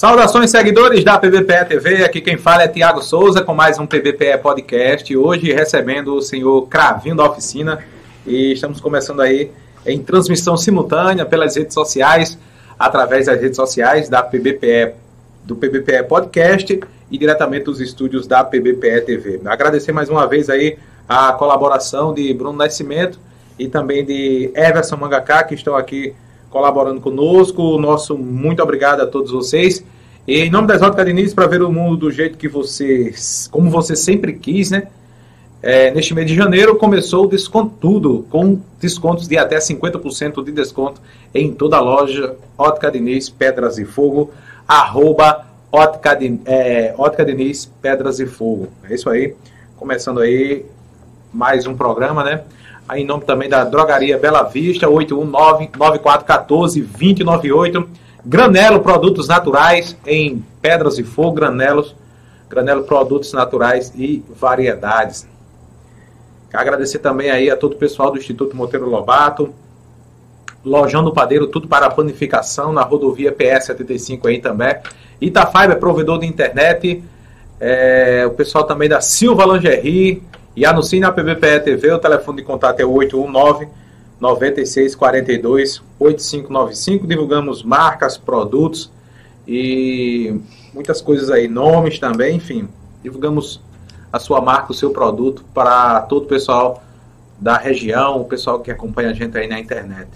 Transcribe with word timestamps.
Saudações, 0.00 0.50
seguidores 0.50 1.04
da 1.04 1.18
PBPE 1.18 1.66
TV. 1.68 2.02
Aqui 2.02 2.22
quem 2.22 2.38
fala 2.38 2.62
é 2.62 2.68
Tiago 2.68 3.02
Souza 3.02 3.42
com 3.44 3.52
mais 3.52 3.78
um 3.78 3.86
PBPE 3.86 4.38
Podcast. 4.42 5.14
Hoje 5.14 5.52
recebendo 5.52 6.14
o 6.14 6.22
senhor 6.22 6.66
Cravinho 6.68 7.14
da 7.14 7.28
Oficina. 7.28 7.84
E 8.26 8.52
estamos 8.54 8.80
começando 8.80 9.20
aí 9.20 9.50
em 9.84 10.02
transmissão 10.02 10.56
simultânea 10.56 11.26
pelas 11.26 11.54
redes 11.54 11.74
sociais, 11.74 12.38
através 12.78 13.26
das 13.26 13.38
redes 13.38 13.56
sociais 13.56 14.08
da 14.08 14.22
PBPE, 14.22 14.94
do 15.44 15.54
PBPE 15.54 16.04
Podcast 16.08 16.80
e 17.10 17.18
diretamente 17.18 17.66
dos 17.66 17.78
estúdios 17.78 18.26
da 18.26 18.42
PBPE 18.42 19.02
TV. 19.02 19.42
Agradecer 19.44 19.92
mais 19.92 20.08
uma 20.08 20.26
vez 20.26 20.48
aí 20.48 20.78
a 21.06 21.30
colaboração 21.34 22.14
de 22.14 22.32
Bruno 22.32 22.56
Nascimento 22.56 23.20
e 23.58 23.68
também 23.68 24.02
de 24.02 24.50
Everson 24.54 24.96
Mangaká, 24.96 25.44
que 25.44 25.54
estão 25.54 25.76
aqui 25.76 26.14
colaborando 26.48 27.02
conosco. 27.02 27.78
Nosso 27.78 28.18
muito 28.18 28.62
obrigado 28.62 29.02
a 29.02 29.06
todos 29.06 29.30
vocês. 29.30 29.84
E 30.30 30.42
em 30.42 30.48
nome 30.48 30.68
das 30.68 30.80
Óticas 30.80 31.04
Diniz, 31.04 31.34
para 31.34 31.48
ver 31.48 31.60
o 31.60 31.72
mundo 31.72 31.96
do 31.96 32.08
jeito 32.08 32.38
que 32.38 32.46
você, 32.46 33.12
como 33.50 33.68
você 33.68 33.96
sempre 33.96 34.34
quis, 34.34 34.70
né? 34.70 34.86
É, 35.60 35.90
neste 35.90 36.14
mês 36.14 36.28
de 36.28 36.36
janeiro 36.36 36.76
começou 36.76 37.24
o 37.24 37.28
desconto 37.28 37.74
tudo, 37.80 38.24
com 38.30 38.60
descontos 38.78 39.26
de 39.26 39.36
até 39.36 39.58
50% 39.58 40.44
de 40.44 40.52
desconto 40.52 41.00
em 41.34 41.52
toda 41.52 41.78
a 41.78 41.80
loja 41.80 42.36
Ótica 42.56 42.92
Diniz 42.92 43.28
Pedras 43.28 43.76
e 43.76 43.84
Fogo, 43.84 44.30
arroba 44.68 45.46
Ótica, 45.72 46.16
é, 46.44 46.94
Ótica 46.96 47.24
Diniz 47.24 47.68
Pedras 47.82 48.20
e 48.20 48.26
Fogo. 48.26 48.68
É 48.88 48.94
isso 48.94 49.10
aí, 49.10 49.34
começando 49.76 50.20
aí 50.20 50.64
mais 51.32 51.66
um 51.66 51.74
programa, 51.74 52.22
né? 52.22 52.42
Aí, 52.88 53.02
em 53.02 53.04
nome 53.04 53.24
também 53.24 53.48
da 53.48 53.64
Drogaria 53.64 54.16
Bela 54.16 54.44
Vista, 54.44 54.86
819-9414-2098. 54.86 57.84
Granelo 58.24 58.80
Produtos 58.80 59.28
Naturais 59.28 59.96
em 60.06 60.44
Pedras 60.60 60.98
e 60.98 61.04
Fogo, 61.04 61.32
Granelos, 61.32 61.94
Granelo 62.48 62.84
Produtos 62.84 63.32
Naturais 63.32 63.92
e 63.94 64.24
Variedades. 64.28 65.26
Quero 66.50 66.62
agradecer 66.62 66.98
também 66.98 67.30
aí 67.30 67.50
a 67.50 67.56
todo 67.56 67.74
o 67.74 67.76
pessoal 67.76 68.10
do 68.10 68.18
Instituto 68.18 68.56
Monteiro 68.56 68.88
Lobato, 68.88 69.54
Lojão 70.64 71.02
do 71.04 71.12
Padeiro, 71.12 71.46
tudo 71.46 71.68
para 71.68 71.86
a 71.86 71.90
panificação 71.90 72.72
na 72.72 72.82
rodovia 72.82 73.32
PS 73.32 73.66
75 73.66 74.28
aí 74.28 74.40
também. 74.40 74.76
Itafiber, 75.20 75.78
provedor 75.78 76.18
de 76.18 76.26
internet. 76.26 77.02
É, 77.58 78.24
o 78.26 78.30
pessoal 78.30 78.64
também 78.64 78.88
da 78.88 79.00
Silva 79.00 79.44
Lingerie, 79.46 80.22
e 80.56 80.64
anuncie 80.66 81.00
na 81.00 81.12
PBPE 81.12 81.60
TV, 81.60 81.92
o 81.92 81.98
telefone 81.98 82.38
de 82.38 82.44
contato 82.44 82.80
é 82.80 82.84
819 82.84 83.68
9642 84.20 85.82
8595. 85.98 87.06
Divulgamos 87.06 87.62
marcas, 87.62 88.18
produtos 88.18 88.90
e 89.48 90.38
muitas 90.74 91.00
coisas 91.00 91.30
aí, 91.30 91.48
nomes 91.48 91.98
também, 91.98 92.36
enfim. 92.36 92.68
Divulgamos 93.02 93.60
a 94.12 94.18
sua 94.18 94.40
marca, 94.40 94.72
o 94.72 94.74
seu 94.74 94.90
produto 94.90 95.44
para 95.54 96.00
todo 96.02 96.24
o 96.24 96.26
pessoal 96.26 96.82
da 97.38 97.56
região, 97.56 98.20
o 98.20 98.24
pessoal 98.24 98.60
que 98.60 98.70
acompanha 98.70 99.10
a 99.10 99.14
gente 99.14 99.36
aí 99.38 99.48
na 99.48 99.58
internet. 99.58 100.08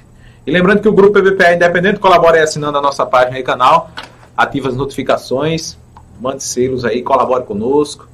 E 0.47 0.51
lembrando 0.51 0.83
que 0.83 0.89
o 0.89 0.93
grupo 0.93 1.15
PBPE 1.15 1.45
é 1.45 1.55
Independente 1.55 1.99
colabora 1.99 2.43
assinando 2.43 2.77
a 2.77 2.83
nossa 2.83 3.07
página 3.07 3.39
e 3.39 3.43
canal, 3.43 3.91
ativa 4.37 4.69
as 4.69 4.77
notificações, 4.77 5.79
mande 6.21 6.43
selos 6.43 6.85
aí, 6.85 7.03
colabore 7.03 7.45
conosco. 7.45 8.07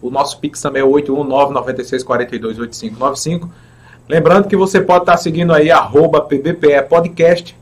O 0.00 0.08
nosso 0.10 0.38
Pix 0.38 0.60
também 0.60 0.82
é 0.82 0.86
819-9642-8595. 0.86 3.48
Lembrando 4.12 4.46
que 4.46 4.54
você 4.54 4.78
pode 4.78 5.04
estar 5.04 5.16
seguindo 5.16 5.54
aí 5.54 5.70
arroba 5.70 6.20
PBPE 6.20 6.82
Podcast 6.86 7.56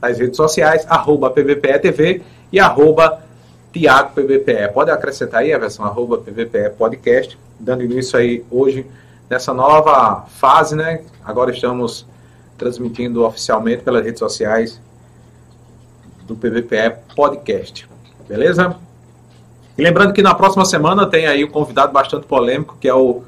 nas 0.00 0.16
redes 0.16 0.36
sociais, 0.36 0.86
arroba 0.88 1.30
PBPE 1.30 1.80
TV 1.80 2.22
e 2.52 2.60
arroba 2.60 3.24
Tiago 3.72 4.14
PBPE. 4.14 4.72
Pode 4.72 4.92
acrescentar 4.92 5.40
aí 5.40 5.52
a 5.52 5.58
versão 5.58 5.84
arroba 5.84 6.18
PBPE 6.18 6.70
Podcast, 6.78 7.36
dando 7.58 7.82
início 7.82 8.16
aí 8.16 8.44
hoje 8.52 8.86
nessa 9.28 9.52
nova 9.52 10.26
fase, 10.28 10.76
né? 10.76 11.00
Agora 11.24 11.50
estamos 11.50 12.06
transmitindo 12.56 13.24
oficialmente 13.24 13.82
pelas 13.82 14.04
redes 14.04 14.20
sociais 14.20 14.80
do 16.24 16.36
PBPE 16.36 16.98
Podcast. 17.16 17.84
Beleza? 18.28 18.76
E 19.76 19.82
lembrando 19.82 20.12
que 20.12 20.22
na 20.22 20.36
próxima 20.36 20.64
semana 20.64 21.04
tem 21.04 21.26
aí 21.26 21.44
um 21.44 21.50
convidado 21.50 21.92
bastante 21.92 22.28
polêmico, 22.28 22.76
que 22.80 22.86
é 22.86 22.94
o 22.94 23.24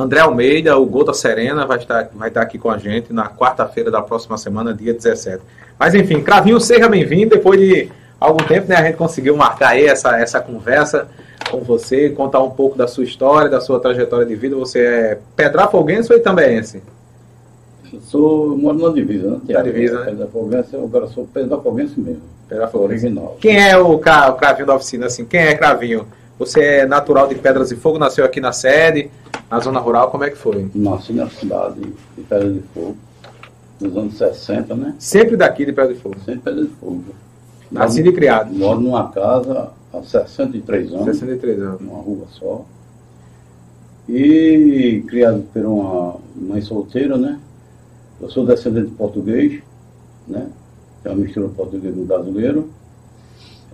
André 0.00 0.20
Almeida, 0.20 0.76
o 0.78 0.86
Gota 0.86 1.12
Serena, 1.12 1.66
vai 1.66 1.78
estar, 1.78 2.10
vai 2.14 2.28
estar 2.28 2.42
aqui 2.42 2.58
com 2.58 2.70
a 2.70 2.78
gente 2.78 3.12
na 3.12 3.28
quarta-feira 3.28 3.90
da 3.90 4.00
próxima 4.02 4.36
semana, 4.38 4.72
dia 4.74 4.92
17. 4.94 5.42
Mas 5.78 5.94
enfim, 5.94 6.20
Cravinho, 6.22 6.60
seja 6.60 6.88
bem-vindo. 6.88 7.30
Depois 7.36 7.58
de 7.60 7.90
algum 8.18 8.44
tempo, 8.44 8.68
né, 8.68 8.76
a 8.76 8.82
gente 8.84 8.96
conseguiu 8.96 9.36
marcar 9.36 9.70
aí 9.70 9.86
essa, 9.86 10.16
essa 10.18 10.40
conversa 10.40 11.08
com 11.50 11.60
você, 11.60 12.10
contar 12.10 12.40
um 12.40 12.50
pouco 12.50 12.76
da 12.76 12.86
sua 12.86 13.04
história, 13.04 13.48
da 13.48 13.60
sua 13.60 13.80
trajetória 13.80 14.26
de 14.26 14.34
vida. 14.34 14.56
Você 14.56 14.78
é 14.80 15.18
pedrafoguense 15.36 16.12
ou? 16.12 16.18
Eu 17.92 18.00
sou, 18.02 18.56
moro 18.56 18.78
na 18.78 18.94
divisa, 18.94 19.30
né? 19.30 19.40
Na 19.48 19.62
divisa, 19.62 19.98
né? 20.00 20.06
Pedafoguense, 20.12 20.74
eu 20.74 20.84
agora 20.84 21.06
sou 21.08 21.26
pedafoguense 21.26 21.98
mesmo. 21.98 22.22
Pedafoguense. 22.48 23.06
Original. 23.06 23.36
Quem 23.40 23.68
é 23.68 23.76
o, 23.76 23.98
Cra- 23.98 24.30
o 24.30 24.34
Cravinho 24.34 24.66
da 24.66 24.76
oficina, 24.76 25.06
assim? 25.06 25.24
Quem 25.24 25.40
é 25.40 25.54
Cravinho? 25.56 26.06
Você 26.38 26.60
é 26.62 26.86
natural 26.86 27.26
de 27.26 27.34
Pedras 27.34 27.70
e 27.72 27.76
Fogo, 27.76 27.98
nasceu 27.98 28.24
aqui 28.24 28.40
na 28.40 28.52
sede, 28.52 29.10
na 29.50 29.58
zona 29.58 29.80
rural, 29.80 30.10
como 30.10 30.22
é 30.22 30.30
que 30.30 30.36
foi? 30.36 30.70
Nasci 30.74 31.12
na 31.12 31.28
cidade 31.28 31.80
de 31.80 32.22
Pedra 32.22 32.52
de 32.52 32.60
Fogo, 32.72 32.96
nos 33.80 33.96
anos 33.96 34.16
60, 34.16 34.76
né? 34.76 34.94
Sempre 34.98 35.36
daqui 35.36 35.66
de 35.66 35.72
Pedras 35.72 35.98
e 35.98 36.00
Fogo. 36.00 36.16
Sempre 36.24 36.40
Pedra 36.42 36.64
de 36.64 36.70
Fogo. 36.70 37.04
Nascido 37.70 38.10
e 38.10 38.12
criado. 38.12 38.52
Moro 38.52 38.80
numa 38.80 39.10
casa 39.10 39.70
há 39.92 40.02
63 40.02 40.92
anos, 40.92 41.04
63 41.04 41.60
anos. 41.62 41.80
numa 41.80 42.00
rua 42.00 42.26
só. 42.30 42.64
E 44.08 45.04
criado 45.08 45.42
por 45.52 45.64
uma 45.64 46.16
mãe 46.36 46.60
solteira, 46.60 47.18
né? 47.18 47.40
Eu 48.20 48.28
sou 48.28 48.46
descendente 48.46 48.88
de 48.88 48.94
português, 48.94 49.62
né? 50.28 50.48
É 51.04 51.08
uma 51.08 51.16
mistura 51.16 51.48
português 51.48 51.94
com 51.94 52.04
brasileiro. 52.04 52.70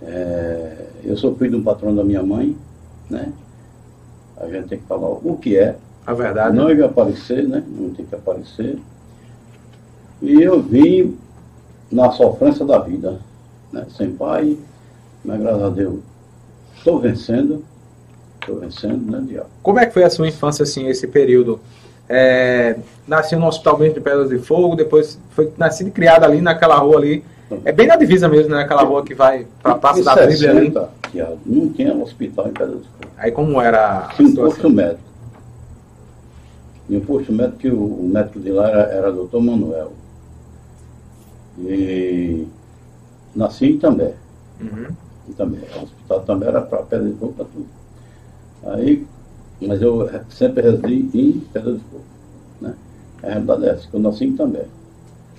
É, 0.01 0.87
eu 1.03 1.17
sou 1.17 1.35
filho 1.35 1.51
de 1.51 1.55
um 1.57 1.63
patrão 1.63 1.95
da 1.95 2.03
minha 2.03 2.23
mãe, 2.23 2.55
né? 3.09 3.31
A 4.39 4.47
gente 4.47 4.67
tem 4.67 4.79
que 4.79 4.85
falar 4.85 5.07
o 5.07 5.37
que 5.41 5.57
é, 5.57 5.75
A 6.05 6.13
verdade. 6.13 6.55
não 6.55 6.71
ia 6.71 6.85
aparecer, 6.85 7.47
né? 7.47 7.63
Não 7.67 7.89
tem 7.89 8.05
que 8.05 8.15
aparecer. 8.15 8.77
E 10.21 10.41
eu 10.41 10.61
vim 10.61 11.17
na 11.91 12.11
sofrência 12.11 12.65
da 12.65 12.79
vida, 12.79 13.19
né? 13.71 13.85
Sem 13.95 14.11
pai, 14.11 14.57
mas 15.23 15.39
graças 15.39 15.63
a 15.63 15.69
Deus 15.69 15.99
estou 16.75 16.99
vencendo, 16.99 17.63
estou 18.39 18.59
vencendo, 18.59 19.11
né, 19.11 19.23
diabo? 19.27 19.49
Como 19.61 19.79
é 19.79 19.85
que 19.85 19.93
foi 19.93 20.03
a 20.03 20.09
sua 20.09 20.27
infância, 20.27 20.63
assim, 20.63 20.87
esse 20.87 21.07
período? 21.07 21.59
É, 22.09 22.77
nasceu 23.05 23.37
no 23.37 23.47
Hospital 23.47 23.77
mesmo 23.77 23.95
de 23.95 23.99
Pedras 23.99 24.29
de 24.29 24.39
Fogo, 24.39 24.75
depois 24.75 25.19
foi 25.31 25.51
nascido 25.57 25.87
e 25.87 25.91
criado 25.91 26.23
ali 26.23 26.39
naquela 26.39 26.77
rua 26.77 26.97
ali. 26.97 27.23
É 27.63 27.71
bem 27.71 27.87
na 27.87 27.95
divisa 27.95 28.27
mesmo, 28.27 28.53
né? 28.53 28.63
Aquela 28.63 28.83
rua 28.83 29.03
que 29.03 29.15
vai 29.15 29.47
pra 29.61 29.75
Praça 29.75 30.03
da 30.03 30.27
Bíblia 30.27 30.51
ali. 30.51 30.59
60, 30.67 30.89
diabo, 31.13 31.39
não 31.45 31.69
tinha 31.69 31.95
hospital 31.95 32.47
em 32.47 32.51
Pedra 32.51 32.75
de 32.75 32.83
Fogo. 32.83 33.11
Aí 33.17 33.31
como 33.31 33.61
era 33.61 34.09
Tinha 34.15 34.27
um 34.27 34.35
posto 34.35 34.69
médico. 34.69 35.07
E 36.89 36.97
um 36.97 37.01
posto 37.01 37.31
médico 37.31 37.57
que 37.57 37.69
o, 37.69 37.83
o 37.83 38.09
médico 38.09 38.39
de 38.39 38.51
lá 38.51 38.69
era, 38.69 38.81
era 38.91 39.11
doutor 39.11 39.41
Manuel. 39.41 39.93
E 41.59 42.47
nasci 43.35 43.71
em 43.71 43.79
També. 43.79 44.13
Uhum. 44.59 44.87
em 45.29 45.33
També. 45.33 45.59
O 45.79 45.83
hospital 45.83 46.19
também 46.21 46.49
era 46.49 46.61
para 46.61 46.83
Pedra 46.83 47.07
de 47.07 47.15
Fogo 47.15 47.33
para 47.33 47.45
tudo. 47.45 47.67
Aí, 48.65 49.07
mas 49.61 49.81
eu 49.81 50.09
sempre 50.29 50.63
residi 50.63 51.19
em 51.19 51.39
Pedra 51.53 51.73
de 51.73 51.79
Fogo. 51.79 52.03
Né? 52.59 52.73
A 53.23 53.27
realidade 53.27 53.65
é 53.65 53.69
essa, 53.69 53.87
que 53.87 53.93
eu 53.93 53.99
nasci 54.01 54.25
em 54.25 54.35
També. 54.35 54.65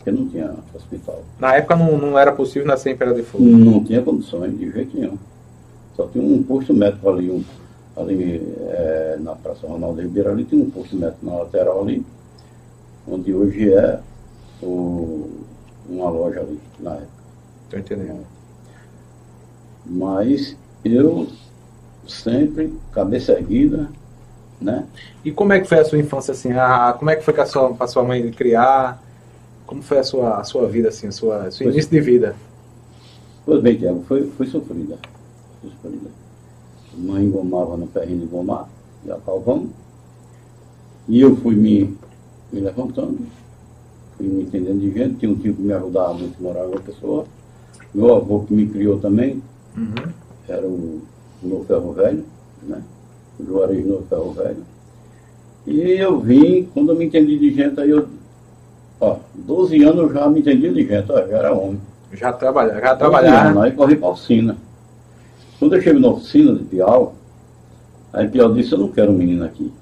Porque 0.09 0.11
não 0.13 0.29
tinha 0.29 0.55
hospital. 0.75 1.23
Na 1.39 1.55
época 1.57 1.77
não, 1.77 1.99
não 1.99 2.19
era 2.19 2.33
possível 2.33 2.67
nascer 2.67 2.91
em 2.93 2.97
Pedras 2.97 3.17
de 3.17 3.23
Fogo. 3.23 3.45
Não 3.45 3.85
tinha 3.85 4.03
condições, 4.03 4.57
de 4.59 4.71
jeito 4.71 4.97
nenhum. 4.97 5.19
Só 5.97 6.07
tinha 6.07 6.25
um 6.25 6.43
posto 6.43 6.73
médico 6.73 7.09
ali, 7.11 7.31
um, 7.31 7.45
ali 7.97 8.43
eh, 8.69 9.17
na 9.21 9.35
Praça 9.35 9.67
Ronaldo 9.67 10.01
Ribeiro, 10.01 10.31
ali 10.31 10.45
tinha 10.45 10.63
um 10.63 10.71
posto 10.71 10.97
médico 10.97 11.27
na 11.27 11.37
lateral 11.39 11.83
ali, 11.83 12.05
onde 13.07 13.35
hoje 13.35 13.73
é 13.73 14.01
o- 14.63 15.29
uma 15.89 16.09
loja 16.09 16.41
ali, 16.41 16.59
na 16.79 16.95
época. 16.95 17.09
Tô 17.71 17.77
entendendo. 17.77 18.25
Mas 19.85 20.57
eu 20.85 21.27
sempre, 22.07 22.73
cabeça 22.93 23.33
erguida, 23.33 23.89
né? 24.61 24.85
E 25.25 25.31
como 25.33 25.53
é 25.53 25.61
que 25.61 25.67
foi 25.69 25.79
a 25.81 25.85
sua 25.85 25.99
infância, 25.99 26.33
assim? 26.33 26.53
A, 26.53 26.95
como 26.99 27.11
é 27.11 27.17
que 27.17 27.25
foi 27.25 27.35
com 27.35 27.43
a 27.43 27.47
sua, 27.47 27.77
a 27.79 27.87
sua 27.87 28.05
mãe 28.05 28.31
criar? 28.31 29.03
Como 29.69 29.83
foi 29.83 29.99
a 29.99 30.03
sua, 30.03 30.39
a 30.39 30.45
sua 30.45 30.67
vida, 30.67 30.89
assim, 30.89 31.07
a 31.09 31.13
sua, 31.13 31.51
seu 31.51 31.67
Pois- 31.67 31.75
início 31.77 31.91
de 31.91 32.01
vida? 32.01 32.35
Pois 33.45 33.61
bem, 33.63 33.77
Tiago, 33.77 34.03
foi, 34.09 34.27
foi 34.31 34.47
sofrida. 34.47 34.97
Foi 35.61 35.71
sofrida. 35.71 36.11
Mãe 36.97 37.25
engomava 37.25 37.77
no 37.77 37.87
ferrinho 37.87 38.21
de 38.21 38.27
gomar, 38.27 38.67
já 39.07 39.17
calvamos. 39.19 39.69
E 41.07 41.21
eu 41.21 41.37
fui 41.37 41.55
me, 41.55 41.95
me 42.53 42.61
levantando, 42.61 43.19
fui 44.17 44.27
me 44.27 44.43
entendendo 44.43 44.81
de 44.81 44.91
gente. 44.91 45.17
Tinha 45.19 45.31
um 45.31 45.37
tio 45.37 45.55
que 45.55 45.61
me 45.63 45.73
ajudava 45.73 46.15
muito, 46.15 46.43
morava 46.43 46.67
uma 46.69 46.81
pessoa. 46.81 47.27
Meu 47.95 48.15
avô 48.17 48.41
que 48.41 48.55
me 48.55 48.67
criou 48.67 48.99
também, 48.99 49.43
Uhum. 49.77 49.95
Era 50.49 50.67
o, 50.67 51.03
o 51.43 51.47
Novo 51.47 51.65
Ferro 51.67 51.93
Velho, 51.93 52.25
né? 52.65 52.83
O 53.39 53.45
Juarez 53.45 53.87
Novo 53.87 54.03
Ferro 54.09 54.33
Velho. 54.33 54.65
E 55.67 55.81
eu 55.93 56.19
vim, 56.19 56.65
quando 56.75 56.91
eu 56.91 56.97
me 56.97 57.05
entendi 57.05 57.39
de 57.39 57.53
gente, 57.55 57.79
aí 57.79 57.91
eu. 57.91 58.09
Ó, 59.01 59.19
12 59.35 59.83
anos 59.85 59.99
eu 59.99 60.13
já 60.13 60.29
me 60.29 60.41
entendi 60.41 60.71
de 60.71 60.87
gente, 60.87 61.11
ó, 61.11 61.27
já 61.27 61.37
era 61.37 61.53
homem. 61.53 61.81
Já 62.13 62.33
trabalhava, 62.33 62.81
já 62.81 62.97
trabalhava. 62.97 63.65
Aí 63.65 63.73
corri 63.73 63.97
para 63.97 64.09
a 64.09 64.13
oficina. 64.13 64.57
Quando 65.59 65.77
eu 65.77 65.83
cheguei 65.83 66.01
na 66.01 66.09
oficina 66.09 66.55
de 66.55 66.65
Piau, 66.65 67.15
aí 68.13 68.29
Piau 68.29 68.53
disse, 68.53 68.73
eu 68.73 68.79
não 68.79 68.89
quero 68.89 69.13
um 69.13 69.17
menino 69.17 69.45
aqui. 69.45 69.73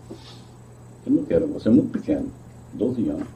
Eu 1.07 1.13
não 1.13 1.25
quero, 1.25 1.47
você 1.47 1.69
é 1.69 1.71
muito 1.71 1.91
pequeno, 1.91 2.27
12 2.75 3.09
anos. 3.09 3.27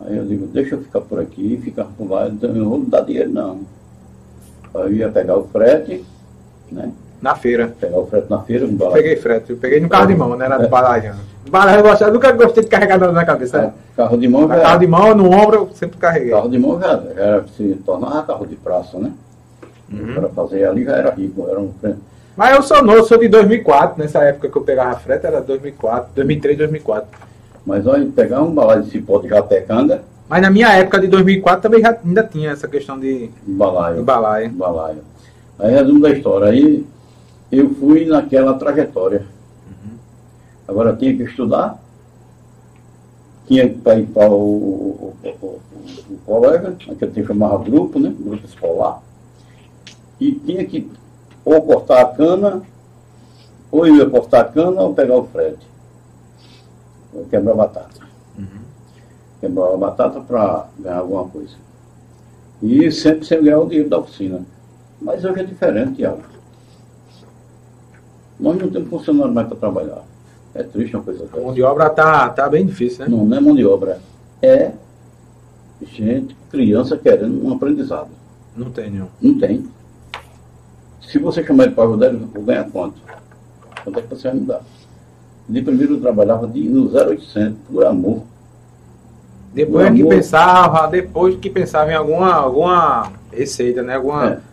Aí 0.00 0.16
eu 0.16 0.26
digo, 0.26 0.46
deixa 0.46 0.74
eu 0.74 0.82
ficar 0.82 1.00
por 1.00 1.20
aqui, 1.20 1.60
ficar 1.62 1.84
por 1.84 2.10
lá, 2.10 2.28
então 2.28 2.50
eu 2.50 2.56
não 2.56 2.70
vou 2.70 2.80
dar 2.80 3.02
dinheiro 3.02 3.30
não. 3.30 3.60
Aí 4.74 4.82
eu 4.82 4.92
ia 4.92 5.08
pegar 5.10 5.38
o 5.38 5.46
frete, 5.48 6.04
né? 6.70 6.90
Na 7.22 7.34
feira. 7.34 7.72
Pegar 7.80 7.98
o 7.98 8.06
frete 8.06 8.28
na 8.28 8.40
feira, 8.40 8.66
no 8.66 8.72
balai. 8.72 8.94
Peguei 8.94 9.16
frete, 9.16 9.50
eu 9.50 9.56
peguei 9.56 9.80
no 9.80 9.88
carro 9.88 10.06
de 10.08 10.14
mão, 10.14 10.36
né? 10.36 10.44
Era 10.44 10.58
do 10.58 10.68
balai. 10.68 11.14
Balai 11.48 11.78
eu 11.78 11.82
gostava, 11.82 12.10
nunca 12.10 12.32
gostei 12.32 12.64
de 12.64 12.68
carregar 12.68 12.98
nada 12.98 13.12
na 13.12 13.24
cabeça. 13.24 13.58
É, 13.58 13.72
carro 13.96 14.16
de 14.16 14.28
mão 14.28 14.48
já 14.48 14.60
Carro 14.60 14.78
de 14.80 14.86
mão, 14.86 15.14
no 15.14 15.26
ombro, 15.26 15.54
eu 15.54 15.70
sempre 15.74 15.98
carreguei. 15.98 16.30
Carro 16.30 16.48
de 16.48 16.58
mão 16.58 16.80
já 16.80 17.02
era, 17.16 17.44
se 17.56 17.80
tornava 17.86 18.22
carro 18.24 18.46
de 18.46 18.56
praça, 18.56 18.98
né? 18.98 19.12
Uhum. 19.92 20.14
Para 20.14 20.28
fazer 20.30 20.64
ali 20.64 20.84
já 20.84 20.96
era 20.96 21.10
rico, 21.10 21.46
era 21.48 21.60
um 21.60 21.70
mas 22.34 22.56
eu 22.56 22.62
sou 22.62 22.82
novo, 22.82 23.04
sou 23.04 23.18
de 23.18 23.28
2004, 23.28 24.02
nessa 24.02 24.20
época 24.24 24.48
que 24.48 24.56
eu 24.56 24.62
pegava 24.62 24.98
frete 24.98 25.26
era 25.26 25.40
2004, 25.40 26.12
2003, 26.14 26.58
2004. 26.58 27.08
Mas 27.64 27.86
olha, 27.86 28.06
pegar 28.06 28.42
um 28.42 28.54
balaio 28.54 28.82
de 28.82 28.90
cipó 28.90 29.18
de 29.18 29.28
japecanga. 29.28 30.02
Mas 30.28 30.40
na 30.40 30.50
minha 30.50 30.72
época 30.72 30.98
de 30.98 31.08
2004 31.08 31.60
também 31.60 31.82
já, 31.82 31.96
ainda 32.02 32.22
tinha 32.22 32.50
essa 32.50 32.66
questão 32.66 32.98
de 32.98 33.30
balaio. 33.46 33.98
De 33.98 34.02
balaio. 34.02 34.50
balaio. 34.50 34.98
Aí 35.58 35.74
resumo 35.74 36.00
da 36.00 36.10
história. 36.10 36.48
Aí 36.48 36.86
eu 37.52 37.74
fui 37.74 38.06
naquela 38.06 38.54
trajetória. 38.54 39.26
Uhum. 39.66 39.96
Agora 40.66 40.96
tinha 40.96 41.14
que 41.14 41.22
estudar, 41.22 41.78
tinha 43.46 43.68
que 43.68 43.90
ir 43.90 44.06
para 44.06 44.30
o, 44.30 44.34
o, 44.34 45.16
o, 45.22 45.46
o, 46.10 46.18
colega, 46.24 46.74
aquele 46.90 47.10
tempo 47.12 47.28
chamava 47.28 47.62
grupo, 47.62 47.98
né? 47.98 48.14
Grupo 48.18 48.46
escolar. 48.46 49.02
E 50.18 50.32
tinha 50.32 50.64
que 50.64 50.90
ou 51.44 51.60
cortar 51.60 52.00
a 52.00 52.06
cana, 52.06 52.62
ou 53.70 53.86
eu 53.86 53.96
ia 53.96 54.08
cortar 54.08 54.40
a 54.40 54.44
cana 54.44 54.80
ou 54.80 54.94
pegar 54.94 55.18
o. 55.18 55.28
Eu 57.14 57.26
quebrar 57.28 57.54
batata. 57.54 58.00
Uhum. 58.38 58.46
Quebrar 59.40 59.74
a 59.74 59.76
batata 59.76 60.20
para 60.20 60.68
ganhar 60.78 60.98
alguma 60.98 61.28
coisa. 61.28 61.54
E 62.62 62.90
sempre 62.90 63.26
sem 63.26 63.42
ganhar 63.42 63.58
o 63.58 63.68
dinheiro 63.68 63.90
da 63.90 63.98
oficina. 63.98 64.40
Mas 65.00 65.22
hoje 65.24 65.40
é 65.40 65.44
diferente, 65.44 65.96
Tiago. 65.96 66.31
Nós 68.42 68.58
não 68.58 68.68
temos 68.68 68.90
funcionário 68.90 69.32
mais 69.32 69.46
para 69.46 69.56
trabalhar. 69.56 70.02
É 70.52 70.64
triste 70.64 70.96
uma 70.96 71.04
coisa 71.04 71.20
dessa. 71.20 71.36
A 71.36 71.40
mão 71.40 71.54
de 71.54 71.62
obra 71.62 71.86
está 71.86 72.28
tá 72.28 72.48
bem 72.48 72.66
difícil, 72.66 73.04
né? 73.04 73.06
Não, 73.08 73.24
não 73.24 73.36
é 73.36 73.40
mão 73.40 73.54
de 73.54 73.64
obra. 73.64 74.00
É 74.42 74.72
gente, 75.80 76.36
criança 76.50 76.96
querendo 76.96 77.46
um 77.46 77.54
aprendizado. 77.54 78.08
Não 78.56 78.70
tem 78.70 78.90
nenhum. 78.90 79.06
Não 79.20 79.38
tem. 79.38 79.64
Se 81.00 81.18
você 81.18 81.44
chamar 81.44 81.64
ele 81.64 81.74
para 81.74 81.84
ajudar, 81.84 82.08
ele 82.08 82.26
vai 82.32 82.42
ganhar 82.42 82.70
quanto? 82.70 83.00
Quanto 83.84 83.98
é 83.98 84.02
que 84.02 84.08
você 84.08 84.28
vai 84.28 84.38
me 84.38 84.46
dar? 84.46 84.60
De 85.48 85.62
primeiro 85.62 85.94
eu 85.94 86.00
trabalhava 86.00 86.46
de, 86.46 86.68
no 86.68 86.88
0800, 86.92 87.56
por 87.70 87.84
amor. 87.84 88.22
Depois 89.54 89.86
por 89.86 89.94
que 89.94 90.02
amor. 90.02 90.14
pensava, 90.14 90.86
depois 90.88 91.36
que 91.36 91.48
pensava 91.48 91.92
em 91.92 91.94
alguma, 91.94 92.32
alguma 92.32 93.12
receita, 93.30 93.82
né? 93.82 93.96
Alguma... 93.96 94.30
É. 94.32 94.51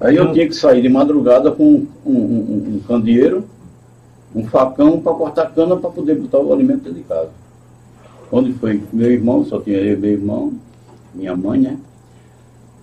Aí 0.00 0.16
eu 0.16 0.32
tinha 0.32 0.46
que 0.46 0.54
sair 0.54 0.82
de 0.82 0.88
madrugada 0.88 1.50
com 1.50 1.64
um, 1.64 1.86
um, 2.04 2.12
um, 2.12 2.74
um 2.76 2.80
candeeiro, 2.86 3.44
um 4.34 4.46
facão 4.46 5.00
para 5.00 5.14
cortar 5.14 5.54
cana 5.54 5.76
para 5.76 5.90
poder 5.90 6.16
botar 6.16 6.38
o 6.38 6.52
alimento 6.52 6.82
dentro 6.82 6.94
de 6.94 7.02
casa. 7.02 7.30
Quando 8.28 8.52
foi 8.58 8.82
meu 8.92 9.10
irmão, 9.10 9.44
só 9.44 9.60
tinha 9.60 9.78
eu 9.78 9.98
meu 9.98 10.12
irmão, 10.12 10.52
minha 11.14 11.34
mãe, 11.34 11.60
né? 11.60 11.78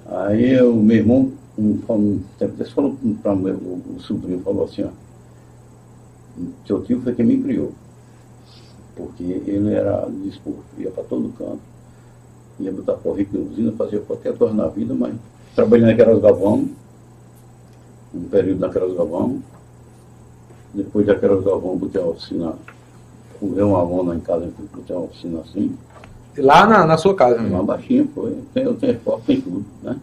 Aí 0.07 0.59
o 0.61 0.75
meu 0.75 0.97
irmão 0.97 1.31
um, 1.57 1.79
um 1.89 2.19
tempo 2.39 2.55
desse 2.55 2.71
falou 2.71 2.97
para 3.21 3.33
o, 3.33 3.81
o 3.95 3.99
sobrinho, 3.99 4.41
falou 4.41 4.65
assim, 4.65 4.83
ó, 4.83 4.89
seu 6.65 6.81
tio 6.83 7.01
foi 7.01 7.13
quem 7.13 7.25
me 7.25 7.41
criou. 7.41 7.71
Porque 8.95 9.23
ele 9.23 9.73
era 9.73 10.07
disposto, 10.23 10.63
ia 10.77 10.91
para 10.91 11.03
todo 11.03 11.33
canto, 11.37 11.59
ia 12.59 12.71
botar 12.71 12.93
currículo 12.93 13.43
na 13.43 13.51
usina, 13.51 13.71
fazia 13.73 13.99
qualquer 13.99 14.35
coisa 14.35 14.53
na 14.53 14.67
vida, 14.67 14.93
mas 14.93 15.13
trabalhei 15.55 15.87
naquelas 15.87 16.21
Galvão, 16.21 16.69
um 18.13 18.23
período 18.23 18.59
naquelas 18.59 18.95
Galvão, 18.95 19.41
depois 20.73 21.05
daquelas 21.05 21.43
Galvão 21.43 21.77
botei 21.77 22.01
uma 22.01 22.11
oficina, 22.11 22.53
fui 23.39 23.61
uma 23.61 23.81
lona 23.83 24.15
em 24.15 24.19
casa, 24.19 24.49
botei 24.73 24.95
uma 24.95 25.05
oficina 25.05 25.39
assim. 25.41 25.75
Lá 26.37 26.65
na, 26.65 26.85
na 26.85 26.97
sua 26.97 27.15
casa? 27.15 27.39
Uma 27.39 27.63
baixinha, 27.63 28.07
foi. 28.13 28.35
Tem, 28.53 28.63
eu 28.63 28.73
tenho 28.75 28.99
foto, 28.99 29.23
tem 29.25 29.39
tudo, 29.39 29.63
né? 29.83 29.97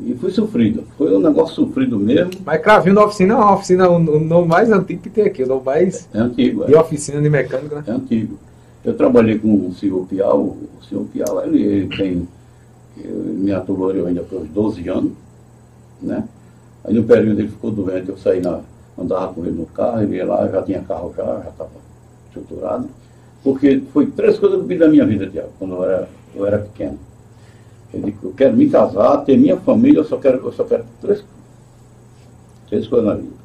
E 0.00 0.14
foi 0.14 0.30
sofrido. 0.30 0.84
Foi 0.96 1.14
um 1.14 1.20
negócio 1.20 1.56
sofrido 1.56 1.98
mesmo. 1.98 2.32
Mas 2.44 2.62
Cravinho 2.62 2.94
da 2.94 3.04
oficina 3.04 3.34
é 3.34 3.36
uma 3.36 3.54
oficina, 3.54 3.88
o 3.88 3.98
nome 3.98 4.48
mais 4.48 4.70
antigo 4.70 5.02
que 5.02 5.10
tem 5.10 5.24
aqui, 5.24 5.42
o 5.42 5.46
nome 5.46 5.62
mais. 5.64 6.08
É 6.14 6.18
antigo. 6.18 6.66
De 6.66 6.74
é. 6.74 6.80
oficina 6.80 7.20
de 7.20 7.28
mecânica, 7.28 7.76
né? 7.76 7.84
É 7.86 7.90
antigo. 7.90 8.38
Eu 8.84 8.96
trabalhei 8.96 9.38
com 9.38 9.68
o 9.68 9.74
senhor 9.74 10.06
Piau, 10.06 10.56
o 10.80 10.84
senhor 10.88 11.04
Piau, 11.06 11.44
ele, 11.44 11.62
ele 11.62 11.96
tem. 11.96 12.28
Ele 12.96 13.32
me 13.32 13.52
atuou 13.52 13.90
ainda 13.90 14.22
por 14.22 14.44
12 14.44 14.88
anos, 14.88 15.12
né? 16.00 16.24
Aí 16.88 16.94
no 16.94 17.04
período 17.04 17.40
ele 17.40 17.48
ficou 17.48 17.70
doente, 17.70 18.08
eu 18.08 18.16
saí 18.16 18.40
na. 18.40 18.60
andava 18.98 19.34
com 19.34 19.44
ele 19.44 19.58
no 19.58 19.66
carro, 19.66 20.02
ele 20.02 20.16
ia 20.16 20.24
lá, 20.24 20.48
já 20.48 20.62
tinha 20.62 20.80
carro 20.80 21.12
já, 21.14 21.22
já 21.22 21.50
estava 21.50 21.70
estruturado. 22.28 22.88
Porque 23.44 23.82
foi 23.92 24.06
três 24.06 24.38
coisas 24.38 24.56
que 24.56 24.64
eu 24.64 24.66
vi 24.66 24.78
da 24.78 24.88
minha 24.88 25.04
vida, 25.04 25.28
Tiago, 25.28 25.50
quando 25.58 25.74
eu 25.74 25.84
era, 25.84 26.08
eu 26.34 26.46
era 26.46 26.58
pequeno. 26.58 26.98
Eu 27.92 28.00
digo, 28.00 28.28
eu 28.28 28.32
quero 28.32 28.56
me 28.56 28.70
casar, 28.70 29.18
ter 29.18 29.36
minha 29.36 29.58
família, 29.58 30.00
eu 30.00 30.04
só 30.04 30.16
quero, 30.16 30.38
eu 30.38 30.52
só 30.52 30.64
quero 30.64 30.84
três, 31.02 31.22
três 32.70 32.86
coisas 32.86 33.06
na 33.06 33.14
vida. 33.16 33.36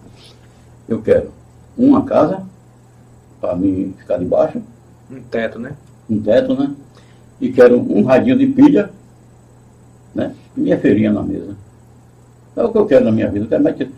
Eu 0.88 1.02
quero 1.02 1.30
uma 1.78 2.06
casa, 2.06 2.44
para 3.42 3.56
mim 3.58 3.94
ficar 3.98 4.18
debaixo. 4.20 4.62
Um 5.12 5.20
teto, 5.22 5.60
né? 5.60 5.76
Um 6.10 6.22
teto, 6.22 6.56
né? 6.56 6.74
E 7.42 7.52
quero 7.52 7.78
um 7.78 8.04
radinho 8.04 8.38
de 8.38 8.48
pilha, 8.48 8.90
né? 10.16 10.34
E 10.56 10.62
minha 10.62 10.80
feirinha 10.80 11.12
na 11.12 11.22
mesa. 11.22 11.58
É 12.56 12.64
o 12.64 12.70
que 12.70 12.78
eu 12.78 12.86
quero 12.86 13.06
na 13.06 13.12
minha 13.12 13.30
vida. 13.30 13.46
Quero 13.48 13.64
mais 13.64 13.76
que... 13.76 13.90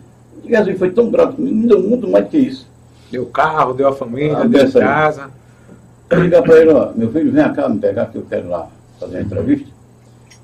Jesus 0.46 0.78
foi 0.78 0.90
tão 0.90 1.10
grato 1.10 1.34
comigo, 1.34 1.54
me 1.54 1.66
deu 1.66 1.82
muito 1.82 2.08
mais 2.08 2.28
que 2.28 2.38
isso. 2.38 2.68
Deu 3.10 3.26
carro, 3.26 3.74
deu 3.74 3.88
a 3.88 3.92
família, 3.92 4.38
ah, 4.38 4.44
deu 4.44 4.72
casa. 4.72 5.30
Eu 6.08 6.22
ligar 6.22 6.42
para 6.42 6.60
ele, 6.60 6.70
ó, 6.70 6.90
meu 6.94 7.10
filho, 7.10 7.32
vem 7.32 7.52
cá 7.52 7.68
me 7.68 7.78
pegar 7.78 8.06
que 8.06 8.16
eu 8.16 8.26
quero 8.28 8.48
lá 8.48 8.68
fazer 9.00 9.16
uma 9.16 9.22
entrevista. 9.22 9.68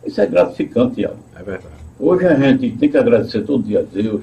Isso 0.04 0.21
é 0.21 0.26
gratificante, 0.26 0.97
Tiago. 0.97 1.16
É 1.38 1.42
verdade. 1.42 1.75
Hoje 2.00 2.26
a 2.26 2.35
gente 2.35 2.71
tem 2.76 2.88
que 2.88 2.99
agradecer 2.99 3.42
todo 3.42 3.62
dia 3.62 3.81
a 3.81 3.83
Deus. 3.83 4.23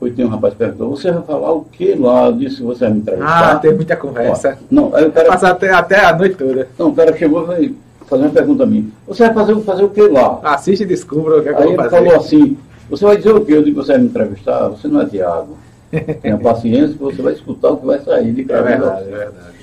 Foi 0.00 0.10
tem 0.10 0.24
um 0.24 0.28
rapaz 0.28 0.54
perguntou, 0.54 0.90
você 0.90 1.12
vai 1.12 1.22
falar 1.22 1.52
o 1.52 1.64
que 1.64 1.94
lá? 1.94 2.26
Eu 2.26 2.32
disse, 2.32 2.62
você 2.62 2.80
vai 2.80 2.94
me 2.94 3.00
entrevistar. 3.00 3.52
Ah, 3.52 3.56
tem 3.56 3.74
muita 3.74 3.96
conversa. 3.96 4.58
Ó, 4.60 4.64
não, 4.70 4.94
aí 4.94 5.06
o 5.06 5.12
cara... 5.12 5.28
Passar 5.28 5.50
até, 5.50 5.70
até 5.72 6.04
a 6.04 6.16
noite 6.16 6.34
toda. 6.36 6.68
Não, 6.78 6.88
o 6.88 6.94
cara 6.94 7.16
chegou 7.16 7.42
e 7.42 7.46
vai 7.46 7.74
fazer 8.06 8.22
uma 8.22 8.30
pergunta 8.30 8.62
a 8.64 8.66
mim. 8.66 8.92
Você 9.06 9.24
vai 9.24 9.34
fazer, 9.34 9.60
fazer 9.60 9.84
o 9.84 9.90
que 9.90 10.02
lá? 10.08 10.40
Assiste 10.42 10.82
e 10.82 10.86
descubra 10.86 11.38
o 11.38 11.42
que 11.42 11.50
é 11.50 11.54
que 11.54 11.62
Aí 11.62 11.68
eu 11.68 11.74
vou 11.74 11.84
ele 11.84 11.90
fazer. 11.90 12.04
falou 12.04 12.20
assim, 12.20 12.56
você 12.88 13.04
vai 13.04 13.16
dizer 13.16 13.32
o 13.32 13.44
quê? 13.44 13.54
Eu 13.54 13.62
digo, 13.62 13.82
você 13.82 13.92
vai 13.92 14.00
me 14.00 14.08
entrevistar? 14.08 14.68
Você 14.68 14.88
não 14.88 15.00
é 15.00 15.06
Tiago. 15.06 15.56
Tenha 16.22 16.38
paciência 16.38 16.96
que 16.96 17.02
você 17.02 17.22
vai 17.22 17.32
escutar 17.32 17.70
o 17.70 17.76
que 17.78 17.86
vai 17.86 18.00
sair 18.00 18.32
de 18.32 18.44
cada 18.44 18.60
É 18.60 18.76
verdade, 18.76 19.08
é 19.08 19.16
verdade. 19.16 19.54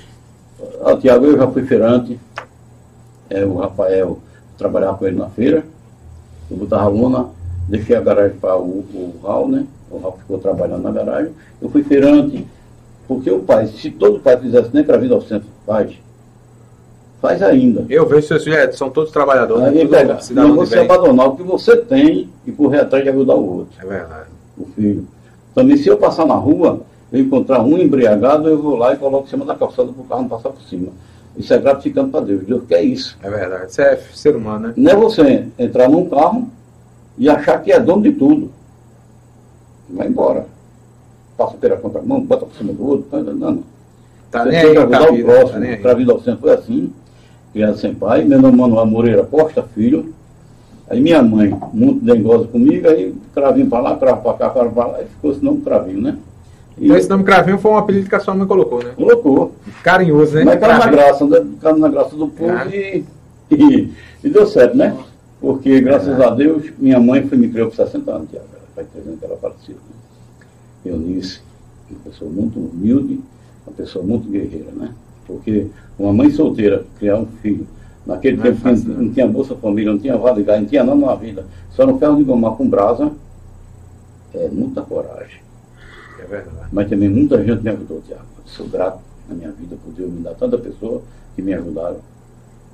Ah, 0.84 0.96
Tiago, 0.96 1.26
eu 1.26 1.36
já 1.36 1.48
fui 1.48 1.62
feirante. 1.64 2.18
É, 3.28 3.44
o 3.44 3.56
Rafael 3.56 4.18
trabalhava 4.58 4.98
com 4.98 5.06
ele 5.06 5.18
na 5.18 5.28
feira. 5.28 5.64
Eu 6.50 6.56
botava 6.56 6.84
a 6.84 6.88
lona, 6.88 7.28
deixei 7.68 7.96
a 7.96 8.00
garagem 8.00 8.36
para 8.38 8.56
o, 8.56 8.84
o 8.94 9.20
Raul, 9.22 9.48
né? 9.48 9.66
O 9.90 9.98
Raul 9.98 10.18
ficou 10.18 10.38
trabalhando 10.38 10.82
na 10.82 10.90
garagem. 10.90 11.32
Eu 11.60 11.70
fui 11.70 11.82
feirante, 11.82 12.46
porque 13.08 13.30
o 13.30 13.40
pai, 13.40 13.66
se 13.66 13.90
todo 13.90 14.20
pai 14.20 14.36
fizesse 14.38 14.70
nem 14.72 14.84
para 14.84 14.96
a 14.96 15.00
vida 15.00 15.14
ao 15.14 15.22
centro 15.22 15.48
faz, 17.22 17.42
ainda. 17.42 17.86
Eu 17.88 18.06
vejo 18.06 18.26
seus 18.26 18.42
filhos, 18.42 18.76
são 18.76 18.90
todos 18.90 19.12
trabalhadores. 19.12 19.64
Aí, 19.64 19.84
né? 19.84 19.86
pega, 19.86 20.18
não 20.32 20.56
você 20.56 20.80
abandonar 20.80 21.28
o 21.28 21.36
que 21.36 21.42
você 21.42 21.76
tem 21.76 22.28
e 22.44 22.50
correr 22.52 22.80
atrás 22.80 23.04
de 23.04 23.10
ajudar 23.10 23.36
o 23.36 23.58
outro. 23.58 23.74
É 23.80 23.86
verdade. 23.86 24.28
O 24.58 24.66
filho. 24.66 25.06
Também 25.54 25.76
se 25.76 25.88
eu 25.88 25.96
passar 25.96 26.26
na 26.26 26.34
rua, 26.34 26.80
eu 27.12 27.20
encontrar 27.20 27.62
um 27.62 27.78
embriagado, 27.78 28.48
eu 28.48 28.60
vou 28.60 28.76
lá 28.76 28.92
e 28.92 28.96
coloco 28.96 29.26
em 29.26 29.30
cima 29.30 29.44
da 29.44 29.54
calçada 29.54 29.92
para 29.92 30.02
o 30.02 30.04
carro 30.04 30.22
não 30.22 30.28
passar 30.28 30.50
por 30.50 30.62
cima. 30.62 30.88
Isso 31.36 31.54
é 31.54 31.58
gratificante 31.58 32.10
para 32.10 32.20
Deus. 32.20 32.44
Deus 32.44 32.64
quer 32.66 32.82
isso. 32.82 33.16
É 33.22 33.30
verdade. 33.30 33.70
Isso 33.70 33.80
é 33.80 33.96
ser 34.12 34.36
humano, 34.36 34.68
né? 34.68 34.74
Não 34.76 34.90
é 34.90 34.96
você 34.96 35.46
entrar 35.58 35.88
num 35.88 36.08
carro 36.08 36.48
e 37.16 37.28
achar 37.28 37.62
que 37.62 37.72
é 37.72 37.78
dono 37.78 38.02
de 38.02 38.12
tudo. 38.12 38.50
Vai 39.88 40.08
embora. 40.08 40.46
Passa 41.36 41.56
pela 41.56 41.76
contramão, 41.76 42.20
bota 42.20 42.46
por 42.46 42.54
cima 42.56 42.72
do 42.72 42.86
outro. 42.86 43.06
Não, 43.12 43.22
não. 43.22 43.50
não. 43.52 43.64
Tá 44.30 44.46
nem 44.46 44.58
aí, 44.58 44.74
tá 44.74 44.84
o 44.84 44.88
próximo. 45.22 45.60
Tá 45.60 45.76
para 45.82 45.92
a 45.92 45.94
vida 45.94 46.12
ao 46.12 46.20
centro 46.20 46.40
foi 46.40 46.54
assim. 46.54 46.92
Criado 47.52 47.76
sem 47.76 47.94
pai. 47.94 48.24
Meu 48.24 48.40
nome 48.40 48.56
Manuel 48.56 48.86
Moreira 48.86 49.24
Costa, 49.24 49.62
filho. 49.62 50.14
Aí 50.88 51.00
minha 51.00 51.22
mãe, 51.22 51.58
muito 51.72 52.04
dengosa 52.04 52.46
comigo, 52.48 52.86
aí 52.88 53.14
cravinho 53.34 53.68
para 53.68 53.80
lá, 53.80 53.96
cravo 53.96 54.22
para 54.22 54.34
cá, 54.34 54.50
cravo 54.50 54.74
para 54.74 54.86
lá, 54.86 55.02
e 55.02 55.06
ficou 55.06 55.32
esse 55.32 55.42
nome 55.42 55.62
cravinho, 55.62 56.02
né? 56.02 56.18
E 56.76 56.84
então 56.84 56.96
esse 56.96 57.08
nome 57.08 57.24
cravinho 57.24 57.58
foi 57.58 57.70
um 57.70 57.76
apelido 57.76 58.08
que 58.08 58.14
a 58.14 58.20
sua 58.20 58.34
mãe 58.34 58.46
colocou, 58.46 58.82
né? 58.82 58.92
Colocou. 58.96 59.52
Carinhoso, 59.82 60.34
né? 60.34 60.44
Mas 60.44 60.60
caiu 60.60 60.78
na 60.78 60.86
graça, 60.88 61.24
né? 61.24 61.46
caiu 61.60 61.78
na 61.78 61.88
graça 61.88 62.16
do 62.16 62.28
povo 62.28 62.52
ah. 62.52 62.66
e, 62.66 63.04
e, 63.50 63.92
e, 64.22 64.28
deu 64.28 64.46
certo, 64.46 64.76
né? 64.76 64.94
Porque, 65.40 65.80
graças 65.80 66.20
ah. 66.20 66.28
a 66.28 66.30
Deus, 66.30 66.64
minha 66.78 67.00
mãe 67.00 67.26
foi 67.26 67.38
me 67.38 67.48
criou 67.48 67.68
por 67.68 67.76
60 67.76 68.10
anos, 68.10 68.28
já, 68.30 68.40
faz 68.74 68.86
3 68.92 69.06
anos 69.06 69.18
que 69.18 69.24
ela 69.24 69.36
faleceu. 69.36 69.74
Né? 69.74 70.92
Eunice, 70.92 71.40
uma 71.90 72.00
pessoa 72.00 72.30
muito 72.30 72.58
humilde, 72.58 73.20
uma 73.66 73.74
pessoa 73.74 74.04
muito 74.04 74.28
guerreira, 74.28 74.72
né? 74.74 74.90
Porque 75.26 75.66
uma 75.98 76.12
mãe 76.12 76.30
solteira 76.30 76.84
criar 76.98 77.16
um 77.16 77.26
filho 77.40 77.66
Naquele 78.06 78.36
não 78.36 78.44
é 78.44 78.48
tempo 78.48 78.68
é 78.68 78.70
fácil, 78.70 78.88
não, 78.88 79.02
não, 79.02 79.12
tinha 79.12 79.26
Bolsa 79.26 79.54
Família, 79.54 79.92
não 79.92 79.98
tinha 79.98 80.16
Vale 80.16 80.42
Gás, 80.42 80.60
não 80.60 80.68
tinha 80.68 80.82
nada 80.82 80.98
na 80.98 81.14
vida. 81.14 81.46
Só 81.70 81.86
no 81.86 81.98
ferro 81.98 82.16
de 82.16 82.24
gomar 82.24 82.52
com 82.52 82.68
brasa. 82.68 83.12
É 84.34 84.48
muita 84.48 84.82
coragem. 84.82 85.40
É 86.18 86.24
verdade. 86.24 86.68
Mas 86.72 86.88
também 86.88 87.08
muita 87.08 87.42
gente 87.44 87.62
me 87.62 87.70
ajudou, 87.70 88.00
Tiago. 88.00 88.24
Sou 88.46 88.66
grato 88.66 88.98
na 89.28 89.34
minha 89.34 89.52
vida 89.52 89.76
por 89.84 89.92
Deus 89.92 90.10
me 90.10 90.20
dar 90.20 90.34
tanta 90.34 90.58
pessoa 90.58 91.02
que 91.36 91.42
me 91.42 91.52
ajudaram. 91.54 91.98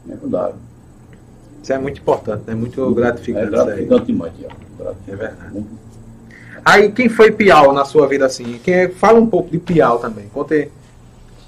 Me 0.06 0.14
ajudaram. 0.14 0.54
Isso 1.62 1.72
é 1.72 1.78
muito 1.78 2.00
importante, 2.00 2.44
é 2.46 2.54
muito 2.54 2.94
gratificante. 2.94 3.46
É 3.46 3.50
gratificante 3.50 4.06
demais, 4.06 4.32
Tiago. 4.38 4.54
É 5.08 5.16
verdade. 5.16 5.64
Aí, 6.64 6.92
quem 6.92 7.08
foi 7.08 7.32
Piau 7.32 7.72
na 7.72 7.84
sua 7.84 8.06
vida 8.06 8.24
assim? 8.24 8.58
Quem, 8.62 8.88
fala 8.90 9.18
um 9.18 9.26
pouco 9.26 9.50
de 9.50 9.58
Piau 9.58 9.98
também. 9.98 10.28
Conte 10.28 10.70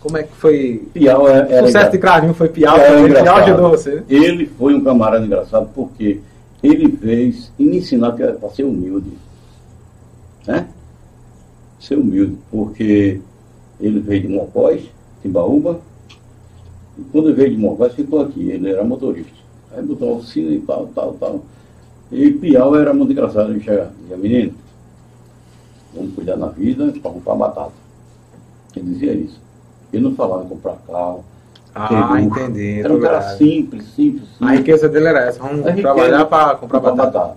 como 0.00 0.16
é 0.16 0.22
que 0.22 0.34
foi? 0.34 0.88
Piau 0.94 1.28
é, 1.28 1.52
é 1.52 1.66
Sucesso 1.66 1.90
de 1.92 1.98
Cravinho 1.98 2.32
foi 2.32 2.48
Piau, 2.48 2.74
Piau, 2.74 3.06
é 3.06 3.22
Piau 3.22 3.36
ajudou 3.36 3.70
você? 3.70 4.02
Ele 4.08 4.46
foi 4.46 4.74
um 4.74 4.82
camarada 4.82 5.24
engraçado 5.24 5.68
porque 5.74 6.20
ele 6.62 6.90
fez 6.96 7.52
e 7.58 7.64
me 7.64 7.76
ensinar 7.76 8.12
para 8.12 8.50
ser 8.50 8.64
humilde. 8.64 9.12
Né? 10.46 10.66
Ser 11.78 11.96
humilde, 11.96 12.38
porque 12.50 13.20
ele 13.78 14.00
veio 14.00 14.22
de 14.22 14.28
Mocós, 14.28 14.82
Timbaúba, 15.22 15.80
e 16.98 17.02
quando 17.12 17.28
ele 17.28 17.36
veio 17.36 17.50
de 17.50 17.56
Mocós 17.58 17.94
ficou 17.94 18.22
aqui, 18.22 18.50
ele 18.50 18.70
era 18.70 18.82
motorista. 18.82 19.38
Aí 19.72 19.82
botou 19.82 20.14
a 20.14 20.16
oficina 20.16 20.50
e 20.50 20.60
tal, 20.60 20.86
tal, 20.94 21.12
tal. 21.14 21.44
E 22.10 22.30
Piau 22.32 22.74
era 22.74 22.94
muito 22.94 23.12
engraçado, 23.12 23.52
ele 23.52 23.62
chegava, 23.62 23.92
dizia, 24.00 24.16
menino, 24.16 24.54
vamos 25.94 26.14
cuidar 26.14 26.36
na 26.36 26.48
vida 26.48 26.90
para 27.02 27.10
comprar 27.10 27.34
batata. 27.34 27.72
Ele 28.74 28.92
dizia 28.92 29.12
isso. 29.12 29.49
Ele 29.92 30.04
não 30.04 30.14
falava 30.14 30.44
em 30.44 30.48
comprar 30.48 30.76
carro. 30.86 31.24
Ah, 31.74 32.20
entendi. 32.20 32.80
Era 32.80 32.92
um 32.92 33.00
cara 33.00 33.22
simples, 33.36 33.84
simples, 33.94 34.28
simples. 34.28 34.28
A 34.40 34.52
riqueza 34.52 34.88
dele 34.88 35.08
era 35.08 35.20
essa. 35.20 35.38
Vamos 35.38 35.66
a 35.66 35.72
trabalhar 35.72 36.24
para 36.24 36.54
comprar, 36.56 36.80
comprar 36.80 36.94
batata. 36.94 37.18
batata. 37.18 37.36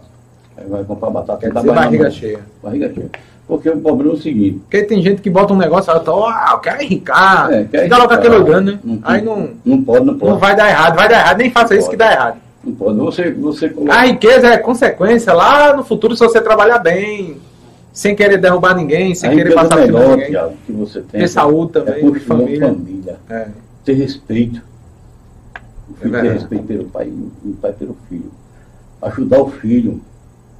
Aí 0.57 0.67
vai 0.67 0.83
comprar 0.83 1.09
batata. 1.09 1.39
Quer 1.39 1.53
dizer, 1.53 1.71
barriga 1.73 2.11
cheia. 2.11 2.39
Barriga 2.61 2.93
cheia. 2.93 3.09
Porque 3.47 3.69
o 3.69 3.79
problema 3.79 4.11
é 4.11 4.13
o 4.13 4.17
seguinte. 4.17 4.59
Porque 4.59 4.83
tem 4.83 5.01
gente 5.01 5.21
que 5.21 5.29
bota 5.29 5.53
um 5.53 5.57
negócio 5.57 5.91
e 5.91 5.93
fala, 5.93 6.03
oh, 6.07 6.53
eu 6.53 6.59
quero 6.59 6.81
enricar. 6.81 7.51
É, 7.51 7.65
quer 7.65 7.83
Fica 7.83 7.97
logo 7.97 8.13
aquele 8.13 8.43
grande, 8.43 8.71
né? 8.71 8.79
Não, 8.83 8.99
Aí 9.03 9.21
não, 9.21 9.49
não 9.65 9.83
pode, 9.83 10.05
não 10.05 10.17
pode. 10.17 10.31
Não 10.31 10.39
vai 10.39 10.55
dar 10.55 10.69
errado, 10.69 10.95
vai 10.95 11.09
dar 11.09 11.19
errado. 11.19 11.37
Nem 11.37 11.51
faça 11.51 11.75
isso 11.75 11.89
que 11.89 11.97
dá 11.97 12.11
errado. 12.11 12.37
Não 12.63 12.73
pode. 12.73 12.97
Você, 12.97 13.31
você 13.31 13.69
coloca... 13.69 13.93
A 13.93 14.05
riqueza 14.05 14.47
é 14.47 14.57
consequência 14.57 15.33
lá 15.33 15.75
no 15.75 15.83
futuro 15.83 16.15
se 16.15 16.23
você 16.23 16.39
trabalhar 16.39 16.79
bem 16.79 17.37
sem 17.93 18.15
querer 18.15 18.39
derrubar 18.39 18.75
ninguém, 18.75 19.13
sem 19.13 19.29
a 19.29 19.35
querer 19.35 19.53
passar 19.53 19.77
por 19.77 19.85
cima 19.85 20.07
ninguém. 20.07 20.31
Thiago, 20.31 20.55
que 20.65 20.71
você 20.71 21.01
tem, 21.01 21.21
ter 21.21 21.27
saúde 21.27 21.73
também, 21.73 22.07
é 22.07 22.19
família. 22.19 22.67
família. 22.67 23.19
É. 23.29 23.47
Ter 23.85 23.93
respeito. 23.93 24.61
O 25.87 25.93
filho 25.93 26.15
é 26.15 26.21
ter 26.21 26.33
respeito 26.33 26.63
pelo 26.65 26.85
pai, 26.85 27.07
o 27.07 27.53
pai 27.61 27.71
pelo 27.73 27.95
filho. 28.09 28.31
Ajudar 28.99 29.41
o 29.41 29.49
filho. 29.51 30.01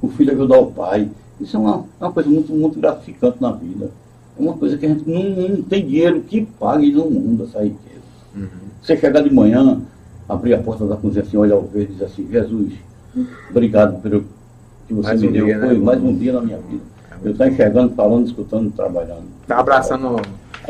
O 0.00 0.08
filho 0.08 0.32
ajudar 0.32 0.58
o 0.58 0.70
pai. 0.70 1.10
Isso 1.40 1.56
é 1.56 1.60
uma, 1.60 1.84
uma 2.00 2.12
coisa 2.12 2.30
muito, 2.30 2.52
muito 2.52 2.78
gratificante 2.78 3.38
na 3.40 3.50
vida. 3.50 3.90
É 4.38 4.42
uma 4.42 4.52
coisa 4.52 4.78
que 4.78 4.86
a 4.86 4.88
gente 4.88 5.08
não, 5.08 5.48
não 5.48 5.62
tem 5.62 5.84
dinheiro 5.84 6.20
que 6.20 6.46
pague 6.60 6.92
no 6.92 7.10
mundo 7.10 7.44
essa 7.44 7.64
riqueza. 7.64 8.04
Uhum. 8.36 8.48
Você 8.80 8.96
chegar 8.96 9.22
de 9.22 9.32
manhã, 9.32 9.80
abrir 10.28 10.54
a 10.54 10.58
porta 10.58 10.86
da 10.86 10.96
cozinha 10.96 11.24
assim, 11.24 11.36
olhar 11.36 11.56
o 11.56 11.62
verde 11.62 11.90
e 11.90 11.94
dizer 11.94 12.04
assim, 12.04 12.28
Jesus, 12.30 12.74
obrigado 13.50 14.00
pelo 14.00 14.24
que 14.86 14.94
você 14.94 15.08
mais 15.08 15.20
me 15.20 15.28
um 15.28 15.32
deu. 15.32 15.46
Dia, 15.46 15.58
Foi 15.58 15.78
né? 15.78 15.84
mais 15.84 16.02
um 16.02 16.14
dia 16.16 16.32
na 16.32 16.40
minha 16.40 16.58
vida. 16.58 16.93
Eu 17.22 17.32
estou 17.32 17.46
enxergando, 17.46 17.94
falando, 17.94 18.26
escutando, 18.26 18.70
trabalhando. 18.72 19.24
Está 19.42 19.58
abraçando 19.58 20.20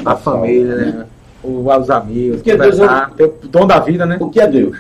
a 0.05 0.17
família, 0.17 0.77
né? 0.77 1.07
os 1.45 1.91
amigos, 1.91 2.43
que 2.43 2.53
conversar, 2.53 3.13
Deus 3.15 3.31
é... 3.31 3.47
o 3.47 3.49
dom 3.49 3.67
da 3.67 3.79
vida, 3.79 4.07
né? 4.07 4.17
O 4.21 4.31
que 4.31 4.41
é 4.41 4.47
Deus? 4.47 4.79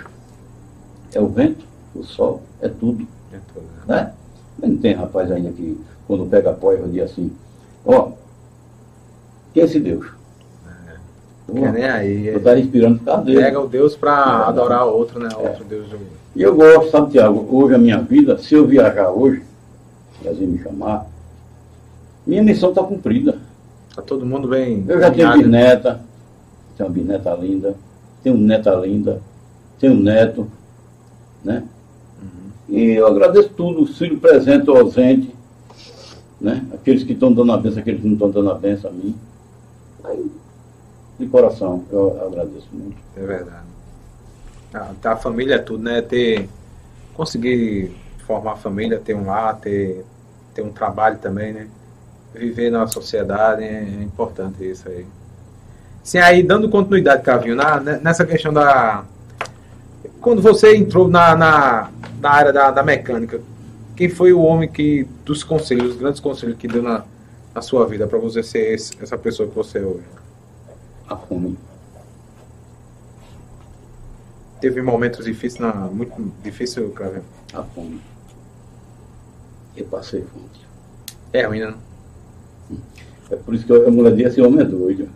É 1.12 1.20
o 1.20 1.28
vento, 1.28 1.64
o 1.94 2.02
sol, 2.02 2.42
é 2.60 2.68
tudo. 2.68 3.06
É 3.32 3.36
tudo. 3.52 3.66
Né? 3.86 4.12
Mas 4.58 4.70
não 4.70 4.78
tem 4.78 4.94
rapaz 4.94 5.30
ainda 5.30 5.50
que, 5.50 5.78
quando 6.06 6.26
pega 6.26 6.50
a 6.50 6.54
poeira, 6.54 6.88
diz 6.88 7.02
assim, 7.02 7.30
ó, 7.84 8.12
quem 9.52 9.62
é 9.62 9.66
esse 9.66 9.78
Deus? 9.78 10.06
É. 10.66 11.52
Que 11.52 11.68
nem 11.70 11.84
aí. 11.84 12.26
Eu 12.26 12.38
estou 12.38 12.56
inspirando 12.56 12.98
por 12.98 13.04
causa 13.04 13.22
dele. 13.22 13.42
Pega 13.42 13.60
o 13.60 13.68
Deus 13.68 13.94
para 13.94 14.48
adorar 14.48 14.86
outro, 14.86 15.20
né? 15.20 15.28
É. 15.32 15.48
Outro 15.48 15.64
Deus. 15.64 15.86
E 16.34 16.42
eu 16.42 16.56
gosto, 16.56 16.90
sabe, 16.90 17.12
Tiago, 17.12 17.46
hoje 17.50 17.74
a 17.74 17.78
minha 17.78 17.98
vida, 17.98 18.36
se 18.38 18.54
eu 18.54 18.66
viajar 18.66 19.10
hoje, 19.10 19.42
assim 20.26 20.46
me 20.46 20.58
chamar, 20.60 21.06
minha 22.26 22.42
missão 22.42 22.70
está 22.70 22.82
cumprida. 22.82 23.38
Está 23.94 24.02
todo 24.02 24.26
mundo 24.26 24.48
bem. 24.48 24.84
Eu 24.88 24.98
já 24.98 25.10
tenho 25.10 25.32
bisneta, 25.34 26.00
tenho 26.76 26.88
uma 26.88 26.94
bisneta 26.94 27.32
linda, 27.34 27.76
tenho 28.24 28.36
neta 28.36 28.74
linda, 28.74 29.22
tenho 29.78 29.94
neto, 29.94 30.50
né? 31.44 31.62
Uhum. 32.20 32.76
E 32.76 32.90
eu 32.92 33.06
agradeço 33.06 33.50
tudo, 33.50 33.82
o 33.82 33.86
filho 33.86 34.18
presente 34.18 34.68
ou 34.68 34.78
ausente, 34.78 35.32
né? 36.40 36.66
Aqueles 36.74 37.04
que 37.04 37.12
estão 37.12 37.32
dando 37.32 37.52
a 37.52 37.56
benção, 37.56 37.80
aqueles 37.80 38.00
que 38.00 38.06
não 38.06 38.14
estão 38.14 38.30
dando 38.30 38.50
a 38.50 38.54
benção 38.54 38.90
a 38.90 38.92
mim. 38.92 39.14
Aí, 40.02 40.30
de 41.20 41.26
coração, 41.28 41.84
eu, 41.92 42.20
agradeço 42.26 42.66
muito. 42.72 42.96
É 43.16 43.24
verdade. 43.24 43.66
A, 44.72 44.92
tá, 45.00 45.12
a 45.12 45.16
família 45.16 45.54
é 45.54 45.58
tudo, 45.58 45.84
né? 45.84 46.02
Ter, 46.02 46.48
conseguir 47.14 47.92
formar 48.26 48.56
família, 48.56 48.98
ter 48.98 49.14
um 49.14 49.26
lar, 49.26 49.60
ter, 49.60 50.04
ter 50.52 50.62
um 50.62 50.72
trabalho 50.72 51.18
também, 51.18 51.52
né? 51.52 51.68
Viver 52.34 52.70
na 52.70 52.86
sociedade 52.86 53.62
é, 53.62 53.82
é 53.82 54.02
importante 54.02 54.64
isso 54.68 54.88
aí. 54.88 55.06
Sim, 56.02 56.18
aí 56.18 56.42
dando 56.42 56.68
continuidade, 56.68 57.22
Cavinho, 57.22 57.56
na, 57.56 57.80
nessa 57.80 58.26
questão 58.26 58.52
da. 58.52 59.04
Quando 60.20 60.42
você 60.42 60.76
entrou 60.76 61.08
na, 61.08 61.34
na, 61.34 61.90
na 62.20 62.30
área 62.30 62.52
da, 62.52 62.70
da, 62.70 62.82
mecânica, 62.82 63.40
quem 63.96 64.10
foi 64.10 64.32
o 64.32 64.42
homem 64.42 64.68
que, 64.68 65.06
dos 65.24 65.42
conselhos, 65.42 65.92
os 65.92 65.96
grandes 65.96 66.20
conselhos 66.20 66.58
que 66.58 66.68
deu 66.68 66.82
na, 66.82 67.04
na 67.54 67.62
sua 67.62 67.86
vida 67.86 68.06
para 68.06 68.18
você 68.18 68.42
ser 68.42 68.74
esse, 68.74 68.92
essa 69.02 69.16
pessoa 69.16 69.48
que 69.48 69.54
você 69.54 69.78
é 69.78 69.82
hoje? 69.82 70.04
A 71.08 71.16
fome. 71.16 71.56
Teve 74.60 74.82
momentos 74.82 75.24
difíceis, 75.24 75.58
na, 75.58 75.72
muito 75.72 76.14
difícil, 76.42 76.90
Cavinho? 76.90 77.24
A 77.52 77.62
fome. 77.62 78.00
Eu 79.76 79.86
passei 79.86 80.22
fome. 80.22 80.48
É 81.32 81.46
ruim, 81.46 81.60
né? 81.60 81.74
É 83.30 83.36
por 83.36 83.54
isso 83.54 83.66
que 83.66 83.72
a 83.72 83.90
mulher 83.90 84.14
diz 84.14 84.26
assim, 84.26 84.42
homem 84.42 84.60
é 84.60 84.64
doido. 84.64 85.08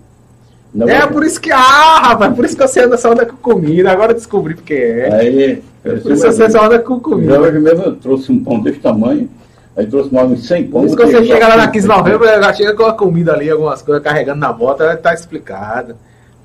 Não 0.75 0.89
é, 0.89 1.07
por 1.07 1.25
isso 1.25 1.41
que, 1.41 1.51
ah, 1.51 2.01
rapaz, 2.09 2.35
por 2.35 2.45
isso 2.45 2.57
que 2.57 2.67
você 2.67 2.81
anda 2.85 2.97
só 2.99 3.13
anda 3.13 3.25
com 3.25 3.37
comida, 3.37 3.91
agora 3.91 4.13
descobri 4.13 4.55
porque 4.55 4.75
é. 4.75 5.15
Aí, 5.15 5.63
é 5.85 5.97
por 5.97 6.13
isso 6.13 6.27
você 6.27 6.51
só 6.51 6.67
anda 6.67 6.79
com 6.79 7.01
comida. 7.01 7.41
Hoje 7.41 7.59
mesmo 7.59 7.85
eu 7.85 7.97
trouxe 7.97 8.31
um 8.31 8.43
pão 8.43 8.61
desse 8.61 8.79
tamanho, 8.79 9.31
aí 9.75 9.87
trouxe 9.87 10.13
mais 10.13 10.31
uns 10.31 10.47
100 10.47 10.65
pão. 10.65 10.81
Por 10.83 10.87
isso 10.87 10.97
que 10.97 11.07
você 11.07 11.25
chega 11.25 11.49
lá 11.49 11.57
na 11.57 11.69
15 11.69 11.89
de 11.89 11.95
novembro, 11.95 12.27
já 12.27 12.53
chega 12.53 12.75
com 12.75 12.85
a 12.85 12.93
comida 12.93 13.33
ali, 13.33 13.51
algumas 13.51 13.81
coisas 13.81 14.03
carregando 14.03 14.41
na 14.41 14.53
moto, 14.53 14.83
tá 14.99 15.15
explicado. 15.15 15.97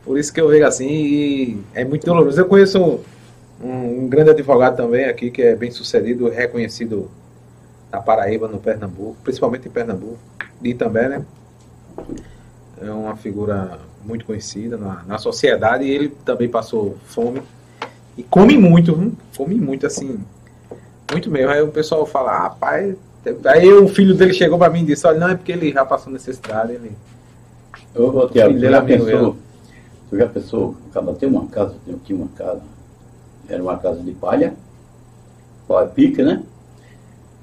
Por 0.05 0.17
isso 0.17 0.33
que 0.33 0.39
eu 0.39 0.48
vejo 0.48 0.65
assim 0.65 0.89
e 0.89 1.57
é 1.74 1.83
muito 1.83 2.05
doloroso. 2.05 2.39
Eu 2.39 2.45
conheço 2.45 3.00
um, 3.62 4.03
um 4.03 4.07
grande 4.07 4.29
advogado 4.29 4.77
também 4.77 5.05
aqui, 5.05 5.31
que 5.31 5.41
é 5.41 5.55
bem 5.55 5.72
sucedido, 5.72 6.29
reconhecido 6.29 7.10
na 7.93 8.01
Paraíba, 8.01 8.47
no 8.47 8.57
Pernambuco, 8.57 9.17
principalmente 9.23 9.67
em 9.67 9.71
Pernambuco, 9.71 10.17
e 10.63 10.73
também, 10.73 11.09
né? 11.09 11.25
é 12.81 12.91
uma 12.91 13.15
figura 13.15 13.79
muito 14.03 14.25
conhecida 14.25 14.77
na, 14.77 15.03
na 15.05 15.17
sociedade 15.19 15.85
e 15.85 15.91
ele 15.91 16.09
também 16.25 16.50
passou 16.50 16.97
fome. 17.05 17.41
E 18.17 18.23
come 18.23 18.57
muito, 18.57 18.95
viu? 18.95 19.13
come 19.38 19.55
muito, 19.55 19.85
assim, 19.85 20.19
muito 21.12 21.29
mesmo. 21.29 21.51
Aí 21.51 21.62
o 21.62 21.69
pessoal 21.69 22.05
fala, 22.05 22.45
ah, 22.45 22.50
pai. 22.50 22.95
Aí 23.45 23.71
o 23.71 23.88
filho 23.88 24.15
dele 24.15 24.33
chegou 24.33 24.57
para 24.57 24.71
mim 24.71 24.81
e 24.81 24.85
disse, 24.85 25.07
olha, 25.07 25.19
não, 25.19 25.29
é 25.29 25.35
porque 25.35 25.51
ele 25.51 25.71
já 25.71 25.85
passou 25.85 26.12
necessidade. 26.12 26.73
Ele... 26.73 26.91
Ô, 27.95 28.07
ô 28.07 28.27
Tiago, 28.27 28.57
já 28.57 28.81
pensou, 28.81 29.38
tu 30.09 30.17
já 30.17 30.27
pensou, 30.27 30.75
acaba 30.89 31.13
tem 31.13 31.29
uma 31.29 31.47
casa, 31.47 31.75
tem 31.85 31.93
aqui 31.93 32.13
uma 32.13 32.27
casa, 32.35 32.62
era 33.47 33.62
uma 33.62 33.77
casa 33.77 34.01
de 34.01 34.12
palha, 34.12 34.53
palha 35.67 35.88
pica, 35.88 36.23
né? 36.23 36.43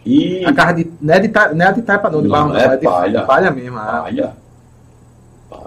E... 0.04 0.45
A 0.45 0.52
casa 0.52 0.75
de, 0.75 0.90
não 1.00 1.14
é 1.14 1.21
de, 1.21 1.33
não 1.54 1.66
é 1.66 1.73
de 1.73 1.83
taipa 1.83 2.11
não, 2.11 2.23
de 2.23 2.28
barro 2.28 2.49
não, 2.49 2.57
é, 2.57 2.64
é 2.64 2.76
palha. 2.78 3.23
palha 3.23 3.50
mesmo. 3.50 3.78
Ah. 3.78 4.02
Palha. 4.02 4.33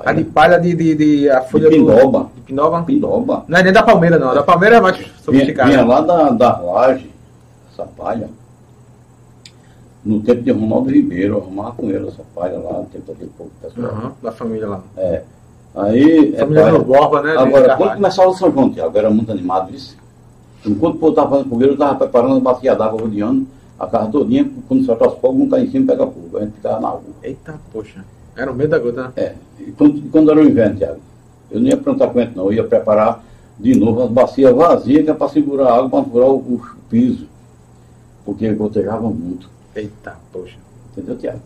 A 0.06 0.14
de 0.14 0.24
palha 0.24 0.60
de, 0.60 0.74
de, 0.74 0.96
de 0.96 1.30
a 1.30 1.42
folha 1.42 1.70
de 1.70 1.76
pinoba. 1.76 2.20
Do, 2.20 2.32
de 2.36 2.42
pinoba. 2.42 2.84
Pinoba. 2.84 3.46
Não 3.48 3.58
é 3.60 3.64
nem 3.64 3.74
da 3.74 3.84
palmeira, 3.84 4.18
não. 4.18 4.30
A 4.30 4.34
da 4.34 4.44
palmeira 4.44 4.78
é 4.78 4.82
mais 4.82 4.98
sofisticada. 5.24 5.70
Vinha, 5.70 5.84
vinha 5.84 5.94
lá 5.94 6.02
da, 6.02 6.30
da 6.30 6.58
laje, 6.60 7.12
palha, 7.98 8.30
no 10.04 10.22
tempo 10.22 10.42
de 10.42 10.52
Ronaldo 10.52 10.90
Ribeiro, 10.90 11.38
arrumar 11.38 11.72
com 11.72 11.90
ele 11.90 12.08
essa 12.08 12.24
palha 12.34 12.58
lá, 12.58 12.80
no 12.80 12.86
tempo 12.86 13.08
daquele 13.08 13.32
pouco 13.38 13.52
pessoal. 13.62 13.94
Uhum, 13.94 14.12
da 14.22 14.32
família 14.32 14.68
lá. 14.68 14.82
É. 14.98 15.22
Aí. 15.76 16.36
Família 16.38 16.62
é, 16.62 16.72
do 16.72 16.84
Borba, 16.84 17.22
né? 17.22 17.32
de 17.32 17.38
Agora, 17.38 17.76
quando 17.78 17.96
começava 17.96 18.30
o 18.30 18.34
São 18.34 18.52
João, 18.52 18.70
Tiago, 18.70 18.98
era 18.98 19.10
muito 19.10 19.32
animado 19.32 19.74
isso. 19.74 19.96
Enquanto 20.66 20.96
o 20.96 20.98
povo 20.98 21.12
estava 21.12 21.30
fazendo 21.30 21.50
fogueira, 21.50 21.72
eu 21.72 21.76
estava 21.76 21.96
preparando 21.96 22.38
a 22.38 22.40
bacia 22.40 22.76
d'água 22.76 23.02
rodeando 23.02 23.48
a 23.80 23.88
casa 23.88 24.12
todinha, 24.12 24.50
quando 24.68 24.84
soltar 24.86 25.08
os 25.10 25.16
fogos, 25.20 25.40
não 25.40 25.50
cai 25.50 25.64
em 25.64 25.72
cima 25.72 25.84
e 25.86 25.88
pega 25.88 26.06
fogo. 26.06 26.38
A 26.38 26.42
gente 26.42 26.54
ficava 26.54 26.80
na 26.80 26.90
rua. 26.90 27.02
Eita, 27.24 27.56
poxa. 27.72 28.04
Era 28.36 28.52
o 28.52 28.56
medo 28.56 28.70
da 28.70 28.80
gota, 28.80 29.04
né? 29.04 29.12
É. 29.16 29.34
E 29.60 29.72
quando, 29.72 30.02
quando 30.12 30.32
era 30.32 30.40
o 30.40 30.44
inverno, 30.44 30.76
Tiago, 30.78 31.00
eu 31.52 31.60
não 31.60 31.68
ia 31.68 31.78
plantar 31.78 32.08
coentro, 32.10 32.38
não. 32.38 32.46
Eu 32.46 32.54
ia 32.54 32.64
preparar 32.64 33.24
de 33.60 33.76
novo 33.76 34.04
as 34.04 34.10
bacias 34.10 34.54
vazias, 34.56 35.04
que 35.04 35.12
é 35.12 35.14
para 35.14 35.30
segurar 35.30 35.68
a 35.70 35.76
água, 35.78 35.90
para 35.90 36.04
furar 36.10 36.30
o, 36.30 36.36
o 36.38 36.62
piso. 36.90 37.28
Porque 38.26 38.52
gotejava 38.54 39.08
muito. 39.10 39.50
Eita, 39.76 40.16
poxa. 40.32 40.56
Entendeu, 40.92 41.16
Tiago? 41.18 41.40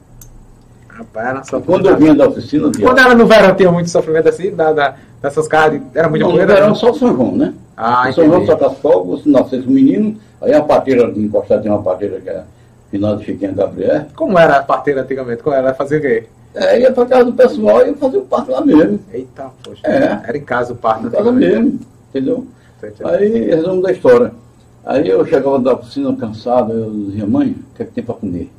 Rapaz, 0.87 1.27
era 1.27 1.43
só 1.43 1.59
Quando 1.59 1.89
eu 1.89 1.97
vinha 1.97 2.15
da 2.15 2.27
oficina, 2.27 2.71
Tiago. 2.71 2.87
Quando 2.87 2.99
era 2.99 3.15
no 3.15 3.25
verão, 3.27 3.55
tinha 3.55 3.71
muito 3.71 3.89
sofrimento 3.89 4.29
assim, 4.29 4.55
da, 4.55 4.71
da- 4.73 4.95
dessas 5.21 5.47
caras, 5.47 5.79
de- 5.79 5.85
era 5.93 6.09
muita 6.09 6.25
Não, 6.25 6.31
no 6.31 6.37
poeira? 6.37 6.53
verão 6.53 6.67
não? 6.69 6.75
só 6.75 6.91
o 6.91 6.95
São 6.95 7.13
João, 7.15 7.35
né? 7.35 7.53
Ah, 7.75 8.07
o 8.09 8.13
São 8.13 8.25
João 8.25 8.37
entendi. 8.43 8.45
solta 8.47 8.67
as 8.67 8.77
fogos, 8.79 9.23
se 9.23 9.29
nascesse 9.29 9.67
um 9.67 9.71
menino, 9.71 10.17
aí 10.41 10.53
a 10.53 10.63
parteira 10.63 11.11
de 11.11 11.19
encostar 11.19 11.61
tem 11.61 11.71
uma 11.71 11.81
parteira 11.81 12.19
que 12.19 12.29
é 12.29 12.43
final 12.89 13.15
de 13.17 13.25
Chiquinha 13.25 13.51
Gabriel. 13.51 14.05
Como 14.15 14.37
era 14.37 14.57
a 14.57 14.63
parteira 14.63 15.01
antigamente? 15.01 15.43
Como 15.43 15.55
era? 15.55 15.73
Fazer 15.73 15.97
o 15.97 16.01
quê? 16.01 16.25
É, 16.55 16.79
ia 16.79 16.91
pra 16.91 17.05
casa 17.05 17.25
do 17.25 17.33
pessoal 17.33 17.85
e 17.85 17.89
ia 17.89 17.97
fazer 17.97 18.17
o 18.17 18.25
parto 18.25 18.51
lá 18.51 18.65
mesmo. 18.65 18.99
Eita, 19.13 19.51
poxa. 19.63 19.81
É. 19.85 20.21
Era 20.27 20.37
em 20.37 20.43
casa 20.43 20.73
o 20.73 20.75
parto. 20.75 21.07
Em 21.07 21.11
casa 21.11 21.31
mesmo, 21.31 21.79
entendeu? 22.09 22.47
Aí, 23.03 23.45
resumo 23.49 23.81
da 23.81 23.91
história. 23.91 24.31
Aí 24.85 25.07
eu 25.09 25.25
chegava 25.25 25.59
da 25.59 25.73
oficina 25.73 26.15
cansado, 26.15 26.71
eu 26.71 26.89
dizia, 26.91 27.27
mãe, 27.27 27.51
o 27.51 27.75
que 27.75 27.83
é 27.83 27.85
que 27.85 27.91
tem 27.91 28.03
para 28.03 28.15
comer? 28.15 28.49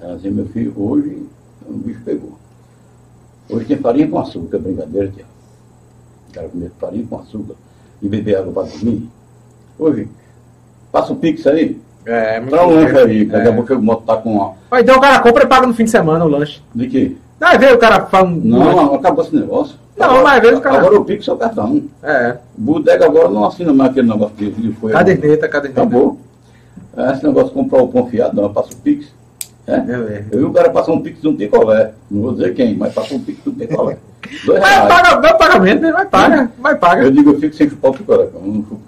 Ela 0.00 0.16
dizia, 0.16 0.30
meu 0.30 0.46
filho, 0.46 0.72
hoje 0.76 1.26
o 1.68 1.72
bicho 1.74 2.00
pegou. 2.04 2.32
Hoje 3.50 3.66
tem 3.66 3.76
farinha 3.76 4.08
com 4.08 4.18
açúcar, 4.18 4.56
é 4.56 4.60
brincadeira, 4.60 5.08
tia. 5.08 5.24
Quero 6.32 6.48
comer 6.48 6.70
farinha 6.78 7.06
com 7.08 7.18
açúcar 7.18 7.54
e 8.00 8.08
beber 8.08 8.36
água 8.36 8.52
para 8.52 8.72
dormir. 8.72 9.08
Hoje, 9.78 10.08
passa 10.92 11.12
o 11.12 11.16
pix 11.16 11.46
aí, 11.46 11.78
É, 12.06 12.36
é 12.36 12.40
muito 12.40 12.54
dá 12.56 12.66
um 12.66 12.70
lanche 12.74 12.96
aí, 12.98 13.24
daqui 13.24 13.48
a 13.48 13.50
É. 13.50 13.54
pouco 13.54 13.72
eu 13.72 13.96
tá 14.06 14.16
com 14.16 14.32
uma. 14.34 14.52
Mas 14.70 14.82
Então 14.82 14.96
o 14.96 15.00
cara 15.00 15.18
compra 15.20 15.44
e 15.44 15.46
paga 15.46 15.66
no 15.66 15.74
fim 15.74 15.84
de 15.84 15.90
semana 15.90 16.24
o 16.24 16.28
lanche. 16.28 16.60
De 16.74 16.86
quê? 16.88 17.16
Não, 17.40 17.58
vezes 17.58 17.74
o 17.74 17.78
cara 17.78 18.06
fala 18.06 18.28
um. 18.28 18.40
Não, 18.42 18.94
acabou 18.94 19.24
esse 19.24 19.34
negócio. 19.36 19.76
Não, 19.96 20.06
Agora- 20.06 20.22
mas 20.24 20.40
vezes 20.42 20.58
o 20.58 20.60
cara- 20.62 20.78
Agora 20.78 21.00
o 21.00 21.04
pix 21.04 21.26
é 21.28 21.32
o 21.32 21.36
cartão. 21.36 21.82
É. 22.02 22.36
Bodega 22.56 23.04
agora 23.06 23.28
não 23.28 23.44
assina 23.46 23.72
mais 23.72 23.90
aquele 23.90 24.08
negócio 24.08 24.34
que 24.36 24.72
foi. 24.80 24.92
Caderneta, 24.92 25.48
caderneta. 25.48 25.80
Acabou. 25.82 26.18
É, 26.96 27.12
Esse 27.12 27.24
negócio 27.24 27.48
de 27.48 27.54
comprar 27.54 27.82
o 27.82 27.88
pão 27.88 28.06
fiado, 28.06 28.40
não, 28.40 28.52
passa 28.52 28.72
o 28.72 28.76
Pix. 28.76 29.06
É? 29.66 29.74
É. 29.74 30.24
Eu 30.32 30.38
vi 30.38 30.44
o 30.44 30.52
cara 30.52 30.70
passar 30.70 30.92
um 30.92 31.00
Pix 31.00 31.20
de 31.20 31.28
um 31.28 31.36
picolé. 31.36 31.92
Não 32.10 32.22
vou 32.22 32.32
dizer 32.32 32.54
quem, 32.54 32.74
mas 32.76 32.94
passou 32.94 33.18
um 33.18 33.20
Pix 33.20 33.42
de 33.42 33.50
um 33.50 33.54
picolé. 33.54 33.98
Dois 34.46 34.60
Mas 34.60 34.68
reais. 34.70 34.88
paga, 34.88 35.16
dá 35.20 35.34
pagamento, 35.34 35.80
né? 35.82 35.92
Mas 35.92 36.08
paga, 36.08 36.50
mas 36.58 36.78
paga. 36.78 37.02
Eu 37.04 37.10
digo, 37.10 37.30
eu 37.30 37.38
fico 37.40 37.54
sem 37.54 37.68
chupar 37.68 37.90
o 37.90 37.94
picolé. 37.94 38.24
Eu 38.34 38.40
não 38.44 38.54
chupo. 38.62 38.80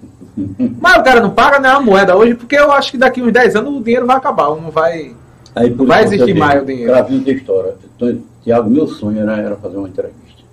Mas 0.79 0.97
o 0.97 1.03
cara 1.03 1.19
não 1.19 1.31
paga 1.31 1.59
né, 1.59 1.69
a 1.69 1.79
moeda 1.79 2.15
hoje, 2.15 2.35
porque 2.35 2.55
eu 2.55 2.71
acho 2.71 2.91
que 2.91 2.97
daqui 2.97 3.21
uns 3.21 3.33
10 3.33 3.55
anos 3.55 3.75
o 3.75 3.83
dinheiro 3.83 4.05
vai 4.05 4.15
acabar, 4.15 4.49
não 4.49 4.71
vai. 4.71 5.15
Aí, 5.53 5.69
por 5.69 5.85
Vai 5.85 6.03
existir 6.03 6.33
mais 6.33 6.61
o 6.61 6.65
dinheiro. 6.65 6.91
Cravinho 6.91 7.23
da 7.23 7.31
história. 7.31 7.75
Então, 7.95 8.21
Tiago, 8.43 8.69
meu 8.69 8.87
sonho 8.87 9.19
era, 9.19 9.37
era 9.37 9.55
fazer 9.57 9.77
uma 9.77 9.89
entrevista. 9.89 10.43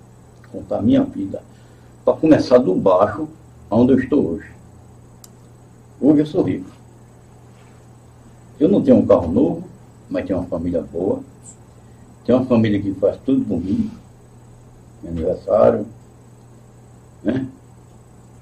Contar 0.51 0.79
a 0.79 0.81
minha 0.81 1.03
vida. 1.03 1.41
Para 2.03 2.15
começar 2.15 2.57
do 2.57 2.75
baixo, 2.75 3.27
onde 3.71 3.93
eu 3.93 3.99
estou 3.99 4.33
hoje. 4.33 4.51
Hoje 6.01 6.19
eu 6.21 6.25
sou 6.25 6.43
rico. 6.43 6.69
Eu 8.59 8.67
não 8.67 8.81
tenho 8.81 8.97
um 8.97 9.05
carro 9.05 9.31
novo, 9.31 9.63
mas 10.09 10.25
tenho 10.25 10.39
uma 10.39 10.47
família 10.47 10.81
boa. 10.81 11.21
Tenho 12.25 12.39
uma 12.39 12.47
família 12.47 12.81
que 12.81 12.93
faz 12.95 13.17
tudo 13.25 13.45
por 13.45 13.59
mim. 13.59 13.89
Meu 15.01 15.11
aniversário. 15.11 15.85
Né? 17.23 17.47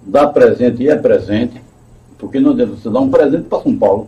Dá 0.08 0.28
presente 0.28 0.84
e 0.84 0.90
é 0.90 0.96
presente. 0.96 1.62
Porque 2.18 2.40
não 2.40 2.52
adianta 2.52 2.76
você 2.76 2.90
dar 2.90 3.02
um 3.02 3.10
presente 3.10 3.44
para 3.44 3.62
São 3.62 3.78
Paulo. 3.78 4.08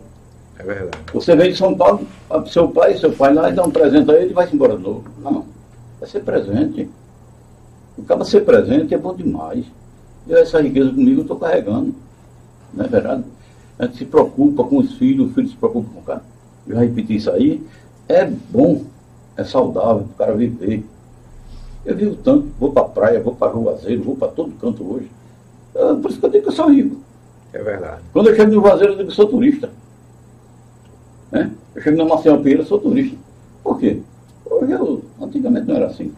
É 0.58 0.62
verdade. 0.62 0.98
Você 1.12 1.36
vem 1.36 1.52
de 1.52 1.58
São 1.58 1.76
Paulo, 1.76 2.06
vai 2.28 2.46
seu 2.46 2.68
pai, 2.68 2.96
seu 2.96 3.12
pai 3.12 3.32
lá 3.32 3.50
dá 3.50 3.62
um 3.62 3.70
presente 3.70 4.10
a 4.10 4.14
ele 4.14 4.30
e 4.30 4.34
vai-se 4.34 4.54
embora 4.54 4.76
de 4.76 4.82
novo. 4.82 5.04
Não, 5.22 5.44
vai 5.98 6.08
ser 6.08 6.20
presente. 6.20 6.88
O 7.96 8.02
cara 8.02 8.24
ser 8.24 8.40
presente 8.44 8.94
é 8.94 8.98
bom 8.98 9.14
demais. 9.14 9.64
E 10.26 10.32
essa 10.32 10.60
riqueza 10.60 10.90
comigo 10.90 11.20
eu 11.20 11.22
estou 11.22 11.38
carregando. 11.38 11.94
Não 12.72 12.84
é 12.84 12.88
verdade? 12.88 13.24
A 13.78 13.86
gente 13.86 13.98
se 13.98 14.04
preocupa 14.04 14.64
com 14.64 14.78
os 14.78 14.94
filhos, 14.94 15.28
os 15.28 15.34
filhos 15.34 15.50
se 15.50 15.56
preocupam 15.56 15.88
com 15.94 16.00
o 16.00 16.02
cara. 16.02 16.22
Eu 16.66 16.74
já 16.74 16.80
repeti 16.80 17.16
isso 17.16 17.30
aí. 17.30 17.62
É 18.08 18.24
bom, 18.24 18.84
é 19.36 19.44
saudável 19.44 20.06
para 20.16 20.24
o 20.24 20.26
cara 20.26 20.34
viver. 20.34 20.84
Eu 21.84 21.96
vivo 21.96 22.16
tanto, 22.16 22.48
vou 22.58 22.72
para 22.72 22.82
a 22.82 22.88
praia, 22.88 23.20
vou 23.20 23.34
para 23.34 23.52
Juazeiro, 23.52 24.02
vou 24.02 24.16
para 24.16 24.28
todo 24.28 24.52
canto 24.60 24.84
hoje. 24.84 25.10
É 25.74 25.94
por 25.94 26.10
isso 26.10 26.20
que 26.20 26.26
eu 26.26 26.30
digo 26.30 26.42
que 26.44 26.48
eu 26.50 26.54
sou 26.54 26.68
rico. 26.70 26.96
É 27.52 27.62
verdade. 27.62 28.00
Quando 28.12 28.28
eu 28.28 28.36
chego 28.36 28.52
no 28.54 28.60
Juazeiro, 28.60 28.92
eu 28.92 28.96
digo 28.98 29.08
que 29.10 29.14
sou 29.14 29.26
turista. 29.26 29.70
Né? 31.30 31.50
Eu 31.74 31.82
chego 31.82 31.96
na 31.96 32.04
Marcel 32.04 32.40
eu 32.44 32.64
sou 32.64 32.78
turista. 32.78 33.16
Por 33.62 33.78
quê? 33.78 33.98
Hoje 34.44 34.72
eu, 34.72 35.02
antigamente 35.20 35.66
não 35.68 35.76
era 35.76 35.86
assim. 35.86 36.12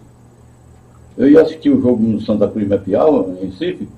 Eu 1.17 1.29
ia 1.29 1.43
assistir 1.43 1.71
o 1.71 1.81
jogo 1.81 2.03
no 2.03 2.21
Santa 2.21 2.49
Cruz 2.49 2.67
Mapiau, 2.67 3.31
em 3.31 3.47
Recife. 3.47 3.89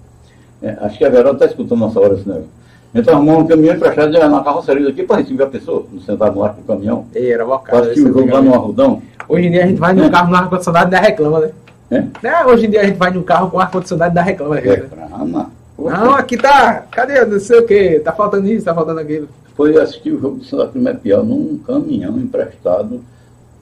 É, 0.60 0.76
acho 0.80 0.98
que 0.98 1.04
a 1.04 1.10
Verão 1.10 1.32
está 1.32 1.46
escutando 1.46 1.78
nossa 1.78 2.00
hora 2.00 2.14
esse 2.14 2.26
negócio. 2.26 2.48
Então 2.94 3.14
arrumou 3.14 3.40
um 3.40 3.46
caminhão 3.46 3.74
emprestado 3.74 4.14
e 4.14 4.18
na 4.18 4.42
carroceria 4.42 4.84
daqui 4.86 5.02
para 5.02 5.16
receber 5.16 5.42
a 5.42 5.48
pessoa, 5.48 5.84
sentado 6.06 6.34
no 6.36 6.44
arco 6.44 6.60
do 6.60 6.66
caminhão. 6.66 7.06
Ei, 7.14 7.32
era 7.32 7.44
Para 7.44 7.56
bocado. 7.56 7.78
assistir 7.82 8.08
o 8.08 8.12
jogo 8.12 8.32
lá 8.32 8.40
no 8.40 8.54
Arrudão. 8.54 9.02
Hoje 9.28 9.46
em 9.46 9.50
dia 9.50 9.64
a 9.64 9.66
gente 9.66 9.80
vai 9.80 9.92
num 9.94 10.04
É. 10.04 10.10
carro 10.10 10.30
no 10.30 10.36
ar-condicionado 10.36 10.92
e 10.92 10.94
ainda 10.96 11.08
reclama, 11.08 11.40
né? 11.40 11.50
É? 11.90 12.00
Né? 12.22 12.44
Hoje 12.46 12.66
em 12.66 12.70
dia 12.70 12.80
a 12.80 12.84
gente 12.84 12.96
vai 12.96 13.10
num 13.10 13.22
carro 13.22 13.50
com 13.50 13.58
ar-condicionado 13.58 14.08
e 14.08 14.10
ainda 14.10 14.22
reclama. 14.22 14.54
Né? 14.56 14.60
Reclama. 14.60 15.50
Não, 15.78 16.14
aqui 16.14 16.36
tá. 16.36 16.84
Cadê? 16.90 17.24
Não 17.24 17.38
sei 17.40 17.58
o 17.58 17.66
que. 17.66 18.00
Tá 18.00 18.12
faltando 18.12 18.48
isso, 18.48 18.64
tá 18.64 18.74
faltando 18.74 19.00
aquilo. 19.00 19.28
foi 19.56 19.76
assistir 19.78 20.12
o 20.12 20.20
jogo 20.20 20.36
do 20.36 20.44
Santa 20.44 20.68
Cruz 20.68 20.84
num 21.26 21.58
caminhão 21.66 22.18
emprestado 22.18 23.00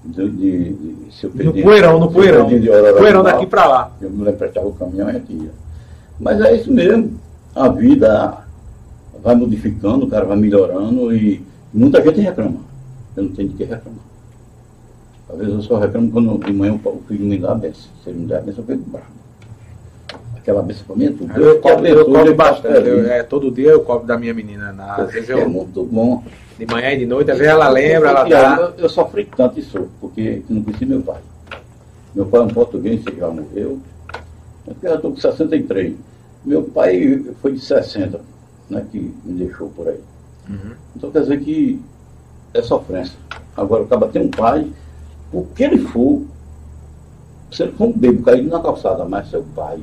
de, 0.05 0.29
de, 0.31 0.73
de 0.73 1.13
seu 1.15 1.31
No 1.31 1.37
Pedrinho- 1.37 1.65
poeirão, 1.65 1.99
no 1.99 2.11
poeirão. 2.11 2.47
De 2.49 2.69
Poeirão 2.99 3.23
daqui 3.23 3.47
pra 3.47 3.67
lá. 3.67 3.91
Eu 4.01 4.11
me 4.11 4.29
emprestava 4.31 4.67
o 4.67 4.73
caminhão 4.73 5.11
e 5.11 5.17
aqui. 5.17 5.51
Mas 6.21 6.41
é 6.41 6.55
isso 6.57 6.73
mesmo. 6.73 7.19
A 7.55 7.69
vida 7.69 8.39
vai 9.23 9.35
modificando, 9.35 10.07
o 10.07 10.09
cara 10.09 10.25
vai 10.25 10.37
melhorando 10.37 11.15
e 11.15 11.43
muita 11.73 12.03
gente 12.03 12.21
reclama. 12.21 12.57
Eu 13.17 13.25
não 13.25 13.31
tenho 13.33 13.49
de 13.51 13.55
que 13.57 13.65
reclamar. 13.65 14.01
Às 15.33 15.39
vezes 15.39 15.55
eu 15.55 15.63
só 15.63 15.79
reclamo 15.79 16.11
quando 16.11 16.39
de 16.45 16.53
manhã 16.53 16.79
o 16.85 17.03
filho 17.09 17.25
me 17.25 17.39
dá 17.39 17.53
a 17.53 17.55
benção. 17.55 17.91
Se 18.05 18.11
ele 18.11 18.19
me 18.21 18.27
dá 18.27 18.39
a 18.39 18.41
benção, 18.43 18.65
eu 18.69 18.77
fico 18.77 18.91
bravo. 18.91 19.07
Aquela 20.37 20.63
benção 20.63 20.85
para 20.87 20.97
mim 20.97 21.07
é 21.07 21.11
tudo. 21.11 21.41
Eu 21.41 21.61
cobro, 21.61 21.87
eu 21.87 22.05
cobro 22.05 22.35
bastante. 22.35 22.89
Eu- 22.89 23.07
é, 23.11 23.23
todo 23.23 23.51
dia 23.51 23.71
eu 23.71 23.81
cobro 23.81 24.07
da 24.07 24.19
minha 24.19 24.35
menina. 24.35 24.73
Na, 24.73 24.97
às 24.97 25.13
vezes 25.13 25.31
É 25.31 25.35
eu, 25.35 25.49
muito 25.49 25.85
bom. 25.85 26.23
de 26.59 26.67
manhã 26.67 26.91
e 26.93 26.99
de 26.99 27.07
noite, 27.07 27.31
às 27.31 27.39
vezes 27.39 27.53
ela 27.53 27.69
lembra, 27.69 28.11
ela 28.11 28.25
dá. 28.25 28.57
Eu, 28.57 28.75
eu 28.85 28.89
sofri 28.89 29.25
tanto 29.37 29.61
sou, 29.63 29.89
porque 30.01 30.43
não 30.51 30.63
conheci 30.63 30.85
meu 30.85 31.01
pai. 31.01 31.21
Meu 32.15 32.27
pai 32.27 32.41
é 32.41 32.43
um 32.45 32.49
português, 32.49 33.03
que 33.03 33.17
já 33.17 33.29
morreu. 33.29 33.79
Eu 34.83 34.95
estou 34.95 35.13
com 35.13 35.17
63. 35.17 35.95
Meu 36.45 36.63
pai 36.65 37.25
foi 37.41 37.53
de 37.53 37.61
60, 37.61 38.21
né, 38.69 38.85
que 38.91 38.99
me 39.25 39.33
deixou 39.45 39.69
por 39.69 39.89
aí. 39.89 40.01
Uhum. 40.51 40.73
Então 40.95 41.11
quer 41.11 41.21
dizer 41.23 41.41
que 41.41 41.81
é 42.53 42.61
sofrência. 42.63 43.17
Agora, 43.57 43.85
o 43.85 43.87
cara 43.87 44.07
tem 44.09 44.23
um 44.23 44.29
pai, 44.31 44.67
o 45.33 45.45
que 45.55 45.63
ele 45.65 45.79
for, 45.79 46.23
se 47.51 47.63
ele 47.63 47.73
for 47.73 47.87
um 47.89 47.93
bebo 47.93 48.23
caído 48.23 48.49
na 48.49 48.61
calçada, 48.61 49.05
mas 49.05 49.29
seu 49.31 49.45
pai. 49.55 49.79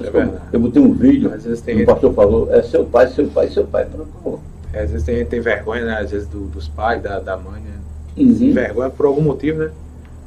É 0.00 0.56
eu 0.56 0.60
botei 0.60 0.82
um 0.82 0.92
vídeo, 0.92 1.30
tem 1.64 1.82
o 1.82 1.86
pastor 1.86 2.12
falou, 2.12 2.52
é 2.52 2.60
seu 2.62 2.84
pai, 2.84 3.08
seu 3.08 3.28
pai, 3.28 3.48
seu 3.48 3.64
pai. 3.64 3.86
Pronto. 3.86 4.40
É, 4.72 4.82
às 4.82 4.90
vezes 4.90 5.06
tem, 5.06 5.24
tem 5.24 5.40
vergonha, 5.40 5.84
né? 5.84 5.98
Às 6.00 6.10
vezes 6.10 6.26
do- 6.28 6.46
dos 6.48 6.66
pais, 6.68 7.00
da, 7.02 7.20
da 7.20 7.36
mãe, 7.36 7.60
né? 7.62 7.70
Uhum. 8.16 8.52
Vergonha 8.52 8.90
por 8.90 9.06
algum 9.06 9.22
motivo, 9.22 9.60
né? 9.60 9.70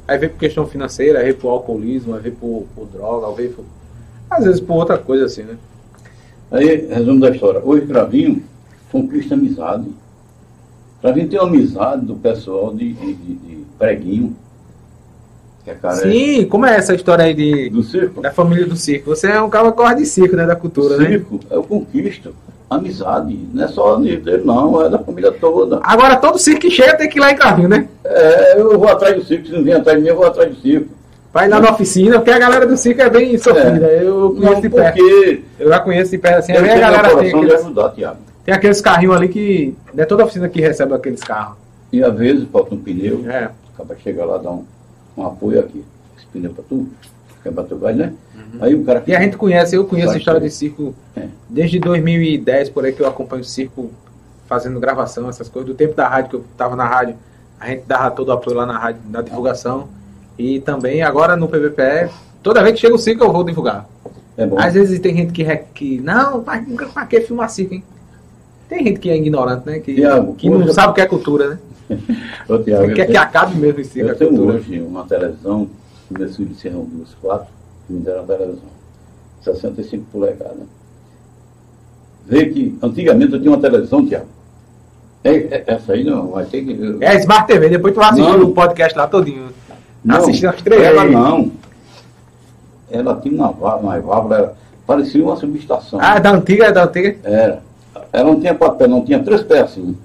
Aí 0.08 0.16
vem 0.18 0.28
por 0.30 0.38
questão 0.38 0.66
financeira, 0.66 1.18
aí 1.18 1.26
vem 1.26 1.34
por 1.34 1.50
alcoolismo, 1.50 2.14
aí 2.14 2.20
vem 2.22 2.32
por, 2.32 2.64
por 2.74 2.86
droga, 2.86 3.26
aí 3.28 3.34
vem 3.34 3.52
por... 3.52 3.64
Às 4.30 4.44
vezes 4.44 4.60
por 4.60 4.74
outra 4.76 4.96
coisa 4.96 5.26
assim, 5.26 5.42
né? 5.42 5.56
Aí, 6.50 6.86
resumo 6.88 7.20
da 7.20 7.30
história. 7.30 7.60
Hoje, 7.62 7.86
Cravinho 7.86 8.42
conquista 8.90 9.34
amizade. 9.34 9.86
Cravinho 11.00 11.28
tem 11.28 11.38
uma 11.38 11.46
amizade 11.48 12.04
do 12.06 12.14
pessoal 12.16 12.74
de, 12.74 12.92
de, 12.92 13.14
de- 13.14 13.34
de 13.34 13.64
preguinho. 13.78 14.34
É 15.66 15.90
Sim, 15.94 16.46
como 16.46 16.66
é 16.66 16.76
essa 16.76 16.94
história 16.94 17.24
aí 17.24 17.34
de, 17.34 17.68
do 17.70 17.82
circo. 17.82 18.20
da 18.20 18.30
família 18.32 18.66
do 18.66 18.76
circo? 18.76 19.10
Você 19.14 19.26
é 19.28 19.40
um 19.40 19.48
cara 19.50 19.70
que 19.70 19.76
gosta 19.76 19.96
de 19.96 20.06
circo, 20.06 20.34
né? 20.34 20.46
Da 20.46 20.56
cultura, 20.56 20.96
né? 20.96 21.06
circo, 21.08 21.38
eu 21.50 21.62
conquisto. 21.62 22.34
Amizade. 22.68 23.36
Não 23.52 23.64
é 23.64 23.68
só 23.68 23.96
dele, 23.96 24.42
não, 24.44 24.80
é 24.80 24.88
da 24.88 24.98
família 24.98 25.30
toda. 25.32 25.80
Agora 25.82 26.16
todo 26.16 26.38
circo 26.38 26.60
que 26.60 26.70
chega 26.70 26.96
tem 26.96 27.08
que 27.08 27.18
ir 27.18 27.20
lá 27.20 27.32
em 27.32 27.36
Carrinho, 27.36 27.68
né? 27.68 27.88
É, 28.04 28.60
eu 28.60 28.78
vou 28.78 28.88
atrás 28.88 29.16
do 29.16 29.24
circo, 29.24 29.46
se 29.46 29.52
não 29.52 29.62
vem 29.64 29.74
atrás 29.74 29.98
de 29.98 30.04
mim, 30.04 30.10
eu 30.10 30.16
vou 30.16 30.26
atrás 30.26 30.48
do 30.54 30.60
circo. 30.60 30.88
Vai 31.32 31.48
lá 31.48 31.60
na 31.60 31.70
oficina, 31.70 32.16
porque 32.18 32.30
a 32.30 32.38
galera 32.38 32.66
do 32.66 32.76
circo 32.76 33.02
é 33.02 33.10
bem 33.10 33.36
sofrida. 33.38 33.86
Eu 33.86 34.30
conheço 34.36 34.54
Não, 34.54 34.60
de 34.62 34.68
perto. 34.68 34.98
Eu 35.58 35.68
já 35.68 35.80
conheço 35.80 36.10
de 36.12 36.18
perto 36.18 36.38
assim. 36.38 36.52
eu 36.52 36.64
a 36.64 36.76
galera 36.78 37.08
tem, 37.16 37.28
de 37.30 37.36
aqueles- 37.36 37.54
ajudar, 37.64 37.94
Tem 38.44 38.54
aqueles 38.54 38.80
carrinhos 38.80 39.14
ali 39.16 39.28
que. 39.28 39.74
Não 39.94 40.02
é 40.02 40.06
toda 40.06 40.24
oficina 40.24 40.48
que 40.48 40.60
recebe 40.60 40.94
aqueles 40.94 41.20
carros. 41.20 41.56
E 41.92 42.02
às 42.02 42.14
vezes 42.14 42.46
falta 42.52 42.74
um 42.74 42.78
pneu, 42.78 43.24
É. 43.28 43.48
acaba 43.74 43.94
chega 44.02 44.24
lá, 44.24 44.38
dá 44.38 44.50
um, 44.50 44.64
um 45.16 45.24
apoio 45.26 45.60
aqui. 45.60 45.84
Esse 46.16 46.26
pneu 46.26 46.52
pra 46.52 46.64
tu, 46.68 46.86
que 47.42 47.48
é 47.48 47.52
pra 47.52 47.64
tu 47.64 47.76
vai, 47.76 47.94
né? 47.94 48.12
Aí 48.60 48.74
o 48.74 48.84
cara 48.84 49.02
E 49.06 49.14
a 49.14 49.20
gente 49.20 49.36
conhece, 49.36 49.76
eu 49.76 49.84
conheço 49.84 50.12
a 50.12 50.16
história 50.16 50.40
ter. 50.40 50.48
de 50.48 50.52
circo 50.54 50.94
É. 51.16 51.26
desde 51.48 51.78
2010, 51.78 52.70
por 52.70 52.84
aí 52.84 52.92
que 52.92 53.00
eu 53.00 53.06
acompanho 53.06 53.42
o 53.42 53.44
circo 53.44 53.90
fazendo 54.46 54.80
gravação, 54.80 55.28
essas 55.28 55.48
coisas. 55.48 55.70
Do 55.70 55.74
tempo 55.76 55.94
da 55.94 56.08
rádio, 56.08 56.30
que 56.30 56.36
eu 56.36 56.44
tava 56.56 56.74
na 56.74 56.84
rádio, 56.86 57.14
a 57.60 57.68
gente 57.68 57.84
dava 57.86 58.10
todo 58.10 58.30
o 58.30 58.32
apoio 58.32 58.56
lá 58.56 58.66
na 58.66 58.76
rádio, 58.76 59.00
na 59.08 59.22
divulgação. 59.22 59.88
E 60.36 60.58
também 60.60 61.02
agora 61.02 61.36
no 61.36 61.46
PVPE, 61.46 62.10
toda 62.42 62.62
vez 62.62 62.74
que 62.74 62.80
chega 62.80 62.94
o 62.94 62.98
circo 62.98 63.22
eu 63.22 63.32
vou 63.32 63.44
divulgar. 63.44 63.86
É 64.36 64.46
bom. 64.46 64.58
Às 64.58 64.74
vezes 64.74 64.98
tem 64.98 65.14
gente 65.14 65.32
que, 65.32 65.42
re- 65.42 65.64
que 65.74 66.00
não, 66.00 66.42
mas 66.44 66.64
pra 66.92 67.06
que 67.06 67.20
filmar 67.20 67.48
circo, 67.50 67.74
hein? 67.74 67.84
Tem 68.68 68.84
gente 68.84 68.98
que 69.00 69.10
é 69.10 69.16
ignorante, 69.16 69.66
né? 69.66 69.78
Que, 69.80 69.94
Tiago, 69.94 70.34
que 70.34 70.48
não 70.48 70.72
sabe 70.72 70.88
o 70.92 70.94
que 70.94 71.00
é 71.00 71.06
cultura, 71.06 71.50
né? 71.50 71.58
Ô, 72.48 72.58
Tiago, 72.58 72.84
eu 72.84 72.94
Quer 72.94 73.06
que 73.06 73.12
tenho- 73.12 73.22
acabe 73.22 73.56
mesmo 73.56 73.84
circo, 73.84 74.08
a 74.08 74.12
Eu 74.12 74.18
tenho 74.18 74.30
cultura. 74.30 74.56
hoje 74.58 74.80
uma 74.80 75.04
televisão, 75.04 75.68
que 76.08 76.18
meus 76.18 76.36
filhos 76.36 76.62
duas, 76.62 77.14
quatro, 77.20 77.48
que 77.86 77.92
me 77.92 78.00
deram 78.00 78.20
a 78.20 78.24
televisão. 78.24 78.70
65 79.42 80.04
polegadas. 80.12 80.66
Vê 82.26 82.46
que 82.46 82.78
antigamente 82.82 83.32
eu 83.32 83.40
tinha 83.40 83.50
uma 83.52 83.60
televisão, 83.60 84.06
Tiago. 84.06 84.26
É, 85.24 85.30
é- 85.34 85.64
essa 85.66 85.92
aí 85.92 86.04
não, 86.04 86.28
vai 86.28 86.44
ter 86.46 86.62
que. 86.64 86.96
É 87.00 87.16
Smart 87.16 87.46
TV, 87.46 87.68
depois 87.68 87.92
tu 87.94 87.98
vai 88.00 88.10
assistir 88.10 88.40
o 88.42 88.50
podcast 88.52 88.96
lá 88.96 89.06
todinho. 89.06 89.48
Não, 90.04 90.16
assistindo 90.16 90.48
as 90.48 90.62
três 90.62 90.82
Ela 90.82 91.04
não. 91.04 91.52
Ela 92.90 93.14
tinha 93.20 93.34
uma 93.34 93.52
válvula, 93.52 93.94
uma 93.96 94.00
válvula 94.00 94.36
era- 94.36 94.54
parecia 94.86 95.22
uma 95.22 95.36
subestação. 95.36 95.98
Ah, 96.00 96.18
da 96.18 96.32
antiga, 96.32 96.66
é 96.66 96.72
da 96.72 96.84
antiga. 96.84 97.16
Era. 97.22 97.62
Ela 98.12 98.24
não 98.32 98.40
tinha 98.40 98.54
pés, 98.54 98.90
não 98.90 99.04
tinha 99.04 99.22
três 99.22 99.42
pés 99.42 99.62
assim. 99.62 99.96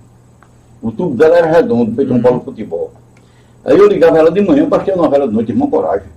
O 0.86 0.92
tubo 0.92 1.16
dela 1.16 1.38
era 1.38 1.48
redondo, 1.48 1.96
feito 1.96 2.14
um 2.14 2.20
bola 2.20 2.38
de 2.38 2.46
futebol. 2.46 2.94
Aí 3.66 3.76
eu 3.76 3.88
ligava 3.88 4.20
ela 4.20 4.30
de 4.32 4.40
manhã 4.42 4.68
para 4.70 4.78
assistir 4.78 4.92
a 4.94 5.02
novela 5.02 5.28
de 5.28 5.34
noite, 5.34 5.52
irmão 5.52 5.68
Coragem. 5.68 6.08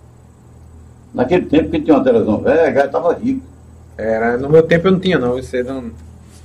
Naquele 1.15 1.47
tempo 1.47 1.71
que 1.71 1.81
tinha 1.81 1.97
uma 1.97 2.05
televisão 2.05 2.39
velha, 2.39 2.71
já 2.75 2.85
estava 2.85 3.15
rico. 3.15 3.41
Era, 3.97 4.37
no 4.37 4.51
meu 4.51 4.63
tempo 4.63 4.87
eu 4.89 4.93
não 4.93 5.01
tinha, 5.01 5.19
não. 5.19 5.33
Você 5.37 5.63
não... 5.63 5.85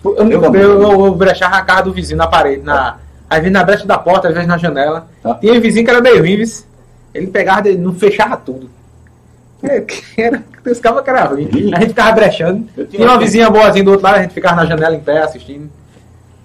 Eu, 0.06 0.16
Eu, 0.32 0.42
eu, 0.42 0.82
eu, 0.82 1.06
eu 1.06 1.16
brechava 1.16 1.58
a 1.58 1.62
casa 1.64 1.84
do 1.84 1.92
vizinho 1.92 2.18
na 2.18 2.28
parede, 2.28 2.64
na... 2.64 2.98
Às 3.30 3.40
vezes 3.40 3.52
na 3.52 3.64
brecha 3.64 3.86
da 3.86 3.98
porta, 3.98 4.30
às 4.30 4.34
vezes 4.34 4.48
na 4.48 4.58
janela. 4.58 5.08
Tá. 5.22 5.36
Tinha 5.36 5.54
um 5.54 5.60
vizinho 5.60 5.84
que 5.84 5.92
era 5.92 6.00
meio 6.02 6.24
vice. 6.24 6.66
ele 7.14 7.28
pegava, 7.28 7.68
ele 7.68 7.78
não 7.80 7.94
fechava 7.94 8.38
tudo. 8.38 8.70
É, 9.62 9.82
que 9.82 10.22
Era, 10.22 10.44
esse 10.66 10.82
cara 10.82 11.02
que 11.04 11.10
era 11.10 11.26
ruim. 11.26 11.50
A 11.74 11.80
gente 11.80 11.90
ficava 11.90 12.12
brechando. 12.14 12.66
Tinha 12.74 12.86
Tinha 12.88 13.04
uma 13.06 13.14
uma- 13.14 13.20
vizinha 13.20 13.50
boazinha 13.50 13.84
do 13.84 13.92
outro 13.92 14.04
lado, 14.06 14.16
a 14.18 14.22
gente 14.22 14.34
ficava 14.34 14.56
na 14.56 14.66
janela 14.66 14.96
em 14.96 15.00
pé 15.02 15.20
assistindo. 15.24 15.70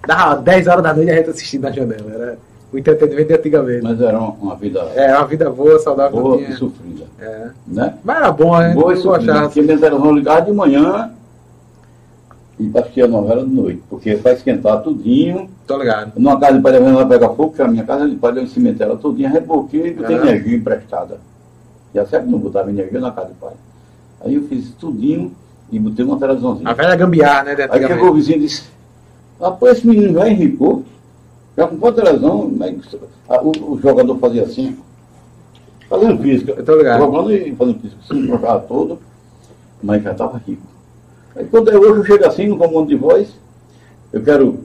Dava 0.07 0.35
10 0.41 0.67
horas 0.67 0.83
da 0.83 0.93
noite 0.93 1.11
a 1.11 1.15
gente 1.15 1.29
assistindo 1.29 1.61
na 1.63 1.71
janela. 1.71 2.11
Era 2.13 2.37
o 2.71 2.77
entretenimento 2.77 3.27
de 3.27 3.33
antigamente. 3.33 3.83
Mas 3.83 4.01
era 4.01 4.17
uma, 4.17 4.29
uma 4.31 4.55
vida 4.55 4.79
É, 4.95 5.15
uma 5.15 5.25
vida 5.27 5.49
boa, 5.49 5.79
saudável. 5.79 6.19
boa 6.21 6.37
que 6.37 6.51
e 6.51 6.53
sofrida. 6.55 7.05
É. 7.19 7.47
Né? 7.67 7.93
Mas 8.03 8.17
era 8.17 8.31
bom, 8.31 8.53
a 8.53 8.67
gente 8.67 8.75
Boa 8.75 8.93
e 8.93 8.97
sofrida. 8.97 9.17
gostava. 9.33 9.47
Porque 9.47 9.61
minha 9.61 9.77
televisão 9.77 10.11
ligava 10.13 10.41
de 10.41 10.51
manhã 10.51 11.11
e 12.59 12.67
para 12.69 12.81
assistir 12.81 13.01
a 13.03 13.07
novela 13.07 13.43
de 13.45 13.51
noite. 13.53 13.81
Porque 13.89 14.15
para 14.17 14.33
esquentar 14.33 14.81
tudinho. 14.83 15.49
Tô 15.65 15.77
ligado. 15.77 16.13
Numa 16.17 16.39
casa 16.39 16.57
de 16.57 16.61
pai 16.63 16.75
ela 16.75 17.05
pegar 17.05 17.29
fogo, 17.29 17.53
que 17.53 17.61
a 17.61 17.67
minha 17.67 17.83
casa 17.83 18.07
de 18.09 18.15
deu 18.33 18.43
em 18.43 18.47
cimento, 18.47 18.81
ela 18.81 18.97
todinha 18.97 19.29
reboquei 19.29 19.87
e 19.87 19.93
botei 19.93 20.15
Ah. 20.17 20.19
energia 20.21 20.55
emprestada. 20.57 21.17
Já 21.93 22.05
sempre 22.05 22.29
não 22.29 22.39
botava 22.39 22.69
energia 22.69 22.99
na 22.99 23.11
casa 23.11 23.27
de 23.29 23.33
pai. 23.35 23.53
Aí 24.21 24.35
eu 24.35 24.43
fiz 24.43 24.71
tudinho 24.79 25.31
e 25.71 25.79
botei 25.79 26.03
uma 26.05 26.17
televisãozinha. 26.19 26.69
A 26.69 26.73
velha 26.73 26.95
gambiarra, 26.95 27.43
né? 27.43 27.51
Aí 27.51 27.57
chegou 27.57 27.69
o 27.71 27.77
antigamente. 27.83 28.15
vizinho 28.15 28.37
e 28.37 28.41
disse, 28.41 28.63
rapaz, 29.39 29.77
esse 29.77 29.87
menino 29.87 30.13
já 30.13 30.29
enricou, 30.29 30.83
já 31.57 31.67
comprou 31.67 31.91
a 31.91 31.93
televisão, 31.93 32.51
mas 32.55 32.75
ah, 33.27 33.41
o, 33.41 33.73
o 33.73 33.79
jogador 33.81 34.17
fazia 34.19 34.43
assim, 34.43 34.77
fazendo 35.89 36.21
física. 36.21 36.53
Eu 36.57 36.63
tô 36.65 36.75
ligado. 36.75 36.99
Jogando 36.99 37.31
e 37.33 37.55
fazendo 37.55 37.79
física, 37.79 38.01
se 38.07 38.27
trocava 38.27 38.59
todo, 38.61 38.99
mas 39.81 40.03
já 40.03 40.11
estava 40.11 40.41
rico. 40.45 40.63
Aí 41.35 41.45
quando 41.45 41.69
eu, 41.69 41.79
hoje 41.81 41.99
eu 41.99 42.05
chego 42.05 42.25
assim, 42.25 42.47
no 42.47 42.57
comando 42.57 42.87
de 42.87 42.95
voz, 42.95 43.29
eu 44.11 44.21
quero 44.23 44.59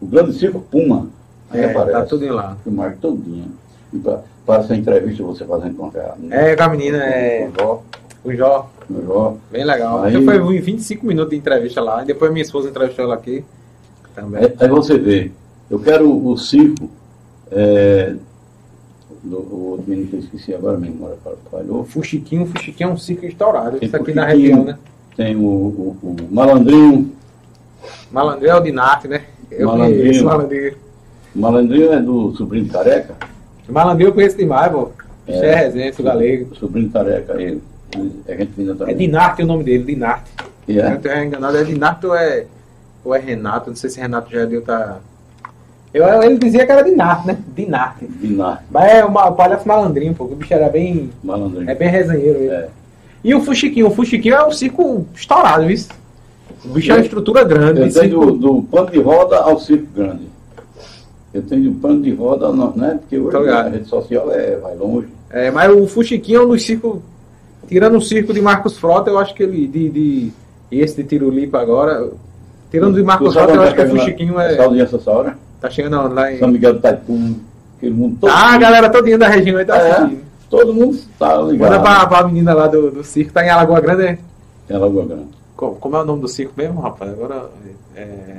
o 0.00 0.06
grande 0.06 0.32
circo 0.34 0.60
Puma. 0.60 1.08
Aí 1.50 1.60
É, 1.60 1.70
aparece. 1.70 1.92
tá 1.98 2.04
tudo 2.06 2.24
em 2.24 2.30
lá. 2.30 2.56
Filmar 2.62 2.96
todinho. 3.00 3.52
E 3.92 3.98
pra, 3.98 4.20
para 4.46 4.62
essa 4.62 4.76
entrevista 4.76 5.22
você 5.22 5.44
fazendo 5.44 5.74
com 5.76 5.86
a 5.86 6.34
É, 6.34 6.54
com 6.54 6.62
a 6.62 6.68
menina, 6.68 6.98
é. 6.98 7.48
O 7.48 7.58
Jó, 7.58 7.82
O 8.24 8.32
Jó. 8.34 8.70
o 8.90 9.02
Jó. 9.06 9.36
Bem 9.50 9.64
legal. 9.64 10.02
Aí-. 10.02 10.22
Foi 10.24 10.60
25 10.60 11.06
minutos 11.06 11.30
de 11.30 11.36
entrevista 11.36 11.80
lá. 11.80 12.02
E 12.02 12.06
depois 12.06 12.30
minha 12.30 12.42
esposa 12.42 12.68
entrevistou 12.68 13.04
ela 13.06 13.14
aqui. 13.14 13.44
Também. 14.20 14.44
Aí, 14.44 14.54
aí 14.58 14.68
você 14.68 14.98
vê, 14.98 15.30
eu 15.70 15.78
quero 15.78 16.26
o 16.26 16.36
circo, 16.36 16.90
é, 17.50 18.14
do, 19.22 19.36
o 19.38 19.70
outro 19.72 19.84
menino 19.88 20.08
que 20.08 20.16
eu 20.16 20.20
esqueci 20.20 20.54
agora, 20.54 20.76
a 20.76 20.80
memória 20.80 21.16
falhou. 21.50 21.80
O 21.80 21.84
Fuxiquinho, 21.84 22.42
o 22.42 22.46
Fuxiquinho 22.46 22.90
é 22.90 22.92
um 22.92 22.96
circo 22.96 23.26
estourado. 23.26 23.78
Tem 23.78 23.86
Isso 23.86 23.96
aqui 23.96 24.12
na 24.14 24.24
região, 24.26 24.64
né? 24.64 24.78
Tem 25.16 25.34
o, 25.36 25.40
o, 25.40 25.96
o 26.02 26.16
Malandrinho, 26.30 27.12
Malandré 28.10 28.48
é 28.50 28.54
o 28.54 28.60
Dinarte, 28.60 29.08
né? 29.08 29.22
Eu 29.50 29.66
Malandrinho. 29.68 30.00
conheço 30.00 30.24
Malandrinho. 30.24 30.74
o 31.34 31.38
Malandrinho 31.38 31.92
é 31.92 32.00
do 32.00 32.34
sobrinho 32.36 32.68
careca, 32.68 33.14
Malandrinho 33.68 34.08
eu 34.08 34.14
conheço 34.14 34.36
demais, 34.36 34.72
pô. 34.72 34.90
Isso 35.26 35.44
é, 35.44 35.48
É. 35.48 35.54
resenha, 35.56 35.92
sou 35.92 36.04
galego. 36.04 36.52
o 36.52 36.56
sobrinho 36.56 36.90
careca, 36.90 37.40
ele, 37.40 37.62
é 38.26 38.36
gente 38.36 38.52
fina 38.52 38.76
É. 38.86 38.94
Dinarte 38.94 39.42
o 39.42 39.46
nome 39.46 39.64
dele, 39.64 39.84
Dinarte. 39.84 40.30
E 40.66 40.72
Se 40.72 40.78
eu 40.78 40.84
é, 40.84 40.88
não 40.88 40.96
estiver 40.96 41.24
enganado, 41.24 41.56
é 41.56 41.64
Dinarte 41.64 42.06
ou 42.06 42.14
é, 42.14 42.46
ou 43.08 43.14
é 43.14 43.18
Renato? 43.18 43.70
Não 43.70 43.76
sei 43.76 43.88
se 43.90 43.98
Renato 44.00 44.30
já 44.30 44.44
deu 44.44 44.62
tá. 44.62 44.98
Eu, 45.92 46.04
ele 46.22 46.36
dizia 46.36 46.66
que 46.66 46.70
era 46.72 46.82
Dinarte, 46.82 47.26
né? 47.26 47.38
Dinarte. 47.56 48.06
Dinar, 48.06 48.62
Mas 48.70 48.92
é 48.92 49.04
uma, 49.04 49.26
o 49.28 49.34
palhaço 49.34 49.66
malandrinho, 49.66 50.14
pô. 50.14 50.24
O 50.24 50.36
bicho 50.36 50.52
era 50.52 50.68
bem. 50.68 51.10
Malandrinho. 51.24 51.68
É 51.68 51.74
bem 51.74 51.88
resenheiro 51.88 52.38
ele. 52.38 52.50
É. 52.50 52.68
E 53.24 53.34
o 53.34 53.40
Fuxiquinho? 53.40 53.86
O 53.86 53.90
Fuxiquinho 53.90 54.34
é 54.34 54.46
um 54.46 54.52
circo 54.52 55.06
estourado, 55.14 55.66
viu? 55.66 55.78
O 56.64 56.68
bicho 56.68 56.90
é 56.90 56.94
uma 56.94 57.00
Eu- 57.00 57.04
estrutura 57.04 57.42
grande. 57.42 57.80
Eu 57.80 57.92
tenho 57.92 58.20
do, 58.20 58.32
do 58.32 58.62
pano 58.64 58.90
de 58.90 59.00
roda 59.00 59.38
ao 59.38 59.58
circo 59.58 59.86
grande. 59.94 60.28
Eu 61.32 61.42
tenho 61.42 61.70
do 61.70 61.80
pano 61.80 62.02
de 62.02 62.12
roda, 62.12 62.52
não, 62.52 62.72
né? 62.76 62.98
Porque 63.00 63.18
hoje 63.18 63.48
a 63.50 63.62
rede 63.68 63.88
social 63.88 64.30
é, 64.30 64.56
vai 64.56 64.76
longe. 64.76 65.08
É, 65.30 65.50
mas 65.50 65.74
o 65.74 65.86
Fuxiquinho 65.86 66.42
é 66.42 66.44
um 66.44 66.48
dos 66.48 66.62
circos. 66.64 67.00
Tirando 67.66 67.96
o 67.96 68.00
circo 68.02 68.32
de 68.34 68.40
Marcos 68.42 68.76
Frota, 68.78 69.10
eu 69.10 69.18
acho 69.18 69.34
que 69.34 69.42
ele. 69.42 69.66
De, 69.66 69.88
de, 69.88 70.32
e 70.70 70.80
esse 70.80 71.02
de 71.02 71.08
Tirulipa 71.08 71.58
agora. 71.58 72.10
Tirando 72.70 72.94
de 72.96 73.02
Marcos 73.02 73.32
Frota, 73.34 73.52
eu 73.54 73.62
acho 73.62 73.74
que 73.74 73.80
o 73.80 73.82
tá 73.84 73.88
chegando 73.88 74.00
Fuxiquinho 74.00 74.40
essa 74.40 74.62
é. 74.62 74.64
audiência 74.64 74.96
essa 74.96 75.10
hora? 75.10 75.38
Tá 75.60 75.70
chegando 75.70 76.14
lá 76.14 76.32
em. 76.32 76.38
São 76.38 76.48
Miguel 76.48 76.74
do 76.74 76.80
Taipu, 76.80 77.34
aquele 77.76 77.94
mundo 77.94 78.18
todo. 78.20 78.30
Ah, 78.30 78.54
a 78.54 78.58
galera 78.58 78.90
todinha 78.90 79.16
da 79.18 79.28
região 79.28 79.56
aí 79.56 79.64
tá 79.64 79.76
É. 79.76 79.90
assistindo. 79.92 80.22
Todo 80.50 80.72
mundo 80.74 80.94
está 80.94 81.36
ligado. 81.42 81.70
Manda 81.70 81.80
pra, 81.82 82.06
pra 82.06 82.26
menina 82.26 82.54
lá 82.54 82.66
do, 82.66 82.90
do 82.90 83.04
circo, 83.04 83.32
tá 83.32 83.44
em 83.44 83.50
Alagoa 83.50 83.80
Grande, 83.80 84.02
é? 84.02 84.18
É 84.68 84.78
Lagoa 84.78 85.04
Grande. 85.06 85.26
Co- 85.56 85.72
Como 85.80 85.96
é 85.96 86.00
o 86.00 86.04
nome 86.04 86.20
do 86.22 86.28
circo 86.28 86.52
mesmo, 86.56 86.80
rapaz? 86.80 87.10
Agora. 87.10 87.50
É. 87.96 88.36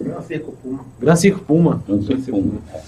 Não 0.00 0.22
sei 0.22 0.38
Puma. 0.38 0.80
Gran 1.00 1.16
Circo 1.16 1.40
Puma. 1.40 1.82
Não 1.88 2.02
sei 2.02 2.16
como. 2.30 2.60
É. 2.74 2.80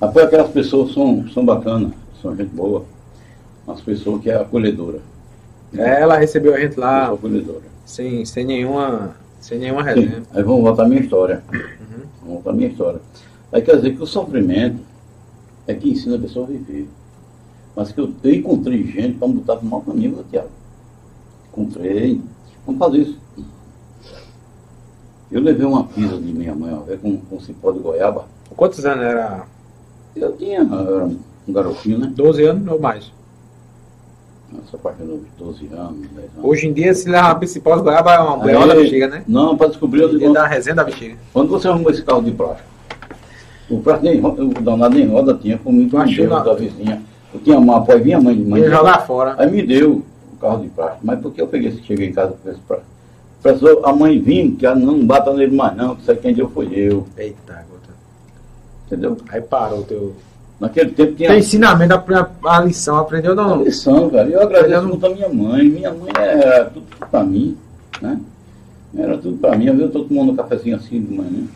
Apoio 0.00 0.26
aquelas 0.26 0.50
pessoas 0.50 0.92
são, 0.92 1.26
são 1.32 1.44
bacanas, 1.44 1.90
são 2.22 2.36
gente 2.36 2.50
boa. 2.54 2.84
Umas 3.66 3.80
pessoas 3.80 4.22
que 4.22 4.30
é 4.30 4.36
acolhedora. 4.36 4.98
É, 5.76 6.00
ela 6.02 6.16
recebeu 6.16 6.54
a 6.54 6.60
gente 6.60 6.78
lá 6.78 7.08
acolhedora. 7.08 7.62
sem, 7.84 8.24
sem 8.24 8.44
nenhuma. 8.44 9.16
Sem 9.44 9.58
nenhuma 9.58 9.82
Sim. 9.82 10.00
resenha. 10.00 10.22
Aí 10.32 10.42
vamos 10.42 10.62
voltar 10.62 10.84
à 10.84 10.88
minha 10.88 11.02
história. 11.02 11.44
Uhum. 11.52 12.02
Vamos 12.22 12.34
voltar 12.34 12.50
à 12.50 12.52
minha 12.54 12.68
história. 12.68 13.00
Aí 13.52 13.60
quer 13.60 13.76
dizer 13.76 13.94
que 13.94 14.02
o 14.02 14.06
sofrimento 14.06 14.80
é 15.66 15.74
que 15.74 15.90
ensina 15.90 16.16
a 16.16 16.18
pessoa 16.18 16.46
a 16.46 16.48
viver. 16.48 16.88
Mas 17.76 17.92
que 17.92 18.00
eu, 18.00 18.10
eu 18.22 18.34
encontrei 18.34 18.82
gente 18.84 19.18
para 19.18 19.28
botar 19.28 19.56
para 19.56 19.66
o 19.66 19.68
mau 19.68 19.82
caminho, 19.82 20.24
Tiago. 20.30 20.48
Encontrei. 21.52 22.22
Vamos 22.64 22.78
fazer 22.78 22.98
isso. 22.98 23.18
Eu 25.30 25.42
levei 25.42 25.66
uma 25.66 25.84
pizza 25.84 26.16
de 26.16 26.32
minha 26.32 26.54
mãe 26.54 26.72
uma 26.72 26.84
vez 26.84 26.98
com, 27.02 27.18
com 27.18 27.38
cipó 27.38 27.70
de 27.70 27.80
goiaba. 27.80 28.26
Quantos 28.56 28.82
anos 28.86 29.04
era? 29.04 29.46
Eu 30.16 30.34
tinha, 30.38 30.60
eu 30.60 30.96
era 30.96 31.04
um 31.04 31.52
garotinho, 31.52 31.98
né? 31.98 32.10
12 32.16 32.44
anos 32.44 32.66
ou 32.66 32.80
mais? 32.80 33.12
Essa 34.66 34.78
parte 34.78 34.98
de 35.02 35.06
12 35.38 35.66
anos, 35.72 35.96
10 36.00 36.16
anos. 36.36 36.44
Hoje 36.44 36.66
em 36.66 36.72
dia, 36.72 36.94
se 36.94 37.08
levar 37.08 37.28
uma 37.30 37.34
principal 37.36 37.82
goiaba 37.82 38.12
é 38.14 38.18
uma 38.20 38.36
bleiola 38.38 38.68
da 38.68 38.74
bexiga, 38.80 39.08
né? 39.08 39.24
Não, 39.26 39.56
para 39.56 39.68
descobrir, 39.68 40.02
eu 40.02 40.08
Ele 40.10 40.18
digo, 40.18 40.32
dá 40.32 40.44
a 40.44 40.46
resenha 40.46 40.76
da 40.76 40.84
bexiga. 40.84 41.16
quando 41.32 41.48
você 41.48 41.68
arrumou 41.68 41.90
esse 41.90 42.02
carro 42.02 42.22
de 42.22 42.30
plástico, 42.30 42.68
o 43.70 43.80
plástico 43.80 44.10
nem 44.10 44.20
roda, 44.20 44.44
o 44.44 44.48
danado 44.62 44.94
nem 44.94 45.06
roda 45.06 45.34
tinha, 45.34 45.58
comigo 45.58 45.90
deu 46.06 46.28
na- 46.28 46.42
da 46.42 46.54
vizinha. 46.54 47.02
Eu 47.32 47.40
tinha 47.40 47.58
uma 47.58 47.78
apoio, 47.78 48.02
vinha 48.04 48.20
mãe, 48.20 48.36
mãe 48.36 48.60
Ia 48.62 48.70
jogar 48.70 49.06
fora. 49.06 49.34
Aí 49.38 49.50
me 49.50 49.62
deu 49.66 50.04
o 50.32 50.36
carro 50.40 50.62
de 50.62 50.68
plástico. 50.68 51.00
Mas 51.04 51.20
porque 51.20 51.40
eu 51.42 51.48
peguei, 51.48 51.72
cheguei 51.82 52.08
em 52.08 52.12
casa 52.12 52.34
com 52.42 52.48
esse 52.50 52.60
plástico. 52.60 52.90
Professor, 53.42 53.80
a 53.84 53.92
mãe 53.92 54.18
vindo, 54.20 54.56
que 54.56 54.64
ela 54.64 54.76
não 54.76 55.04
bata 55.04 55.32
nele 55.34 55.54
mais 55.54 55.76
não, 55.76 55.94
que 55.96 56.02
isso 56.02 56.10
aí 56.10 56.16
quem 56.16 56.32
deu 56.32 56.48
foi 56.48 56.66
eu. 56.72 57.06
Eita, 57.18 57.52
gota. 57.68 57.92
Entendeu? 58.86 59.16
Aí 59.28 59.40
parou 59.40 59.80
o 59.80 59.82
teu. 59.84 60.14
Naquele 60.60 60.92
tempo 60.92 61.14
tinha 61.14 61.28
Tem 61.28 61.38
ensinamento, 61.40 61.94
a, 61.94 62.30
a 62.56 62.60
lição, 62.60 62.96
aprendeu 62.96 63.34
não? 63.34 63.62
lição, 63.62 64.08
cara. 64.10 64.28
Eu 64.28 64.42
agradeço 64.42 64.86
muito 64.86 65.04
a 65.06 65.10
minha 65.10 65.28
mãe. 65.28 65.68
Minha 65.68 65.92
mãe 65.92 66.10
é 66.16 66.64
tudo 66.64 66.86
pra 67.10 67.24
mim, 67.24 67.56
né? 68.00 68.20
Era 68.96 69.18
tudo 69.18 69.36
para 69.38 69.56
mim. 69.56 69.68
Às 69.68 69.76
vezes 69.76 69.80
eu 69.80 69.86
estou 69.86 70.04
tomando 70.04 70.32
um 70.32 70.36
cafezinho 70.36 70.76
assim 70.76 71.00
de 71.02 71.12
manhã, 71.12 71.46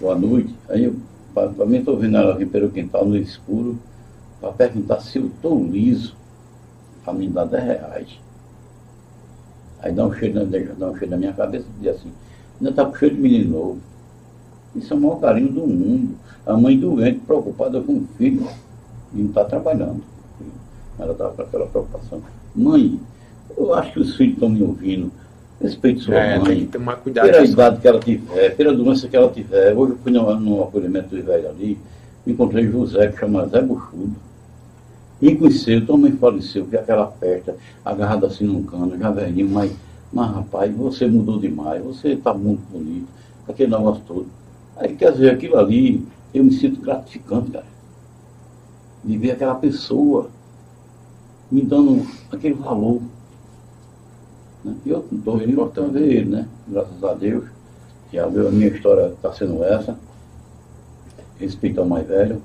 ou 0.00 0.10
à 0.10 0.16
noite. 0.16 0.54
Aí 0.68 0.84
eu, 0.84 0.94
para 1.34 1.66
mim, 1.66 1.78
estou 1.78 1.96
vendo 1.98 2.16
ela 2.16 2.34
vir 2.36 2.48
pelo 2.48 2.70
quintal 2.70 3.04
no 3.04 3.16
escuro, 3.16 3.78
para 4.40 4.52
perguntar 4.52 5.00
se 5.00 5.18
eu 5.18 5.26
estou 5.26 5.62
liso, 5.62 6.16
para 7.04 7.12
me 7.12 7.28
dar 7.28 7.44
10 7.44 7.64
reais. 7.64 8.08
Aí 9.80 9.92
dá 9.92 10.06
um 10.06 10.14
cheiro, 10.14 10.46
dá 10.78 10.86
um 10.88 10.96
cheiro 10.96 11.10
na 11.10 11.16
minha 11.18 11.32
cabeça 11.34 11.66
e 11.78 11.82
diz 11.82 11.96
assim, 11.96 12.10
ainda 12.58 12.70
está 12.70 12.86
com 12.86 12.94
cheiro 12.94 13.16
de 13.16 13.20
menino 13.20 13.50
novo. 13.50 13.78
Isso 14.76 14.92
é 14.92 14.96
o 14.96 15.00
maior 15.00 15.20
carinho 15.20 15.48
do 15.52 15.66
mundo. 15.66 16.14
A 16.46 16.56
mãe 16.56 16.78
doente, 16.78 17.20
preocupada 17.20 17.80
com 17.80 17.92
o 17.94 18.08
filho, 18.18 18.46
e 19.14 19.18
não 19.18 19.28
está 19.28 19.44
trabalhando. 19.44 20.02
Ela 20.98 21.12
estava 21.12 21.32
com 21.34 21.42
aquela 21.42 21.66
preocupação. 21.66 22.20
Mãe, 22.54 22.98
eu 23.56 23.74
acho 23.74 23.92
que 23.92 24.00
os 24.00 24.16
filhos 24.16 24.34
estão 24.34 24.48
me 24.48 24.62
ouvindo. 24.62 25.10
Respeite 25.60 26.00
sua 26.00 26.14
É, 26.16 26.38
mãe. 26.38 26.46
tem 26.46 26.66
que 26.66 26.72
tomar 26.72 26.96
cuidado. 26.96 27.26
Pela 27.30 27.44
idade 27.44 27.80
que 27.80 27.88
ela 27.88 28.00
tiver, 28.00 28.56
pela 28.56 28.72
doença 28.74 29.08
que 29.08 29.16
ela 29.16 29.30
tiver. 29.30 29.74
Hoje 29.74 29.92
eu 29.92 29.98
fui 29.98 30.12
no, 30.12 30.38
no 30.38 30.62
acolhimento 30.64 31.08
dos 31.14 31.24
velhos 31.24 31.46
ali, 31.46 31.78
encontrei 32.26 32.66
José, 32.70 33.08
que 33.08 33.18
chama 33.18 33.46
Zé 33.46 33.62
Buchudo. 33.62 34.12
E 35.22 35.34
conheceu, 35.36 35.86
tua 35.86 35.96
mãe 35.96 36.12
faleceu, 36.12 36.66
que 36.66 36.76
aquela 36.76 37.06
festa, 37.12 37.56
agarrada 37.84 38.26
assim 38.26 38.44
num 38.44 38.62
cano, 38.64 38.98
já 38.98 39.10
velhinho, 39.10 39.48
mas, 39.48 39.72
mas 40.12 40.30
rapaz, 40.34 40.74
você 40.74 41.06
mudou 41.06 41.38
demais, 41.38 41.82
você 41.82 42.08
está 42.10 42.34
muito 42.34 42.60
bonito, 42.70 43.06
aquele 43.48 43.70
negócio 43.70 44.02
todo. 44.06 44.26
Aí, 44.76 44.94
quer 44.96 45.12
dizer, 45.12 45.30
aquilo 45.32 45.56
ali, 45.56 46.06
eu 46.32 46.44
me 46.44 46.52
sinto 46.52 46.80
gratificante, 46.80 47.50
cara. 47.50 47.66
De 49.04 49.16
ver 49.18 49.32
aquela 49.32 49.54
pessoa 49.54 50.30
me 51.50 51.62
dando 51.62 52.06
aquele 52.32 52.54
valor. 52.54 53.00
Né? 54.64 54.74
E 54.84 54.90
eu 54.90 55.04
estou 55.12 55.68
para 55.68 55.84
ver 55.84 56.02
ele, 56.02 56.30
né? 56.30 56.48
Graças 56.66 57.04
a 57.04 57.14
Deus. 57.14 57.44
Que 58.10 58.18
a 58.18 58.26
minha 58.26 58.68
história 58.68 59.08
está 59.08 59.32
sendo 59.32 59.62
essa. 59.62 59.96
Respeitar 61.38 61.82
o 61.82 61.86
mais 61.86 62.06
velho, 62.06 62.40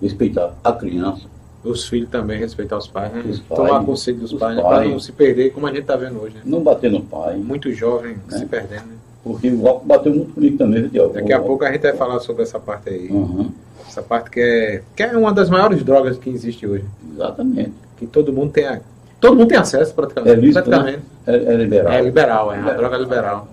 respeitar 0.00 0.54
a 0.64 0.72
criança. 0.72 1.26
Os 1.62 1.86
filhos 1.86 2.08
também 2.08 2.38
respeitar 2.38 2.78
os 2.78 2.86
pais, 2.86 3.12
né? 3.12 3.22
Os 3.28 3.40
Tomar 3.40 3.68
pais, 3.68 3.86
conselho 3.86 4.18
dos 4.18 4.32
os 4.32 4.38
pais, 4.38 4.56
né? 4.56 4.62
Pais. 4.62 4.90
não 4.90 4.98
se 4.98 5.12
perder, 5.12 5.52
como 5.52 5.66
a 5.66 5.72
gente 5.72 5.84
tá 5.84 5.96
vendo 5.96 6.20
hoje, 6.20 6.36
né? 6.36 6.42
Não 6.44 6.62
bater 6.62 6.90
no 6.90 7.02
pai, 7.02 7.36
Muito 7.36 7.70
jovem 7.72 8.16
É. 8.32 8.38
se 8.38 8.46
perdendo, 8.46 8.86
né? 8.86 8.96
Porque 9.24 9.50
o 9.50 9.66
álcool 9.68 9.86
bateu 9.86 10.14
muito 10.14 10.32
comigo 10.34 10.56
também, 10.58 10.88
Tiago? 10.88 11.12
Daqui 11.12 11.32
a 11.32 11.40
pouco 11.40 11.64
a 11.64 11.72
gente 11.72 11.82
vai 11.82 11.92
falar 11.94 12.20
sobre 12.20 12.42
essa 12.42 12.58
parte 12.58 12.88
aí. 12.90 13.08
Uhum, 13.08 13.50
Essa 13.86 14.02
parte 14.02 14.30
que 14.30 14.40
é, 14.40 14.82
que 14.96 15.02
é 15.02 15.16
uma 15.16 15.32
das 15.32 15.48
maiores 15.50 15.82
drogas 15.82 16.18
que 16.18 16.30
existe 16.30 16.66
hoje. 16.66 16.84
exatamente. 17.14 17.72
Que 17.96 18.06
todo 18.06 18.32
mundo 18.32 18.52
tem, 18.52 18.66
a- 18.66 18.80
todo 19.20 19.36
mundo 19.36 19.48
tem 19.48 19.58
acesso 19.58 19.90
É 19.92 19.94
praticamente. 19.94 20.40
lícito, 20.40 20.62
praticamente. 20.70 20.98
né? 20.98 21.02
É, 21.26 21.34
é 21.52 21.56
liberal. 21.56 21.92
É 21.92 22.00
liberal, 22.02 22.52
é 22.52 22.58
uma 22.58 22.74
droga 22.74 22.96
liberal. 22.96 23.48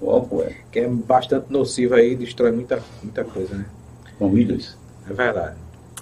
O 0.00 0.10
álcool 0.10 0.42
é. 0.42 0.52
Que 0.70 0.80
é 0.80 0.88
bastante 0.88 1.46
nociva 1.50 1.96
aí, 1.96 2.14
destrói 2.16 2.52
muita, 2.52 2.78
muita 3.02 3.24
coisa, 3.24 3.54
né? 3.54 3.64
Famílias. 4.18 4.76
É 5.08 5.12
verdade. 5.12 5.54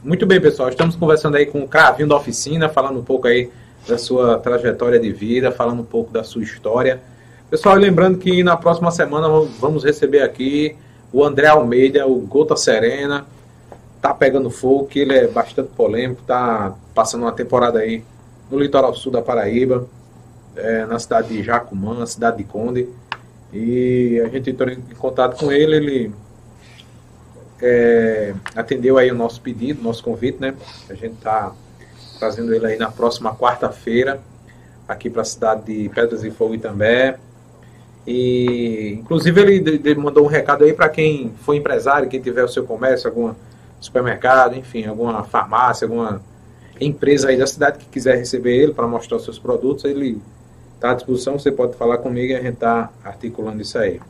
Muito 0.03 0.27
bem, 0.27 0.41
pessoal. 0.41 0.69
Estamos 0.69 0.97
conversando 0.97 1.37
aí 1.37 1.47
com 1.47 1.63
o 1.63 1.69
Cravinho 1.69 2.09
da 2.09 2.17
Oficina, 2.17 2.69
falando 2.69 2.99
um 3.01 3.05
pouco 3.05 3.27
aí 3.29 3.51
da 3.89 3.99
sua 3.99 4.39
trajetória 4.39 4.99
de 4.99 5.13
vida, 5.13 5.51
falando 5.53 5.81
um 5.81 5.85
pouco 5.85 6.13
da 6.13 6.23
sua 6.25 6.43
história. 6.43 7.01
Pessoal, 7.51 7.75
lembrando 7.75 8.17
que 8.17 8.45
na 8.45 8.57
próxima 8.57 8.93
semana 8.93 9.27
vamos 9.59 9.83
receber 9.83 10.23
aqui 10.23 10.77
o 11.13 11.25
André 11.25 11.49
Almeida, 11.49 12.07
o 12.07 12.21
Gota 12.21 12.55
Serena. 12.55 13.27
Tá 14.01 14.15
pegando 14.15 14.49
fogo, 14.51 14.87
que 14.87 15.01
ele 15.01 15.15
é 15.15 15.27
bastante 15.27 15.71
polêmico, 15.71 16.23
tá 16.23 16.73
passando 16.95 17.23
uma 17.23 17.33
temporada 17.33 17.81
aí 17.81 18.05
no 18.49 18.57
litoral 18.57 18.95
sul 18.95 19.11
da 19.11 19.21
Paraíba, 19.21 19.85
é, 20.55 20.87
na 20.87 20.97
cidade 21.01 21.27
de 21.27 21.43
Jacumã, 21.43 22.07
cidade 22.07 22.37
de 22.39 22.45
Conde. 22.45 22.89
E 23.53 24.23
a 24.25 24.29
gente 24.29 24.51
entrou 24.51 24.71
em 24.71 24.81
contato 24.97 25.37
com 25.37 25.51
ele, 25.51 25.75
ele 25.75 26.15
é, 27.61 28.33
atendeu 28.55 28.97
aí 28.97 29.11
o 29.11 29.15
nosso 29.15 29.41
pedido, 29.41 29.83
nosso 29.83 30.05
convite, 30.05 30.39
né? 30.41 30.55
A 30.89 30.95
gente 30.95 31.17
tá 31.17 31.53
trazendo 32.17 32.55
ele 32.55 32.65
aí 32.65 32.79
na 32.79 32.93
próxima 32.93 33.35
quarta-feira 33.35 34.21
aqui 34.87 35.11
para 35.11 35.23
a 35.23 35.25
cidade 35.25 35.65
de 35.65 35.89
Pedras 35.89 36.23
e 36.23 36.31
Fogo 36.31 36.55
Itambé. 36.55 37.19
E 38.07 38.99
inclusive 39.01 39.41
ele 39.41 39.95
mandou 39.97 40.25
um 40.25 40.29
recado 40.29 40.65
aí 40.65 40.73
para 40.73 40.89
quem 40.89 41.33
for 41.43 41.55
empresário, 41.55 42.09
quem 42.09 42.21
tiver 42.21 42.45
o 42.45 42.49
seu 42.49 42.65
comércio, 42.65 43.09
algum 43.09 43.35
supermercado, 43.81 44.57
enfim, 44.57 44.85
alguma 44.87 45.23
farmácia, 45.25 45.85
alguma 45.85 46.21
empresa 46.81 47.29
aí 47.29 47.37
da 47.37 47.47
cidade 47.47 47.79
que 47.79 47.87
quiser 47.87 48.17
receber 48.17 48.57
ele 48.57 48.73
para 48.73 48.87
mostrar 48.87 49.19
os 49.19 49.25
seus 49.25 49.39
produtos, 49.39 49.85
ele 49.85 50.21
está 50.75 50.93
à 50.93 50.95
disposição, 50.95 51.39
você 51.39 51.53
pode 51.53 51.77
falar 51.77 51.99
comigo 51.99 52.33
e 52.33 52.37
a 52.37 52.41
gente 52.41 52.55
está 52.55 52.91
articulando 53.05 53.61
isso 53.61 53.79
aí. 53.79 54.01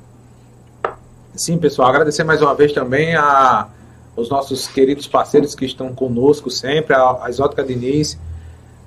Sim, 1.35 1.59
pessoal, 1.59 1.88
agradecer 1.88 2.22
mais 2.22 2.40
uma 2.40 2.55
vez 2.55 2.72
também 2.72 3.14
a 3.16 3.68
os 4.16 4.29
nossos 4.29 4.66
queridos 4.66 5.07
parceiros 5.07 5.55
que 5.55 5.64
estão 5.64 5.94
conosco 5.94 6.50
sempre, 6.50 6.94
a, 6.94 7.24
a 7.24 7.29
Exótica 7.29 7.62
Diniz, 7.62 8.18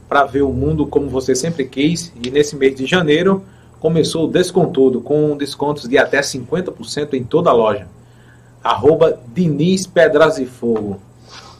para 0.07 0.25
ver 0.25 0.43
o 0.43 0.51
mundo 0.51 0.85
como 0.85 1.09
você 1.09 1.33
sempre 1.33 1.65
quis. 1.65 2.13
E 2.21 2.29
nesse 2.29 2.55
mês 2.55 2.75
de 2.75 2.85
janeiro 2.85 3.43
começou 3.83 4.23
o 4.23 4.27
Descontudo, 4.29 5.01
com 5.01 5.35
descontos 5.35 5.89
de 5.89 5.97
até 5.97 6.21
50% 6.21 7.15
em 7.15 7.23
toda 7.25 7.49
a 7.49 7.53
loja. 7.53 7.85
Arroba 8.63 9.19
Diniz 9.35 9.85
Pedras 9.85 10.37
e 10.37 10.45
Fogo. 10.45 11.01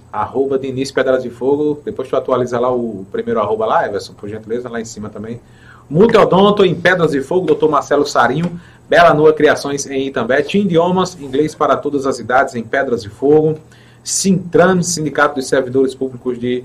Arroba 0.09 0.57
Diniz 0.57 0.89
Pedras 0.89 1.25
e 1.25 1.29
Fogo. 1.29 1.81
Depois 1.83 2.07
tu 2.07 2.15
atualiza 2.15 2.57
lá 2.57 2.73
o 2.73 3.05
primeiro 3.11 3.41
arroba 3.41 3.65
lá, 3.65 3.85
Everson, 3.85 4.13
por 4.13 4.29
gentileza, 4.29 4.69
lá 4.69 4.79
em 4.79 4.85
cima 4.85 5.09
também. 5.09 5.41
Multiodonto 5.89 6.63
em 6.63 6.73
Pedras 6.73 7.13
e 7.13 7.19
Fogo, 7.19 7.53
Dr. 7.53 7.67
Marcelo 7.67 8.05
Sarinho. 8.05 8.57
Bela 8.87 9.13
Nua 9.13 9.33
Criações 9.33 9.85
em 9.85 10.07
Itambé. 10.07 10.43
Tim 10.43 10.59
Idiomas, 10.59 11.19
inglês 11.19 11.53
para 11.53 11.75
todas 11.75 12.05
as 12.05 12.19
idades 12.19 12.55
em 12.55 12.63
Pedras 12.63 13.03
e 13.03 13.09
Fogo. 13.09 13.59
Sintram, 14.01 14.81
Sindicato 14.81 15.35
dos 15.35 15.49
Servidores 15.49 15.93
Públicos 15.93 16.39
de 16.39 16.63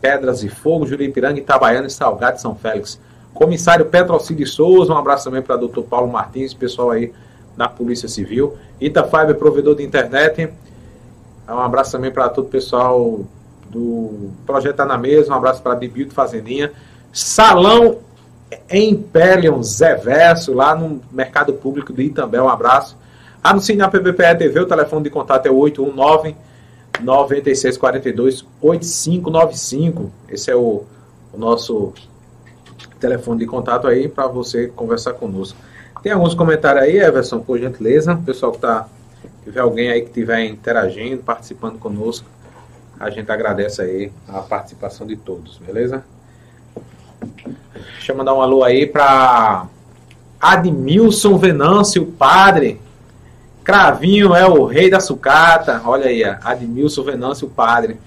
Pedras 0.00 0.42
e 0.42 0.48
Fogo, 0.48 0.86
Juripiranga, 0.86 1.38
Itabaiana 1.38 1.88
e 1.88 1.90
Salgado 1.90 2.36
de 2.36 2.40
São 2.40 2.54
Félix. 2.54 2.98
Comissário 3.34 3.86
Petrocídio 3.86 4.46
Souza, 4.46 4.92
um 4.92 4.96
abraço 4.96 5.24
também 5.24 5.42
para 5.42 5.56
Dr. 5.56 5.82
Paulo 5.82 6.10
Martins, 6.10 6.54
pessoal 6.54 6.92
aí 6.92 7.12
da 7.56 7.68
Polícia 7.68 8.08
Civil. 8.08 8.56
Itafiber, 8.80 9.34
provedor 9.34 9.74
de 9.74 9.82
internet. 9.82 10.48
Um 11.48 11.58
abraço 11.58 11.92
também 11.92 12.12
para 12.12 12.28
todo 12.28 12.46
o 12.46 12.48
pessoal 12.48 13.20
do 13.68 14.30
Projeto 14.46 14.76
Tá 14.76 14.84
na 14.84 14.96
Mesa, 14.96 15.32
um 15.32 15.34
abraço 15.34 15.60
para 15.60 15.74
Bibilto 15.74 16.14
Fazendinha. 16.14 16.72
Salão 17.12 17.98
Imperium 18.70 19.62
Zé 19.62 19.96
Verso, 19.96 20.54
lá 20.54 20.74
no 20.74 21.00
Mercado 21.10 21.52
Público 21.54 21.92
de 21.92 22.04
Itambé, 22.04 22.40
um 22.40 22.48
abraço. 22.48 22.96
Anuncie 23.42 23.76
na 23.76 23.88
PBPE 23.88 24.38
TV, 24.38 24.60
o 24.60 24.66
telefone 24.66 25.02
de 25.02 25.10
contato 25.10 25.46
é 25.46 25.50
819 25.50 26.36
9642 27.00 28.44
8595. 28.62 30.10
Esse 30.28 30.50
é 30.50 30.56
o, 30.56 30.84
o 31.32 31.38
nosso 31.38 31.92
telefone 33.04 33.40
de 33.40 33.46
contato 33.46 33.86
aí 33.86 34.08
para 34.08 34.26
você 34.26 34.68
conversar 34.68 35.12
conosco. 35.12 35.58
Tem 36.02 36.10
alguns 36.10 36.34
comentários 36.34 36.84
aí, 36.84 36.98
Everson, 36.98 37.40
por 37.40 37.58
gentileza. 37.58 38.18
Pessoal 38.24 38.52
que 38.52 38.58
tá. 38.58 38.86
Tiver 39.42 39.60
alguém 39.60 39.90
aí 39.90 40.00
que 40.00 40.08
estiver 40.08 40.42
interagindo, 40.44 41.22
participando 41.22 41.78
conosco, 41.78 42.26
a 42.98 43.10
gente 43.10 43.30
agradece 43.30 43.82
aí 43.82 44.12
a 44.26 44.40
participação 44.40 45.06
de 45.06 45.16
todos, 45.16 45.58
beleza? 45.58 46.02
Deixa 47.92 48.12
eu 48.12 48.16
mandar 48.16 48.32
um 48.32 48.40
alô 48.40 48.64
aí 48.64 48.86
para 48.86 49.66
Admilson 50.40 51.36
Venâncio, 51.36 52.06
padre. 52.06 52.80
Cravinho 53.62 54.34
é 54.34 54.46
o 54.46 54.64
rei 54.64 54.88
da 54.88 55.00
sucata. 55.00 55.82
Olha 55.84 56.06
aí, 56.06 56.24
Admilson 56.24 57.02
Venâncio, 57.02 57.48
padre. 57.48 58.00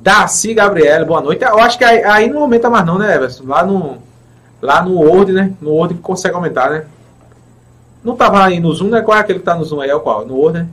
Darcy 0.00 0.52
Gabriele, 0.52 1.04
boa 1.04 1.20
noite. 1.20 1.44
Eu 1.44 1.58
acho 1.58 1.78
que 1.78 1.84
aí, 1.84 2.02
aí 2.02 2.28
não 2.28 2.42
aumenta 2.42 2.68
mais 2.68 2.84
não, 2.84 2.98
né, 2.98 3.14
Everson? 3.14 3.44
Lá 3.46 3.64
no, 3.64 3.98
lá 4.60 4.82
no 4.82 4.94
Word, 5.00 5.32
né? 5.32 5.52
No 5.60 5.70
Word 5.70 5.94
que 5.94 6.00
consegue 6.00 6.34
aumentar, 6.34 6.70
né? 6.70 6.84
Não 8.02 8.14
tava 8.14 8.44
aí 8.44 8.60
no 8.60 8.72
Zoom, 8.72 8.88
né? 8.88 9.00
Qual 9.00 9.16
é 9.16 9.20
aquele 9.20 9.40
que 9.40 9.44
tá 9.44 9.54
no 9.54 9.64
Zoom 9.64 9.80
aí? 9.80 9.90
É 9.90 9.94
o 9.94 10.00
qual? 10.00 10.24
No 10.24 10.36
Word, 10.36 10.60
né? 10.60 10.68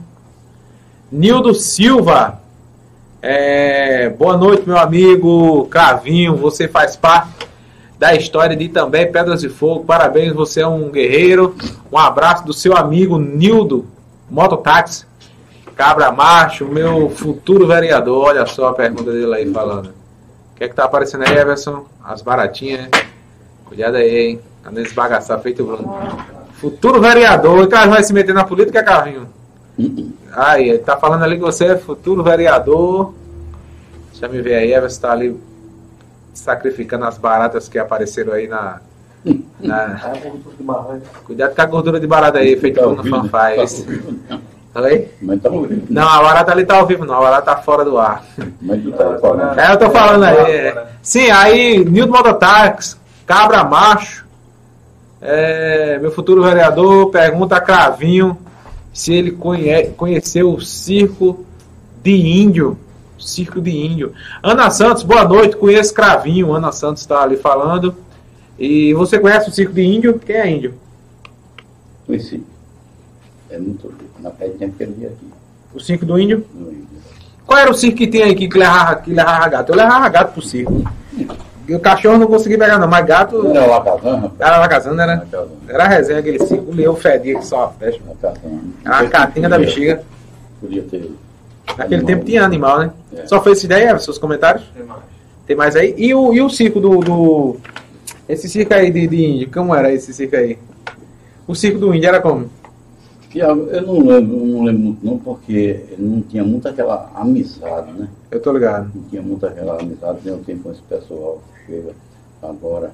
Nildo 1.10 1.54
Silva. 1.54 2.40
É, 3.20 4.08
boa 4.10 4.36
noite, 4.36 4.66
meu 4.66 4.78
amigo 4.78 5.66
Cravinho. 5.66 6.36
Você 6.36 6.68
faz 6.68 6.94
parte 6.94 7.48
da 7.98 8.14
história 8.14 8.56
de 8.56 8.68
também 8.68 9.10
Pedras 9.10 9.40
de 9.40 9.48
Fogo. 9.48 9.84
Parabéns, 9.84 10.32
você 10.32 10.60
é 10.60 10.66
um 10.66 10.90
guerreiro. 10.90 11.56
Um 11.90 11.98
abraço 11.98 12.44
do 12.44 12.52
seu 12.52 12.76
amigo 12.76 13.18
Nildo 13.18 13.86
Mototáxi. 14.30 15.06
Cabra 15.74 16.12
Macho, 16.12 16.66
meu 16.66 17.10
futuro 17.10 17.66
vereador. 17.66 18.26
Olha 18.26 18.46
só 18.46 18.68
a 18.68 18.74
pergunta 18.74 19.10
dele 19.10 19.34
aí 19.34 19.52
falando. 19.52 19.86
O 19.86 20.56
que 20.56 20.64
é 20.64 20.68
que 20.68 20.74
tá 20.74 20.84
aparecendo 20.84 21.24
aí, 21.24 21.36
Everson? 21.36 21.84
As 22.04 22.22
baratinhas, 22.22 22.82
né? 22.82 22.90
Cuidado 23.74 23.96
aí, 23.96 24.16
hein? 24.16 24.40
Tá 24.62 24.70
nesse 24.70 24.94
bagaçar 24.94 25.40
feito 25.40 25.64
Bruno. 25.64 25.98
Futuro 26.52 27.00
vereador. 27.00 27.58
O 27.58 27.68
cara 27.68 27.90
vai 27.90 28.04
se 28.04 28.12
meter 28.12 28.32
na 28.32 28.44
política, 28.44 28.84
Carlinho? 28.84 29.28
Aí, 30.32 30.68
ele 30.68 30.78
tá 30.78 30.96
falando 30.96 31.24
ali 31.24 31.34
que 31.36 31.42
você 31.42 31.64
é 31.66 31.76
futuro 31.76 32.22
vereador. 32.22 33.12
Deixa 34.12 34.26
eu 34.26 34.30
me 34.30 34.40
ver 34.40 34.54
aí, 34.54 34.72
Everson 34.72 35.00
tá 35.00 35.10
ali 35.10 35.36
sacrificando 36.32 37.04
as 37.04 37.18
baratas 37.18 37.68
que 37.68 37.76
apareceram 37.76 38.32
aí 38.32 38.46
na, 38.46 38.80
barranco. 40.60 41.06
cuidado 41.24 41.54
com 41.54 41.62
a 41.62 41.66
gordura 41.66 41.98
de 41.98 42.06
barata 42.06 42.38
aí, 42.38 42.56
feito 42.56 42.80
Tá 42.80 42.86
no 42.86 43.02
fanfaz. 43.04 43.84
Tá? 44.72 44.82
Oi? 44.82 45.08
Mas 45.20 45.42
tá 45.42 45.50
ouvindo. 45.50 45.86
Não, 45.90 46.08
a 46.08 46.22
barata 46.22 46.52
ali 46.52 46.64
tá 46.64 46.76
ao 46.76 46.86
vivo, 46.86 47.04
não. 47.04 47.14
A 47.14 47.20
barata 47.20 47.54
tá 47.54 47.56
fora 47.56 47.84
do 47.84 47.98
ar. 47.98 48.24
Mas 48.62 48.82
tu 48.82 48.92
tá 48.92 49.18
falando. 49.18 49.58
É, 49.58 49.72
eu 49.72 49.78
tô 49.78 49.90
falando 49.90 50.22
aí. 50.24 50.36
é. 50.36 50.86
Sim, 51.02 51.30
aí, 51.30 51.84
Nildo 51.84 52.12
Mototáxi, 52.12 52.96
Cabra 53.26 53.64
Macho. 53.64 54.24
é, 55.20 55.98
meu 55.98 56.10
futuro 56.12 56.42
vereador 56.42 57.10
pergunta 57.10 57.56
a 57.56 57.60
Cravinho 57.60 58.36
se 58.92 59.12
ele 59.14 59.30
conhe- 59.32 59.86
conheceu 59.96 60.52
o 60.52 60.60
circo 60.60 61.44
de 62.02 62.12
índio. 62.14 62.78
Circo 63.18 63.60
de 63.60 63.70
índio. 63.70 64.12
Ana 64.42 64.70
Santos, 64.70 65.02
boa 65.02 65.24
noite. 65.24 65.56
Conheço 65.56 65.94
Cravinho. 65.94 66.52
Ana 66.52 66.70
Santos 66.72 67.02
está 67.02 67.22
ali 67.22 67.36
falando. 67.38 67.94
E 68.58 68.92
você 68.94 69.18
conhece 69.18 69.48
o 69.48 69.52
circo 69.52 69.72
de 69.72 69.82
índio? 69.82 70.18
Quem 70.18 70.36
é 70.36 70.50
índio? 70.50 70.74
Conheci. 72.06 72.44
É 73.48 73.58
muito. 73.58 73.92
Na 74.20 74.30
pé 74.30 74.48
de 74.48 74.54
tempo 74.58 74.76
que 74.76 74.82
ele 74.82 74.96
ia 75.00 75.08
aqui. 75.08 75.26
O 75.74 75.80
circo 75.80 76.04
do 76.04 76.18
índio? 76.18 76.44
no 76.54 76.70
Rio. 76.70 76.84
Qual 77.46 77.58
era 77.58 77.70
o 77.70 77.74
circo 77.74 77.96
que 77.98 78.06
tinha 78.06 78.26
aí 78.26 78.34
que 78.34 78.46
levava, 78.48 78.96
que 78.96 79.10
levava 79.10 79.48
gato? 79.48 79.70
Eu 79.72 79.76
levava 79.76 80.08
gato 80.10 80.32
pro 80.34 80.42
circo. 80.42 80.84
E 81.66 81.74
o 81.74 81.80
cachorro 81.80 82.18
não 82.18 82.26
consegui 82.26 82.58
pegar, 82.58 82.78
não, 82.78 82.86
mas 82.86 83.06
gato. 83.06 83.42
Não 83.42 83.50
era 83.56 83.66
Lacazan, 83.66 84.16
rapaz? 84.16 84.32
Era 84.40 84.58
lá 84.58 84.68
casando, 84.68 85.00
era. 85.00 85.14
Lacazan. 85.14 85.48
Era 85.68 85.88
resenha 85.88 86.18
aquele 86.18 86.38
circo. 86.46 86.70
O 86.70 86.74
leão 86.74 86.94
fedia 86.94 87.38
que 87.38 87.46
só 87.46 87.64
a 87.64 87.68
festa. 87.70 88.02
Lacazan. 88.06 88.60
A 88.84 89.06
catinha 89.06 89.48
da 89.48 89.58
bexiga. 89.58 90.02
Podia 90.60 90.82
ter. 90.82 91.10
Naquele 91.68 91.94
Animal. 91.94 92.06
tempo 92.06 92.24
tinha 92.26 92.44
animal, 92.44 92.78
né? 92.80 92.90
É. 93.16 93.26
Só 93.26 93.42
foi 93.42 93.52
essa 93.52 93.64
ideia, 93.64 93.98
seus 93.98 94.18
comentários? 94.18 94.64
Tem 94.76 94.84
mais. 94.84 95.00
Tem 95.46 95.56
mais 95.56 95.76
aí? 95.76 95.94
E 95.96 96.14
o, 96.14 96.34
e 96.34 96.42
o 96.42 96.50
circo 96.50 96.78
do, 96.80 97.00
do- 97.00 97.56
Esse 98.28 98.48
circo 98.48 98.74
aí 98.74 98.90
de, 98.90 99.06
de 99.06 99.24
índio, 99.24 99.50
como 99.50 99.74
era 99.74 99.90
esse 99.92 100.12
circo 100.12 100.36
aí? 100.36 100.58
O 101.46 101.54
circo 101.54 101.78
do 101.78 101.94
índio 101.94 102.08
era 102.08 102.20
como? 102.20 102.50
Eu 103.34 103.56
não 103.82 103.98
lembro, 104.06 104.36
não 104.46 104.62
lembro 104.64 104.80
muito 104.80 105.04
não, 105.04 105.18
porque 105.18 105.80
não 105.98 106.20
tinha 106.22 106.44
muito 106.44 106.68
aquela 106.68 107.10
amizade, 107.16 107.90
né? 107.92 108.06
Eu 108.30 108.40
tô 108.40 108.52
ligado. 108.52 108.90
Não 108.94 109.02
tinha 109.10 109.20
muito 109.20 109.44
aquela 109.44 109.80
amizade, 109.80 110.18
nem 110.24 110.38
tem 110.38 110.56
com 110.56 110.70
esse 110.70 110.80
pessoal 110.82 111.42
chega 111.66 111.92
agora. 112.42 112.92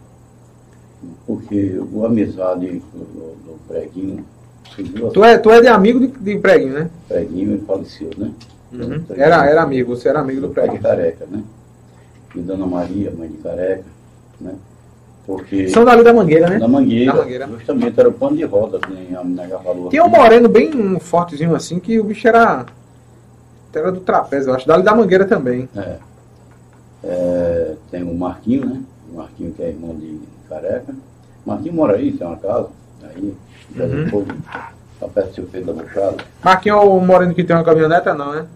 Porque 1.26 1.78
o 1.92 2.04
amizade 2.04 2.83
do, 2.92 2.98
do 2.98 3.59
preguinho, 3.66 4.24
Tu 5.12 5.24
é, 5.24 5.37
tu 5.38 5.50
é 5.50 5.61
de 5.61 5.66
amigo 5.68 5.98
de, 5.98 6.06
de 6.09 6.38
preguinho, 6.38 6.74
né? 6.74 6.90
preguinho 7.09 7.56
e 7.56 7.59
faleceu, 7.61 8.11
né? 8.16 8.30
Uhum. 8.72 9.02
Era, 9.16 9.44
era 9.46 9.62
amigo, 9.62 9.96
você 9.96 10.09
era 10.09 10.20
amigo 10.20 10.40
do 10.42 10.48
de 10.48 10.54
preguinho. 10.54 10.80
careca, 10.80 11.26
né? 11.28 11.42
E 12.37 12.40
Dona 12.40 12.66
Maria, 12.66 13.11
mãe 13.11 13.28
de 13.28 13.38
careca, 13.38 13.85
né? 14.40 14.54
Porque 15.26 15.68
São 15.68 15.85
dali 15.85 16.02
da 16.04 16.12
Mangueira, 16.12 16.48
né? 16.48 16.59
na 16.59 16.68
mangueira, 16.68 17.12
Da 17.12 17.18
Mangueira. 17.20 17.46
justamente 17.48 17.98
era 17.98 18.09
o 18.09 18.12
pano 18.12 18.37
de 18.37 18.44
rodas, 18.44 18.80
nem 18.88 19.14
a 19.16 19.24
nega 19.24 19.59
falou. 19.59 19.88
Tinha 19.88 20.04
um 20.04 20.09
moreno 20.09 20.48
bem 20.48 20.98
fortezinho 21.00 21.54
assim, 21.54 21.78
que 21.80 21.98
o 21.98 22.04
bicho 22.04 22.26
era. 22.28 22.66
Era 23.72 23.92
do 23.92 24.00
trapézio, 24.00 24.50
eu 24.50 24.54
acho. 24.54 24.66
Dali 24.66 24.83
da 24.83 24.94
Mangueira 24.94 25.24
também. 25.24 25.68
É. 25.76 25.96
É, 27.02 27.74
tem 27.90 28.02
o 28.02 28.14
Marquinho, 28.14 28.66
né? 28.66 28.82
O 29.12 29.16
Marquinho 29.16 29.52
que 29.52 29.62
é 29.62 29.68
irmão 29.68 29.94
de 29.94 30.18
Careca. 30.48 30.94
Marquinho 31.46 31.74
mora 31.74 31.96
aí, 31.96 32.12
tem 32.12 32.26
uma 32.26 32.36
casa. 32.36 32.68
Aí, 33.02 33.34
já 33.74 33.84
Uhum. 33.84 34.04
depois, 34.04 34.26
tá 35.00 35.08
perto 35.08 35.28
do 35.28 35.34
seu 35.34 35.44
Pedro 35.46 35.72
da 35.72 35.82
Buchada. 35.82 36.16
Marquinho 36.44 36.74
é 36.74 36.80
o 36.80 37.00
moreno 37.00 37.34
que 37.34 37.42
tem 37.44 37.56
uma 37.56 37.64
caminhoneta, 37.64 38.12
não, 38.14 38.32
né? 38.32 38.46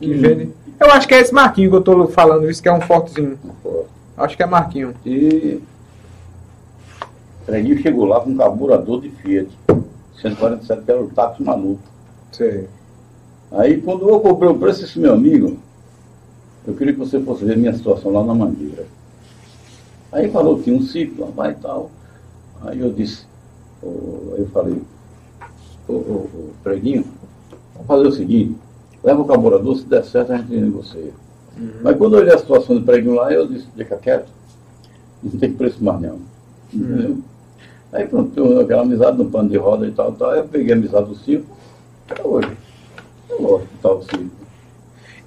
Que 0.00 0.12
Hum. 0.14 0.20
vende. 0.20 0.50
Eu 0.80 0.90
acho 0.90 1.06
que 1.06 1.14
é 1.14 1.20
esse 1.20 1.32
Marquinho 1.32 1.70
que 1.70 1.76
eu 1.76 1.82
tô 1.82 2.06
falando, 2.08 2.50
isso 2.50 2.62
que 2.62 2.68
é 2.68 2.72
um 2.72 2.80
fortezinho. 2.80 3.38
Pô. 3.62 3.84
Acho 4.16 4.36
que 4.36 4.42
é 4.42 4.46
Marquinho. 4.46 4.94
E 5.06 5.62
o 7.42 7.44
Preguinho 7.46 7.78
chegou 7.80 8.04
lá 8.06 8.20
com 8.20 8.30
um 8.30 8.36
carburador 8.36 9.00
de 9.00 9.10
Fiat. 9.10 9.48
147 10.20 10.82
que 10.84 10.90
era 10.90 11.00
o 11.02 11.08
táxi 11.08 11.42
maluco. 11.42 11.80
Sei. 12.32 12.68
Aí 13.52 13.80
quando 13.80 14.08
eu 14.08 14.20
comprei 14.20 14.50
o 14.50 14.54
preço 14.58 14.82
desse 14.82 14.98
meu 14.98 15.14
amigo, 15.14 15.58
eu 16.66 16.74
queria 16.74 16.92
que 16.92 16.98
você 16.98 17.20
fosse 17.20 17.44
ver 17.44 17.56
minha 17.56 17.72
situação 17.72 18.12
lá 18.12 18.22
na 18.22 18.34
Mangueira. 18.34 18.86
Aí 20.12 20.30
falou 20.30 20.56
que 20.56 20.64
tinha 20.64 20.76
um 20.76 20.82
ciclo, 20.82 21.24
lá 21.24 21.30
vai 21.30 21.52
e 21.52 21.54
tal. 21.54 21.90
Aí 22.62 22.80
eu 22.80 22.92
disse, 22.92 23.24
ô, 23.82 24.34
eu 24.36 24.46
falei, 24.52 24.80
ô, 25.88 25.92
ô, 25.92 26.28
ô, 26.34 26.50
preguinho, 26.62 27.04
vamos 27.74 27.86
fazer 27.86 28.06
o 28.06 28.12
seguinte, 28.12 28.56
leva 29.02 29.22
o 29.22 29.24
carburador, 29.24 29.76
se 29.76 29.84
der 29.84 30.04
certo 30.04 30.32
a 30.32 30.36
gente 30.36 30.54
negocia. 30.54 31.12
Mas 31.82 31.96
quando 31.96 32.14
eu 32.14 32.20
olhei 32.20 32.34
a 32.34 32.38
situação 32.38 32.76
do 32.76 32.82
preguinho 32.82 33.14
lá, 33.14 33.32
eu 33.32 33.46
disse, 33.46 33.66
deixa 33.76 33.96
quieto, 33.96 34.28
não 35.22 35.32
tem 35.32 35.52
preço 35.52 35.82
mais 35.82 36.00
não. 36.00 36.18
Entendeu? 36.72 37.18
Aí 37.92 38.06
pronto, 38.06 38.60
aquela 38.60 38.82
amizade 38.82 39.18
no 39.18 39.30
pano 39.30 39.48
de 39.48 39.56
roda 39.56 39.86
e 39.86 39.92
tal, 39.92 40.12
tal, 40.12 40.34
eu 40.34 40.44
peguei 40.44 40.72
a 40.72 40.76
amizade 40.76 41.08
do 41.08 41.16
circo, 41.16 41.56
até 42.08 42.22
hoje. 42.26 42.56
Eu 43.28 43.38
gosto 43.42 43.66
de 43.66 43.78
tal 43.82 44.02
circo. 44.02 44.39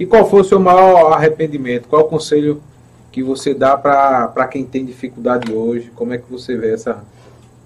E 0.03 0.05
qual 0.05 0.29
foi 0.29 0.41
o 0.41 0.43
seu 0.43 0.59
maior 0.59 1.13
arrependimento? 1.13 1.87
Qual 1.87 2.01
o 2.01 2.09
conselho 2.09 2.61
que 3.09 3.23
você 3.23 3.53
dá 3.53 3.77
para 3.77 4.45
quem 4.51 4.65
tem 4.65 4.83
dificuldade 4.83 5.49
hoje? 5.53 5.93
Como 5.95 6.13
é 6.13 6.17
que 6.17 6.29
você 6.29 6.57
vê 6.57 6.73
essa, 6.73 7.01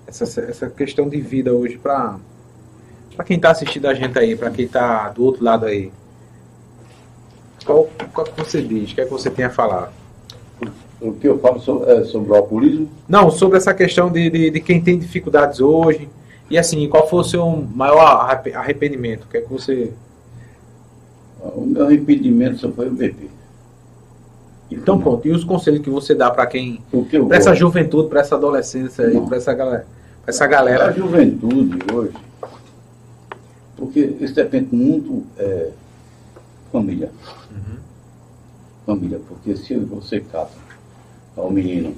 essa, 0.06 0.24
essa 0.42 0.70
questão 0.70 1.10
de 1.10 1.20
vida 1.20 1.52
hoje 1.52 1.80
para 1.80 2.20
quem 3.26 3.38
está 3.38 3.50
assistindo 3.50 3.88
a 3.88 3.94
gente 3.96 4.20
aí, 4.20 4.36
para 4.36 4.52
quem 4.52 4.66
está 4.66 5.10
do 5.10 5.24
outro 5.24 5.44
lado 5.44 5.66
aí? 5.66 5.92
Qual, 7.66 7.90
qual 8.14 8.28
que 8.28 8.40
você 8.40 8.62
diz? 8.62 8.92
O 8.92 8.94
que 8.94 9.02
é 9.02 9.06
que 9.06 9.12
você 9.12 9.32
tem 9.32 9.46
a 9.46 9.50
falar? 9.50 9.92
O 11.02 11.14
que 11.14 11.28
eu 11.28 11.40
falo 11.40 11.60
so- 11.60 11.86
é 11.90 12.04
sobre 12.04 12.34
o 12.34 12.36
alcoolismo, 12.36 12.88
Não, 13.10 13.32
sobre 13.32 13.58
essa 13.58 13.74
questão 13.74 14.12
de, 14.12 14.30
de, 14.30 14.52
de 14.52 14.60
quem 14.60 14.80
tem 14.80 15.00
dificuldades 15.00 15.60
hoje. 15.60 16.08
E 16.52 16.58
assim, 16.58 16.88
qual 16.88 17.10
foi 17.10 17.22
o 17.22 17.24
seu 17.24 17.50
maior 17.74 18.06
arrep- 18.06 18.54
arrependimento? 18.56 19.24
O 19.24 19.28
que 19.28 19.38
é 19.38 19.42
que 19.42 19.52
você. 19.52 19.92
O 21.42 21.66
meu 21.66 21.86
arrependimento 21.86 22.58
só 22.58 22.72
foi 22.72 22.88
o 22.88 22.92
bebê. 22.94 23.28
Então 24.70 25.00
pronto, 25.00 25.26
e 25.28 25.32
os 25.32 25.44
conselhos 25.44 25.82
que 25.82 25.90
você 25.90 26.14
dá 26.14 26.30
para 26.30 26.46
quem. 26.46 26.82
Para 27.28 27.38
essa 27.38 27.54
juventude, 27.56 28.10
para 28.10 28.20
essa 28.22 28.36
adolescência 28.36 29.06
aí, 29.06 29.14
Não. 29.14 29.26
para 29.26 29.38
essa 29.38 29.54
galera. 29.54 29.88
Pra 30.24 30.30
essa 30.34 30.44
A 30.44 30.48
galera. 30.48 30.92
juventude 30.92 31.78
hoje, 31.94 32.14
porque 33.78 34.00
isso 34.20 34.34
depende 34.36 34.76
muito 34.76 35.24
é, 35.38 35.72
família. 36.72 37.12
Família, 38.86 39.20
porque 39.28 39.56
se 39.58 39.76
você 39.76 40.20
cata 40.22 40.52
ao 41.36 41.52
menino 41.52 41.94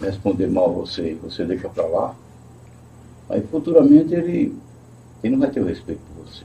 responder 0.00 0.48
mal 0.48 0.66
a 0.70 0.72
você 0.72 1.12
e 1.12 1.14
você 1.14 1.44
deixa 1.44 1.68
pra 1.68 1.86
lá, 1.86 2.14
aí 3.30 3.40
futuramente 3.42 4.12
ele, 4.14 4.56
ele 5.22 5.32
não 5.36 5.40
vai 5.40 5.50
ter 5.50 5.60
o 5.60 5.64
respeito 5.64 6.00
por 6.14 6.24
você. 6.24 6.42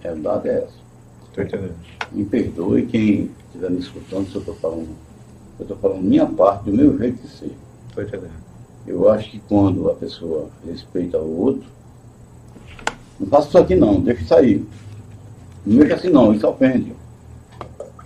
A 0.00 0.02
realidade 0.04 0.48
é 0.48 0.52
essa. 0.58 0.80
Entendendo. 1.32 1.74
Me 2.12 2.24
perdoe 2.24 2.86
quem 2.86 3.30
estiver 3.46 3.70
me 3.70 3.78
escutando 3.78 4.28
se 4.28 4.34
eu 4.34 4.40
estou 4.40 4.54
falando. 4.56 4.88
Eu 5.58 5.62
estou 5.62 5.76
falando 5.76 6.02
minha 6.02 6.26
parte, 6.26 6.64
do 6.64 6.72
meu 6.72 6.96
jeito 6.98 7.22
de 7.22 7.28
ser. 7.28 7.56
Entendendo. 7.92 8.40
Eu 8.86 9.08
acho 9.10 9.30
que 9.30 9.38
quando 9.40 9.90
a 9.90 9.94
pessoa 9.94 10.48
respeita 10.66 11.18
o 11.18 11.40
outro, 11.40 11.68
não 13.18 13.26
faça 13.28 13.48
isso 13.48 13.58
aqui 13.58 13.76
não, 13.76 14.00
deixa 14.00 14.24
sair. 14.24 14.66
Não 15.64 15.76
mexa 15.76 15.94
assim 15.94 16.08
não, 16.08 16.32
isso 16.32 16.48
ofende. 16.48 16.94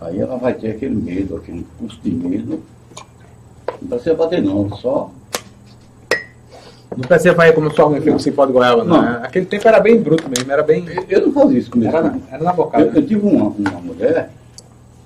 Aí 0.01 0.19
ela 0.19 0.37
vai 0.37 0.53
ter 0.55 0.73
aquele 0.73 0.95
medo, 0.95 1.37
aquele 1.37 1.65
custo 1.79 2.03
de 2.03 2.11
medo. 2.11 2.61
Não 3.81 3.89
precisa 3.89 4.15
bater 4.15 4.43
não, 4.43 4.69
só. 4.77 5.11
Não 6.97 7.09
precisa 7.09 7.35
fazer 7.35 7.53
como 7.53 7.71
sua 7.75 7.91
mãe 7.91 8.01
fez 8.01 8.13
com 8.13 8.19
cipó 8.19 8.47
de 8.47 8.53
goiaba, 8.53 8.85
não. 8.85 8.97
Não. 8.97 9.03
né? 9.03 9.21
Aquele 9.23 9.47
tempo 9.47 9.67
era 9.67 9.81
bem 9.81 10.01
bruto 10.01 10.29
mesmo, 10.29 10.51
era 10.51 10.63
bem. 10.63 10.85
Eu, 11.09 11.27
não 11.27 11.33
fazia 11.33 11.59
isso 11.59 11.71
comigo. 11.71 11.91
Era 11.91 12.03
na, 12.03 12.19
era 12.31 12.43
na 12.43 12.53
bocada. 12.53 12.85
Eu, 12.85 12.95
eu 12.95 13.07
tive 13.07 13.27
uma, 13.27 13.49
uma 13.49 13.81
mulher, 13.81 14.31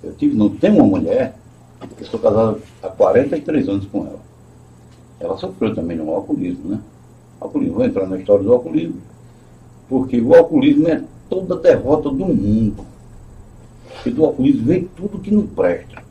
eu 0.03 0.12
tive, 0.12 0.36
não, 0.36 0.51
tem 0.51 0.70
uma 0.70 0.84
mulher, 0.84 1.34
eu 1.99 2.07
sou 2.07 2.20
casado 2.20 2.61
há 2.82 2.89
43 2.89 3.68
anos 3.68 3.86
com 3.86 4.07
ela. 4.07 4.20
Ela 5.20 5.36
sofreu 5.39 5.74
também 5.74 5.97
no 5.97 6.11
alcoolismo, 6.11 6.68
né? 6.68 6.78
Alcoolismo, 7.41 7.76
vou 7.76 7.84
entrar 7.84 8.07
na 8.07 8.18
história 8.18 8.45
do 8.45 8.53
alcoolismo. 8.53 9.01
Porque 9.89 10.20
o 10.20 10.34
alcoolismo 10.34 10.89
é 10.89 11.03
toda 11.28 11.55
a 11.55 11.59
derrota 11.59 12.11
do 12.11 12.26
mundo. 12.26 12.84
Porque 13.95 14.11
do 14.11 14.24
alcoolismo 14.24 14.66
vem 14.66 14.89
tudo 14.97 15.18
que 15.18 15.30
não 15.30 15.47
presta. 15.47 16.03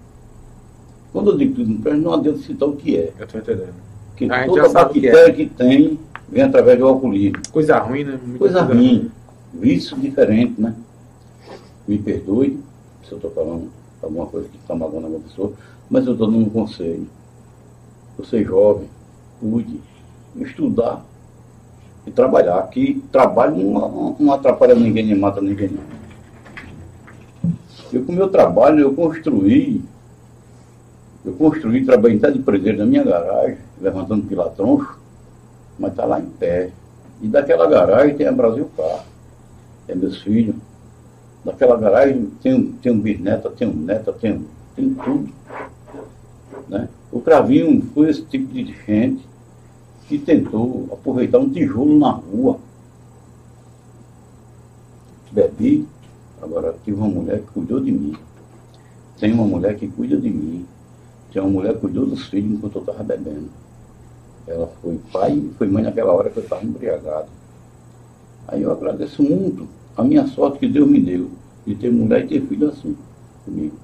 Quando 1.13 1.31
eu 1.31 1.37
digo 1.37 1.55
tudo 1.55 1.65
que 1.67 1.73
não 1.73 1.81
presta, 1.81 2.01
não 2.01 2.13
adianta 2.13 2.39
citar 2.39 2.67
o 2.67 2.75
que 2.75 2.97
é. 2.97 3.13
Eu 3.17 3.27
tô 3.27 3.37
entendendo. 3.37 3.86
Porque 4.17 4.33
A 4.33 4.39
gente 4.39 4.47
toda 4.47 4.63
já 4.63 4.69
sabe 4.69 4.89
o 4.89 4.93
que 4.93 5.07
é. 5.07 5.11
bactéria 5.11 5.33
que 5.35 5.45
tem 5.45 5.99
vem 6.27 6.41
através 6.41 6.79
do 6.79 6.87
alcoolismo. 6.87 7.37
Coisa 7.51 7.77
ruim, 7.77 8.03
né? 8.03 8.19
Muita 8.21 8.39
Coisa 8.39 8.61
ruim, 8.63 9.11
vício 9.53 9.95
diferente, 9.95 10.59
né? 10.59 10.73
Me 11.87 11.99
perdoe 11.99 12.59
se 13.05 13.11
eu 13.11 13.17
estou 13.17 13.29
falando 13.29 13.69
alguma 14.01 14.25
coisa 14.25 14.49
que 14.49 14.57
está 14.57 14.73
magoando 14.73 15.05
alguma 15.05 15.23
pessoa, 15.23 15.53
mas 15.87 16.07
eu 16.07 16.13
estou 16.13 16.27
dando 16.27 16.39
um 16.39 16.49
conselho. 16.49 17.07
Você 18.17 18.43
jovem, 18.43 18.89
cuide, 19.39 19.79
estudar 20.37 21.05
e 22.07 22.11
trabalhar. 22.11 22.59
Que 22.69 23.03
trabalho 23.11 23.55
não, 23.55 24.15
não 24.19 24.33
atrapalha 24.33 24.73
ninguém, 24.73 25.05
nem 25.05 25.15
mata 25.15 25.39
ninguém. 25.39 25.69
Não. 25.69 27.51
Eu 27.93 28.03
com 28.03 28.11
o 28.11 28.15
meu 28.15 28.29
trabalho, 28.29 28.79
eu 28.79 28.93
construí 28.95 29.83
Eu 31.27 31.33
construí, 31.33 31.83
trabalhei 31.83 32.17
até 32.17 32.31
de 32.31 32.39
presidente 32.39 32.77
na 32.77 32.85
minha 32.85 33.03
garagem, 33.03 33.57
levantando 33.81 34.25
pilatroncho, 34.25 34.97
mas 35.77 35.91
está 35.91 36.05
lá 36.05 36.21
em 36.21 36.25
pé. 36.25 36.71
E 37.21 37.27
daquela 37.27 37.67
garagem 37.67 38.15
tem 38.15 38.27
a 38.27 38.31
Brasil 38.31 38.71
Car, 38.77 39.03
é 39.89 39.93
meus 39.93 40.21
filhos. 40.21 40.55
Daquela 41.43 41.75
garagem 41.75 42.31
tem, 42.41 42.71
tem 42.81 42.93
um 42.93 42.99
bisneta, 43.01 43.49
tem 43.49 43.67
um 43.67 43.73
neta, 43.73 44.13
tem, 44.13 44.45
tem 44.73 44.93
tudo. 44.93 45.29
Né? 46.69 46.87
O 47.11 47.19
Cravinho 47.19 47.81
foi 47.93 48.09
esse 48.09 48.21
tipo 48.21 48.53
de 48.53 48.73
gente 48.85 49.27
que 50.07 50.17
tentou 50.17 50.87
aproveitar 50.93 51.39
um 51.39 51.49
tijolo 51.49 51.99
na 51.99 52.11
rua. 52.11 52.57
Bebi, 55.29 55.85
agora 56.41 56.73
tive 56.85 56.95
uma 56.95 57.09
mulher 57.09 57.41
que 57.41 57.47
cuidou 57.47 57.81
de 57.81 57.91
mim. 57.91 58.15
Tem 59.19 59.33
uma 59.33 59.45
mulher 59.45 59.75
que 59.75 59.89
cuida 59.89 60.15
de 60.15 60.29
mim. 60.29 60.65
Tem 61.37 61.43
uma 61.43 61.51
mulher 61.51 61.77
cuidou 61.77 62.03
dos 62.03 62.25
filhos 62.29 62.53
enquanto 62.53 62.77
eu 62.77 62.81
estava 62.81 63.03
bebendo. 63.03 63.49
Ela 64.47 64.67
foi 64.81 64.99
pai 65.13 65.33
e 65.33 65.53
foi 65.55 65.67
mãe 65.67 65.83
naquela 65.83 66.11
hora 66.11 66.31
que 66.31 66.37
eu 66.37 66.41
estava 66.41 66.65
embriagado. 66.65 67.27
Aí 68.47 68.63
eu 68.63 68.71
agradeço 68.71 69.21
muito 69.21 69.67
a 69.95 70.03
minha 70.03 70.25
sorte 70.25 70.57
que 70.57 70.67
Deus 70.67 70.89
me 70.89 70.99
deu 70.99 71.29
de 71.63 71.75
ter 71.75 71.91
mulher 71.91 72.25
e 72.25 72.27
ter 72.27 72.41
filho 72.41 72.69
assim 72.69 72.97
comigo. 73.45 73.75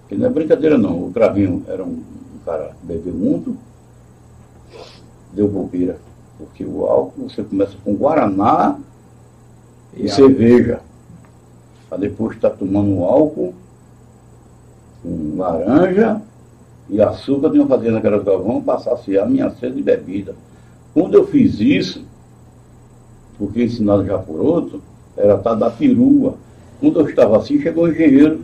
Porque 0.00 0.16
não 0.16 0.26
é 0.26 0.28
brincadeira 0.28 0.76
não. 0.76 1.06
O 1.06 1.12
Cravinho 1.12 1.62
era 1.68 1.84
um, 1.84 2.02
um 2.02 2.38
cara 2.44 2.74
que 2.80 2.84
bebeu 2.84 3.14
muito, 3.14 3.56
deu 5.32 5.46
bobeira. 5.46 6.00
Porque 6.36 6.64
o 6.64 6.84
álcool 6.84 7.30
você 7.30 7.44
começa 7.44 7.76
com 7.84 7.94
Guaraná 7.94 8.76
e, 9.96 10.06
e 10.06 10.08
cerveja. 10.08 10.80
Para 11.88 11.98
depois 11.98 12.34
estar 12.34 12.50
tá 12.50 12.56
tomando 12.56 13.04
álcool 13.04 13.54
com 15.04 15.36
laranja 15.36 16.20
e 16.88 17.00
açúcar 17.00 17.50
de 17.50 17.58
uma 17.58 17.68
fazenda 17.68 18.00
que 18.00 18.06
era 18.06 18.18
do 18.18 18.24
Galvão 18.24 18.62
para 18.62 18.78
saciar 18.78 19.28
minha 19.28 19.50
sede 19.50 19.76
de 19.76 19.82
bebida. 19.82 20.34
Quando 20.94 21.14
eu 21.14 21.26
fiz 21.26 21.60
isso, 21.60 22.02
porque 23.38 23.62
ensinado 23.62 24.04
já 24.06 24.18
por 24.18 24.40
outro, 24.40 24.82
era 25.16 25.34
estar 25.34 25.54
da 25.54 25.70
perua. 25.70 26.34
Quando 26.80 27.00
eu 27.00 27.08
estava 27.08 27.36
assim, 27.36 27.60
chegou 27.60 27.84
o 27.84 27.90
engenheiro 27.90 28.40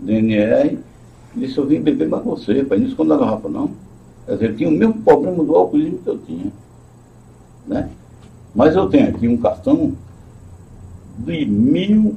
do 0.00 0.10
NR 0.10 0.78
e 1.36 1.40
disse, 1.40 1.56
eu 1.56 1.66
vim 1.66 1.80
beber 1.80 2.08
mais 2.08 2.24
você, 2.24 2.64
pai. 2.64 2.78
Não 2.78 2.86
esconda 2.88 3.14
a 3.14 3.18
garrafa, 3.18 3.48
não. 3.48 3.70
Quer 4.26 4.32
dizer, 4.34 4.56
tinha 4.56 4.68
o 4.68 4.72
mesmo 4.72 4.94
problema 5.02 5.42
do 5.44 5.54
alcoolismo 5.54 5.98
que 5.98 6.08
eu 6.08 6.18
tinha. 6.18 6.52
Né? 7.66 7.88
Mas 8.54 8.74
eu 8.74 8.88
tenho 8.88 9.08
aqui 9.08 9.26
um 9.28 9.36
cartão 9.36 9.92
de 11.18 11.44
mil, 11.46 12.16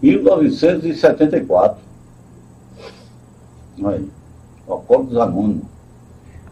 1974. 0.00 1.91
Aí, 3.84 4.08
Alcoólicos 4.68 5.16
Anônimos. 5.16 5.64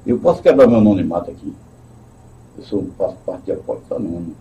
Eu 0.07 0.19
posso 0.19 0.43
quebrar 0.43 0.67
meu 0.67 0.79
anonimato 0.79 1.31
aqui. 1.31 1.53
Eu 2.57 2.65
sou, 2.65 2.87
faço 2.97 3.17
parte 3.27 3.45
de 3.45 3.53
Alcoólicos 3.53 3.93
Anônimos. 3.93 4.35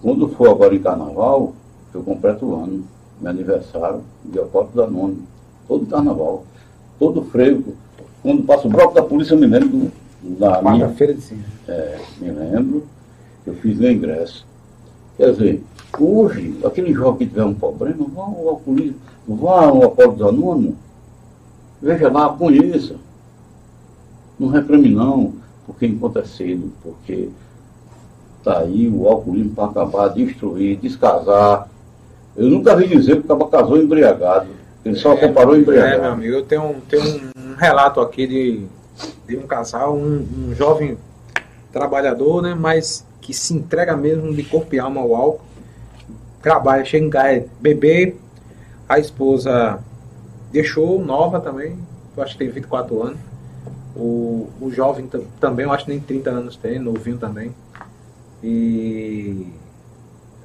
Quando 0.00 0.28
for 0.30 0.50
agora 0.50 0.74
em 0.74 0.82
carnaval, 0.82 1.52
eu 1.94 2.02
completo 2.02 2.46
o 2.46 2.54
ano, 2.54 2.84
meu 3.20 3.30
aniversário, 3.30 4.02
de 4.24 4.38
Alcoólicos 4.38 4.78
Anônimos. 4.78 5.24
Todo 5.68 5.86
carnaval. 5.86 6.44
Todo 6.98 7.22
freio. 7.24 7.76
Quando 8.22 8.44
passa 8.44 8.66
o 8.66 8.70
bloco 8.70 8.94
da 8.94 9.02
polícia, 9.02 9.34
eu 9.34 9.38
me 9.38 9.46
lembro 9.46 9.68
do, 9.68 9.92
da 10.38 10.62
minha. 10.62 10.88
feira 10.90 11.14
de 11.14 11.20
cima. 11.20 11.42
É, 11.68 12.00
me 12.20 12.30
lembro. 12.30 12.86
Eu 13.46 13.54
fiz 13.54 13.78
meu 13.78 13.90
ingresso. 13.90 14.46
Quer 15.22 15.30
dizer, 15.30 15.62
hoje, 16.00 16.58
aquele 16.64 16.92
jovem 16.92 17.18
que 17.18 17.26
tiver 17.26 17.44
um 17.44 17.54
problema, 17.54 18.04
vá 18.12 18.22
ao 18.22 18.48
alcoolismo, 18.48 18.96
vá 19.28 19.66
ao 19.66 19.84
Alcoólicos 19.84 20.26
Anônimos 20.26 20.74
Veja 21.80 22.10
lá, 22.10 22.28
conheça. 22.30 22.96
Não 24.36 24.48
reclame 24.48 24.88
não, 24.88 25.34
porque 25.64 25.86
enquanto 25.86 26.18
é 26.18 26.24
cedo, 26.24 26.72
porque 26.82 27.28
está 28.38 28.58
aí 28.58 28.88
o 28.88 29.06
alcoolismo 29.06 29.54
para 29.54 29.66
acabar, 29.66 30.08
destruir, 30.08 30.76
descasar. 30.78 31.68
Eu 32.36 32.48
nunca 32.48 32.74
vi 32.74 32.88
dizer 32.88 33.22
que 33.22 33.32
o 33.32 33.38
cara 33.38 33.62
casou 33.62 33.80
embriagado. 33.80 34.48
Ele 34.84 34.96
só 34.96 35.12
é, 35.12 35.18
comparou 35.18 35.56
embriagado. 35.56 35.94
É, 35.94 36.00
meu 36.00 36.10
amigo, 36.10 36.34
eu 36.34 36.44
tenho, 36.44 36.74
tenho 36.88 37.30
um, 37.38 37.54
relato 37.56 38.00
aqui 38.00 38.26
de, 38.26 38.66
de 39.28 39.36
um 39.36 39.46
casal, 39.46 39.94
um, 39.94 40.26
um 40.48 40.52
jovem 40.52 40.98
trabalhador, 41.70 42.42
né, 42.42 42.56
mas 42.58 43.06
que 43.22 43.32
se 43.32 43.54
entrega 43.54 43.96
mesmo 43.96 44.34
de 44.34 44.42
corpo 44.42 44.74
e 44.74 44.78
alma 44.78 45.00
ao 45.00 45.14
álcool. 45.14 45.44
Trabalha, 46.42 46.84
chega 46.84 47.06
em 47.06 47.10
casa, 47.10 47.46
beber, 47.60 48.16
a 48.88 48.98
esposa 48.98 49.78
deixou 50.50 51.02
nova 51.02 51.40
também, 51.40 51.78
eu 52.16 52.22
acho 52.22 52.32
que 52.32 52.40
tem 52.40 52.50
24 52.50 53.02
anos. 53.02 53.18
O, 53.94 54.48
o 54.60 54.70
jovem 54.70 55.08
também, 55.38 55.64
eu 55.64 55.72
acho 55.72 55.84
que 55.84 55.90
nem 55.90 56.00
30 56.00 56.30
anos 56.30 56.56
tem, 56.56 56.78
novinho 56.78 57.16
também. 57.16 57.54
E 58.42 59.46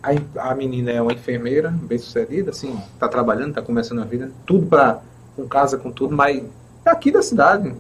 a, 0.04 0.52
a 0.52 0.56
menina 0.56 0.92
é 0.92 1.02
uma 1.02 1.14
enfermeira, 1.14 1.72
bem 1.72 1.98
sucedida, 1.98 2.52
assim, 2.52 2.78
tá 3.00 3.08
trabalhando, 3.08 3.56
tá 3.56 3.62
começando 3.62 4.02
a 4.02 4.06
vida, 4.06 4.32
tudo 4.46 4.68
para 4.68 5.02
com 5.36 5.48
casa, 5.48 5.78
com 5.78 5.92
tudo, 5.92 6.16
mas 6.16 6.44
é 6.86 6.90
aqui 6.90 7.12
da 7.12 7.22
cidade. 7.22 7.74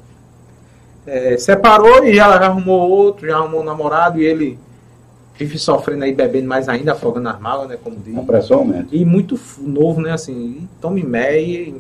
É, 1.05 1.37
separou 1.37 2.03
e 2.03 2.19
ela 2.19 2.37
já 2.37 2.47
arrumou 2.47 2.89
outro, 2.89 3.27
já 3.27 3.37
arrumou 3.37 3.61
um 3.61 3.65
namorado 3.65 4.19
e 4.19 4.25
ele 4.25 4.59
vive 5.37 5.59
sofrendo 5.59 6.03
aí, 6.03 6.13
bebendo 6.13 6.47
mais 6.47 6.67
ainda, 6.67 6.93
afogando 6.93 7.25
nas 7.25 7.39
malas, 7.39 7.69
né, 7.69 7.77
como 7.81 7.95
diz. 7.97 8.17
A 8.17 8.21
pressão 8.21 8.59
aumenta. 8.59 8.95
E 8.95 9.05
muito 9.05 9.39
novo, 9.59 10.01
né, 10.01 10.11
assim, 10.11 10.67
tome 10.81 11.03
meia 11.03 11.73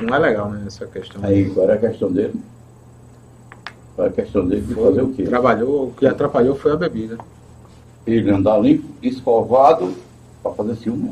não 0.00 0.14
é 0.14 0.18
legal, 0.18 0.48
né, 0.50 0.62
essa 0.66 0.86
questão. 0.86 1.20
Aí, 1.24 1.50
agora 1.50 1.72
é 1.72 1.76
a 1.76 1.90
questão 1.90 2.12
dele. 2.12 2.34
Agora 3.94 4.10
é 4.10 4.12
a 4.12 4.14
questão 4.24 4.46
dele 4.46 4.62
de 4.62 4.74
fazer 4.74 5.02
o 5.02 5.08
quê? 5.08 5.24
Trabalhou, 5.24 5.88
o 5.88 5.92
que 5.92 6.06
atrapalhou 6.06 6.54
foi 6.54 6.72
a 6.72 6.76
bebida. 6.76 7.18
Ele 8.06 8.30
andar 8.30 8.58
limpo, 8.58 8.86
escovado, 9.02 9.92
para 10.42 10.52
fazer 10.52 10.76
ciúme. 10.76 11.10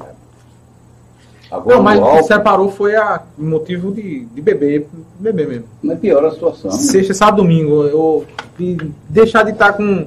Agora, 1.51 1.77
não, 1.77 1.83
mas 1.83 2.01
o 2.01 2.17
que 2.17 2.23
separou 2.25 2.71
foi 2.71 2.97
a 2.97 3.23
motivo 3.37 3.93
de, 3.93 4.25
de 4.25 4.41
beber, 4.41 4.89
beber 5.19 5.47
mesmo. 5.47 5.65
Mas 5.83 5.99
piora 5.99 6.29
a 6.29 6.31
situação. 6.33 6.71
Né? 6.71 6.77
Sexta, 6.79 7.15
sábado, 7.15 7.43
domingo, 7.43 7.85
eu 7.85 8.25
de 8.59 8.77
deixar 9.09 9.45
de 9.45 9.53
estar 9.53 9.75
com, 9.75 10.07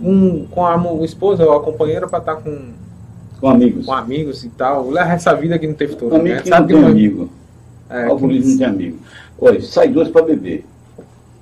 com, 0.00 0.46
com 0.46 0.66
a, 0.66 1.04
esposa 1.04 1.44
ou 1.44 1.52
a 1.52 1.62
companheira 1.62 2.08
para 2.08 2.18
estar 2.18 2.36
com, 2.36 2.70
com 3.40 3.48
amigos. 3.48 3.86
Com 3.86 3.92
amigos 3.92 4.44
e 4.44 4.48
tal. 4.48 4.96
Essa 4.96 5.34
vida 5.34 5.58
que 5.58 5.66
não 5.66 5.74
teve 5.74 5.96
todo. 5.96 6.14
Amigo 6.14 6.36
né? 6.36 6.42
que 6.42 6.48
Sabe 6.48 6.72
não 6.72 6.82
tem 6.82 6.90
amigo. 6.90 7.30
É, 7.88 8.06
Alcoolismo 8.06 8.50
não 8.52 8.58
tem 8.58 8.66
amigo. 8.66 8.98
Olha, 9.38 9.60
sai 9.62 9.88
dois 9.88 10.08
para 10.08 10.22
beber. 10.22 10.64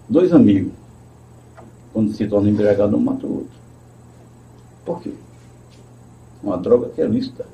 Dois 0.09 0.32
amigos. 0.32 0.72
Quando 1.92 2.12
se 2.12 2.26
torna 2.26 2.48
embriagado, 2.48 2.96
um 2.96 3.00
mata 3.00 3.26
o 3.26 3.38
outro. 3.38 3.59
Por 4.84 5.02
quê? 5.02 5.11
Uma 6.42 6.56
droga 6.56 6.90
que 6.94 7.00
é 7.00 7.06
lista. 7.06 7.44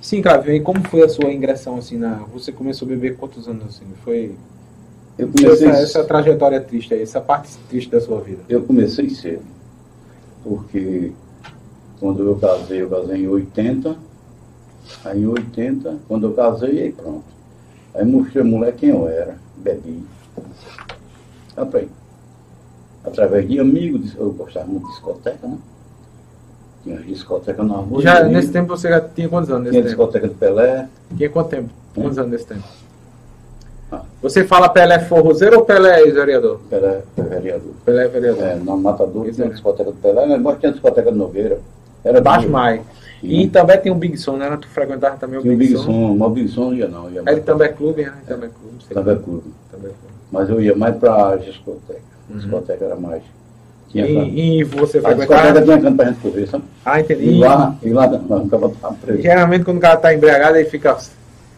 Sim, 0.00 0.20
Cláudio, 0.20 0.52
e 0.52 0.60
como 0.60 0.86
foi 0.88 1.02
a 1.02 1.08
sua 1.08 1.32
ingressão 1.32 1.76
assim 1.76 1.96
na. 1.96 2.16
Você 2.34 2.52
começou 2.52 2.84
a 2.86 2.90
beber 2.90 3.16
quantos 3.16 3.48
anos 3.48 3.64
assim? 3.64 3.86
Foi. 4.04 4.34
Eu 5.16 5.28
comecei. 5.28 5.68
Essa, 5.68 5.82
essa 5.82 6.04
trajetória 6.04 6.60
triste 6.60 6.92
aí, 6.92 7.00
essa 7.00 7.20
parte 7.20 7.56
triste 7.70 7.90
da 7.90 8.00
sua 8.00 8.20
vida. 8.20 8.42
Eu 8.48 8.62
comecei 8.62 9.08
cedo. 9.08 9.53
Porque 10.44 11.12
quando 11.98 12.22
eu 12.22 12.36
casei, 12.36 12.82
eu 12.82 12.90
casei 12.90 13.24
em 13.24 13.28
80. 13.28 13.96
Aí 15.04 15.22
em 15.22 15.26
80, 15.26 15.96
quando 16.06 16.26
eu 16.26 16.34
casei, 16.34 16.82
aí 16.82 16.92
pronto. 16.92 17.24
Aí 17.94 18.04
mostrei 18.04 18.42
a 18.42 18.44
mulher 18.44 18.74
quem 18.74 18.90
eu 18.90 19.08
era, 19.08 19.38
bebi. 19.56 20.04
Aprendi. 21.56 21.90
Através 23.04 23.48
de 23.48 23.60
amigos, 23.60 24.14
eu 24.16 24.32
gostava 24.32 24.66
muito 24.66 24.86
de 24.86 24.92
discoteca, 24.92 25.46
né? 25.46 25.58
Tinha 26.82 26.98
discoteca 26.98 27.62
na 27.62 27.76
rua. 27.76 28.02
Já 28.02 28.24
nesse 28.24 28.50
tempo 28.50 28.68
você 28.68 28.88
já 28.88 29.00
tinha 29.00 29.28
quantos 29.28 29.50
anos? 29.50 29.70
Tinha 29.70 29.82
tempo? 29.82 29.86
discoteca 29.86 30.28
de 30.28 30.34
Pelé. 30.34 30.88
Tinha 31.16 31.30
quanto 31.30 31.48
tempo? 31.48 31.70
Quantos 31.94 32.18
hum? 32.18 32.20
anos 32.20 32.32
nesse 32.32 32.46
tempo? 32.46 32.64
Ah. 33.92 34.02
Você 34.22 34.44
fala 34.44 34.68
Pelé 34.68 34.98
forrozeiro 35.00 35.58
ou 35.58 35.64
Pelé 35.64 36.04
vereador? 36.10 36.60
Pelé 36.68 37.02
vereador. 37.16 37.72
Pelé 37.84 38.08
vereador. 38.08 38.42
É, 38.42 38.54
no 38.56 38.76
Matador 38.76 39.30
tinha 39.30 39.48
discoteca 39.48 39.92
de 39.92 39.98
Pelé, 39.98 40.38
mas 40.38 40.58
tinha 40.58 40.72
discoteca 40.72 41.12
de 41.12 41.18
Nogueira. 41.18 41.58
Era 42.04 42.20
Baixo 42.20 42.48
Mai. 42.48 42.82
E 43.22 43.48
também 43.48 43.78
tem 43.78 43.90
o 43.90 43.94
Big 43.94 44.18
Som, 44.18 44.36
né? 44.36 44.56
Tu 44.60 44.68
frequentava 44.68 45.16
também 45.16 45.38
o 45.38 45.42
Big, 45.42 45.56
Big 45.56 45.76
Som? 45.78 46.14
Mas 46.14 46.28
o 46.28 46.30
Big 46.30 46.48
Som 46.48 46.74
ia 46.74 46.86
não. 46.86 47.10
Ia 47.10 47.22
Ele 47.26 47.40
também 47.40 47.68
é 47.68 47.72
clube, 47.72 48.02
né? 48.02 48.12
Também 48.26 48.50
é 48.50 48.52
clube. 48.52 48.84
Também 48.92 49.14
é 49.14 49.18
clube. 49.18 49.54
Também 49.70 49.86
é 49.86 49.94
clube. 49.94 50.14
Mas 50.30 50.50
eu 50.50 50.60
ia 50.60 50.76
mais 50.76 50.96
para 50.96 51.32
a 51.32 51.36
discoteca. 51.36 52.00
A 52.30 52.36
discoteca 52.36 52.84
era 52.84 52.96
mais. 52.96 53.22
Tinha 53.88 54.06
e, 54.06 54.58
e 54.58 54.64
você 54.64 55.00
frequentava? 55.00 55.48
A 55.48 55.52
discoteca 55.52 55.62
tinha 55.62 55.80
canto 55.80 55.96
para 55.96 56.04
a 56.04 56.08
gente 56.08 56.20
correr, 56.20 56.46
sabe? 56.46 56.64
Ah, 56.84 57.00
entendi. 57.00 57.24
E 57.24 57.38
lá, 57.38 57.76
e 57.82 57.88
lá 57.90 58.06
não, 58.08 58.44
ficava 58.44 58.68
preso. 59.00 59.22
Geralmente 59.22 59.64
quando 59.64 59.78
o 59.78 59.80
cara 59.80 59.94
está 59.94 60.14
embriagado, 60.14 60.56
ele 60.58 60.68
fica. 60.68 60.98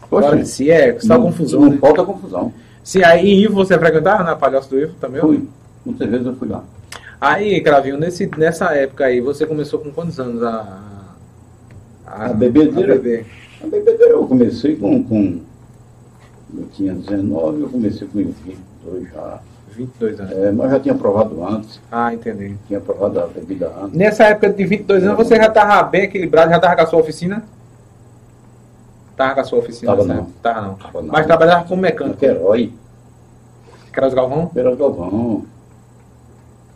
Poxa, 0.09 0.45
se 0.45 0.69
é, 0.71 0.99
só 0.99 1.17
não, 1.17 1.23
confusão. 1.23 1.61
Não 1.61 1.69
né? 1.71 1.77
falta 1.77 2.03
confusão. 2.03 2.53
Sim, 2.83 3.03
aí 3.03 3.27
em 3.29 3.39
Ivo 3.43 3.55
você 3.55 3.77
frequentava 3.77 4.23
na 4.23 4.35
Palhoça 4.35 4.69
do 4.69 4.79
Ivo 4.79 4.93
também? 4.99 5.21
Fui. 5.21 5.47
Muitas 5.85 6.09
vezes 6.09 6.25
eu 6.25 6.35
fui 6.35 6.47
lá. 6.47 6.63
Aí, 7.19 7.59
Cravinho, 7.61 7.97
nesse, 7.97 8.29
nessa 8.37 8.73
época 8.75 9.05
aí, 9.05 9.19
você 9.19 9.45
começou 9.45 9.79
com 9.79 9.91
quantos 9.91 10.19
anos 10.19 10.43
a 10.43 10.87
a, 12.07 12.25
a 12.27 12.33
bebedeira. 12.33 12.93
A, 12.93 12.97
beber. 12.97 13.25
a 13.61 13.67
bebedeira 13.67 14.13
eu 14.13 14.25
comecei 14.25 14.75
com, 14.75 15.03
com 15.03 15.41
Eu 16.57 16.65
tinha 16.73 16.93
19, 16.93 17.61
eu 17.61 17.69
comecei 17.69 18.07
com 18.07 18.19
22 18.19 19.09
já. 19.13 19.39
22 19.75 20.19
anos. 20.19 20.31
É, 20.31 20.51
mas 20.51 20.71
já 20.71 20.79
tinha 20.79 20.95
provado 20.95 21.45
antes, 21.45 21.79
Ah, 21.91 22.11
entendi. 22.13 22.55
tinha 22.67 22.79
provado 22.79 23.19
a 23.19 23.27
bebida 23.27 23.71
antes. 23.81 23.95
Nessa 23.95 24.23
época 24.23 24.49
de 24.49 24.65
22 24.65 25.03
anos, 25.03 25.17
você 25.17 25.35
já 25.35 25.47
estava 25.47 25.83
bem 25.83 26.03
equilibrado, 26.03 26.49
já 26.49 26.55
estava 26.55 26.75
com 26.75 26.81
a 26.81 26.87
sua 26.87 26.99
oficina? 26.99 27.43
Tava 29.17 29.33
com 29.33 29.41
a 29.41 29.43
sua 29.43 29.59
oficina? 29.59 29.91
Tava 29.91 30.03
nessa 30.03 30.13
não. 30.13 30.21
época? 30.21 30.39
Tava 30.43 30.61
não. 30.61 30.75
Tava 30.75 31.01
não. 31.01 31.09
Mas 31.09 31.25
trabalhava 31.25 31.67
como 31.67 31.81
mecânico. 31.81 32.17
Que 32.17 32.25
herói, 32.27 32.71
Que 33.91 33.99
era 33.99 34.07
os 34.07 34.13
Galvão? 34.13 34.51
era 34.55 34.75
Galvão. 34.75 35.43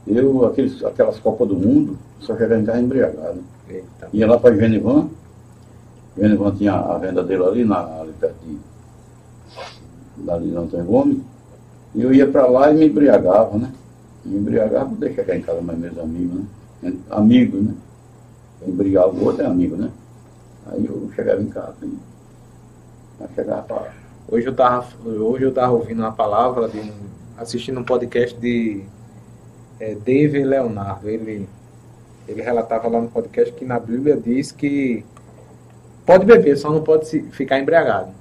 Eu, 0.07 0.45
aqueles, 0.47 0.83
aquelas 0.83 1.19
Copas 1.19 1.47
do 1.47 1.55
Mundo, 1.55 1.97
só 2.19 2.35
chegava 2.35 2.59
em 2.59 2.65
casa 2.65 2.81
embriagado. 2.81 3.43
Eita. 3.69 4.09
Ia 4.11 4.27
lá 4.27 4.39
para 4.39 4.55
Genivan, 4.55 5.07
Genivan 6.17 6.55
tinha 6.55 6.73
a 6.73 6.97
venda 6.97 7.23
dele 7.23 7.43
ali, 7.43 7.63
na, 7.63 8.01
ali 8.01 8.11
perto 8.19 8.35
de, 8.43 8.57
dali 10.25 10.51
não 10.51 10.67
tem 10.67 10.83
Gomes, 10.83 11.19
e 11.93 12.01
eu 12.01 12.11
ia 12.11 12.27
para 12.27 12.47
lá 12.47 12.71
e 12.71 12.75
me 12.75 12.87
embriagava, 12.87 13.55
né? 13.57 13.71
Me 14.25 14.37
embriagava 14.37 14.93
deixar 14.95 15.21
chegar 15.21 15.37
em 15.37 15.41
casa 15.41 15.61
mais 15.61 15.77
meus 15.77 15.97
amigos, 15.99 16.41
né? 16.81 16.93
Amigos, 17.11 17.61
né? 17.61 17.73
Embriagar 18.67 19.09
o 19.09 19.23
outro 19.23 19.43
é 19.43 19.45
amigo, 19.45 19.75
né? 19.75 19.89
Aí 20.67 20.85
eu 20.85 21.09
chegava 21.15 21.41
em 21.41 21.47
casa 21.47 21.75
Hoje 24.28 24.47
eu 24.47 24.55
tava, 24.55 24.88
hoje 25.05 25.43
eu 25.43 25.53
tava 25.53 25.74
ouvindo 25.74 25.99
uma 25.99 26.11
palavra, 26.11 26.67
de, 26.67 26.91
assistindo 27.38 27.80
um 27.80 27.84
podcast 27.84 28.38
de 28.39 28.84
é, 29.80 29.95
David 29.95 30.45
Leonardo. 30.45 31.09
Ele, 31.09 31.47
ele 32.28 32.41
relatava 32.41 32.88
lá 32.88 33.01
no 33.01 33.09
podcast 33.09 33.53
que 33.53 33.65
na 33.65 33.80
Bíblia 33.80 34.15
diz 34.15 34.51
que 34.51 35.03
pode 36.05 36.26
beber, 36.26 36.57
só 36.57 36.72
não 36.72 36.82
pode 36.82 37.07
se, 37.07 37.22
ficar 37.24 37.59
embriagado. 37.59 38.11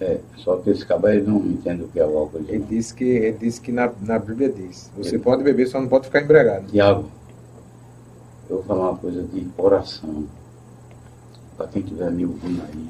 É, 0.00 0.18
só 0.38 0.56
que 0.56 0.70
esse 0.70 0.86
cabelo 0.86 1.28
não 1.28 1.46
entende 1.46 1.82
o 1.82 1.88
que 1.88 2.00
é 2.00 2.06
o 2.06 2.16
álcool. 2.16 2.38
Ele 2.48 2.64
disse 2.66 2.94
que, 2.94 3.04
ele 3.04 3.36
disse 3.36 3.60
que 3.60 3.70
na, 3.70 3.92
na 4.00 4.18
Bíblia 4.18 4.48
diz: 4.48 4.90
você 4.96 5.16
Ele- 5.16 5.22
pode 5.22 5.42
beber, 5.42 5.68
só 5.68 5.78
não 5.78 5.88
pode 5.88 6.06
ficar 6.06 6.22
embriagado. 6.22 6.68
Tiago, 6.68 7.10
eu 8.48 8.56
vou 8.56 8.64
falar 8.64 8.90
uma 8.92 8.98
coisa 8.98 9.22
de 9.22 9.42
coração. 9.56 10.24
Para 11.60 11.68
quem 11.68 11.82
estiver 11.82 12.10
me 12.10 12.24
ouvindo 12.24 12.62
aí, 12.62 12.86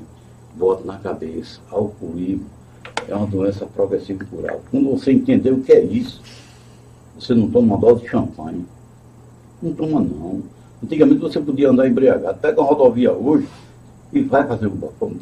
bota 0.54 0.84
na 0.84 0.96
cabeça, 0.96 1.58
alcoolismo 1.72 2.46
é 3.08 3.12
uma 3.16 3.26
doença 3.26 3.66
progressiva 3.66 4.22
e 4.22 4.26
curável. 4.26 4.60
Quando 4.70 4.90
você 4.92 5.10
entender 5.10 5.50
o 5.50 5.60
que 5.60 5.72
é 5.72 5.82
isso, 5.82 6.22
você 7.18 7.34
não 7.34 7.50
toma 7.50 7.74
uma 7.74 7.78
dose 7.78 8.02
de 8.02 8.08
champanhe. 8.08 8.64
Não 9.60 9.72
toma 9.72 9.98
não. 9.98 10.40
Antigamente 10.84 11.18
você 11.18 11.40
podia 11.40 11.68
andar 11.68 11.88
embriagado. 11.88 12.38
Pega 12.38 12.60
uma 12.60 12.68
rodovia 12.70 13.12
hoje 13.12 13.48
e 14.12 14.22
vai 14.22 14.46
fazer 14.46 14.68
um 14.68 14.76
bafão 14.76 15.14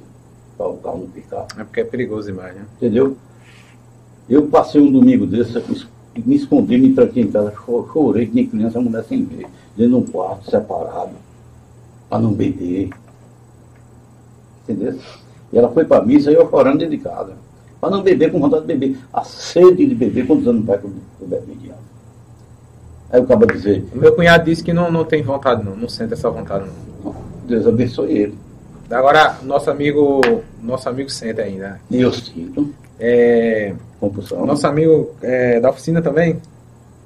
para 0.58 0.68
o 0.68 0.76
carro 0.76 0.98
não 0.98 1.08
ficar. 1.08 1.46
É 1.56 1.64
porque 1.64 1.80
é 1.80 1.84
perigoso 1.84 2.26
demais, 2.30 2.54
né? 2.54 2.66
Entendeu? 2.76 3.16
Eu 4.28 4.46
passei 4.48 4.78
um 4.78 4.92
domingo 4.92 5.26
desse, 5.26 5.54
me- 6.26 6.36
escondi, 6.36 6.76
me 6.76 6.92
tranquei 6.92 7.22
em 7.22 7.30
casa, 7.30 7.50
cho- 7.64 7.88
chorei 7.94 8.26
que 8.26 8.34
nem 8.34 8.46
criança, 8.46 8.78
mulher 8.78 9.04
sem 9.04 9.24
ver, 9.24 9.46
dentro 9.74 9.88
de 9.88 9.94
um 9.94 10.12
quarto, 10.12 10.50
separado, 10.50 11.12
para 12.10 12.18
não 12.18 12.34
beber. 12.34 12.90
Entendeu? 14.68 14.98
E 15.52 15.58
ela 15.58 15.68
foi 15.70 15.84
para 15.84 16.04
missa 16.04 16.30
e 16.30 16.34
eu 16.34 16.48
chorando 16.50 16.78
dentro 16.78 16.96
de 16.96 17.02
casa. 17.02 17.32
Para 17.80 17.90
não 17.90 18.02
beber, 18.02 18.30
com 18.32 18.40
vontade 18.40 18.62
de 18.66 18.74
beber. 18.74 18.98
A 19.12 19.22
sede 19.24 19.86
de 19.86 19.94
beber, 19.94 20.26
quantos 20.26 20.46
anos 20.48 20.64
vai 20.64 20.76
bebo 20.78 21.54
de 21.54 21.70
água? 21.70 21.78
Aí 23.10 23.20
eu 23.20 23.24
acabo 23.24 23.46
de 23.46 23.54
dizer, 23.54 23.86
O 23.94 23.98
meu 23.98 24.12
cunhado 24.14 24.44
disse 24.44 24.62
que 24.62 24.72
não, 24.72 24.90
não 24.90 25.04
tem 25.04 25.22
vontade, 25.22 25.64
não, 25.64 25.74
não 25.76 25.88
sente 25.88 26.12
essa 26.12 26.28
vontade, 26.28 26.66
não. 27.04 27.14
Deus 27.46 27.66
abençoe 27.66 28.12
ele. 28.18 28.38
Agora, 28.90 29.36
nosso 29.42 29.70
amigo, 29.70 30.20
nosso 30.62 30.88
amigo 30.88 31.08
sente 31.08 31.40
ainda. 31.40 31.80
E 31.90 32.00
eu 32.00 32.12
sinto 32.12 32.74
É, 32.98 33.72
compulsão. 34.00 34.44
nosso 34.44 34.66
amigo 34.66 35.10
é, 35.22 35.60
da 35.60 35.70
oficina 35.70 36.02
também, 36.02 36.38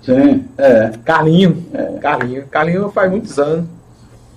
Sim, 0.03 0.45
é, 0.59 0.91
Carlinho. 1.05 1.65
é, 1.73 1.99
Carlinho. 2.01 2.47
Carlinho 2.51 2.89
faz 2.91 3.11
muitos 3.11 3.39
anos. 3.39 3.67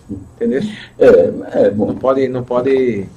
Entendeu? 0.09 0.61
é, 0.99 1.65
é 1.65 1.69
bom. 1.71 1.87
Não 1.87 1.95
pode. 1.95 2.27
Não 2.27 2.43
pode. 2.43 3.07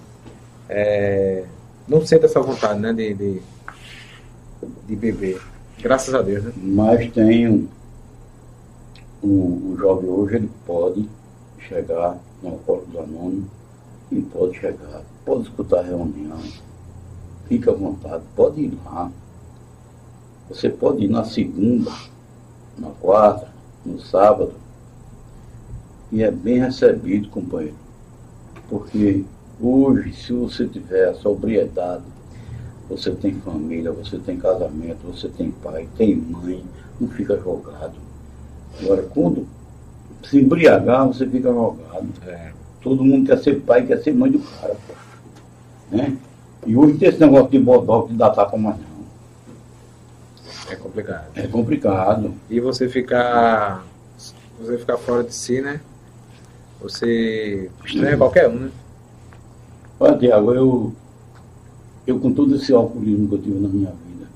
é, 0.68 1.44
não 1.86 2.04
sente 2.04 2.24
essa 2.24 2.40
vontade, 2.40 2.80
né? 2.80 2.92
De, 2.92 3.14
de, 3.14 3.42
de 4.86 4.96
beber. 4.96 5.40
Graças 5.80 6.14
a 6.14 6.22
Deus, 6.22 6.44
né? 6.44 6.52
Mas 6.56 7.10
tem 7.12 7.48
um, 7.48 7.68
um, 9.22 9.72
o 9.72 9.76
jovem 9.78 10.10
hoje, 10.10 10.36
ele 10.36 10.50
pode 10.66 11.08
chegar 11.68 12.18
no 12.42 12.50
Alcoólicos 12.50 12.96
Anônimos 12.96 13.48
e 14.10 14.20
pode 14.20 14.58
chegar, 14.58 15.02
pode 15.24 15.42
escutar 15.42 15.80
a 15.80 15.82
reunião, 15.82 16.38
fica 17.46 17.70
à 17.70 17.74
vontade, 17.74 18.24
pode 18.34 18.60
ir 18.60 18.78
lá. 18.84 19.10
Você 20.48 20.68
pode 20.68 21.04
ir 21.04 21.08
na 21.08 21.24
segunda, 21.24 21.92
na 22.76 22.88
quarta, 23.00 23.48
no 23.84 24.00
sábado, 24.00 24.54
e 26.10 26.22
é 26.22 26.30
bem 26.30 26.58
recebido, 26.58 27.28
companheiro. 27.28 27.76
Porque 28.68 29.24
hoje, 29.60 30.12
se 30.14 30.32
você 30.32 30.66
tiver 30.66 31.08
a 31.08 31.14
sobriedade, 31.14 32.04
você 32.88 33.10
tem 33.10 33.34
família, 33.34 33.92
você 33.92 34.18
tem 34.18 34.38
casamento, 34.38 35.06
você 35.06 35.28
tem 35.28 35.50
pai, 35.50 35.88
tem 35.96 36.16
mãe, 36.16 36.64
não 37.00 37.08
fica 37.08 37.36
jogado. 37.36 37.94
Agora, 38.80 39.02
quando 39.02 39.46
se 40.24 40.38
embriagar, 40.38 41.06
você 41.06 41.26
fica 41.26 41.52
jogado. 41.52 42.08
É. 42.26 42.52
Todo 42.82 43.04
mundo 43.04 43.26
quer 43.26 43.38
ser 43.38 43.60
pai, 43.60 43.86
quer 43.86 44.02
ser 44.02 44.14
mãe 44.14 44.30
do 44.30 44.38
cara, 44.38 44.74
pô. 44.86 44.94
Né? 45.96 46.16
E 46.66 46.76
hoje 46.76 46.98
tem 46.98 47.08
esse 47.08 47.20
negócio 47.20 47.50
de 47.50 47.58
bodó 47.58 48.02
que 48.02 48.14
dá 48.14 48.30
tapa 48.30 48.56
mais 48.56 48.76
não. 48.76 48.88
É 50.70 50.76
complicado. 50.76 51.24
É 51.34 51.46
complicado. 51.46 52.34
E 52.50 52.60
você 52.60 52.88
ficar. 52.88 53.84
Você 54.60 54.76
ficar 54.78 54.98
fora 54.98 55.24
de 55.24 55.34
si, 55.34 55.60
né? 55.60 55.80
Você 56.80 57.70
estranha 57.84 58.16
qualquer 58.16 58.48
um, 58.48 58.54
né? 58.54 58.70
Olha, 59.98 60.16
Tiago, 60.16 60.52
eu, 60.52 60.92
eu 62.06 62.20
com 62.20 62.32
todo 62.32 62.54
esse 62.54 62.72
alcoolismo 62.72 63.28
que 63.28 63.34
eu 63.34 63.42
tive 63.42 63.58
na 63.58 63.68
minha 63.68 63.90
vida, 63.90 64.28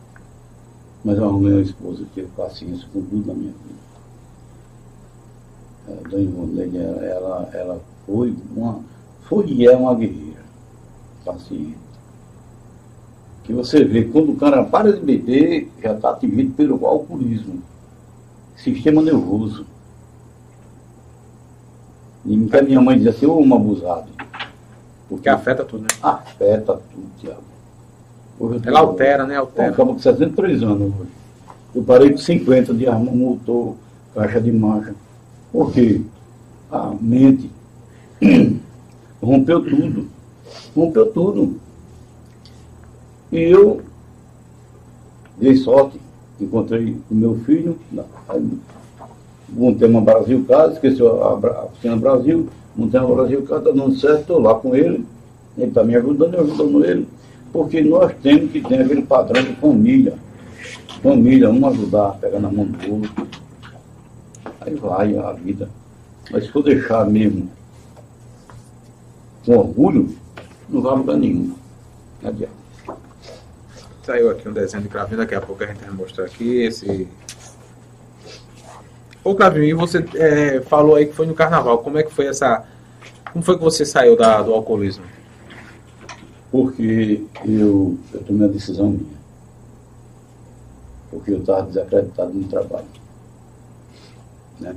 mas 1.05 1.19
eu 1.19 1.29
uma 1.29 1.61
esposa 1.61 2.05
que 2.05 2.11
teve 2.17 2.29
paciência 2.37 2.89
com 2.93 3.01
tudo 3.03 3.29
na 3.29 3.35
minha 3.35 3.53
vida. 3.53 3.83
A 5.89 6.09
Dona 6.09 6.23
Ivonete, 6.23 6.77
ela, 6.77 7.05
ela, 7.05 7.51
ela 7.53 7.81
foi 8.05 8.35
uma, 8.57 8.81
foi 9.29 9.47
e 9.47 9.67
é 9.67 9.77
uma 9.77 9.95
guerreira, 9.95 10.43
paciente. 11.25 11.79
Que 13.45 13.53
você 13.53 13.85
vê, 13.85 14.05
quando 14.05 14.33
o 14.33 14.37
cara 14.37 14.65
para 14.65 14.93
de 14.93 15.01
beber, 15.01 15.71
já 15.81 15.93
está 15.93 16.11
atingido 16.11 16.55
pelo 16.55 16.87
alcoolismo. 16.87 17.63
Sistema 18.57 19.01
nervoso. 19.01 19.67
E 22.25 22.37
minha 22.37 22.81
mãe 22.81 22.97
dizia 22.97 23.11
assim, 23.11 23.27
ô 23.27 23.41
um 23.41 23.55
abusado. 23.55 24.09
Porque 25.09 25.29
afeta 25.29 25.65
tudo, 25.65 25.83
né? 25.83 25.89
Afeta 26.03 26.81
tudo, 26.93 27.07
Tiago. 27.21 27.43
Ela 28.65 28.81
altera, 28.81 29.27
né? 29.27 29.37
Eu 29.37 29.41
Altera. 29.41 29.71
acabo 29.71 29.93
com 29.93 29.99
63 29.99 30.63
anos 30.63 30.93
hoje. 31.01 31.11
Eu 31.75 31.83
parei 31.83 32.11
com 32.11 32.19
50 32.19 32.75
de 32.75 32.87
arma, 32.87 33.11
motor, 33.13 33.77
caixa 34.15 34.41
de 34.41 34.51
marcha. 34.53 34.95
Por 35.53 35.73
quê? 35.73 36.01
A 36.71 36.95
mente 37.01 37.51
rompeu 39.23 39.63
tudo. 39.63 40.09
Rompeu 40.75 41.13
tudo. 41.13 41.61
E 43.31 43.39
eu 43.39 43.83
dei 45.39 45.57
sorte. 45.57 46.01
Encontrei 46.41 46.97
o 47.11 47.15
meu 47.15 47.37
filho. 47.45 47.79
Montei 49.53 49.89
uma 49.89 50.01
Brasil 50.01 50.45
Casa, 50.49 50.75
esqueci 50.75 51.03
a, 51.03 51.07
a 51.07 51.65
oficina 51.65 51.97
Brasil, 51.97 52.49
montei 52.75 53.01
uma 53.01 53.15
Brasil 53.15 53.43
Casa, 53.43 53.65
tá 53.65 53.71
dando 53.71 53.95
certo, 53.97 54.21
estou 54.21 54.41
lá 54.41 54.55
com 54.55 54.75
ele. 54.75 55.05
Ele 55.57 55.69
está 55.69 55.85
me 55.85 55.95
ajudando, 55.95 56.35
eu 56.35 56.41
ajudando 56.45 56.85
ele. 56.85 57.07
Porque 57.53 57.83
nós 57.83 58.13
temos 58.23 58.51
que 58.51 58.61
ter 58.63 58.81
aquele 58.81 59.03
padrão 59.03 59.43
de 59.43 59.55
família. 59.57 60.15
Família, 61.03 61.51
um 61.51 61.67
ajudar, 61.67 62.17
pegar 62.21 62.41
na 62.41 62.51
mão 62.51 62.65
do 62.65 62.95
outro. 62.95 63.29
Aí 64.61 64.75
vai 64.75 65.19
a 65.19 65.33
vida. 65.33 65.69
Mas 66.31 66.45
se 66.45 66.51
for 66.51 66.63
deixar 66.63 67.05
mesmo 67.07 67.51
com 69.45 69.57
orgulho, 69.57 70.15
não 70.69 70.81
vai 70.81 70.93
a 70.93 70.97
lugar 70.97 71.17
nenhum. 71.17 71.55
Adianta. 72.25 72.63
Saiu 74.05 74.31
aqui 74.31 74.49
um 74.49 74.53
desenho 74.53 74.83
de 74.83 74.89
Cravinho, 74.89 75.19
daqui 75.19 75.35
a 75.35 75.41
pouco 75.41 75.63
a 75.63 75.67
gente 75.67 75.81
vai 75.81 75.91
mostrar 75.91 76.25
aqui 76.25 76.63
esse. 76.63 77.07
Ô 79.25 79.37
Cravinho, 79.37 79.65
e 79.65 79.75
você 79.75 80.05
é, 80.17 80.61
falou 80.63 80.97
aí 80.97 81.07
que 81.07 81.15
foi 81.15 81.27
no 81.27 81.35
carnaval. 81.35 81.79
Como 81.79 81.97
é 81.97 82.03
que 82.03 82.13
foi 82.13 82.27
essa. 82.27 82.65
Como 83.33 83.45
foi 83.45 83.57
que 83.57 83.63
você 83.63 83.87
saiu 83.87 84.17
da, 84.17 84.43
do 84.43 84.53
alcoolismo? 84.53 85.05
Porque 86.51 87.25
eu, 87.45 87.97
eu 88.13 88.21
tomei 88.25 88.49
a 88.49 88.51
decisão 88.51 88.91
minha. 88.91 89.23
Porque 91.11 91.31
eu 91.31 91.39
estava 91.39 91.63
desacreditado 91.63 92.33
no 92.35 92.45
trabalho. 92.49 92.87
Né? 94.59 94.75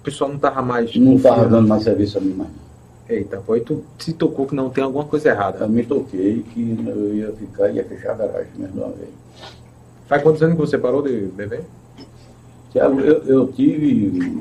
O 0.00 0.02
pessoal 0.02 0.30
não 0.30 0.38
tava 0.38 0.60
mais. 0.60 0.94
Não 0.96 1.16
estava 1.16 1.46
dando 1.46 1.66
mais 1.66 1.82
serviço 1.82 2.18
a 2.18 2.20
mim 2.20 2.34
mais. 2.34 2.50
Eita, 3.08 3.40
foi 3.40 3.60
tu 3.60 3.82
se 3.98 4.12
tocou 4.12 4.46
que 4.46 4.54
não 4.54 4.70
tem 4.70 4.84
alguma 4.84 5.04
coisa 5.04 5.30
errada. 5.30 5.64
Eu 5.64 5.68
me 5.68 5.84
toquei 5.84 6.42
que 6.42 6.84
eu 6.86 7.14
ia 7.14 7.32
ficar, 7.32 7.70
ia 7.70 7.84
fechar 7.84 8.12
a 8.12 8.14
garagem 8.14 8.52
mesmo 8.56 8.74
de 8.74 8.78
uma 8.78 8.92
vez. 8.92 9.10
Faz 10.06 10.22
quantos 10.22 10.42
anos 10.42 10.54
que 10.54 10.60
você 10.60 10.78
parou 10.78 11.02
de 11.02 11.22
beber? 11.26 11.64
Tiago, 12.70 13.00
eu, 13.00 13.22
eu 13.24 13.52
tive 13.52 14.40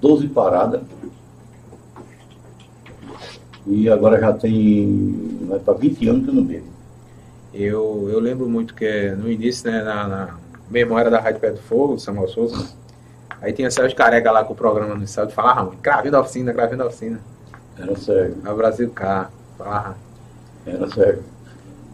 12 0.00 0.28
paradas. 0.28 0.80
E 3.66 3.88
agora 3.88 4.18
já 4.18 4.32
tem. 4.32 5.38
vai 5.42 5.58
para 5.58 5.74
20 5.74 6.08
anos 6.08 6.24
que 6.24 6.30
eu 6.30 6.34
não 6.34 6.44
bebo. 6.44 6.66
Eu, 7.52 8.08
eu 8.10 8.18
lembro 8.18 8.48
muito 8.48 8.74
que 8.74 9.10
no 9.12 9.30
início, 9.30 9.70
né, 9.70 9.82
na, 9.82 10.08
na 10.08 10.38
memória 10.70 11.10
da 11.10 11.20
Rádio 11.20 11.40
Pé 11.40 11.50
do 11.50 11.58
Fogo, 11.58 11.98
Samuel 11.98 12.28
Souza, 12.28 12.74
aí 13.40 13.52
tinha 13.52 13.70
Sérgio 13.70 13.96
Careca 13.96 14.30
lá 14.30 14.44
com 14.44 14.52
o 14.52 14.56
programa 14.56 14.94
no 14.94 15.04
de 15.04 15.32
falava 15.32 15.64
muito, 15.64 15.80
cravinho 15.80 16.12
da 16.12 16.20
oficina, 16.20 16.52
cravinho 16.52 16.78
da 16.78 16.86
oficina. 16.86 17.20
Era 17.78 17.96
sério, 17.96 18.36
A 18.44 18.54
Brasil 18.54 18.90
K, 18.90 19.30
falava. 19.56 19.96
era 20.66 20.88
sério. 20.90 21.22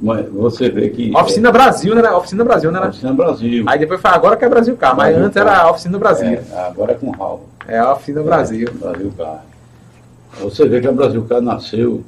Mas 0.01 0.29
você 0.29 0.69
vê 0.71 0.91
que. 0.91 1.15
Oficina 1.17 1.53
Brasil, 1.53 1.95
né? 1.95 2.11
Oficina 2.11 2.45
Brasil, 2.45 2.73
né? 2.73 2.81
é, 2.83 2.89
Oficina 2.89 3.13
Brasil. 3.13 3.65
Aí 3.67 3.79
depois 3.79 4.01
fala, 4.01 4.17
agora 4.17 4.37
que 4.37 4.45
é 4.45 4.49
Brasil 4.49 4.77
K, 4.77 4.95
mas 4.95 5.09
Brasil 5.09 5.25
antes 5.25 5.37
era 5.37 5.57
a 5.59 5.71
Oficina 5.71 5.99
Brasil. 5.99 6.39
É, 6.53 6.67
agora 6.67 6.93
é 6.93 6.95
com 6.95 7.11
Raul. 7.11 7.49
É, 7.67 7.79
a 7.79 7.93
Oficina 7.93 8.23
Brasil. 8.23 8.69
É, 8.69 8.71
Brasil 8.73 9.13
Car. 9.17 9.45
Você 10.41 10.69
vê 10.69 10.81
que 10.81 10.89
a 10.89 10.93
Brasil 10.93 11.25
Car 11.25 11.41
nasceu, 11.41 12.03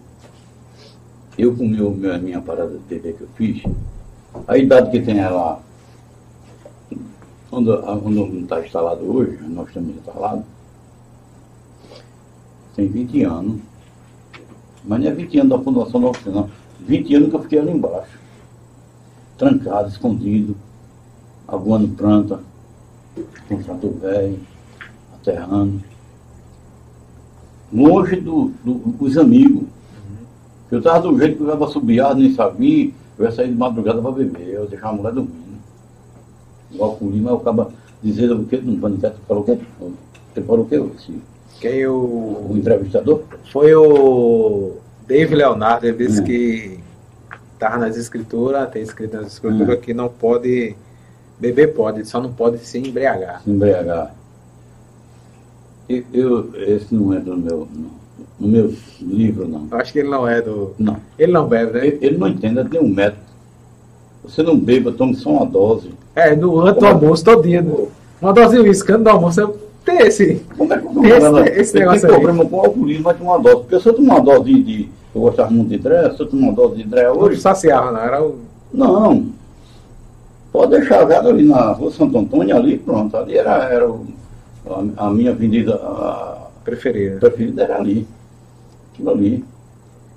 eu 1.38 1.54
com 1.54 1.66
meu, 1.66 1.90
minha, 1.92 2.18
minha 2.18 2.40
parada 2.40 2.72
de 2.72 2.78
TV 2.80 3.12
que 3.12 3.22
eu 3.22 3.28
fiz, 3.36 3.62
a 4.48 4.58
idade 4.58 4.90
que 4.90 5.00
tem 5.00 5.20
ela, 5.20 5.60
quando, 7.48 7.78
quando 7.78 8.10
não 8.10 8.40
está 8.40 8.60
instalado 8.60 9.04
hoje, 9.04 9.38
nós 9.48 9.68
estamos 9.68 9.94
instalados, 9.96 10.44
tem 12.74 12.88
20 12.88 13.22
anos. 13.22 13.60
Mas 14.84 15.00
não 15.00 15.08
é 15.08 15.12
20 15.12 15.38
anos 15.40 15.50
da 15.50 15.64
fundação 15.64 16.00
da 16.00 16.08
oficina, 16.08 16.34
não. 16.36 16.50
20 16.86 17.14
anos 17.14 17.28
que 17.30 17.36
eu 17.36 17.42
fiquei 17.42 17.58
ali 17.58 17.72
embaixo. 17.72 18.18
Trancado, 19.36 19.88
escondido, 19.88 20.56
aguando 21.46 21.88
planta, 21.88 22.40
com 23.48 23.62
trator 23.62 23.92
velho, 23.94 24.38
aterrando. 25.14 25.80
Longe 27.72 28.16
do, 28.16 28.52
do- 28.64 28.74
dos 28.74 29.18
amigos. 29.18 29.64
Eu 30.70 30.78
estava 30.78 31.08
do 31.08 31.18
jeito 31.18 31.36
que 31.36 31.42
eu 31.42 31.60
ia 31.60 31.66
subir, 31.68 32.14
nem 32.16 32.34
sabia, 32.34 32.90
eu 33.18 33.24
ia 33.24 33.32
sair 33.32 33.48
de 33.48 33.54
madrugada 33.54 34.00
para 34.00 34.10
beber, 34.12 34.48
eu 34.48 34.66
deixava 34.66 34.94
a 34.94 34.96
mulher 34.96 35.12
dormindo. 35.12 35.36
Igual 36.72 36.96
com 36.96 37.04
o 37.06 37.10
Lima, 37.10 37.30
eu 37.30 37.36
acaba 37.36 37.70
dizendo 38.02 38.40
o 38.40 38.44
quê? 38.46 38.56
No 38.58 38.76
Paniteto, 38.78 39.16
falou 39.28 39.42
o 39.42 39.46
quê? 39.46 39.58
Você 40.34 40.42
falou 40.42 40.64
o 40.64 40.68
quê? 40.68 40.82
Quem 41.60 41.86
o 41.86 42.48
o. 42.50 42.54
entrevistador? 42.56 43.22
Foi 43.52 43.74
o 43.74 44.74
Dave 45.06 45.34
Leonardo, 45.34 45.86
ele 45.86 45.96
disse 46.06 46.20
Hum. 46.20 46.24
que 46.24 46.80
estava 47.54 47.78
nas 47.78 47.96
escrituras, 47.96 48.68
tem 48.70 48.82
escrito 48.82 49.16
nas 49.16 49.26
escrituras 49.28 49.78
Hum. 49.78 49.80
que 49.80 49.94
não 49.94 50.08
pode 50.08 50.74
beber 51.38 51.74
pode, 51.74 52.04
só 52.06 52.20
não 52.20 52.32
pode 52.32 52.58
se 52.58 52.78
embriagar. 52.78 53.42
Se 53.42 53.50
embriagar. 53.50 54.14
Eu, 55.88 56.02
eu- 56.12 56.50
esse 56.56 56.92
não 56.94 57.12
é 57.14 57.20
do 57.20 57.36
meu, 57.36 57.68
no, 57.72 57.90
no 58.40 58.48
meu 58.48 58.74
livro, 59.00 59.46
não. 59.46 59.68
Eu 59.70 59.76
acho 59.78 59.92
que 59.92 60.00
ele 60.00 60.08
não 60.08 60.26
é 60.26 60.42
do. 60.42 60.74
Não. 60.78 60.96
Ele 61.18 61.30
não 61.32 61.46
bebe, 61.46 61.72
né? 61.72 61.86
Ele, 61.86 61.98
ele 62.00 62.18
não 62.18 62.26
entende, 62.28 62.64
tem 62.68 62.80
um 62.80 62.88
método. 62.88 63.22
Você 64.24 64.42
não 64.42 64.58
beba, 64.58 64.90
tome 64.90 65.14
só 65.14 65.30
uma 65.30 65.46
dose. 65.46 65.90
É, 66.16 66.34
no 66.34 66.60
antes 66.60 66.80
do 66.80 66.86
almoço, 66.86 67.24
todo 67.24 67.42
dia. 67.44 67.62
né? 67.62 67.72
Uma 68.20 68.32
dose 68.32 68.56
de 68.56 68.62
uísque 68.62 68.90
antes 68.90 69.04
do 69.04 69.10
almoço, 69.10 69.40
eu 69.40 69.56
tem 69.86 69.98
esse. 70.06 70.34
Como 70.58 70.72
é 70.72 70.78
que 70.78 70.86
o 70.86 71.04
Esse- 71.06 71.60
esse 71.60 71.78
negócio 71.78 72.00
tem 72.02 72.10
problema 72.10 72.44
com 72.44 72.56
o 72.56 72.60
alcoolismo, 72.60 73.04
mas 73.04 73.16
tem 73.16 73.26
uma 73.26 73.38
dose. 73.38 73.56
Porque 73.56 73.80
se 73.80 73.88
eu 73.88 73.94
tomar 73.94 74.14
uma 74.16 74.20
dose 74.24 74.44
de, 74.52 74.62
de- 74.62 74.88
Eu 75.14 75.20
gostava 75.22 75.50
muito 75.50 75.68
de 75.70 75.78
Dré, 75.78 76.10
se 76.10 76.20
eu 76.20 76.26
tomar 76.28 76.48
uma 76.48 76.52
dose 76.52 76.76
de 76.76 76.84
Dré 76.84 77.10
Hoje 77.10 77.40
saciava, 77.40 77.90
não. 77.90 78.00
Era 78.00 78.22
o. 78.22 78.38
Não. 78.74 79.28
Pode 80.52 80.72
deixar 80.72 81.04
velho 81.04 81.28
ali 81.28 81.44
na 81.44 81.72
rua 81.72 81.90
Santo 81.90 82.18
Antônio, 82.18 82.54
ali, 82.56 82.76
pronto. 82.78 83.16
Ali 83.16 83.36
era, 83.38 83.64
era 83.64 83.88
o- 83.90 84.06
a, 84.96 85.06
a 85.06 85.10
minha 85.10 85.30
avenida 85.30 85.74
a 85.76 86.46
Preferido. 86.64 87.20
preferida 87.20 87.62
era 87.62 87.76
ali. 87.78 88.06
Aquilo 88.92 89.10
ali. 89.10 89.44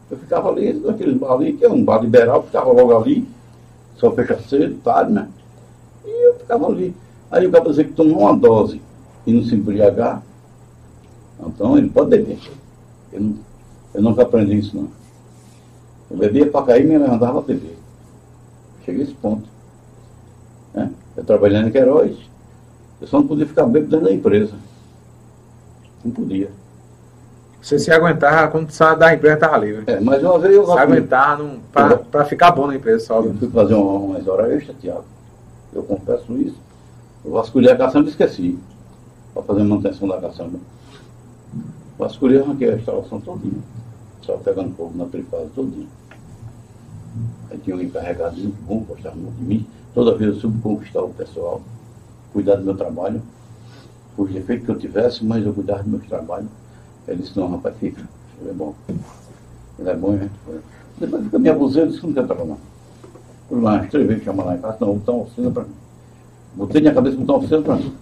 Eu 0.10 0.18
ficava 0.18 0.50
ali, 0.50 0.74
naqueles 0.74 1.16
bar 1.18 1.34
ali, 1.34 1.54
que 1.54 1.64
é 1.64 1.70
um 1.70 1.84
bar 1.84 2.02
liberal, 2.02 2.42
ficava 2.44 2.72
logo 2.72 2.98
ali, 2.98 3.28
só 3.98 4.10
fecha 4.12 4.40
cedo, 4.50 4.76
tarde, 4.84 5.12
né? 5.14 5.28
E 6.06 6.28
eu 6.28 6.34
ficava 6.36 6.66
ali. 6.68 6.96
Aí 7.30 7.46
o 7.46 7.52
cara 7.52 7.66
dizer 7.70 7.84
que 7.86 7.94
tomou 7.94 8.22
uma 8.22 8.36
dose 8.36 8.82
e 9.30 9.34
não 9.34 9.44
se 9.44 9.56
embriagar, 9.56 10.22
então 11.46 11.78
ele 11.78 11.90
pode 11.90 12.10
beber. 12.10 12.40
Eu, 13.14 13.22
não, 13.22 13.36
eu 13.94 14.02
nunca 14.02 14.24
aprendi 14.24 14.58
isso 14.58 14.76
não. 14.76 14.88
Eu 16.10 16.18
bebia 16.18 16.50
para 16.50 16.66
cair 16.66 16.86
e 16.86 16.88
me 16.88 16.98
levantava 16.98 17.40
a 17.40 17.42
beber. 17.42 17.78
Cheguei 18.84 19.02
a 19.02 19.04
esse 19.06 19.14
ponto. 19.14 19.48
né? 20.74 20.92
Eu 21.16 21.24
trabalhando 21.24 21.68
em 21.68 21.72
Queiroz, 21.72 22.18
eu 23.02 23.08
só 23.08 23.20
não 23.20 23.28
podia 23.28 23.46
ficar 23.46 23.66
bêbado 23.66 23.92
dentro 23.92 24.06
da 24.08 24.14
empresa. 24.14 24.54
Não 26.04 26.12
podia. 26.12 26.50
Você 27.62 27.78
se 27.78 27.92
aguentar 27.92 28.50
quando 28.52 28.72
sai 28.72 28.98
da 28.98 29.14
empresa 29.14 29.38
tava 29.38 29.58
livre. 29.58 29.84
É, 29.86 30.00
mas 30.00 30.24
uma 30.24 30.40
vez 30.40 30.56
eu, 30.56 30.66
Se 30.66 30.72
pra, 31.74 31.98
pra 31.98 32.26
ficar 32.26 32.52
bom 32.52 32.68
na 32.68 32.76
empresa 32.76 33.06
só. 33.06 33.20
eu 33.22 33.34
fui 33.34 33.50
fazer 33.50 33.74
uma, 33.74 33.92
umas 34.00 34.28
horas 34.28 34.54
extra, 34.54 34.74
Tiago. 34.80 35.04
Eu 35.74 35.84
confesso 35.84 36.32
isso. 36.38 36.56
Eu 37.24 37.32
vasculhei 37.32 37.72
a 37.72 37.76
caçamba 37.78 38.08
e 38.08 38.12
esqueci. 38.12 38.58
Para 39.34 39.44
fazer 39.44 39.64
manutenção 39.64 40.08
da 40.08 40.20
caçamba. 40.20 40.60
Vasculhei, 41.98 42.42
arranquei 42.42 42.72
a 42.72 42.76
instalação 42.76 43.20
todinha. 43.20 43.62
Só 44.22 44.38
pegando 44.38 44.76
fogo 44.76 44.98
na 44.98 45.06
privada 45.06 45.48
todinha. 45.54 45.88
Aí 47.50 47.58
tinha 47.58 47.76
um 47.76 47.82
encarregado 47.82 48.38
muito 48.38 48.62
bom, 48.66 48.80
gostava 48.88 49.16
muito 49.16 49.38
de 49.38 49.44
mim. 49.44 49.66
Toda 49.94 50.16
vez 50.16 50.36
eu 50.36 50.40
soube 50.40 50.62
conquistar 50.62 51.02
o 51.02 51.10
pessoal, 51.10 51.62
cuidar 52.32 52.56
do 52.56 52.64
meu 52.64 52.76
trabalho. 52.76 53.22
Por 54.16 54.30
defeito 54.30 54.66
que 54.66 54.72
eu 54.72 54.78
tivesse, 54.78 55.26
mas 55.26 55.46
eu 55.46 55.54
cuidava 55.54 55.84
do 55.84 55.90
meu 55.90 56.00
trabalho. 56.00 56.48
Ele 57.08 57.22
disse, 57.22 57.38
não, 57.38 57.50
rapaz, 57.50 57.76
fica. 57.78 58.02
Ele 58.40 58.50
é 58.52 58.54
bom. 58.54 58.76
Ele 59.80 59.90
é 59.90 59.96
bom, 59.96 60.12
né? 60.12 60.30
Depois 61.00 61.24
fica 61.24 61.40
me 61.40 61.50
abusando, 61.50 61.92
disse 61.92 62.06
não 62.06 62.14
quer 62.14 62.26
trabalhar. 62.26 62.58
Fui 63.48 63.62
lá, 63.62 63.80
três 63.88 64.08
vezes 64.08 64.24
chamar 64.24 64.44
lá 64.44 64.56
em 64.56 64.62
casa, 64.62 64.78
não, 64.80 64.98
botar 64.98 65.12
uma 65.14 65.24
oficina 65.24 65.50
para 65.50 65.64
mim. 65.64 65.74
Botei 66.56 66.82
na 66.82 66.94
cabeça 66.94 67.18
botar 67.18 67.34
uma 67.34 67.40
oficina 67.40 67.62
para 67.62 67.76
mim. 67.78 67.94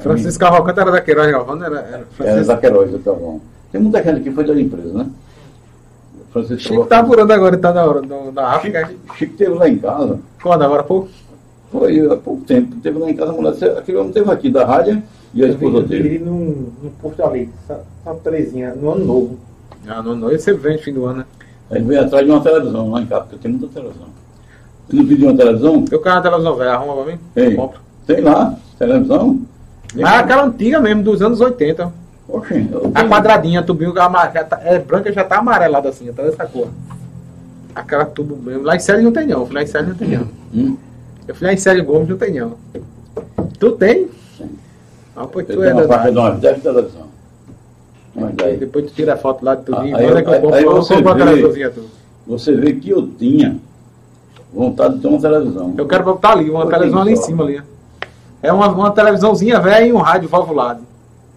Francisco 0.00 0.40
Cavalcante 0.40 0.80
era 0.80 0.90
da 0.90 1.00
Queiroz 1.00 1.30
Galvão, 1.30 1.56
era, 1.64 1.78
era 1.78 1.88
Era 1.88 2.06
Francisco. 2.10 2.46
da 2.46 2.56
Queiroz, 2.56 2.90
do 2.90 2.98
Carvão. 3.00 3.40
Tem 3.70 3.80
muita 3.80 4.02
gente 4.02 4.20
que 4.22 4.30
foi 4.30 4.44
da 4.44 4.60
empresa, 4.60 4.92
né? 4.92 5.06
Francisco 6.32 6.62
Chico 6.62 6.86
tá 6.86 7.00
apurando 7.00 7.32
agora, 7.32 7.54
ele 7.56 7.62
tá 7.62 7.72
na, 7.72 7.86
na, 8.02 8.32
na 8.32 8.46
África. 8.54 8.86
Chico, 8.86 9.16
Chico 9.16 9.36
teve 9.36 9.54
lá 9.54 9.68
em 9.68 9.78
casa, 9.78 10.18
Quando? 10.42 10.62
Agora 10.62 10.80
há 10.80 10.84
pouco? 10.84 11.08
foi 11.72 12.04
há 12.12 12.16
pouco 12.16 12.42
tempo. 12.42 12.76
Teve 12.82 12.98
lá 12.98 13.10
em 13.10 13.14
casa 13.14 13.30
a 13.32 13.34
mulher, 13.34 13.78
aquele 13.78 13.98
homem 13.98 14.12
teve 14.12 14.30
aqui 14.30 14.50
da 14.50 14.64
rádio 14.64 15.02
e 15.34 15.44
a 15.44 15.48
esposa 15.48 15.82
dele. 15.82 16.08
Ele 16.08 16.18
no, 16.24 16.34
no 16.82 16.90
Porto 17.00 17.20
Alegre, 17.22 17.50
Santa 17.66 17.86
Terezinha, 18.24 18.74
no 18.74 18.90
ano 18.90 19.04
novo. 19.04 19.38
Ah, 19.86 20.02
não, 20.02 20.14
não. 20.16 20.28
Ele 20.30 20.38
sempre 20.38 20.62
vem 20.62 20.76
no 20.76 20.82
fim 20.82 20.92
do 20.92 21.06
ano, 21.06 21.18
né? 21.18 21.24
Aí 21.70 21.80
veio 21.82 22.00
atrás 22.00 22.24
de 22.24 22.30
uma 22.32 22.40
televisão 22.42 22.90
lá 22.90 23.00
em 23.00 23.06
casa, 23.06 23.22
porque 23.22 23.36
tem 23.38 23.50
muita 23.52 23.68
televisão. 23.68 24.06
Você 24.88 24.96
não 24.96 25.06
pediu 25.06 25.28
uma 25.28 25.36
televisão? 25.36 25.84
Eu 25.90 26.00
quero 26.02 26.14
uma 26.16 26.22
televisão 26.22 26.56
velha, 26.56 26.72
arruma 26.72 26.94
pra 27.02 27.12
mim? 27.12 27.18
Ei. 27.36 27.46
Eu 27.52 27.56
compro. 27.56 27.80
Tem 28.06 28.20
lá, 28.20 28.56
televisão. 28.78 29.40
Mas 29.94 30.20
aquela 30.20 30.44
antiga 30.44 30.80
mesmo, 30.80 31.02
dos 31.02 31.20
anos 31.22 31.40
80. 31.40 31.92
Oxe, 32.28 32.68
eu 32.70 32.92
A 32.94 33.04
quadradinha, 33.04 33.62
tubinho, 33.62 33.92
já 33.94 34.44
tá- 34.44 34.60
é 34.64 34.78
branca 34.78 35.12
já 35.12 35.24
tá 35.24 35.38
amarelada 35.38 35.88
assim, 35.88 36.12
tá 36.12 36.22
dessa 36.22 36.46
cor. 36.46 36.68
Aquela 37.74 38.04
tubo 38.04 38.36
mesmo. 38.36 38.62
Lá 38.64 38.76
em 38.76 38.80
série 38.80 39.02
não 39.02 39.12
tem 39.12 39.26
não. 39.26 39.40
Eu 39.40 39.46
fui 39.46 39.54
lá 39.54 39.62
em 39.62 39.66
série 39.66 39.86
não 39.86 39.94
tem 39.94 40.08
não. 40.08 40.28
Hum, 40.54 40.76
Eu 41.26 41.34
fui 41.34 41.46
lá 41.46 41.52
em 41.52 41.56
série 41.56 41.80
Gomes 41.82 42.08
não 42.08 42.16
tem 42.16 42.32
não. 42.34 42.54
Tu 43.58 43.72
tem? 43.72 44.08
Tem. 44.38 44.50
Ah, 45.16 45.26
pois 45.26 45.48
eu 45.48 45.56
tu 45.56 45.62
é 45.62 45.66
tenho 45.66 45.78
uma 45.78 45.88
faixa 45.88 46.08
de 46.08 46.14
danado. 46.14 46.30
umas 46.32 46.40
10 46.40 46.62
televisão. 46.62 47.02
Umas 48.14 48.34
10. 48.34 48.58
Depois 48.60 48.86
tu 48.86 48.92
tira 48.94 49.14
a 49.14 49.16
foto 49.16 49.44
lá 49.44 49.54
de 49.54 49.62
tudinho. 49.64 49.96
Ah, 49.96 49.98
aí 50.00 50.06
manda 50.06 50.20
eu- 50.20 50.24
que 50.24 50.30
eu 50.30 50.40
compro, 50.40 50.58
eu 50.58 50.74
compro 50.84 51.14
vê. 51.14 51.24
televisãozinha 51.24 51.70
tu. 51.70 51.84
Você 52.26 52.54
vê 52.54 52.72
que 52.74 52.90
eu 52.90 53.06
tinha 53.06 53.56
vontade 54.52 54.94
de 54.94 55.00
ter 55.00 55.08
uma 55.08 55.20
televisão. 55.20 55.74
Eu 55.76 55.86
quero 55.86 56.04
botar 56.04 56.30
ali, 56.32 56.50
uma 56.50 56.62
Eu 56.64 56.68
televisão 56.68 57.00
ali 57.00 57.10
tenho 57.10 57.22
em 57.22 57.26
cima 57.26 57.44
ali. 57.44 57.62
É 58.42 58.52
uma, 58.52 58.68
uma 58.68 58.90
televisãozinha 58.90 59.60
velha 59.60 59.86
e 59.86 59.92
um 59.92 59.98
rádio 59.98 60.28
valvulado. 60.28 60.82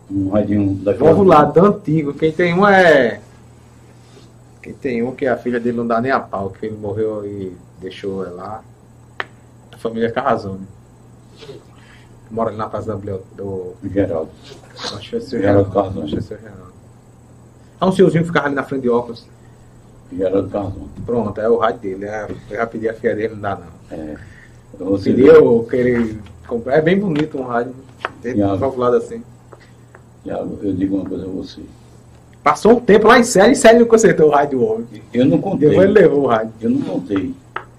Um 0.09 0.29
radinho 0.29 0.75
daquele. 0.75 1.03
Valvulado, 1.05 1.59
antigo. 1.65 2.13
Quem 2.13 2.31
tem 2.31 2.53
um 2.53 2.67
é. 2.67 3.19
Quem 4.61 4.73
tem 4.73 5.03
um 5.03 5.11
que 5.13 5.25
a 5.27 5.35
filha 5.37 5.59
dele 5.59 5.77
não 5.77 5.87
dá 5.87 5.99
nem 5.99 6.11
a 6.11 6.19
pau, 6.19 6.49
que 6.49 6.65
ele 6.65 6.77
morreu 6.77 7.25
e 7.25 7.55
deixou 7.81 8.25
ela 8.25 8.35
lá. 8.35 8.61
A 9.71 9.77
família 9.77 10.11
Carrazone. 10.11 10.65
Mora 12.31 12.49
ali 12.49 12.57
na 12.57 12.69
casa 12.69 12.95
Bleu- 12.95 13.23
do. 13.35 13.73
Geraldo. 13.83 14.29
Acho 14.95 15.09
que 15.09 15.15
é 15.17 15.19
seu 15.19 15.41
Geraldo 15.41 15.69
Geraldo. 15.69 16.01
Acho 16.03 16.13
que 16.13 16.17
é 16.19 16.21
seu 16.21 16.37
Geraldo. 16.37 16.73
É 17.81 17.85
um 17.85 17.91
senhorzinho 17.91 18.23
que 18.23 18.27
ficava 18.27 18.47
ali 18.47 18.55
na 18.55 18.63
frente 18.63 18.83
de 18.83 18.89
óculos. 18.89 19.27
Geraldo 20.11 20.49
Carlson. 20.49 20.87
Pronto, 21.05 21.41
é 21.41 21.49
o 21.49 21.57
rádio 21.57 21.79
dele. 21.81 22.05
É, 22.05 22.27
eu 22.49 22.55
já 22.57 22.65
pedi 22.65 22.87
a 22.87 22.93
filha 22.93 23.15
dele, 23.15 23.33
não 23.33 23.41
dá 23.41 23.55
não. 23.57 23.97
É. 23.97 24.15
Pedi, 25.03 25.25
eu 25.27 25.63
querer 25.69 26.17
comprar. 26.53 26.77
É 26.77 26.81
bem 26.81 26.99
bonito 26.99 27.37
um 27.37 27.43
rádio. 27.43 27.73
Tem 28.21 28.33
Thiago. 28.35 28.57
valvulado 28.57 28.95
assim. 28.97 29.21
Thiago, 30.23 30.59
eu 30.61 30.73
digo 30.73 30.95
uma 30.95 31.05
coisa 31.05 31.25
a 31.25 31.29
você. 31.29 31.61
Passou 32.43 32.73
um 32.73 32.79
tempo 32.79 33.07
lá 33.07 33.19
em 33.19 33.23
Série 33.23 33.53
e 33.53 33.55
Série 33.55 33.79
não 33.79 33.85
consertou 33.85 34.27
o 34.27 34.31
rádio 34.31 34.59
do 34.59 34.65
homem. 34.65 34.87
Eu 35.13 35.25
não 35.25 35.39
contei. 35.39 35.69
Depois 35.69 35.89
ele 35.89 35.99
levou 35.99 36.23
o 36.23 36.27
rádio. 36.27 36.51
Eu 36.61 36.69
não 36.69 36.81
contei 36.81 37.33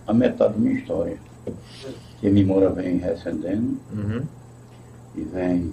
a 0.06 0.12
metade 0.12 0.54
da 0.54 0.58
minha 0.58 0.78
história. 0.78 1.16
Que 2.20 2.28
a 2.28 2.30
memória 2.30 2.70
vem 2.70 2.96
recendendo 2.98 3.78
Uhum. 3.92 4.22
e 5.14 5.20
vem 5.22 5.72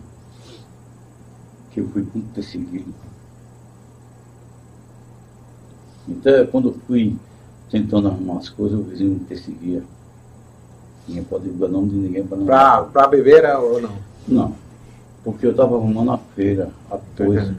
que 1.71 1.79
eu 1.79 1.87
fui 1.87 2.05
muito 2.13 2.33
perseguido. 2.33 2.93
Então, 6.07 6.45
quando 6.47 6.69
eu 6.69 6.75
fui 6.87 7.15
tentando 7.69 8.07
arrumar 8.09 8.37
as 8.39 8.49
coisas, 8.49 8.77
o 8.77 8.83
vizinho 8.83 9.11
me 9.11 9.19
perseguia. 9.21 9.83
Ninguém 11.11 11.23
pode 11.25 11.49
dizer 11.49 11.65
o 11.65 11.67
nome 11.67 11.89
de 11.89 11.95
ninguém 11.97 12.23
para 12.23 12.37
não. 12.37 12.45
Pra, 12.45 12.81
pra 12.83 13.07
beber 13.07 13.43
era 13.43 13.59
ou 13.59 13.81
não? 13.81 13.91
Não. 14.25 14.55
Porque 15.25 15.45
eu 15.45 15.51
estava 15.51 15.75
arrumando 15.75 16.11
a 16.11 16.17
feira, 16.35 16.69
a 16.89 16.97
coisa. 17.17 17.53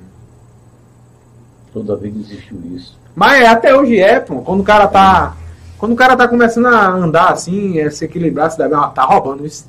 Toda 1.72 1.96
vez 1.96 2.16
existiu 2.16 2.59
isso. 2.74 2.98
Mas 3.14 3.46
até 3.46 3.76
hoje 3.76 4.00
é, 4.00 4.18
pô. 4.20 4.36
Quando 4.40 4.61
o 4.61 4.64
cara 4.64 4.88
tá. 4.88 5.36
Quando 5.76 5.92
o 5.92 5.96
cara 5.96 6.16
tá 6.16 6.26
começando 6.26 6.66
a 6.66 6.88
andar 6.88 7.30
assim, 7.30 7.78
é, 7.78 7.90
se 7.90 8.07
equilibrar, 8.07 8.50
se 8.50 8.57
dá 8.57 8.68
bem, 8.68 8.78
ó, 8.78 8.88
tá 8.88 9.05
roubando 9.05 9.44
isso. 9.44 9.66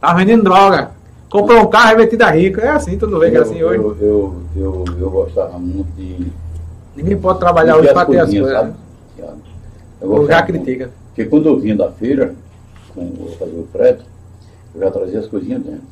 Tá 0.00 0.14
vendendo 0.14 0.44
droga. 0.44 0.92
Comprou 1.28 1.60
um 1.60 1.66
carro, 1.66 1.92
é 1.92 1.96
metido 1.96 2.22
a 2.22 2.30
rico. 2.30 2.60
É 2.60 2.68
assim, 2.68 2.96
tu 2.96 3.06
não 3.06 3.18
vê 3.18 3.30
que 3.30 3.36
é 3.36 3.40
assim 3.40 3.62
hoje. 3.62 3.82
Eu, 3.82 3.96
eu, 4.00 4.42
eu, 4.56 4.84
eu 4.98 5.10
gostava 5.10 5.58
muito 5.58 5.88
de. 5.96 6.26
Ninguém 6.96 7.18
pode 7.18 7.38
trabalhar 7.38 7.76
hoje 7.76 7.92
pra 7.92 8.06
ter 8.06 8.18
as 8.18 8.30
coisas. 8.30 8.50
sabe, 8.50 8.74
né? 9.18 9.28
Eu 10.00 10.26
já 10.26 10.42
critica. 10.42 10.90
Porque 11.08 11.24
quando 11.24 11.46
eu 11.46 11.58
vinha 11.58 11.76
da 11.76 11.90
feira, 11.90 12.34
com 12.96 13.04
o 13.24 13.36
fazer 13.38 13.56
o 13.56 13.68
frete, 13.70 14.02
eu 14.74 14.80
já 14.80 14.90
trazia 14.90 15.20
as 15.20 15.26
coisinhas 15.26 15.62
dentro. 15.62 15.82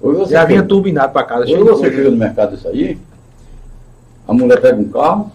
Hoje 0.00 0.18
você, 0.18 0.32
Já 0.32 0.44
vinha 0.44 0.62
turbinado 0.62 1.12
pra 1.12 1.24
casa. 1.24 1.44
de 1.44 1.54
você 1.56 1.90
chega 1.90 2.10
no 2.10 2.16
mercado 2.16 2.54
isso 2.54 2.68
aí, 2.68 2.98
a 4.26 4.32
mulher 4.32 4.60
pega 4.60 4.80
um 4.80 4.88
carro, 4.88 5.32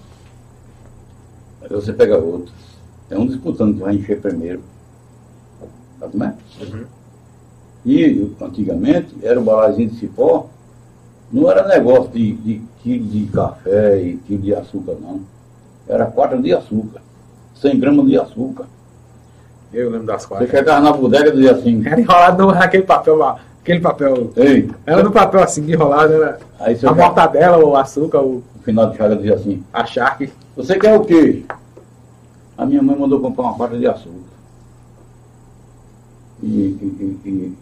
aí 1.61 1.69
você 1.69 1.91
pega 1.91 2.17
outro. 2.17 2.53
É 3.09 3.17
um 3.17 3.27
disputando 3.27 3.75
que 3.75 3.82
vai 3.82 3.95
encher 3.95 4.21
primeiro. 4.21 4.61
Sabe 5.99 6.11
como 6.13 6.23
é? 6.23 6.34
Uhum. 6.61 6.84
E 7.86 8.36
antigamente 8.41 9.15
era 9.21 9.39
o 9.39 9.43
balazinho 9.43 9.89
de 9.89 9.95
cipó, 9.97 10.47
não 11.32 11.49
era 11.49 11.67
negócio 11.67 12.11
de, 12.11 12.34
de 12.34 12.61
quilo 12.82 13.05
de 13.05 13.25
café 13.27 14.01
e 14.01 14.17
quilo 14.17 14.41
de 14.41 14.53
açúcar, 14.55 14.95
não. 15.01 15.21
Era 15.88 16.05
quatro 16.05 16.41
de 16.41 16.53
açúcar, 16.53 17.01
100 17.55 17.80
gramas 17.80 18.07
de 18.07 18.17
açúcar. 18.17 18.65
Eu 19.72 19.89
lembro 19.89 20.07
das 20.07 20.24
Você 20.24 20.28
quatro. 20.28 20.47
chegava 20.47 20.82
na 20.82 20.91
bodega 20.91 21.30
e 21.30 21.32
dizia 21.32 21.51
assim, 21.51 21.84
Era 21.86 21.99
enrolado 22.01 22.45
no- 22.45 22.51
naquele 22.53 22.84
papel 22.84 23.15
lá. 23.15 23.39
Aquele 23.61 23.80
papel. 23.82 24.32
ei, 24.36 24.70
Era 24.86 25.03
no 25.03 25.11
papel 25.11 25.43
assim, 25.43 25.70
enrolado, 25.72 26.11
era 26.13 26.39
aí 26.59 26.76
você 26.76 26.88
a 26.88 26.91
mortadela, 26.93 27.63
o 27.63 27.76
açúcar, 27.76 28.20
o, 28.22 28.41
no 28.55 28.61
final 28.63 28.89
de 28.89 28.97
chaga 28.97 29.15
dizia 29.15 29.36
assim, 29.36 29.63
a 29.72 29.86
charque. 29.86 30.32
você 30.55 30.78
quer 30.80 30.95
o 30.97 31.01
quê? 31.05 31.43
A 32.57 32.65
minha 32.65 32.82
mãe 32.82 32.97
mandou 32.97 33.20
comprar 33.20 33.43
uma 33.43 33.53
quarta 33.53 33.78
de 33.78 33.86
açúcar. 33.86 34.15
E, 36.41 36.47
e, 36.47 37.20
e, 37.26 37.57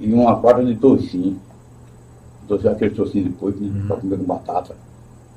e- 0.00 0.12
uma 0.14 0.36
quarta 0.40 0.64
de 0.64 0.74
toicinho. 0.76 1.38
Toicinho, 2.48 2.72
aquele 2.72 2.94
toicinho 2.94 3.24
de 3.24 3.30
porco, 3.30 3.58
né? 3.60 3.84
Pra 3.86 3.96
comer 3.96 4.16
com 4.16 4.24
batata. 4.24 4.74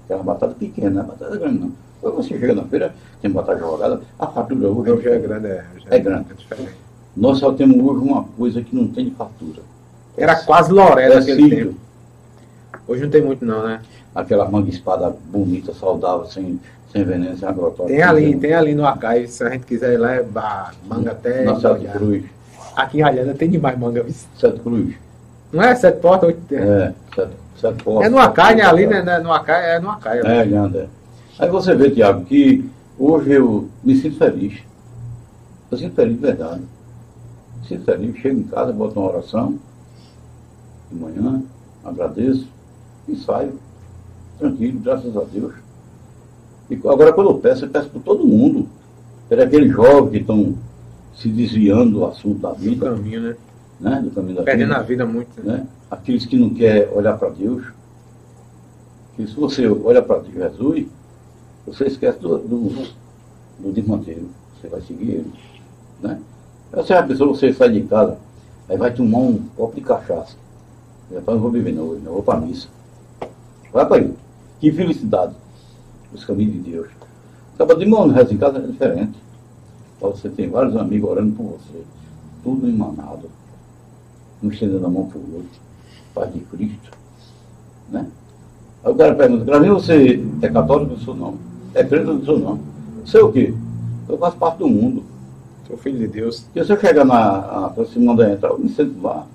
Aquela 0.06 0.24
batata 0.24 0.56
pequena, 0.58 0.90
não 0.90 1.02
é 1.02 1.04
batata 1.04 1.38
grande 1.38 1.60
não. 1.60 1.72
Quando 2.04 2.16
você 2.18 2.38
chega 2.38 2.54
na 2.54 2.64
feira, 2.66 2.94
tem 3.22 3.32
batata 3.32 3.58
jogada, 3.60 4.02
a 4.20 4.28
fatura 4.28 4.68
hoje 4.68 4.92
Hoje 4.92 5.08
é 5.10 5.18
grande, 5.18 5.48
é. 5.48 5.64
hoje 5.74 5.86
É 5.90 6.00
grande. 6.00 6.26
diferente. 6.38 6.74
Nós 7.16 7.38
só 7.38 7.54
temos 7.54 7.78
hoje 7.78 8.06
uma 8.06 8.26
coisa 8.38 8.62
que 8.62 8.76
não 8.76 8.88
tem 8.90 9.06
de 9.06 9.12
fartura. 9.12 9.62
Era 10.18 10.36
quase 10.44 10.72
loré 10.72 11.06
É 11.06 11.16
naquele 11.16 11.42
sítio. 11.44 11.58
tempo. 11.68 11.76
Hoje 12.88 13.04
não 13.04 13.10
tem 13.10 13.22
muito 13.22 13.46
não, 13.46 13.64
né? 13.66 13.80
Aquela 14.14 14.50
manga 14.50 14.70
espada 14.70 15.16
bonita, 15.32 15.74
saudável, 15.74 16.26
sem, 16.26 16.60
sem 16.92 17.04
veneno, 17.06 17.38
sem 17.38 17.48
agrotóxico. 17.48 17.88
Tem 17.88 18.02
ali, 18.04 18.36
tem 18.36 18.54
ali 18.54 18.76
no 18.76 18.86
Acai, 18.86 19.26
se 19.28 19.42
a 19.44 19.50
gente 19.52 19.66
quiser 19.66 19.94
ir 19.94 19.98
lá, 19.98 20.16
é 20.16 20.26
manga 20.86 21.12
até. 21.12 21.46
Na 21.46 21.54
olhar. 21.54 21.94
Cruz. 21.94 22.26
Aqui 22.76 22.98
em 22.98 23.02
Ralhanda 23.02 23.34
tem 23.34 23.50
demais 23.50 23.80
manga. 23.80 24.06
Sete 24.38 24.60
Cruz. 24.60 24.94
Não 25.54 25.64
é 25.64 25.74
sete 25.76 26.00
portas, 26.02 26.28
oito. 26.30 26.42
É, 26.54 26.58
É, 26.58 26.94
sete, 27.16 27.32
sete 27.62 27.84
portas. 27.84 28.08
é 28.08 28.10
no 28.10 28.18
Acai, 28.20 28.56
né? 28.56 28.64
Ali, 28.64 28.88
né? 28.88 29.02
né? 29.02 29.20
No 29.20 29.32
Acai, 29.32 29.76
é 29.76 29.80
no 29.80 29.90
Acai. 29.90 30.20
É, 30.20 30.44
Leandro. 30.44 30.80
é. 30.82 30.88
Aí 31.44 31.50
você 31.50 31.76
vê, 31.76 31.92
Tiago, 31.92 32.24
que 32.24 32.64
hoje 32.98 33.34
eu 33.34 33.68
me 33.84 33.98
sinto 33.98 34.16
feliz. 34.16 34.64
Eu 35.70 35.78
sinto 35.78 35.94
feliz 35.94 36.16
de 36.16 36.22
verdade. 36.22 36.62
Me 37.60 37.68
sinto 37.68 37.84
feliz, 37.84 38.16
chego 38.16 38.40
em 38.40 38.44
casa, 38.44 38.72
boto 38.72 38.98
uma 38.98 39.10
oração 39.10 39.60
de 40.90 40.98
manhã, 40.98 41.44
agradeço 41.84 42.48
e 43.10 43.16
saio. 43.18 43.60
Tranquilo, 44.40 44.80
graças 44.80 45.18
a 45.18 45.24
Deus. 45.26 45.54
E 46.70 46.76
agora 46.76 47.12
quando 47.12 47.32
eu 47.32 47.38
peço, 47.40 47.66
eu 47.66 47.70
peço 47.70 47.90
por 47.90 48.02
todo 48.02 48.26
mundo. 48.26 48.66
Por 49.28 49.38
aqueles 49.38 49.70
jovens 49.70 50.12
que 50.12 50.18
estão 50.20 50.56
se 51.14 51.28
desviando 51.28 51.92
do 51.92 52.06
assunto 52.06 52.40
da 52.40 52.54
vida, 52.54 52.90
caminho, 52.90 53.20
né? 53.20 53.36
né? 53.82 54.02
Do 54.02 54.12
caminho 54.12 54.38
da 54.38 54.44
Perdendo 54.44 54.70
vida 54.70 54.80
a 54.80 54.84
vida 54.84 55.06
muito. 55.06 55.44
Né? 55.44 55.58
né? 55.58 55.68
aqueles 55.92 56.26
que 56.26 56.38
não 56.38 56.52
querem 56.52 56.88
olhar 56.94 57.18
para 57.18 57.28
Deus, 57.28 57.66
que 59.18 59.28
se 59.28 59.36
você 59.36 59.68
olha 59.68 60.02
para 60.02 60.24
Jesus, 60.24 60.88
você 61.66 61.86
esquece 61.86 62.20
do, 62.20 62.38
do, 62.40 62.88
do 63.60 63.72
desmanteiro, 63.72 64.28
você 64.60 64.68
vai 64.68 64.82
seguir 64.82 65.12
ele. 65.12 65.34
Né? 66.02 66.20
Essa 66.72 66.96
é 66.96 66.98
a 66.98 67.04
pessoa, 67.04 67.34
você 67.34 67.54
sai 67.54 67.70
de 67.70 67.84
casa, 67.84 68.18
aí 68.68 68.78
vai 68.78 68.94
tomar 68.94 69.20
um 69.20 69.40
copo 69.56 69.76
de 69.76 69.82
cachaça. 69.82 70.36
Você 71.10 71.22
fala, 71.22 71.36
não 71.36 71.44
vou 71.44 71.52
beber 71.52 71.74
não 71.74 71.84
hoje, 71.84 72.02
não, 72.04 72.14
vou 72.14 72.24
para 72.24 72.40
missa. 72.40 72.68
Vai 73.72 73.86
para 73.86 73.98
aí. 73.98 74.14
Que 74.60 74.72
felicidade. 74.72 75.36
Os 76.14 76.24
caminhos 76.26 76.54
de 76.54 76.72
Deus. 76.72 76.88
Acaba 77.56 77.76
de 77.76 77.86
manhã, 77.86 78.26
em 78.30 78.38
casa 78.38 78.60
é 78.60 78.62
diferente. 78.62 79.18
Você 80.00 80.30
tem 80.30 80.50
vários 80.50 80.76
amigos 80.76 81.10
orando 81.10 81.36
por 81.36 81.44
você. 81.44 81.82
Tudo 82.44 82.68
emanado. 82.68 83.30
Um 84.42 84.50
estendendo 84.50 84.86
a 84.86 84.90
mão 84.90 85.06
para 85.06 85.18
o 85.18 85.36
outro. 85.36 85.62
Paz 86.14 86.34
de 86.34 86.40
Cristo. 86.42 86.92
Né? 87.90 88.08
Aí 88.84 88.92
o 88.92 88.96
cara 88.96 89.16
pergunta, 89.16 89.46
Gravinho, 89.46 89.76
você 89.76 90.24
é 90.42 90.50
católico? 90.50 90.94
Eu 90.94 90.98
sou 90.98 91.16
não. 91.16 91.38
É 91.74 91.84
crente? 91.84 92.08
Eu 92.10 92.24
sou 92.26 92.40
não. 92.40 92.60
É 93.14 93.24
o 93.24 93.32
quê? 93.32 93.54
Eu 94.08 94.18
faço 94.18 94.38
parte 94.38 94.58
do 94.60 94.68
mundo. 94.68 95.04
Sou 95.68 95.78
filho 95.78 95.98
de 96.00 96.08
Deus. 96.08 96.46
E 96.56 96.64
se 96.64 96.72
eu 96.72 96.80
chegar 96.80 97.06
na. 97.06 97.18
a- 97.68 97.86
Se 97.86 97.98
manda 98.00 98.30
entrar, 98.32 98.50
eu 98.50 98.60
me 98.60 98.70
sento 98.70 99.02
lá 99.02 99.26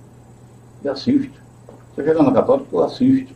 e 0.85 0.89
assisto. 0.89 1.39
Se 1.95 2.01
eu 2.01 2.05
chegar 2.05 2.23
na 2.23 2.33
católica, 2.33 2.69
eu 2.73 2.85
assisto. 2.85 3.35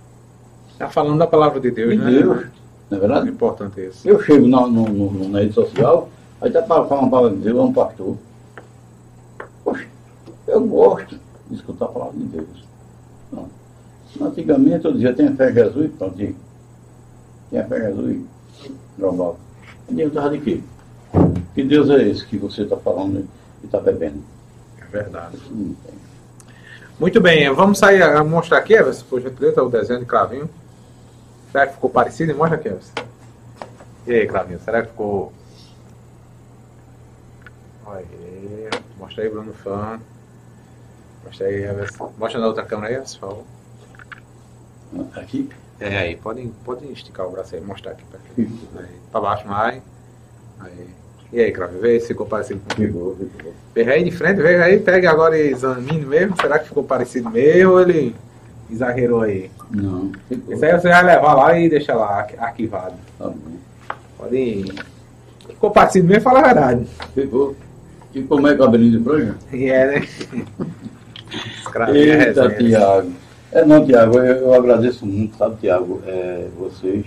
Tá 0.78 0.88
falando 0.88 1.18
da 1.18 1.26
palavra 1.26 1.60
de 1.60 1.70
Deus, 1.70 1.90
De 1.92 1.96
né? 1.98 2.10
Deus. 2.10 2.46
Não 2.90 2.96
é 2.96 2.96
É 2.96 3.00
verdade? 3.00 3.28
importante 3.28 3.80
isso. 3.80 4.06
Eu 4.08 4.20
chego 4.22 4.46
na, 4.48 4.66
no, 4.66 4.84
no- 4.88 5.28
na 5.28 5.40
rede 5.40 5.52
social, 5.54 6.08
aí 6.40 6.50
tá 6.50 6.60
para 6.62 6.84
falar 6.84 7.00
uma 7.02 7.10
palavra 7.10 7.36
de 7.36 7.42
Deus, 7.42 7.58
é 7.58 7.62
um 7.62 7.72
pastor. 7.72 8.16
Poxa, 9.64 9.86
eu 10.46 10.60
gosto 10.66 11.18
de 11.48 11.54
escutar 11.56 11.86
a 11.86 11.88
palavra 11.88 12.14
de 12.18 12.24
Deus. 12.24 12.64
Não. 13.32 13.48
Antigamente 14.26 14.84
eu 14.84 14.92
dizia, 14.92 15.14
tenha 15.14 15.34
fé 15.34 15.50
em 15.50 15.54
Jesus, 15.54 15.90
pronto. 15.98 16.16
Tenha 17.50 17.64
fé 17.66 17.78
em 17.78 17.82
Jesus, 17.94 18.20
normal. 18.96 19.38
Adiantava 19.88 20.30
de 20.30 20.40
quê? 20.40 20.60
Que 21.54 21.62
Deus 21.62 21.90
é 21.90 22.08
esse 22.08 22.26
que 22.26 22.38
você 22.38 22.62
está 22.62 22.76
falando 22.76 23.28
e 23.62 23.66
está 23.66 23.78
bebendo? 23.80 24.22
É 24.80 24.84
verdade. 24.84 25.38
Muito 26.98 27.20
bem, 27.20 27.52
vamos 27.52 27.78
sair 27.78 28.02
a 28.02 28.22
mostrar 28.22 28.58
aqui, 28.58 28.74
Everson, 28.74 29.04
por 29.08 29.20
gentileza, 29.20 29.62
o 29.62 29.68
desenho 29.68 30.00
de 30.00 30.06
Clavinho. 30.06 30.48
Será 31.50 31.66
que 31.66 31.74
ficou 31.74 31.90
parecido? 31.90 32.34
Mostra 32.34 32.56
aqui, 32.56 32.68
Everson. 32.68 32.92
E 34.06 34.12
aí, 34.12 34.26
Clavinho, 34.26 34.60
será 34.60 34.82
que 34.82 34.88
ficou... 34.88 35.32
Aí, 37.86 38.68
mostra 38.98 39.24
aí, 39.24 39.28
Bruno 39.28 39.52
Fã. 39.52 40.00
Mostra 41.24 41.46
aí, 41.46 41.64
Everson. 41.64 42.12
Mostra 42.16 42.40
na 42.40 42.46
outra 42.46 42.64
câmera 42.64 42.88
aí, 42.88 42.94
Everson, 42.94 43.18
por 43.18 43.28
favor. 43.28 43.44
Aqui? 45.14 45.50
É, 45.84 45.98
aí, 45.98 46.16
pode, 46.16 46.50
pode 46.64 46.90
esticar 46.92 47.26
o 47.26 47.30
braço 47.30 47.54
aí, 47.54 47.60
mostrar 47.60 47.92
aqui 47.92 48.02
pra. 48.10 48.18
Aí, 48.80 48.86
pra 49.10 49.20
baixo 49.20 49.46
mais. 49.48 49.82
Aí. 50.60 50.86
E 51.32 51.40
aí, 51.40 51.50
Clavinho, 51.50 51.80
vê 51.80 51.98
se 51.98 52.08
ficou 52.08 52.26
parecido 52.26 52.60
com 52.60 52.74
Ficou, 52.74 53.16
ficou. 53.16 53.54
Veja 53.74 53.90
aí 53.92 54.04
de 54.04 54.10
frente, 54.10 54.42
veja 54.42 54.64
aí, 54.64 54.78
pega 54.78 55.10
agora 55.10 55.38
e 55.38 55.48
examine 55.50 56.04
mesmo. 56.04 56.36
Será 56.40 56.58
que 56.58 56.68
ficou 56.68 56.84
parecido 56.84 57.30
mesmo 57.30 57.72
ou 57.72 57.80
ele 57.80 58.14
exagerou 58.70 59.22
aí? 59.22 59.50
Não, 59.70 60.12
ficou. 60.28 60.54
Isso 60.54 60.64
aí 60.64 60.72
você 60.78 60.88
vai 60.90 61.02
levar 61.04 61.32
lá 61.34 61.58
e 61.58 61.68
deixa 61.70 61.94
lá 61.94 62.18
arqui- 62.18 62.36
arquivado. 62.36 62.94
Tá 63.18 63.28
bom. 63.28 63.36
Pode 64.18 64.36
ir. 64.36 64.74
Ficou 65.48 65.70
parecido 65.70 66.06
mesmo, 66.06 66.22
fala 66.22 66.40
a 66.40 66.42
verdade. 66.42 66.86
Ficou. 67.14 67.56
E 68.14 68.22
como 68.22 68.46
é 68.46 68.54
cabelinho 68.54 68.98
de 68.98 69.02
franja? 69.04 69.34
É, 69.52 69.86
né? 69.86 70.06
Escravinha 71.62 72.26
Eita, 72.26 72.48
resenha. 72.48 72.68
Tiago. 72.68 73.12
É, 73.52 73.66
não, 73.66 73.84
Tiago, 73.84 74.18
eu, 74.18 74.36
eu 74.36 74.54
agradeço 74.54 75.04
muito, 75.04 75.36
sabe, 75.36 75.56
Tiago, 75.60 76.00
é, 76.06 76.48
vocês, 76.58 77.04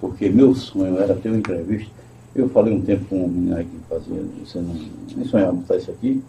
porque 0.00 0.30
meu 0.30 0.54
sonho 0.54 0.98
era 0.98 1.14
ter 1.14 1.28
uma 1.28 1.38
entrevista. 1.38 1.92
Eu 2.34 2.48
falei 2.48 2.72
um 2.72 2.80
tempo 2.80 3.04
com 3.06 3.24
um 3.24 3.28
menino 3.28 3.56
aí 3.56 3.64
que 3.66 3.76
fazia, 3.90 4.22
você 4.42 4.58
não, 4.58 4.74
nem 5.14 5.26
sonhava 5.26 5.52
botar 5.52 5.76
isso 5.76 5.90
aqui. 5.90 6.22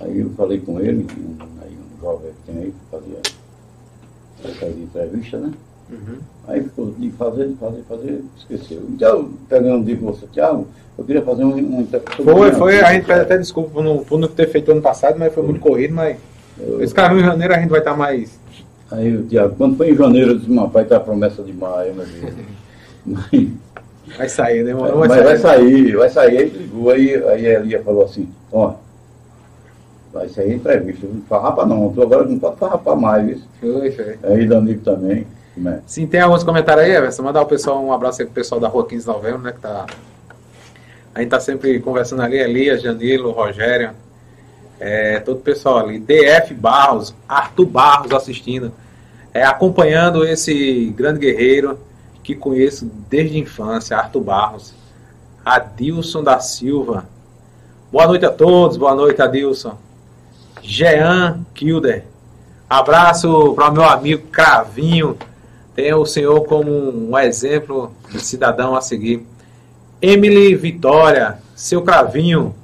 Aí 0.00 0.18
eu 0.18 0.30
falei 0.30 0.60
com 0.60 0.80
ele, 0.80 1.06
um, 1.18 1.36
aí 1.62 1.76
um 1.76 2.00
jovem 2.00 2.30
que 2.30 2.52
tem 2.52 2.62
aí, 2.62 2.70
que 2.72 2.90
fazia 2.90 3.18
essas 4.44 4.78
entrevistas, 4.78 5.40
né? 5.42 5.52
Uhum. 5.90 6.18
Aí 6.48 6.62
ficou 6.62 6.92
de 6.92 7.10
fazer, 7.10 7.48
de 7.48 7.54
fazer, 7.56 7.76
de 7.76 7.82
fazer, 7.82 8.24
esqueceu. 8.38 8.82
Então, 8.88 9.30
pegando 9.46 9.76
um 9.76 9.84
dia 9.84 9.96
com 9.98 10.06
você, 10.06 10.26
Tiago, 10.32 10.66
eu 10.96 11.04
queria 11.04 11.22
fazer 11.22 11.44
um, 11.44 11.80
um 11.80 11.86
Foi, 12.24 12.52
foi, 12.52 12.80
a 12.80 12.94
gente 12.94 13.06
pede 13.06 13.20
até 13.20 13.36
desculpa 13.36 13.70
por 13.70 13.84
não, 13.84 13.98
por 13.98 14.18
não 14.18 14.28
ter 14.28 14.48
feito 14.48 14.70
ano 14.70 14.80
passado, 14.80 15.18
mas 15.18 15.34
foi 15.34 15.42
muito 15.42 15.60
corrido, 15.60 15.94
mas 15.94 16.16
esse 16.80 16.94
carro 16.94 17.18
em 17.18 17.24
janeiro 17.24 17.54
a 17.54 17.58
gente 17.58 17.70
vai 17.70 17.78
estar 17.80 17.96
mais. 17.96 18.38
Aí 18.90 19.16
o 19.16 19.22
Tiago, 19.26 19.54
quando 19.56 19.76
foi 19.76 19.90
em 19.90 19.96
janeiro, 19.96 20.32
eu 20.32 20.38
disse, 20.38 20.50
meu 20.50 20.68
pai, 20.68 20.84
tá 20.84 20.96
a 20.96 21.00
promessa 21.00 21.42
de 21.42 21.52
maio, 21.52 21.94
meu 21.94 22.06
Deus. 22.06 22.34
Mas, 23.06 23.48
Vai 24.16 24.28
sair, 24.28 24.64
demorou, 24.64 24.98
mas 24.98 25.08
vai 25.08 25.22
vai 25.22 25.38
sair. 25.38 25.60
sair, 25.60 25.96
vai 25.96 26.08
sair. 26.10 26.38
Aí 26.38 26.48
ligou, 26.48 26.90
aí, 26.90 27.14
aí 27.14 27.46
a 27.46 27.60
Elia 27.60 27.82
falou 27.82 28.04
assim, 28.04 28.28
ó, 28.52 28.74
vai 30.12 30.28
sair 30.28 30.54
entrevista. 30.54 31.06
Não 31.06 31.22
farrapa 31.22 31.64
não, 31.64 31.92
tu 31.92 32.02
agora 32.02 32.24
não 32.24 32.38
pode 32.38 32.56
farrapar 32.56 32.96
mais, 32.96 33.26
viu? 33.26 33.78
Foi, 33.78 33.90
foi. 33.92 34.18
Aí 34.24 34.46
Danilo 34.46 34.80
também, 34.80 35.26
né? 35.56 35.80
Sim, 35.86 36.06
tem 36.06 36.20
alguns 36.20 36.42
comentários 36.42 36.84
aí, 36.84 36.92
Everson. 36.92 37.22
Mandar 37.22 37.42
o 37.42 37.46
pessoal 37.46 37.82
um 37.84 37.92
abraço 37.92 38.20
aí 38.20 38.26
pro 38.26 38.34
pessoal 38.34 38.60
da 38.60 38.68
rua 38.68 38.86
15 38.86 39.06
de 39.06 39.12
novembro, 39.12 39.38
né? 39.42 39.52
Que 39.52 39.60
tá. 39.60 39.86
A 41.14 41.20
gente 41.20 41.30
tá 41.30 41.40
sempre 41.40 41.78
conversando 41.80 42.22
ali, 42.22 42.38
Elias, 42.38 42.82
Janilo, 42.82 43.30
Rogério, 43.30 43.90
é, 44.80 45.20
todo 45.20 45.36
o 45.36 45.42
pessoal 45.42 45.78
ali. 45.78 45.98
DF 45.98 46.54
Barros, 46.54 47.14
Arthur 47.28 47.66
Barros 47.66 48.12
assistindo, 48.12 48.72
é, 49.32 49.44
acompanhando 49.44 50.24
esse 50.24 50.86
grande 50.96 51.20
guerreiro 51.20 51.78
que 52.22 52.34
conheço 52.34 52.90
desde 53.08 53.36
a 53.36 53.40
infância, 53.40 53.96
Arthur 53.96 54.22
Barros. 54.22 54.74
Adilson 55.44 56.22
da 56.22 56.40
Silva. 56.40 57.06
Boa 57.92 58.06
noite 58.06 58.24
a 58.24 58.30
todos, 58.30 58.76
boa 58.76 58.94
noite, 58.94 59.20
Adilson. 59.20 59.76
Jean 60.62 61.44
Kilder. 61.54 62.04
Abraço 62.68 63.52
para 63.54 63.68
o 63.68 63.72
meu 63.72 63.84
amigo 63.84 64.28
Cravinho. 64.28 65.16
Tenha 65.74 65.96
o 65.96 66.06
senhor 66.06 66.44
como 66.44 66.70
um 66.70 67.18
exemplo 67.18 67.92
de 68.10 68.20
cidadão 68.20 68.76
a 68.76 68.80
seguir. 68.80 69.26
Emily 70.00 70.54
Vitória, 70.54 71.38
seu 71.54 71.82
Cravinho 71.82 72.54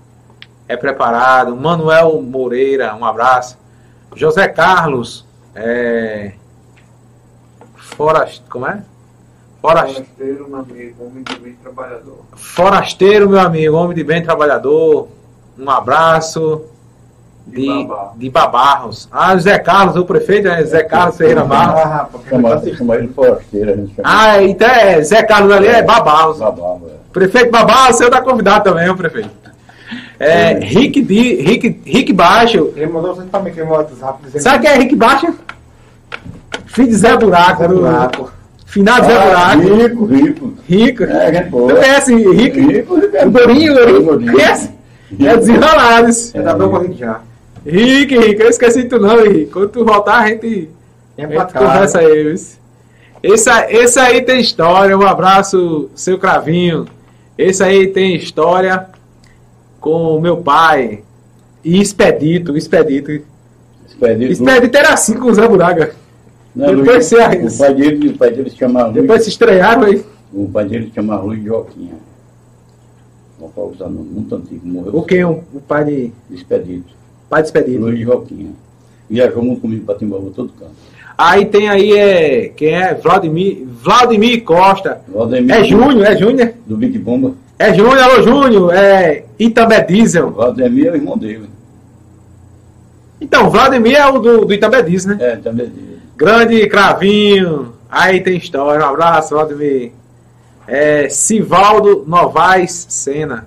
é 0.68 0.76
preparado. 0.76 1.56
Manuel 1.56 2.20
Moreira, 2.22 2.94
um 2.94 3.04
abraço. 3.04 3.58
José 4.14 4.48
Carlos, 4.48 5.26
é... 5.54 6.32
Forast... 7.76 8.42
como 8.48 8.66
é? 8.66 8.82
Forast... 9.60 9.94
Forasteiro, 9.94 10.48
meu 10.48 10.60
amigo, 10.60 11.04
homem 11.04 11.22
de 11.22 11.38
bem 11.38 11.52
trabalhador. 11.54 12.18
Forasteiro, 12.34 13.28
meu 13.28 13.40
amigo, 13.40 13.76
homem 13.76 13.96
de 13.96 14.04
bem 14.04 14.22
trabalhador. 14.22 15.08
Um 15.58 15.68
abraço. 15.70 16.62
De 17.46 17.62
De, 17.62 17.84
Babá. 17.84 18.12
de 18.16 18.30
Babarros. 18.30 19.08
Ah, 19.12 19.36
Zé 19.36 19.56
Carlos, 19.58 19.94
o 19.96 20.04
prefeito, 20.04 20.48
é 20.48 20.64
Zé 20.64 20.82
Carlos 20.82 21.16
Ferreira 21.16 21.44
Barros. 21.44 21.80
Ah, 21.80 22.08
Chama, 22.28 22.60
chama 22.76 22.96
ele 22.96 23.08
forasteiro, 23.08 23.70
a 23.72 23.76
gente 23.76 23.94
chama. 23.94 24.08
Ah, 24.08 24.42
então 24.42 24.68
é 24.68 25.00
Zé 25.02 25.22
Carlos 25.22 25.52
ali 25.54 25.68
é 25.68 25.82
Babarros. 25.82 26.38
Babava, 26.38 26.86
é. 26.88 26.96
Prefeito 27.12 27.50
Babarros, 27.52 27.96
você 27.96 28.10
tá 28.10 28.20
convidado 28.20 28.64
também, 28.64 28.88
o 28.90 28.96
prefeito. 28.96 29.30
É, 30.18 30.52
É. 30.52 30.58
Rick, 30.60 31.02
Di, 31.02 31.34
Rick, 31.42 31.80
Rick 31.84 32.12
Baixo. 32.12 32.72
Ele 32.76 32.86
mandou 32.86 33.14
você 33.14 33.26
também 33.30 33.52
que 33.52 33.60
WhatsApp 33.62 34.18
dizendo 34.24 34.42
Sabe 34.42 34.60
quem 34.64 34.70
é 34.70 34.78
Rick 34.78 34.96
Baixo? 34.96 35.34
Filho 36.66 36.88
de 36.88 36.94
Zé 36.96 37.16
Buraco. 37.16 37.62
Zé 37.62 37.68
Buraco. 37.68 38.32
Finado 38.66 39.06
Zé 39.06 39.16
Ah, 39.16 39.56
Buraco. 39.56 39.74
rico, 39.74 40.04
rico. 40.06 40.54
Rico. 40.68 41.04
É, 41.04 41.42
boa. 41.44 41.68
Tu 41.74 41.80
conhece 41.80 42.14
Rick? 42.14 42.60
Rico, 42.60 42.94
rico. 42.96 43.26
O 43.26 43.30
Gourinho, 43.30 43.74
O. 43.74 44.02
Gourinho. 44.04 44.32
Conhece? 44.32 44.70
É 45.20 45.36
desenrolado. 45.36 46.12
Você 46.12 46.40
tá 46.42 46.54
bem 46.54 46.68
corrido 46.68 46.94
já. 46.96 47.20
Rick, 47.64 48.16
Rick, 48.18 48.40
eu 48.42 48.48
esqueci 48.48 48.84
tu 48.84 48.98
não, 48.98 49.22
Rick. 49.22 49.46
Quando 49.52 49.68
tu 49.68 49.84
voltar, 49.84 50.18
a 50.22 50.28
gente, 50.28 50.68
Vem 51.16 51.26
a 51.26 51.28
gente 51.28 51.52
conversa 51.52 51.98
aí? 52.00 52.34
Esse, 53.22 53.48
a- 53.50 53.70
esse 53.70 53.98
aí 53.98 54.22
tem 54.22 54.40
história. 54.40 54.96
Um 54.96 55.06
abraço, 55.06 55.88
seu 55.94 56.18
Cravinho. 56.18 56.86
Esse 57.38 57.62
aí 57.62 57.86
tem 57.88 58.14
história 58.16 58.86
com 59.86 60.16
o 60.16 60.20
meu 60.20 60.38
pai. 60.38 61.04
E 61.64 61.80
Expedito, 61.80 62.56
Expedito. 62.56 63.12
Expedito. 63.86 64.32
Expedito 64.32 64.76
era 64.76 64.92
assim 64.92 65.14
com 65.14 65.28
o 65.30 65.34
Zé 65.34 65.46
Buraga. 65.46 65.94
Não, 66.56 66.66
depois 66.74 66.88
Luiz- 66.88 67.06
você. 67.06 67.16
O 67.22 67.58
pai 67.58 67.74
dele, 67.74 68.08
o 68.08 68.18
pai 68.18 68.30
dele 68.32 68.50
se 68.50 68.56
chama 68.56 68.82
Luiz. 68.86 68.94
Depois 68.94 69.22
se 69.22 69.28
estrearam 69.28 69.82
aí. 69.84 70.04
O 70.34 70.48
pai 70.48 70.64
dele 70.64 70.86
se 70.88 70.92
chama 70.94 71.16
Luiz 71.20 71.44
Joquinha. 71.44 71.94
Um 73.40 73.48
paulistano 73.48 74.00
muito 74.02 74.34
antigo, 74.34 74.66
morreu. 74.66 74.96
O 74.96 75.02
quem? 75.02 75.24
O, 75.24 75.44
o 75.54 75.60
pai 75.60 75.84
de. 75.84 76.12
Expedito. 76.32 76.92
Pai 77.30 77.42
de 77.42 77.48
Expedito. 77.48 77.78
Luiz 77.80 78.00
Joquinha. 78.00 78.50
Viajou 79.08 79.40
muito 79.40 79.60
comigo 79.60 79.84
para 79.84 79.94
Timbaúba, 79.98 80.32
todo 80.34 80.48
canto. 80.58 80.72
Aí 81.16 81.46
tem 81.46 81.68
aí, 81.68 81.92
é. 81.92 82.48
Quem 82.48 82.70
é? 82.74 82.92
Vladimir, 82.94 83.64
Vladimir 83.82 84.42
Costa. 84.42 85.00
Valdemir. 85.06 85.54
É 85.54 85.62
Júnior, 85.64 86.04
é 86.06 86.16
Júnior. 86.16 86.52
Do 86.66 86.76
Big 86.76 86.98
Bomba. 86.98 87.34
É 87.58 87.72
Júnior, 87.72 87.98
alô 87.98 88.22
Júnior. 88.22 88.74
É 88.74 89.24
Itambé 89.38 89.80
Diesel. 89.82 90.30
Valdemir 90.30 90.88
é 90.88 90.90
o 90.92 90.96
irmão 90.96 91.16
dele. 91.16 91.48
Então, 93.20 93.48
Vladimir 93.48 93.96
é 93.96 94.06
o 94.06 94.18
do, 94.18 94.44
do 94.44 94.52
Itambé 94.52 94.82
Diesel, 94.82 95.16
né? 95.16 95.32
É, 95.32 95.36
também 95.36 95.68
dele. 95.68 96.00
Grande 96.16 96.66
Cravinho. 96.68 97.72
Aí 97.90 98.20
tem 98.20 98.36
história. 98.36 98.84
Um 98.84 98.90
abraço, 98.90 99.34
Vladimir. 99.34 99.92
É, 100.66 101.08
Sivaldo 101.08 102.04
Novaes 102.06 102.86
Sena. 102.90 103.46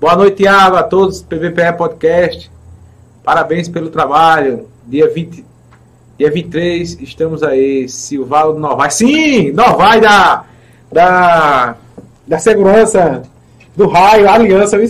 Boa 0.00 0.14
noite, 0.14 0.36
Thiago, 0.36 0.76
a 0.76 0.82
todos. 0.82 1.22
PVPE 1.22 1.72
Podcast. 1.76 2.50
Parabéns 3.24 3.68
pelo 3.68 3.88
trabalho. 3.88 4.68
Dia 4.86 5.08
20. 5.08 5.44
Dia 6.18 6.30
23, 6.30 7.00
estamos 7.00 7.42
aí. 7.42 7.88
Silvaldo 7.88 8.58
Novaes. 8.58 8.94
Sim! 8.94 9.52
Novaes 9.52 10.02
da. 10.02 10.44
Da. 10.92 11.76
Da 12.26 12.38
segurança. 12.38 13.22
Do 13.78 13.86
raio, 13.86 14.28
aliança, 14.28 14.76
viu? 14.76 14.88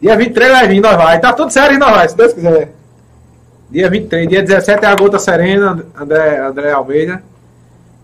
Dia 0.00 0.16
23 0.16 0.52
vai 0.52 0.68
vir, 0.68 0.80
Novaes. 0.80 1.20
Tá 1.20 1.32
tudo 1.32 1.50
certo, 1.50 1.72
hein, 1.72 1.78
Novaes, 1.78 2.12
se 2.12 2.16
Deus 2.16 2.32
quiser. 2.32 2.72
Dia 3.68 3.90
23, 3.90 4.28
dia 4.28 4.40
17 4.40 4.84
é 4.84 4.88
a 4.88 4.94
Gota 4.94 5.18
Serena, 5.18 5.84
André, 6.00 6.38
André 6.38 6.70
Almeida. 6.70 7.20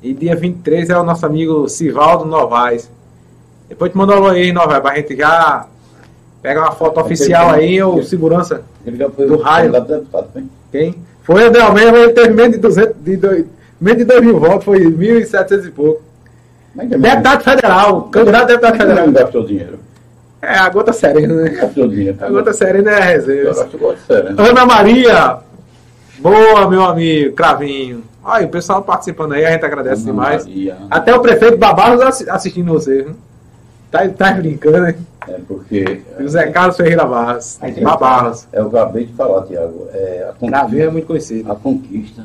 E 0.03 0.12
dia 0.12 0.34
23 0.34 0.90
é 0.90 0.99
o 0.99 1.05
nosso 1.05 1.24
amigo 1.24 1.68
Sivaldo 1.68 2.24
Novaes. 2.24 2.90
Depois 3.68 3.92
te 3.92 3.97
manda 3.97 4.12
um 4.14 4.16
alô 4.16 4.26
aí, 4.30 4.53
Novaes, 4.53 4.82
pra 4.82 4.97
gente 4.97 5.16
já 5.16 5.64
pegar 6.42 6.62
uma 6.62 6.72
foto 6.72 7.01
oficial 7.01 7.51
aí, 7.51 7.80
ou 7.80 8.03
segurança. 8.03 8.62
Ele 8.84 8.97
já 8.97 9.09
foi 9.09 9.26
Do 9.28 9.36
raio. 9.38 9.70
deputado, 9.70 10.26
foi? 10.32 10.45
Quem? 10.72 10.97
Foi 11.22 11.45
André 11.47 11.62
Almeida, 11.62 11.92
mas 11.92 12.03
ele 12.03 12.12
teve 12.14 12.34
menos 12.34 12.53
de 12.57 12.59
200, 12.59 12.95
de 13.01 13.16
dois, 13.16 13.45
menos 13.80 13.99
de 13.99 14.05
2 14.05 14.20
mil 14.22 14.40
votos, 14.40 14.64
foi 14.64 14.80
1.700 14.80 15.64
e 15.66 15.70
pouco. 15.70 16.03
Também- 16.76 16.99
Deputado 17.01 17.45
federal, 17.45 18.03
candidato 18.11 18.42
a 18.42 18.47
deputado 18.47 18.76
Mas 18.76 18.88
não 18.88 18.97
federal. 18.97 19.12
gastou 19.12 19.47
dinheiro. 19.47 19.78
É, 20.45 20.59
a 20.59 20.68
Gota 20.68 20.92
Serena, 20.92 21.34
né? 21.34 21.49
Gastou 21.51 21.88
dinheiro. 21.88 22.16
A 22.20 22.28
Gota 22.30 22.53
Serena 22.53 22.90
é 22.90 23.14
a 23.14 23.18
né? 23.18 24.34
Ana 24.38 24.66
Maria, 24.66 25.38
boa, 26.18 26.68
meu 26.68 26.82
amigo, 26.84 27.34
Cravinho. 27.34 28.03
Olha, 28.22 28.47
o 28.47 28.51
pessoal 28.51 28.82
participando 28.82 29.32
aí, 29.32 29.45
a 29.45 29.51
gente 29.53 29.64
agradece 29.64 30.03
Ana 30.03 30.12
demais. 30.12 30.47
Maria. 30.47 30.76
Até 30.90 31.14
o 31.14 31.20
prefeito 31.20 31.59
Babarros 31.59 32.01
assi- 32.01 32.28
assistindo 32.30 32.72
você. 32.72 33.07
Tá, 33.90 34.09
tá 34.09 34.32
brincando, 34.32 34.80
né? 34.80 34.95
É 35.28 35.38
porque. 35.47 36.03
E 36.18 36.22
o 36.22 36.28
Zé 36.28 36.51
Carlos 36.51 36.76
Ferreira 36.76 37.05
Barros. 37.05 37.59
Aí 37.61 37.72
Babarros. 37.80 38.47
É 38.53 38.62
o 38.62 38.68
que 38.70 38.76
eu 38.76 38.80
acabei 38.82 39.05
de 39.07 39.12
falar, 39.12 39.42
Tiago. 39.47 39.88
É 39.92 40.28
a 40.30 40.32
Cravinho 40.49 40.82
é 40.82 40.86
conquista, 40.86 40.90
muito 40.92 41.07
conhecido. 41.07 41.53
a 41.53 41.55
conquista. 41.57 42.24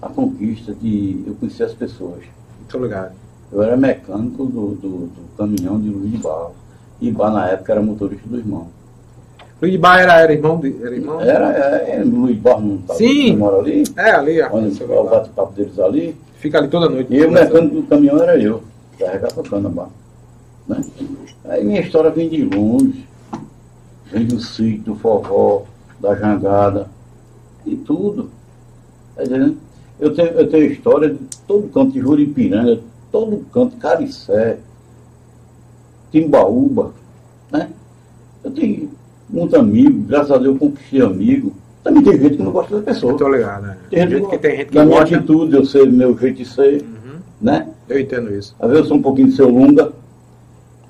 A 0.00 0.08
conquista 0.08 0.72
de 0.74 1.24
eu 1.26 1.34
conhecer 1.34 1.64
as 1.64 1.74
pessoas. 1.74 2.20
Muito 2.58 2.78
ligado. 2.84 3.12
Eu 3.52 3.62
era 3.62 3.76
mecânico 3.76 4.44
do, 4.46 4.68
do, 4.74 4.88
do 5.06 5.20
caminhão 5.36 5.80
de 5.80 5.88
Luiz 5.88 6.12
de 6.12 6.18
Barro. 6.18 6.54
Bar 7.00 7.30
na 7.30 7.48
época 7.48 7.72
era 7.72 7.82
motorista 7.82 8.28
do 8.28 8.38
irmão. 8.38 8.68
Baia 9.80 10.02
era, 10.02 10.20
era 10.20 10.32
irmão 10.32 10.60
de. 10.60 10.76
Era 10.80 10.94
irmão? 10.94 11.20
Era, 11.20 12.04
Luiz 12.04 12.38
Barro 12.38 12.60
não 12.60 12.78
tá 12.78 12.94
Sim. 12.94 13.36
mora 13.36 13.58
ali. 13.58 13.82
É, 13.96 14.10
ali. 14.12 14.42
Onde 14.42 14.82
é 14.82 14.86
o 14.86 15.04
bate-papo 15.04 15.52
deles 15.52 15.78
ali. 15.78 16.16
Fica 16.36 16.58
ali 16.58 16.68
toda 16.68 16.88
noite. 16.88 17.12
E 17.12 17.24
o 17.24 17.30
mecânico 17.30 17.74
do 17.74 17.82
caminhão 17.82 18.22
era 18.22 18.38
eu, 18.40 18.62
carregar 18.98 19.32
tocando 19.32 19.66
a 19.66 19.70
barra. 19.70 19.90
Né? 20.68 20.80
Aí 21.46 21.64
minha 21.64 21.80
história 21.80 22.10
vem 22.10 22.28
de 22.28 22.44
longe, 22.44 23.04
vem 24.12 24.26
do 24.26 24.38
sítio, 24.38 24.92
do 24.92 24.94
forró, 24.94 25.62
da 25.98 26.14
jangada, 26.14 26.88
e 27.66 27.74
tudo. 27.74 28.30
Tá 29.16 29.24
entendendo? 29.24 29.56
Eu 29.98 30.14
tenho, 30.14 30.28
eu 30.28 30.48
tenho 30.48 30.70
história 30.70 31.10
de 31.10 31.18
todo 31.46 31.68
canto 31.68 31.92
de 31.92 32.00
Juripiranga, 32.00 32.78
todo 33.10 33.44
canto, 33.52 33.76
Caricé, 33.76 34.58
Timbaúba, 36.10 36.92
né? 37.52 37.68
Eu 38.44 38.50
tenho 38.50 38.90
muito 39.28 39.56
amigo, 39.56 40.02
graças 40.06 40.30
a 40.30 40.38
Deus 40.38 40.54
eu 40.54 40.58
conquistei 40.58 41.00
amigo. 41.02 41.52
Também 41.84 42.02
tem 42.02 42.18
gente 42.20 42.36
que 42.36 42.42
não 42.42 42.52
gosta 42.52 42.76
da 42.76 42.82
pessoa. 42.82 43.16
Tô 43.16 43.28
ligado, 43.28 43.62
né? 43.62 43.76
Tem 43.90 44.00
gente, 44.00 44.10
Gente 44.18 44.28
que 44.28 44.38
tem 44.38 44.56
gente 44.56 44.68
que 44.68 44.74
da 44.74 44.84
minha 44.84 45.00
gosta. 45.00 45.16
atitude, 45.16 45.56
eu 45.56 45.64
sei 45.64 45.86
meu 45.86 46.16
jeito 46.18 46.36
de 46.38 46.44
ser, 46.44 46.82
Uhum. 46.82 47.18
né? 47.40 47.68
Eu 47.88 47.98
entendo 48.00 48.34
isso. 48.34 48.54
Às 48.58 48.68
vezes 48.68 48.82
eu 48.84 48.88
sou 48.88 48.96
um 48.98 49.02
pouquinho 49.02 49.28
de 49.28 49.34
seu. 49.34 49.48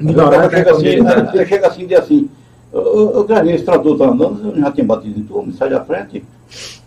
Ignorante, 0.00 0.44
eu 0.44 0.50
chego 0.50 0.70
assim, 0.70 1.00
né? 1.00 1.30
eu 1.34 1.46
chego 1.46 1.66
assim 1.66 1.82
e 1.82 1.86
diz 1.86 1.98
assim, 1.98 2.30
eu, 2.72 2.80
eu, 2.80 3.10
eu 3.14 3.24
gravei 3.24 3.54
esse 3.54 3.64
trator 3.64 3.98
tá 3.98 4.04
andando, 4.06 4.50
eu 4.54 4.60
já 4.60 4.70
tinha 4.70 4.86
batido 4.86 5.18
em 5.18 5.22
tu, 5.24 5.42
me 5.42 5.52
sai 5.52 5.70
da 5.70 5.84
frente, 5.84 6.24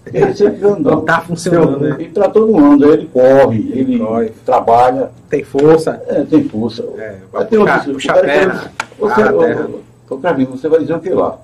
Ele 0.06 0.34
sempre 0.34 0.66
andando. 0.66 0.84
Não 0.91 1.06
tá 1.06 1.22
funcionando, 1.22 1.80
né? 1.80 1.95
E 1.99 2.08
para 2.10 2.28
todo 2.30 2.52
mundo, 2.52 2.91
ele 2.91 3.08
corre, 3.08 3.72
ele 3.72 3.99
Corre. 3.99 4.30
trabalha, 4.45 5.12
Tem 5.30 5.43
força. 5.43 6.02
é, 6.08 6.24
tem 6.24 6.43
força. 6.49 6.84
É, 6.97 7.18
Vai 7.32 7.45
ter 7.45 7.58
puxar, 7.60 7.78
outro- 7.78 7.93
puxa 7.93 8.08
o 8.08 8.12
a 8.12 8.16
cara 8.16 8.28
perna. 8.28 8.72
Você, 8.99 9.22
a 9.22 9.34
terra. 9.34 9.70
ô, 10.10 10.18
Cravinho, 10.18 10.49
você 10.49 10.68
vai 10.68 10.80
dizer 10.80 10.95
o 10.95 10.99
que 10.99 11.10
lá? 11.12 11.39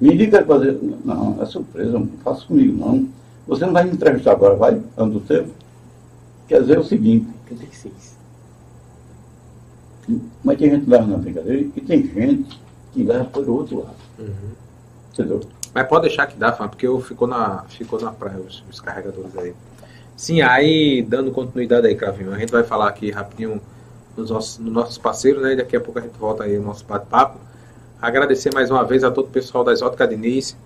Me 0.00 0.28
para 0.28 0.44
fazer. 0.44 0.78
Não, 1.04 1.38
é 1.42 1.44
surpresa, 1.46 1.92
não 1.98 2.08
faça 2.24 2.46
comigo, 2.46 2.76
não. 2.78 3.08
Você 3.48 3.66
não 3.66 3.72
vai 3.72 3.84
me 3.84 3.90
entrevistar 3.92 4.32
agora, 4.32 4.54
vai? 4.54 4.80
Ando 4.96 5.18
do 5.18 5.20
tempo? 5.20 5.50
Quer 6.48 6.60
dizer 6.62 6.78
o 6.78 6.84
seguinte, 6.84 7.26
86. 7.50 8.16
mas 10.42 10.58
tem 10.58 10.70
gente 10.70 10.84
que 10.84 10.90
leva 10.90 11.06
na 11.06 11.16
brincadeira 11.18 11.60
e 11.76 11.80
tem 11.80 12.02
gente 12.06 12.60
que 12.92 13.02
leva 13.04 13.24
por 13.26 13.48
outro 13.48 13.80
lado. 13.80 13.94
Uhum. 14.18 14.28
Entendeu? 15.12 15.40
Mas 15.74 15.86
pode 15.86 16.08
deixar 16.08 16.26
que 16.26 16.36
dá, 16.36 16.52
porque 16.52 16.86
eu 16.86 17.00
ficou 17.00 17.28
na, 17.28 17.64
ficou 17.68 18.00
na 18.00 18.10
praia 18.10 18.38
os, 18.38 18.64
os 18.70 18.80
carregadores 18.80 19.36
aí. 19.38 19.54
Sim, 20.16 20.42
aí 20.42 21.02
dando 21.02 21.30
continuidade 21.30 21.86
aí, 21.86 21.94
Cravinho, 21.94 22.32
a 22.32 22.38
gente 22.38 22.52
vai 22.52 22.62
falar 22.62 22.88
aqui 22.88 23.10
rapidinho 23.10 23.60
nos 24.16 24.30
nossos, 24.30 24.58
nos 24.58 24.72
nossos 24.72 24.98
parceiros, 24.98 25.42
né? 25.42 25.54
Daqui 25.56 25.76
a 25.76 25.80
pouco 25.80 25.98
a 25.98 26.02
gente 26.02 26.18
volta 26.18 26.44
aí 26.44 26.58
no 26.58 26.64
nosso 26.64 26.84
bate-papo. 26.84 27.38
Agradecer 28.02 28.52
mais 28.52 28.70
uma 28.70 28.84
vez 28.84 29.04
a 29.04 29.10
todo 29.10 29.26
o 29.26 29.30
pessoal 29.30 29.62
da 29.62 29.72
Exótica 29.72 30.06
Diniz 30.06 30.56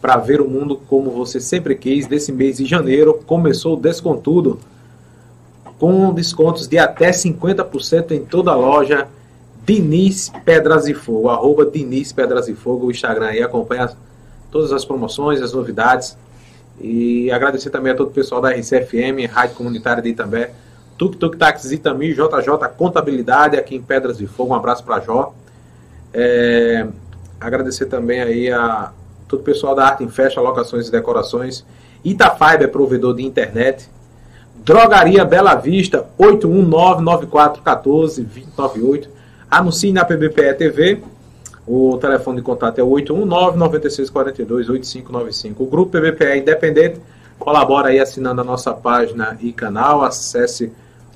para 0.00 0.16
ver 0.16 0.40
o 0.40 0.48
mundo 0.48 0.76
como 0.88 1.10
você 1.10 1.40
sempre 1.40 1.74
quis. 1.74 2.06
Desse 2.06 2.32
mês 2.32 2.56
de 2.56 2.66
janeiro 2.66 3.20
começou 3.26 3.74
o 3.74 3.80
Descontudo 3.80 4.58
com 5.78 6.14
descontos 6.14 6.68
de 6.68 6.78
até 6.78 7.10
50% 7.10 8.12
em 8.12 8.24
toda 8.24 8.52
a 8.52 8.54
loja 8.54 9.08
Diniz 9.66 10.30
Pedras 10.44 10.86
e 10.86 10.94
Fogo, 10.94 11.28
arroba 11.28 11.66
Diniz 11.66 12.12
Pedras 12.12 12.46
e 12.46 12.54
Fogo, 12.54 12.86
o 12.86 12.90
Instagram 12.90 13.26
aí, 13.26 13.42
acompanha 13.42 13.90
todas 14.52 14.72
as 14.72 14.84
promoções, 14.84 15.42
as 15.42 15.52
novidades. 15.52 16.16
E 16.80 17.30
agradecer 17.32 17.70
também 17.70 17.92
a 17.92 17.96
todo 17.96 18.08
o 18.08 18.12
pessoal 18.12 18.40
da 18.40 18.50
RCFM, 18.50 19.26
Rádio 19.28 19.56
Comunitária 19.56 20.02
de 20.02 20.10
Itambé, 20.10 20.52
Tuk 20.96 21.16
Tuk 21.16 21.36
Táxis 21.36 21.72
Itami, 21.72 22.12
JJ 22.12 22.68
Contabilidade 22.76 23.56
aqui 23.56 23.74
em 23.74 23.82
Pedras 23.82 24.18
de 24.18 24.26
Fogo, 24.26 24.52
um 24.52 24.56
abraço 24.56 24.84
para 24.84 25.00
Jó. 25.00 25.34
É, 26.12 26.86
agradecer 27.40 27.86
também 27.86 28.20
aí 28.20 28.52
a 28.52 28.92
todo 29.26 29.40
o 29.40 29.42
pessoal 29.42 29.74
da 29.74 29.86
Arte 29.86 30.04
em 30.04 30.08
Festa, 30.08 30.40
Locações 30.40 30.88
e 30.88 30.92
Decorações, 30.92 31.64
Itafiber, 32.04 32.70
provedor 32.70 33.14
de 33.14 33.24
internet, 33.24 33.88
Drogaria 34.64 35.24
Bela 35.24 35.54
Vista, 35.54 36.04
819-9414-298. 36.18 39.08
Anuncie 39.50 39.92
na 39.92 40.04
PBPE 40.04 40.54
TV. 40.54 41.02
O 41.66 41.98
telefone 41.98 42.38
de 42.38 42.42
contato 42.42 42.78
é 42.80 42.82
819-9642-8595. 42.82 45.54
O 45.58 45.66
grupo 45.66 45.92
PBPE 45.92 46.38
Independente 46.38 46.98
colabora 47.38 47.88
aí 47.88 48.00
assinando 48.00 48.40
a 48.40 48.44
nossa 48.44 48.72
página 48.72 49.36
e 49.40 49.52
canal. 49.52 50.02
Acesse 50.02 50.72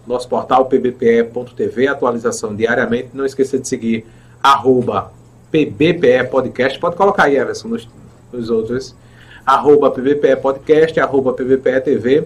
nosso 0.06 0.28
portal 0.28 0.66
pbpe.tv, 0.66 1.88
atualização 1.88 2.54
diariamente. 2.54 3.08
Não 3.12 3.26
esqueça 3.26 3.58
de 3.58 3.66
seguir 3.66 4.06
arroba 4.40 5.10
PBPE 5.50 6.28
Podcast. 6.30 6.78
Pode 6.78 6.94
colocar 6.94 7.24
aí, 7.24 7.36
Everson, 7.36 7.66
nos, 7.68 7.88
nos 8.32 8.48
outros. 8.48 8.94
Arroba 9.44 9.90
PBPE 9.90 10.36
Podcast, 10.36 11.00
arroba 11.00 11.32
PBPE 11.32 11.80
TV, 11.80 12.24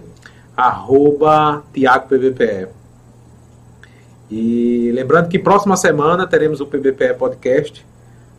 arroba 0.55 1.63
Tiago 1.73 2.07
PBPE. 2.07 2.67
E 4.29 4.91
lembrando 4.93 5.27
que 5.27 5.39
próxima 5.39 5.75
semana 5.75 6.27
teremos 6.27 6.61
o 6.61 6.67
PBPE 6.67 7.15
Podcast 7.17 7.83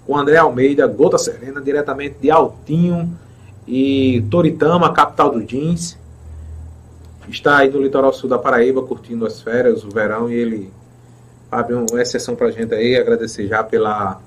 com 0.07 0.17
André 0.17 0.37
Almeida, 0.37 0.87
Gota 0.87 1.19
Serena, 1.19 1.61
diretamente 1.61 2.17
de 2.21 2.31
Altinho 2.31 3.17
e 3.67 4.25
Toritama, 4.31 4.93
capital 4.93 5.31
do 5.31 5.43
jeans. 5.43 5.99
Está 7.29 7.59
aí 7.59 7.71
no 7.71 7.81
litoral 7.81 8.13
sul 8.13 8.29
da 8.29 8.39
Paraíba, 8.39 8.83
curtindo 8.83 9.25
as 9.25 9.41
férias, 9.41 9.85
o 9.85 9.91
verão, 9.91 10.31
e 10.31 10.35
ele 10.35 10.73
abre 11.51 11.75
uma 11.75 12.03
exceção 12.03 12.35
pra 12.35 12.51
gente 12.51 12.75
aí, 12.75 12.97
agradecer 12.97 13.47
já 13.47 13.63
pela, 13.63 14.21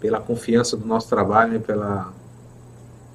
pela 0.00 0.20
confiança 0.20 0.76
do 0.76 0.86
nosso 0.86 1.08
trabalho, 1.08 1.52
né, 1.52 1.58
pela, 1.58 2.12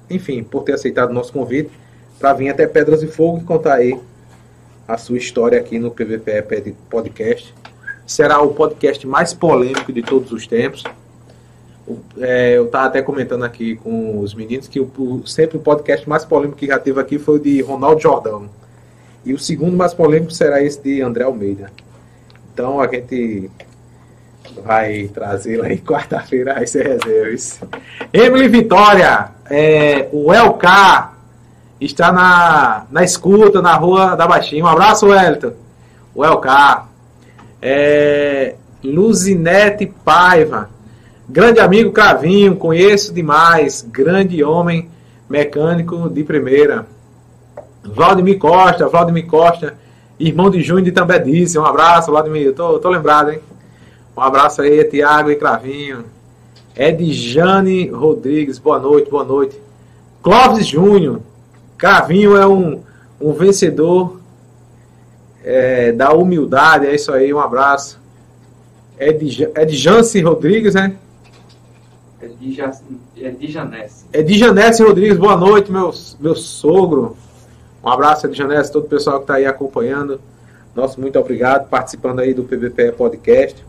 enfim, 0.08 0.42
por 0.42 0.64
ter 0.64 0.72
aceitado 0.72 1.10
o 1.10 1.14
nosso 1.14 1.32
convite 1.32 1.70
para 2.18 2.32
vir 2.34 2.50
até 2.50 2.66
Pedras 2.66 3.00
de 3.00 3.06
Fogo 3.06 3.38
e 3.38 3.44
contar 3.44 3.74
aí 3.74 3.98
a 4.86 4.98
sua 4.98 5.16
história 5.16 5.58
aqui 5.58 5.78
no 5.78 5.90
PVPE 5.90 6.74
Podcast. 6.90 7.54
Será 8.06 8.40
o 8.42 8.52
podcast 8.52 9.06
mais 9.06 9.32
polêmico 9.32 9.92
de 9.92 10.02
todos 10.02 10.32
os 10.32 10.46
tempos. 10.46 10.82
É, 12.18 12.56
eu 12.56 12.66
estava 12.66 12.86
até 12.86 13.02
comentando 13.02 13.44
aqui 13.44 13.76
com 13.76 14.18
os 14.20 14.34
meninos 14.34 14.68
que 14.68 14.80
o, 14.80 14.90
o- 14.98 15.26
sempre 15.26 15.56
o 15.56 15.60
podcast 15.60 16.08
mais 16.08 16.24
polêmico 16.24 16.58
que 16.58 16.66
já 16.66 16.78
teve 16.78 17.00
aqui 17.00 17.18
foi 17.18 17.36
o 17.36 17.40
de 17.42 17.60
Ronaldo 17.62 18.00
Jordão. 18.00 18.48
E 19.24 19.32
o 19.34 19.38
segundo 19.38 19.76
mais 19.76 19.92
polêmico 19.94 20.32
será 20.32 20.62
esse 20.62 20.80
de 20.82 21.00
André 21.02 21.24
Almeida. 21.24 21.70
Então 22.52 22.80
a 22.80 22.86
gente 22.88 23.50
vai 24.64 25.08
trazer 25.14 25.58
lá 25.58 25.72
em 25.72 25.78
quarta-feira 25.78 26.54
as 26.54 26.72
reservas. 26.74 27.60
Emily 28.12 28.48
Vitória, 28.48 29.28
é, 29.48 30.08
o 30.12 30.32
LK 30.32 31.10
está 31.80 32.12
na, 32.12 32.86
na 32.90 33.04
escuta, 33.04 33.60
na 33.62 33.74
rua 33.76 34.14
da 34.16 34.26
Baixinha. 34.26 34.64
Um 34.64 34.68
abraço, 34.68 35.06
Wellington. 35.06 35.52
O 36.14 36.24
LK. 36.24 36.84
É, 37.62 38.54
Luzinete 38.82 39.86
Paiva. 40.04 40.70
Grande 41.30 41.60
amigo 41.60 41.92
Cravinho, 41.92 42.56
conheço 42.56 43.14
demais. 43.14 43.86
Grande 43.88 44.42
homem 44.42 44.90
mecânico 45.28 46.10
de 46.10 46.24
primeira. 46.24 46.86
Vladimir 47.84 48.36
Costa, 48.36 48.88
Vladimir 48.88 49.26
Costa, 49.28 49.74
irmão 50.18 50.50
de 50.50 50.60
Júnior 50.60 50.84
de 50.86 50.90
També 50.92 51.20
disse. 51.20 51.56
Um 51.56 51.64
abraço, 51.64 52.10
Vladimir. 52.10 52.46
Eu 52.46 52.52
tô, 52.52 52.80
tô 52.80 52.88
lembrado, 52.90 53.30
hein? 53.30 53.38
Um 54.16 54.20
abraço 54.20 54.60
aí, 54.60 54.82
Tiago 54.84 55.30
e 55.30 55.36
Cravinho. 55.36 56.04
Edjane 56.76 57.88
Rodrigues, 57.88 58.58
boa 58.58 58.80
noite, 58.80 59.08
boa 59.08 59.24
noite. 59.24 59.56
Clóvis 60.22 60.66
Júnior, 60.66 61.20
Cravinho 61.78 62.36
é 62.36 62.46
um, 62.46 62.80
um 63.20 63.32
vencedor 63.32 64.20
é, 65.44 65.92
da 65.92 66.12
humildade, 66.12 66.86
é 66.86 66.94
isso 66.94 67.12
aí, 67.12 67.32
um 67.32 67.38
abraço. 67.38 68.00
Edja- 68.98 69.50
Edjance 69.56 70.20
Rodrigues, 70.20 70.74
né? 70.74 70.96
É 72.22 72.26
de, 72.28 72.52
ja, 72.52 72.70
é 73.16 73.30
de 73.30 73.50
Janesse. 73.50 74.04
Edjanesse 74.12 74.82
Rodrigues, 74.82 75.16
boa 75.16 75.36
noite, 75.36 75.72
meu, 75.72 75.90
meu 76.20 76.36
sogro. 76.36 77.16
Um 77.82 77.88
abraço, 77.88 78.26
Edjanesse, 78.26 78.70
todo 78.70 78.84
o 78.84 78.88
pessoal 78.88 79.16
que 79.16 79.24
está 79.24 79.34
aí 79.34 79.46
acompanhando. 79.46 80.20
Nosso 80.74 81.00
muito 81.00 81.18
obrigado, 81.18 81.68
participando 81.68 82.20
aí 82.20 82.34
do 82.34 82.44
PBPE 82.44 82.92
Podcast. 82.92 83.64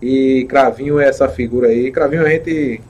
E 0.00 0.46
Cravinho 0.48 0.98
é 0.98 1.06
essa 1.06 1.28
figura 1.28 1.68
aí. 1.68 1.92
Cravinho, 1.92 2.24
a 2.24 2.30
gente 2.30 2.80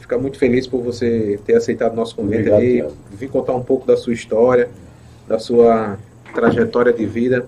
fica 0.00 0.16
muito 0.16 0.38
feliz 0.38 0.66
por 0.66 0.82
você 0.82 1.38
ter 1.44 1.56
aceitado 1.56 1.92
o 1.92 1.96
nosso 1.96 2.16
convite 2.16 2.48
Obrigado, 2.48 2.60
aí, 2.60 2.76
Thiago. 2.76 2.96
vir 3.12 3.28
contar 3.28 3.54
um 3.54 3.62
pouco 3.62 3.86
da 3.86 3.98
sua 3.98 4.14
história, 4.14 4.70
da 5.28 5.38
sua 5.38 5.98
trajetória 6.32 6.92
de 6.92 7.04
vida 7.04 7.46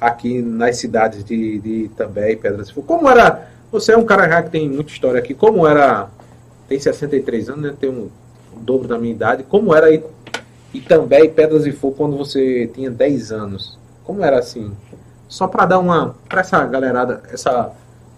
aqui 0.00 0.42
nas 0.42 0.76
cidades 0.76 1.24
de, 1.24 1.58
de 1.58 1.84
Itambé 1.84 2.32
e 2.32 2.36
Pedras. 2.36 2.70
Como 2.70 3.08
era. 3.08 3.48
Você 3.72 3.92
é 3.92 3.96
um 3.96 4.04
cara 4.04 4.28
já 4.28 4.42
que 4.42 4.50
tem 4.50 4.68
muita 4.68 4.90
história 4.92 5.18
aqui. 5.18 5.34
Como 5.34 5.66
era. 5.66 6.08
Tem 6.68 6.78
63 6.78 7.48
anos, 7.48 7.62
né? 7.62 7.74
Tem 7.78 7.90
um, 7.90 8.08
o 8.56 8.60
dobro 8.60 8.86
da 8.88 8.98
minha 8.98 9.12
idade. 9.12 9.42
Como 9.44 9.74
era 9.74 9.86
aí 9.86 10.02
Itambé 10.72 11.24
e 11.24 11.28
Pedras 11.28 11.64
de 11.64 11.72
Fogo 11.72 11.96
quando 11.96 12.16
você 12.16 12.68
tinha 12.72 12.90
10 12.90 13.32
anos? 13.32 13.78
Como 14.04 14.24
era 14.24 14.38
assim? 14.38 14.72
Só 15.28 15.46
para 15.46 15.66
dar 15.66 15.78
uma. 15.78 16.14
para 16.28 16.40
essa 16.40 16.64
galerada, 16.64 17.22
essa. 17.32 17.70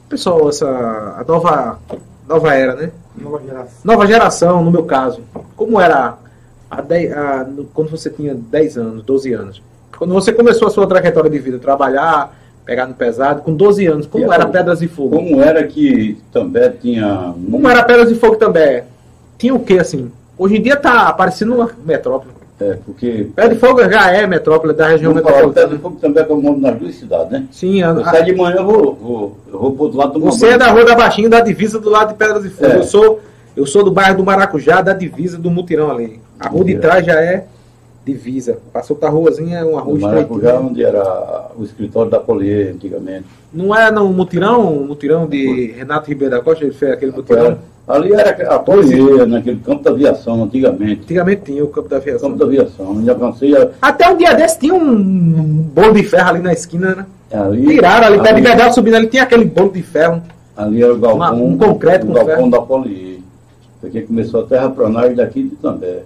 Pessoal, 0.09 0.49
essa. 0.49 0.67
a 0.69 1.25
nova. 1.27 1.79
nova 2.29 2.55
era, 2.55 2.75
né? 2.75 2.91
Nova 3.17 3.41
geração. 3.43 3.79
Nova 3.85 4.07
geração, 4.07 4.65
no 4.65 4.71
meu 4.71 4.85
caso. 4.85 5.21
Como 5.57 5.81
era 5.81 6.17
a 6.71 6.77
a- 6.79 7.45
no- 7.45 7.65
quando 7.67 7.91
você 7.91 8.09
tinha 8.09 8.35
10 8.35 8.79
anos, 8.79 9.03
12 9.03 9.33
anos? 9.33 9.63
Quando 9.99 10.15
você 10.15 10.33
começou 10.33 10.69
a 10.69 10.71
sua 10.71 10.87
trajetória 10.87 11.29
de 11.31 11.39
vida, 11.39 11.59
trabalhar, 11.59 12.35
pegar 12.65 12.87
no 12.87 12.95
pesado, 12.95 13.43
com 13.43 13.53
12 13.55 13.87
anos, 13.87 14.07
como 14.07 14.33
era? 14.33 14.47
Pedras 14.47 14.79
de 14.81 14.89
Fogo? 14.89 15.17
Como 15.17 15.41
era 15.43 15.65
que 15.65 16.19
também 16.33 16.71
tinha. 16.81 17.35
Como 17.51 17.69
era 17.69 17.83
Pedras 17.83 18.09
de 18.09 18.15
Fogo 18.15 18.37
também? 18.37 18.83
Tinha 19.39 19.55
o 19.55 19.61
que 19.61 19.79
assim? 19.79 20.11
Hoje 20.39 20.57
em 20.57 20.63
dia 20.63 20.77
tá 20.77 21.13
parecendo 21.13 21.55
uma 21.55 21.71
metrópole. 21.85 22.33
É, 22.61 22.79
porque. 22.87 23.27
Pedra 23.35 23.55
de 23.55 23.61
Fogo 23.61 23.83
já 23.91 24.11
é 24.13 24.27
metrópole 24.27 24.73
da 24.73 24.87
região 24.89 25.13
metropolitana. 25.13 25.69
de 25.69 25.79
Fogo 25.79 25.97
também 26.01 26.23
é 26.23 26.27
como 26.27 26.43
nome 26.43 26.61
nas 26.61 26.77
duas 26.79 26.95
cidades, 26.95 27.31
né? 27.33 27.45
Sim, 27.51 27.83
a- 27.83 27.89
Eu 27.89 28.05
saio 28.05 28.25
de 28.25 28.35
manhã, 28.35 28.57
eu 28.59 28.65
vou, 28.65 28.95
vou, 28.95 29.37
eu 29.53 29.59
vou 29.59 29.73
pro 29.73 29.83
outro 29.85 29.99
lado 29.99 30.13
do 30.13 30.21
você 30.21 30.49
é 30.49 30.59
da 30.59 30.69
Rua 30.71 30.85
da 30.85 30.95
Baixinha, 30.95 31.29
da 31.29 31.41
divisa 31.41 31.81
do 31.81 31.91
lado 31.91 32.09
de 32.09 32.15
Pedras 32.15 32.43
de 32.45 32.51
Fogo. 32.51 32.71
É. 32.71 32.77
Eu 32.77 32.83
sou 32.85 33.21
eu 33.57 33.67
sou 33.67 33.85
do 33.85 33.91
bairro 33.91 34.17
do 34.17 34.25
Maracujá, 34.25 34.81
da 34.81 34.93
divisa 34.95 35.37
do 35.37 35.51
Mutirão 35.51 35.91
ali. 35.91 36.21
A 36.41 36.49
rua 36.49 36.65
de 36.65 36.75
É. 36.75 36.79
trás 36.79 37.05
já 37.05 37.21
é 37.21 37.45
divisa. 38.05 38.59
Passou 38.73 38.97
pra 38.97 39.09
ruazinha, 39.09 39.59
é 39.59 39.65
uma 39.65 39.81
rua 39.81 39.99
Maracujá, 39.99 40.49
estreitinha. 40.51 40.71
onde 40.71 40.85
era 40.85 41.51
o 41.57 41.63
escritório 41.63 42.11
da 42.11 42.19
Polier 42.19 42.73
antigamente. 42.75 43.25
Não 43.53 43.75
é 43.75 43.91
no 43.91 44.09
Mutirão, 44.09 44.73
Mutirão 44.87 45.27
de 45.27 45.73
Renato 45.73 46.09
Ribeiro 46.09 46.35
da 46.35 46.41
Costa, 46.43 46.65
ele 46.65 46.73
fez 46.75 46.93
aquele 46.93 47.13
Mutirão. 47.13 47.45
Era, 47.47 47.59
Ali 47.89 48.13
era 48.13 48.55
a 48.55 48.59
Polier, 48.61 49.27
naquele 49.27 49.59
campo 49.59 49.83
da 49.83 49.91
aviação, 49.91 50.45
antigamente. 50.45 51.03
Antigamente 51.03 51.43
tinha 51.47 51.65
o 51.65 51.69
campo 51.69 51.89
da 51.89 51.97
aviação. 51.97 52.29
Campo 52.31 52.39
da 52.39 52.45
aviação. 52.47 52.91
Ainda 52.93 53.13
avancei 53.13 53.57
a- 53.57 53.69
Até 53.83 54.09
um 54.09 54.17
dia 54.17 54.33
desse 54.35 54.59
tinha 54.61 54.73
um 54.75 54.95
bolo 55.75 55.93
de 55.93 56.05
ferro 56.05 56.29
ali 56.31 56.39
na 56.41 56.53
esquina, 56.53 56.95
né? 56.95 57.07
ali. 57.33 57.67
Tiraram 57.67 58.07
ali, 58.07 58.17
perto 58.19 58.27
de 58.29 58.33
ali, 58.35 58.43
Verdade 58.43 58.75
subindo 58.75 58.95
ali, 58.95 59.07
tinha 59.09 59.23
aquele 59.25 59.45
bolo 59.45 59.73
de 59.73 59.83
ferro. 59.83 60.23
ali 60.57 60.83
era 60.83 60.93
o 60.95 60.99
galpão, 60.99 61.17
Uma- 61.17 61.33
um 61.33 61.57
concreto 61.59 62.07
o 62.09 62.13
galpão 62.13 62.37
ferro. 62.37 62.51
da 62.51 62.61
Polier. 62.63 63.19
Porque 63.81 64.03
começou 64.03 64.43
a 64.43 64.47
terraplanagem 64.47 65.17
daqui 65.17 65.43
de 65.43 65.57
També. 65.57 66.03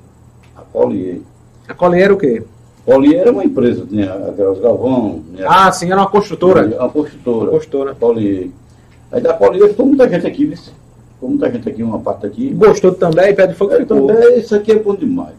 A 0.57 0.63
Polier. 0.63 1.19
A 1.69 1.75
coleira 1.75 2.07
era 2.07 2.15
o 2.15 2.17
quê? 2.19 2.43
Polier 2.85 3.21
era 3.23 3.33
uma 3.33 3.45
empresa, 3.45 3.85
tinha 3.85 4.13
aquelas 4.15 4.61
galvão, 4.61 5.21
tinha 5.35 5.49
Ah, 5.49 5.73
sim, 5.73 5.87
era 5.91 6.01
uma 6.01 6.09
construtora. 6.09 6.65
uma 6.79 6.89
construtora. 6.89 7.51
Construtora. 7.51 7.95
Polier. 7.97 8.49
Aí 9.11 9.21
da 9.21 9.35
Polier 9.35 9.69
ficou 9.71 9.87
muita 9.87 10.09
gente 10.09 10.27
aqui, 10.27 10.45
viu? 10.47 10.57
Ficou 10.57 11.29
muita 11.31 11.51
gente 11.51 11.69
aqui, 11.69 11.83
uma 11.83 11.99
parte 11.99 12.27
aqui. 12.27 12.51
Gostou 12.51 12.93
também, 12.95 13.35
de 13.35 13.55
fogo 13.55 13.75
ficou. 13.75 14.07
também, 14.07 14.39
isso 14.39 14.55
aqui 14.55 14.71
é 14.73 14.79
bom 14.79 14.95
demais. 14.95 15.35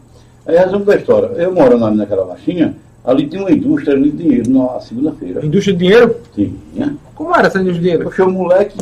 Aí, 0.46 0.56
resumo 0.58 0.84
da 0.84 0.96
história. 0.96 1.26
Eu 1.36 1.52
morando 1.54 1.86
ali 1.86 1.96
naquela 1.96 2.24
baixinha, 2.26 2.74
ali 3.04 3.26
tinha 3.26 3.40
uma 3.42 3.50
indústria 3.52 3.98
de 3.98 4.10
dinheiro 4.10 4.50
na 4.50 4.80
segunda-feira. 4.80 5.44
Indústria 5.44 5.74
de 5.74 5.84
dinheiro? 5.84 6.16
Tinha. 6.34 6.96
Como 7.14 7.34
era 7.34 7.46
essa 7.46 7.58
indústria 7.58 7.74
de 7.74 7.80
dinheiro? 7.80 8.04
Puxei 8.04 8.24
o 8.26 8.30
moleque, 8.30 8.76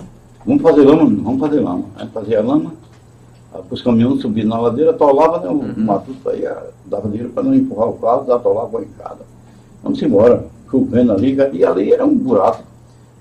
vamos 0.45 0.63
fazer 0.63 0.81
lama, 0.83 1.05
vamos 1.23 1.41
fazer 1.41 1.61
lama. 1.61 1.85
Aí 1.97 2.09
fazia 2.13 2.41
lama, 2.43 2.73
os 3.71 3.83
caminhões 3.83 4.21
subiam 4.21 4.49
na 4.49 4.59
ladeira, 4.59 4.91
atolava, 4.91 5.39
né, 5.41 5.49
o 5.49 5.53
Uhum. 5.55 5.75
matuto 5.85 6.29
aí, 6.31 6.45
dava 6.87 7.09
dinheiro 7.09 7.31
para 7.31 7.43
não 7.43 7.55
empurrar 7.55 7.89
o 7.89 7.95
carro, 7.95 8.33
atolava 8.33 8.79
a 8.79 8.83
encada. 8.83 9.21
Vamos 9.83 10.03
embora, 10.03 10.47
chovendo 10.71 11.13
ali, 11.13 11.35
e 11.35 11.65
ali 11.65 11.93
era 11.93 12.05
um 12.05 12.17
buraco. 12.17 12.63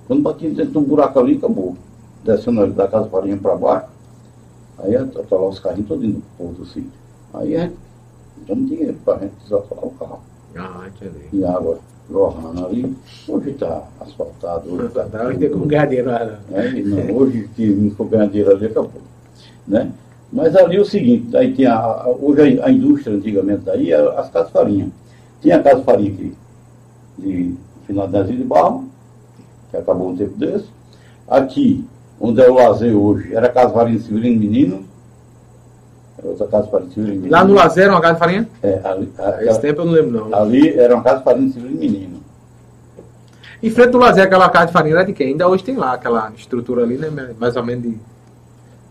Quando 0.07 0.21
batia 0.21 0.49
dentro 0.49 0.71
de 0.71 0.77
um 0.77 0.83
buraco 0.83 1.19
ali, 1.19 1.37
acabou. 1.37 1.75
Descendo 2.23 2.61
ali 2.61 2.71
da 2.73 2.87
casa 2.87 3.07
farinha 3.09 3.37
para 3.37 3.55
baixo, 3.55 3.87
aí 4.79 4.95
atolava 4.95 5.49
os 5.49 5.59
carrinhos 5.59 5.87
todos 5.87 6.07
no 6.07 6.21
povo 6.37 6.53
do 6.53 6.65
sítio. 6.65 6.91
Aí 7.33 7.55
a 7.55 7.61
gente, 7.61 7.75
damos 8.47 8.69
dinheiro 8.69 8.97
para 9.03 9.15
a 9.15 9.19
gente 9.19 9.33
desatolar 9.43 9.85
o 9.85 9.91
carro. 9.91 10.19
Ah, 10.55 10.87
entendi. 10.87 11.25
E 11.33 11.43
água 11.43 11.79
jorrando 12.09 12.65
ali. 12.65 12.95
Hoje 13.27 13.49
está 13.51 13.83
asfaltado, 13.99 14.73
hoje 14.73 14.85
está 14.87 15.03
Tá, 15.05 15.25
hoje 15.25 15.39
tem 15.39 15.49
como 15.49 15.65
ganhar 15.65 15.85
dinheiro 15.85 16.09
lá. 16.11 16.39
né? 16.49 16.83
Não, 16.85 17.15
hoje 17.15 17.49
que 17.55 17.67
não 17.67 17.91
for 17.91 18.05
ganhar 18.07 18.27
dinheiro 18.27 18.51
ali, 18.51 18.65
acabou. 18.67 19.01
Né? 19.67 19.91
Mas 20.35 20.53
ali 20.53 20.75
é 20.75 20.81
o 20.81 20.85
seguinte, 20.85 21.35
aí 21.37 21.53
tinha, 21.53 21.81
hoje 22.19 22.59
a, 22.61 22.69
indústria 22.69 23.15
antigamente 23.15 23.61
daí, 23.63 23.89
era 23.93 24.19
as 24.19 24.29
casas 24.29 24.51
farinha. 24.51 24.89
Tinha 25.41 25.55
a 25.55 25.63
casa 25.63 25.81
farinha 25.81 26.11
aqui, 26.11 26.35
de 27.17 27.55
final 27.87 28.05
de 28.05 28.17
Asilo 28.17 28.37
de 28.39 28.43
Barro, 28.43 28.89
que 29.71 29.77
acabou 29.77 30.09
um 30.09 30.17
tempo 30.17 30.37
desse. 30.37 30.65
Aqui, 31.25 31.85
onde 32.19 32.41
é 32.41 32.49
o 32.49 32.55
lazer 32.55 32.93
hoje, 32.93 33.33
era 33.33 33.47
a 33.47 33.49
casa 33.49 33.73
farinha 33.73 33.97
Severino 33.97 34.37
Menino. 34.41 34.83
Era 36.17 36.27
outra 36.27 36.47
casa 36.47 36.67
farinha 36.67 36.91
Severino 36.91 37.15
Menino. 37.21 37.31
Lá 37.31 37.43
no 37.45 37.53
Lazer, 37.53 37.89
uma 37.89 38.01
casa 38.01 38.13
de 38.15 38.19
farinha? 38.19 38.49
É, 38.61 38.81
ali, 38.83 39.09
a- 39.17 39.43
Esse 39.45 39.61
tempo 39.61 39.81
eu 39.81 39.85
não 39.85 39.93
lembro, 39.93 40.27
não. 40.29 40.37
ali 40.37 40.77
era 40.77 40.95
uma 40.95 41.03
casa 41.03 41.21
farinha 41.21 41.49
Severino 41.49 41.79
Menino. 41.79 42.19
Em 43.63 43.69
frente 43.69 43.91
do 43.91 43.99
Lazer, 43.99 44.25
aquela 44.25 44.49
casa 44.49 44.65
de 44.65 44.73
farinha 44.73 44.95
era 44.95 45.05
de 45.05 45.13
quem? 45.13 45.27
Ainda 45.29 45.47
hoje 45.47 45.63
tem 45.63 45.77
lá 45.77 45.93
aquela 45.93 46.29
estrutura 46.35 46.83
ali, 46.83 46.97
né? 46.97 47.09
Mais 47.39 47.55
ou 47.55 47.63
menos 47.63 47.83
de. 47.83 47.97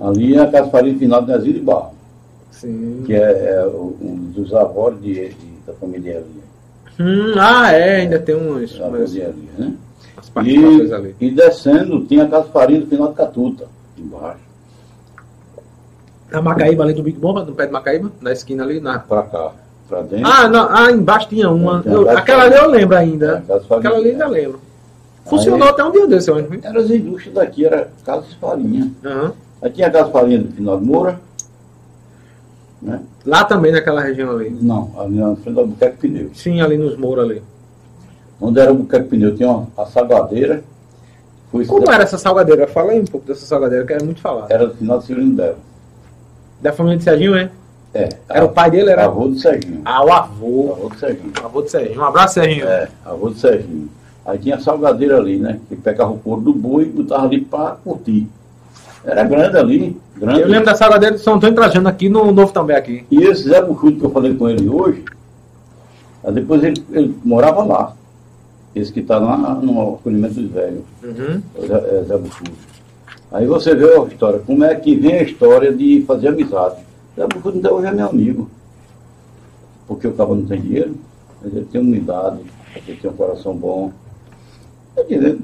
Ali 0.01 0.35
é 0.37 0.41
a 0.41 0.51
casa 0.51 0.71
farinha 0.71 0.99
final 0.99 1.23
de 1.23 1.33
Asilo 1.33 1.55
de 1.55 1.61
Barro. 1.61 1.95
Sim. 2.51 3.03
que 3.05 3.13
é, 3.15 3.19
é 3.21 3.67
um 3.67 4.31
dos 4.35 4.55
avós 4.55 4.95
de, 5.03 5.29
de- 5.31 5.55
da 5.67 5.73
família 5.75 6.13
Elia, 6.13 6.45
Hum, 7.01 7.35
ah, 7.39 7.73
é, 7.73 7.97
ainda 8.03 8.19
tem 8.21 8.37
uns, 8.37 8.73
da 8.79 8.85
família 8.87 9.05
Elia, 9.25 9.35
né? 9.59 9.73
participações 10.33 10.93
ali. 10.93 11.17
E, 11.21 11.27
e 11.27 11.31
descendo, 11.33 12.05
tinha 12.05 12.25
a 12.25 12.29
casa 12.29 12.49
farinha 12.51 12.81
do 12.81 12.87
final 12.87 13.09
de 13.09 13.15
Catuta, 13.15 13.67
embaixo, 13.99 14.39
Na 16.31 16.41
Macaíba 16.41 16.85
ali 16.85 16.95
do 16.95 17.03
Big 17.03 17.19
Bomba, 17.19 17.45
no 17.45 17.53
pé 17.55 17.67
de 17.67 17.73
Macaíba, 17.73 18.11
na 18.21 18.33
esquina 18.33 18.63
ali, 18.65 18.81
na. 18.81 18.99
pra 19.01 19.23
cá, 19.23 19.53
pra 19.89 20.03
dentro. 20.03 20.27
Ah, 20.27 20.49
não, 20.49 20.69
ah, 20.71 20.91
embaixo 20.91 21.29
tinha 21.29 21.51
uma. 21.51 21.81
Uma 21.83 21.93
Eu- 21.93 22.11
aquela 22.11 22.45
ali 22.45 22.55
eu 22.55 22.69
lembro 22.71 22.95
É, 22.97 22.99
ainda. 23.01 23.45
Aquela 23.71 23.97
ali 23.97 24.11
ainda 24.11 24.27
lembro. 24.29 24.61
Funcionou 25.27 25.63
Aí- 25.65 25.71
até 25.71 25.85
um 25.85 25.91
dia 25.93 26.07
desse, 26.07 26.31
eu 26.31 26.37
acho. 26.37 26.49
Eram 26.63 26.81
as 26.81 26.91
indústrias 26.91 27.35
daqui, 27.35 27.65
era 27.67 27.89
casa 28.05 28.23
de 28.27 28.37
farinha. 28.37 28.91
Aham. 29.05 29.33
Aí 29.65 29.71
tinha 29.71 29.89
a 29.89 29.91
casa 29.91 30.11
farinha 30.11 30.39
do 30.39 30.53
final 30.53 30.79
de 30.79 30.85
Moura, 30.85 31.19
né? 32.83 33.01
Lá 33.25 33.45
também, 33.45 33.73
naquela 33.73 34.03
região 34.03 34.31
ali. 34.33 34.51
Não, 34.61 34.93
ali 34.99 35.17
na 35.17 35.35
frente 35.37 35.57
do 35.57 35.67
Buqueque 35.67 35.97
Pneu. 35.97 36.31
Sim, 36.35 36.61
ali 36.61 36.77
nos 36.77 36.99
Mouros 36.99 37.25
ali. 37.25 37.43
Onde 38.39 38.61
era 38.61 38.71
o 38.71 38.75
Buqueque 38.75 39.09
Pneu, 39.09 39.35
tinha 39.35 39.49
uma, 39.49 39.67
a 39.79 39.87
salgadeira, 39.87 40.63
foi 41.51 41.65
Como 41.65 41.91
era 41.91 42.03
essa 42.03 42.19
salgadeira? 42.19 42.67
Fala 42.67 42.93
aí 42.93 43.01
um 43.01 43.05
pouco 43.07 43.27
dessa 43.27 43.47
salgadeira, 43.47 43.87
que 43.87 43.93
era 43.95 44.05
muito 44.05 44.21
falar. 44.21 44.49
Era 44.51 44.67
do 44.67 44.75
final 44.75 44.99
de 44.99 45.07
Severino 45.07 45.37
dela. 45.37 45.57
Da 46.61 46.73
família 46.73 46.99
de 46.99 47.05
Serginho, 47.05 47.35
é? 47.35 47.51
É. 47.95 48.09
Era 48.29 48.45
o 48.45 48.49
pai 48.49 48.71
dele, 48.71 48.91
era? 48.91 49.05
Avô 49.07 49.29
do 49.29 49.39
Serginho. 49.39 49.81
Ah, 49.85 50.05
o 50.05 50.13
avô. 50.13 50.73
Avô 50.73 50.89
do 50.91 50.99
Serginho. 50.99 51.33
Avô 51.43 51.63
de 51.63 51.71
Serginho. 51.71 52.01
Um 52.01 52.05
abraço, 52.05 52.35
Serginho. 52.35 52.67
É, 52.67 52.89
avô 53.05 53.31
do 53.31 53.37
Serginho. 53.37 53.89
Aí 54.27 54.37
tinha 54.37 54.57
a 54.57 54.61
salgadeira 54.61 55.17
ali, 55.17 55.39
né? 55.39 55.61
Que 55.69 55.77
pegava 55.77 56.11
o 56.11 56.19
couro 56.19 56.41
do 56.41 56.53
boi 56.53 56.83
e 56.83 56.87
botava 56.87 57.25
ali 57.25 57.41
para 57.41 57.77
curtir. 57.77 58.29
Era 59.05 59.23
grande 59.25 59.57
ali, 59.57 59.97
grande. 60.17 60.41
Eu 60.41 60.49
lembro 60.49 60.67
da 60.67 60.75
salgadeira 60.75 61.15
de 61.17 61.21
São 61.23 61.35
Antônio 61.35 61.55
Trajano 61.55 61.89
aqui 61.89 62.09
no 62.09 62.33
Novo 62.33 62.53
também 62.53 62.77
aqui. 62.77 63.05
E 63.11 63.23
esse 63.25 63.49
Zé 63.49 63.61
Buchudo 63.63 63.99
que 63.99 64.05
eu 64.07 64.11
falei 64.11 64.35
com 64.35 64.49
ele 64.49 64.69
hoje, 64.69 65.05
aí 66.25 66.33
depois 66.33 66.63
ele, 66.65 66.83
ele 66.93 67.15
morava 67.25 67.63
lá. 67.65 67.95
Esse 68.75 68.93
que 68.93 69.01
está 69.01 69.19
lá 69.19 69.37
no 69.55 69.95
acolhimento 69.95 70.35
dos 70.35 70.51
velhos, 70.51 70.83
Uhum. 71.03 71.43
o 71.57 71.67
Zé, 71.67 71.75
é, 71.75 72.03
Zé 72.05 72.17
Buchudo. 72.19 72.51
Aí 73.31 73.47
você 73.47 73.75
vê 73.75 73.93
a 73.95 74.05
história, 74.05 74.39
como 74.41 74.65
é 74.65 74.75
que 74.75 74.95
vem 74.97 75.15
a 75.15 75.23
história 75.23 75.73
de 75.73 76.03
fazer 76.07 76.29
amizade. 76.29 76.77
Zé 77.17 77.27
Buchudo 77.27 77.59
até 77.59 77.71
hoje 77.71 77.87
é 77.87 77.93
meu 77.93 78.09
amigo. 78.09 78.51
Porque 79.87 80.09
o 80.09 80.13
cabo 80.15 80.35
não 80.35 80.47
tem 80.47 80.61
dinheiro, 80.63 80.95
mas 81.43 81.53
ele 81.55 81.67
tem 81.67 81.81
humildade, 81.81 82.39
ele 82.87 82.97
tem 82.97 83.11
um 83.11 83.15
coração 83.15 83.55
bom. 83.55 83.93
Tá 84.97 85.03
dizendo, 85.03 85.41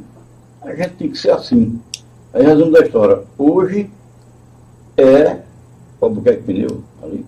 a 0.62 0.74
gente 0.74 0.90
tem 0.94 1.10
que 1.10 1.18
ser 1.18 1.30
assim. 1.32 1.78
Aí 2.32 2.44
resumo 2.44 2.70
da 2.72 2.80
história. 2.80 3.20
Hoje 3.36 3.90
é 4.96 5.38
o 6.00 6.04
Albuquerque 6.06 6.42
Pneu, 6.42 6.82
ali. 7.02 7.24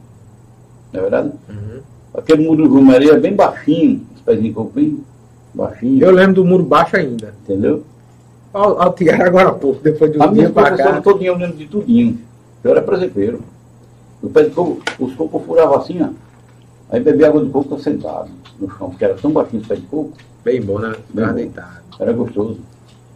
Não 0.92 1.00
é 1.00 1.02
verdade? 1.02 1.32
Uhum. 1.48 1.80
Aquele 2.14 2.46
muro 2.46 2.62
de 2.62 2.68
Romaria 2.68 3.12
é 3.14 3.18
bem 3.20 3.34
baixinho, 3.34 4.02
os 4.14 4.20
pezinhos 4.20 4.48
de 4.48 4.52
copim, 4.54 5.02
baixinho, 5.54 6.04
Eu 6.04 6.10
lembro 6.12 6.34
do 6.34 6.44
muro 6.44 6.62
baixo 6.64 6.96
ainda. 6.96 7.34
entendeu? 7.42 7.82
Tirar 8.96 9.26
agora 9.26 9.48
há 9.48 9.52
pouco, 9.54 9.80
depois 9.82 10.12
de 10.12 10.20
A 10.20 10.26
um 10.26 10.32
minha 10.32 10.44
dia 10.46 10.52
professora 10.54 10.92
cá. 10.96 11.00
todinha 11.00 11.30
eu 11.30 11.36
lembro 11.36 11.56
de 11.56 11.66
tudinho. 11.66 12.18
Eu 12.62 12.70
era 12.70 12.82
presepeiro. 12.82 13.40
O 14.22 14.28
pé 14.28 14.44
de 14.44 14.50
coco, 14.50 14.80
os 15.00 15.14
cocos 15.14 15.42
furavam 15.44 15.76
assim, 15.76 16.00
ó. 16.02 16.08
Aí 16.90 17.00
bebia 17.00 17.28
água 17.28 17.42
de 17.42 17.50
coco 17.50 17.78
sentado 17.80 18.28
no 18.60 18.68
chão, 18.70 18.90
porque 18.90 19.04
era 19.04 19.14
tão 19.14 19.32
baixinho 19.32 19.60
esse 19.60 19.68
pé 19.68 19.76
de 19.76 19.82
coco, 19.82 20.12
Bem 20.44 20.60
bom, 20.60 20.78
né? 20.78 20.94
Bem 21.14 21.26
bom. 21.26 21.32
deitado. 21.34 21.78
era 21.98 22.12
gostoso. 22.12 22.58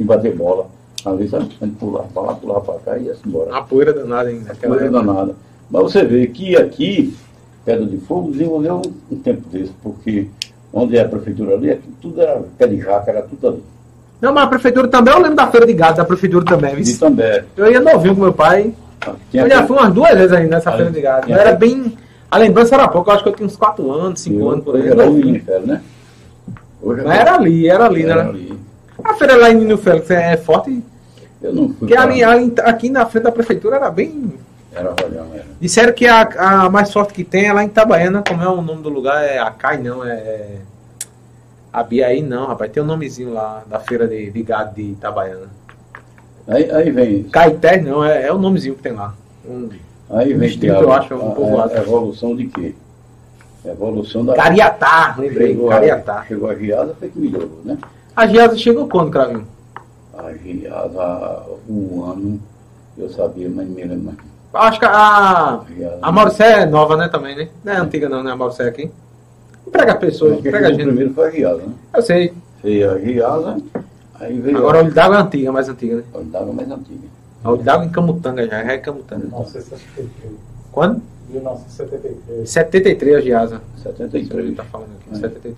E 0.00 0.04
bater 0.04 0.34
bola. 0.34 0.68
Às 1.06 1.16
vezes 1.18 1.34
a 1.34 1.38
gente 1.40 1.56
pulava 1.78 2.08
para 2.12 2.22
lá, 2.22 2.34
pulava 2.34 2.60
para 2.60 2.74
cá 2.80 2.98
e 2.98 3.04
ia-se 3.04 3.20
embora. 3.26 3.50
Uma 3.50 3.62
poeira 3.62 3.92
danada 3.92 4.28
ainda. 4.28 4.48
naquela 4.48 4.74
Coisa 4.76 4.88
época. 4.90 5.04
danada. 5.12 5.34
Mas 5.70 5.82
você 5.84 6.04
vê 6.04 6.26
que 6.26 6.56
aqui, 6.56 7.16
Pedra 7.64 7.86
de 7.86 7.96
Fogo, 7.98 8.32
desenvolveu 8.32 8.82
um, 9.10 9.16
tempo 9.18 9.48
desse, 9.48 9.72
porque 9.82 10.26
onde 10.72 10.96
é 10.96 11.02
a 11.02 11.08
prefeitura 11.08 11.54
ali, 11.54 11.80
tudo 12.02 12.20
era 12.20 12.42
pé 12.58 12.66
de 12.66 12.78
jaca, 12.80 13.10
era 13.10 13.22
tudo 13.22 13.46
ali. 13.48 13.62
Não, 14.20 14.32
mas 14.32 14.44
a 14.44 14.46
prefeitura 14.48 14.88
também, 14.88 15.14
eu 15.14 15.20
lembro 15.20 15.36
da 15.36 15.46
feira 15.46 15.64
de 15.66 15.74
gado 15.74 15.96
da 15.98 16.04
prefeitura 16.04 16.44
também. 16.44 16.74
Viu? 16.74 16.98
também. 16.98 17.42
Eu 17.56 17.70
ia 17.70 17.80
novinho 17.80 18.14
com 18.16 18.22
meu 18.22 18.32
pai. 18.32 18.74
Tinha 19.30 19.44
eu 19.44 19.48
já 19.48 19.66
fui 19.66 19.76
umas 19.76 19.92
duas 19.94 20.10
vezes 20.12 20.32
ainda 20.32 20.56
nessa 20.56 20.70
Ali. 20.70 20.78
feira 20.78 20.92
de 20.92 21.00
gado. 21.00 21.32
Era 21.32 21.50
aquele- 21.52 21.74
bem. 21.74 21.98
A 22.28 22.38
lembrança 22.38 22.74
era 22.74 22.88
pouco, 22.88 23.08
eu 23.10 23.14
acho 23.14 23.22
que 23.22 23.28
eu 23.28 23.34
tinha 23.34 23.46
uns 23.46 23.56
4 23.56 23.92
anos, 23.92 24.20
5 24.20 24.40
eu- 24.40 24.50
anos 24.50 24.64
por 24.64 24.74
aí. 24.74 24.88
era 24.88 24.94
o 25.02 25.06
novinho. 25.06 25.26
Ministério, 25.26 25.66
né? 25.66 25.80
Hoje 26.82 27.02
Mas 27.02 27.18
era 27.20 27.34
ali, 27.36 27.68
era 27.68 27.84
ali, 27.86 28.02
era 28.04 28.24
né? 28.24 28.28
ali. 28.30 28.58
A 29.04 29.14
feira 29.14 29.36
lá 29.36 29.50
em 29.50 29.54
Nino 29.56 29.76
Félix 29.78 30.10
é 30.10 30.36
forte. 30.36 30.82
Eu 31.46 31.54
não 31.54 31.68
fui. 31.68 31.76
Porque 31.80 31.96
ali, 31.96 32.22
ali, 32.24 32.52
aqui 32.62 32.90
na 32.90 33.06
frente 33.06 33.24
da 33.24 33.32
prefeitura 33.32 33.76
era 33.76 33.90
bem. 33.90 34.32
Era 34.74 34.90
Rojão, 34.90 35.26
era. 35.34 35.44
Disseram 35.60 35.92
que 35.92 36.06
a, 36.06 36.22
a 36.64 36.70
mais 36.70 36.92
forte 36.92 37.12
que 37.14 37.24
tem 37.24 37.46
é 37.46 37.52
lá 37.52 37.62
em 37.62 37.66
Itabaiana, 37.68 38.22
como 38.26 38.42
é 38.42 38.48
o 38.48 38.60
nome 38.60 38.82
do 38.82 38.88
lugar? 38.88 39.22
É 39.24 39.38
Acai, 39.38 39.78
não, 39.78 40.04
é. 40.04 40.56
A 41.72 41.82
Biaí 41.82 42.22
não, 42.22 42.46
rapaz, 42.46 42.70
tem 42.72 42.82
um 42.82 42.86
nomezinho 42.86 43.32
lá 43.32 43.62
da 43.66 43.78
feira 43.78 44.06
de, 44.08 44.30
de 44.30 44.42
gado 44.42 44.74
de 44.74 44.82
Itabaiana. 44.82 45.48
Aí, 46.48 46.70
aí 46.70 46.90
vem. 46.90 47.22
Caeté 47.24 47.80
não, 47.80 48.04
é, 48.04 48.26
é 48.26 48.32
o 48.32 48.38
nomezinho 48.38 48.74
que 48.74 48.82
tem 48.82 48.92
lá. 48.92 49.14
Um, 49.48 49.68
Aí 50.08 50.32
vem 50.34 50.48
Distrito, 50.48 50.72
Thiago, 50.72 50.84
eu 50.84 50.92
acho, 50.92 51.12
é 51.12 51.16
um 51.16 51.28
a- 51.32 51.34
povoado. 51.34 51.74
a 51.74 51.78
evolução 51.78 52.36
de 52.36 52.46
quê? 52.46 52.74
Evolução 53.64 54.24
da. 54.24 54.34
Cariatá, 54.34 55.16
lembrei, 55.18 55.48
Chegou 55.48 55.68
Cariatá. 55.68 56.20
a, 56.20 56.24
chegou 56.24 56.48
a 56.48 56.54
Giasa, 56.54 56.94
foi 56.98 57.08
que 57.08 57.18
melhorou, 57.18 57.60
né? 57.64 57.76
A 58.14 58.26
Giasa 58.26 58.56
chegou 58.56 58.86
quando, 58.88 59.10
Cravinho? 59.10 59.46
A 60.18 60.32
Giasa, 60.32 61.42
um 61.68 62.04
ano, 62.04 62.40
eu 62.96 63.08
sabia, 63.10 63.48
mas 63.48 63.68
me 63.68 63.84
lembro 63.84 64.04
mais. 64.04 64.18
Acho 64.54 64.78
que 64.78 64.86
a. 64.86 65.60
A 66.00 66.12
Mauricé 66.12 66.62
é 66.62 66.66
nova, 66.66 66.96
né, 66.96 67.08
também, 67.08 67.36
né? 67.36 67.48
Não 67.62 67.72
é 67.72 67.76
antiga 67.76 68.08
não, 68.08 68.22
né, 68.22 68.32
a 68.32 68.36
Mauricé 68.36 68.68
aqui. 68.68 68.90
Emprega 69.66 69.94
pessoas, 69.96 70.38
emprega 70.38 70.58
chegou 70.68 70.78
gente. 70.78 70.86
primeiro 70.86 71.12
foi 71.14 71.28
a 71.28 71.30
Giasa, 71.30 71.62
né? 71.62 71.74
Eu 71.94 72.02
sei. 72.02 72.32
Veio 72.62 72.90
a 72.90 72.98
Giasa, 72.98 73.56
aí 74.14 74.38
veio 74.40 74.56
Agora 74.58 74.78
o 74.78 74.80
Olho 74.84 74.94
d'Água 74.94 75.16
é 75.18 75.20
antiga, 75.20 75.52
mais 75.52 75.68
antiga, 75.68 75.96
né? 75.96 76.02
a 76.14 76.18
Olho 76.18 76.26
d'Água 76.28 76.52
mais 76.54 76.70
antiga. 76.70 77.16
O 77.44 77.56
d'água 77.56 77.86
em 77.86 77.90
Camutanga 77.90 78.44
já, 78.46 78.64
já 78.64 78.72
é 78.72 78.78
Camutanga. 78.78 79.24
1973. 79.26 80.08
Quando? 80.72 81.02
1973. 81.28 82.50
73 82.50 83.24
de 83.24 83.32
asa. 83.32 83.60
Ele 83.76 83.82
73. 83.82 84.56
tá 84.56 84.64
falando 84.64 84.88
aqui, 85.00 85.10
É. 85.12 85.14
73. 85.20 85.56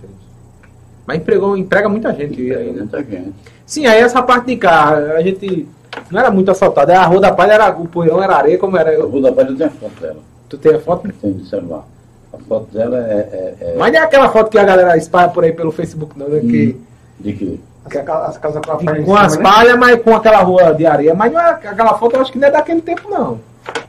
Mas 1.09 1.17
empregou, 1.17 1.57
emprega 1.57 1.89
muita 1.89 2.13
gente 2.13 2.39
E 2.39 2.53
aí, 2.53 2.71
né? 2.71 2.81
muita 2.81 3.03
gente. 3.03 3.33
Sim, 3.65 3.87
aí 3.87 3.99
essa 3.99 4.21
parte 4.21 4.45
de 4.45 4.57
carro, 4.57 5.13
a 5.13 5.21
gente 5.23 5.67
não 6.11 6.19
era 6.19 6.29
muito 6.29 6.51
assaltado. 6.51 6.91
A 6.91 7.03
Rua 7.03 7.19
da 7.19 7.31
Palha 7.31 7.53
era, 7.53 7.71
o 7.71 7.87
poeirão 7.87 8.21
era 8.21 8.35
areia, 8.35 8.59
como 8.59 8.77
era? 8.77 8.93
Eu, 8.93 9.09
vou 9.09 9.19
dar 9.19 9.31
para 9.31 9.49
eu 9.49 9.57
tenho 9.57 9.69
a 9.69 9.73
foto 9.73 9.99
dela. 9.99 10.17
tu 10.47 10.57
tem 10.59 10.75
a 10.75 10.79
foto? 10.79 11.11
Tem 11.19 11.33
de 11.33 11.49
celular. 11.49 11.83
A 12.31 12.37
foto 12.37 12.71
dela 12.71 12.99
é. 12.99 13.27
é, 13.31 13.55
é 13.59 13.75
Mas 13.75 13.91
não 13.91 13.99
é 13.99 14.03
aquela 14.03 14.29
foto 14.29 14.51
que 14.51 14.59
a 14.59 14.63
galera 14.63 14.95
espalha 14.97 15.29
por 15.29 15.43
aí 15.43 15.51
pelo 15.51 15.71
Facebook, 15.71 16.13
não, 16.15 16.29
né? 16.29 16.41
Que, 16.41 16.79
De 17.19 17.33
quê? 17.33 17.59
As, 17.87 18.29
as 18.29 18.37
casas 18.37 18.61
com 18.63 18.71
a 18.71 18.77
que 18.77 18.85
palha 18.85 18.99
em 18.99 19.03
com 19.03 19.15
as 19.15 19.35
né? 19.35 19.41
palhas, 19.41 19.79
mas 19.79 19.99
com 20.03 20.15
aquela 20.15 20.43
rua 20.43 20.75
de 20.75 20.85
areia. 20.85 21.15
Mas 21.15 21.33
não 21.33 21.41
é, 21.41 21.49
aquela 21.49 21.97
foto 21.97 22.17
eu 22.17 22.21
acho 22.21 22.31
que 22.31 22.37
não 22.37 22.47
é 22.47 22.51
daquele 22.51 22.83
tempo, 22.83 23.09
não. 23.09 23.39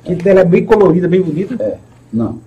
Que 0.02 0.16
ela 0.26 0.40
é 0.40 0.44
bem 0.44 0.64
colorida, 0.64 1.06
bem 1.06 1.20
bonita. 1.20 1.62
É. 1.62 1.76
Não. 2.10 2.38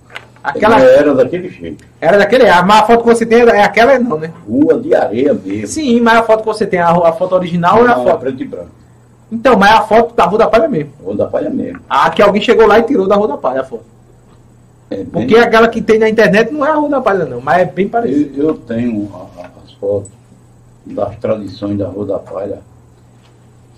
Aquela 0.44 0.78
Ela 0.78 0.90
era 0.90 1.14
daquele 1.14 1.48
jeito. 1.48 1.84
era 1.98 2.18
daquele. 2.18 2.46
ah, 2.48 2.62
Mas 2.62 2.82
a 2.82 2.86
foto 2.86 3.02
que 3.02 3.08
você 3.14 3.24
tem 3.24 3.40
é 3.40 3.62
aquela, 3.64 3.98
não, 3.98 4.18
né? 4.18 4.30
Rua 4.46 4.78
de 4.78 4.94
areia 4.94 5.32
mesmo. 5.32 5.66
Sim, 5.66 6.00
mas 6.02 6.18
a 6.18 6.22
foto 6.22 6.40
que 6.40 6.46
você 6.46 6.66
tem, 6.66 6.78
a, 6.80 6.90
a 6.90 7.12
foto 7.12 7.34
original 7.34 7.78
é 7.86 7.90
a 7.90 7.96
Não, 7.96 8.04
foto. 8.04 8.20
preto 8.20 8.42
e 8.42 8.46
branco. 8.46 8.68
Então, 9.32 9.56
mas 9.56 9.70
é 9.70 9.74
a 9.74 9.80
foto 9.82 10.14
da 10.14 10.24
Rua 10.26 10.38
da 10.40 10.46
Palha 10.46 10.68
mesmo. 10.68 10.92
Rua 11.02 11.16
da 11.16 11.26
Palha 11.26 11.48
mesmo. 11.48 11.80
A 11.88 12.10
que 12.10 12.20
alguém 12.20 12.42
chegou 12.42 12.66
lá 12.66 12.78
e 12.78 12.82
tirou 12.82 13.08
da 13.08 13.16
Rua 13.16 13.28
da 13.28 13.36
Palha 13.38 13.62
a 13.62 13.64
foto. 13.64 13.84
É 14.90 14.96
bem- 14.96 15.06
Porque 15.06 15.34
aquela 15.36 15.66
que 15.68 15.80
tem 15.80 15.98
na 15.98 16.10
internet 16.10 16.52
não 16.52 16.64
é 16.64 16.70
a 16.70 16.74
Rua 16.74 16.90
da 16.90 17.00
Palha, 17.00 17.24
não, 17.24 17.40
mas 17.40 17.62
é 17.62 17.64
bem 17.64 17.88
parecido. 17.88 18.38
Eu, 18.38 18.48
eu 18.48 18.54
tenho 18.54 19.10
a- 19.14 19.40
a- 19.44 19.50
as 19.64 19.72
fotos 19.72 20.10
das 20.84 21.16
tradições 21.16 21.78
da 21.78 21.88
Rua 21.88 22.04
da 22.04 22.18
Palha 22.18 22.58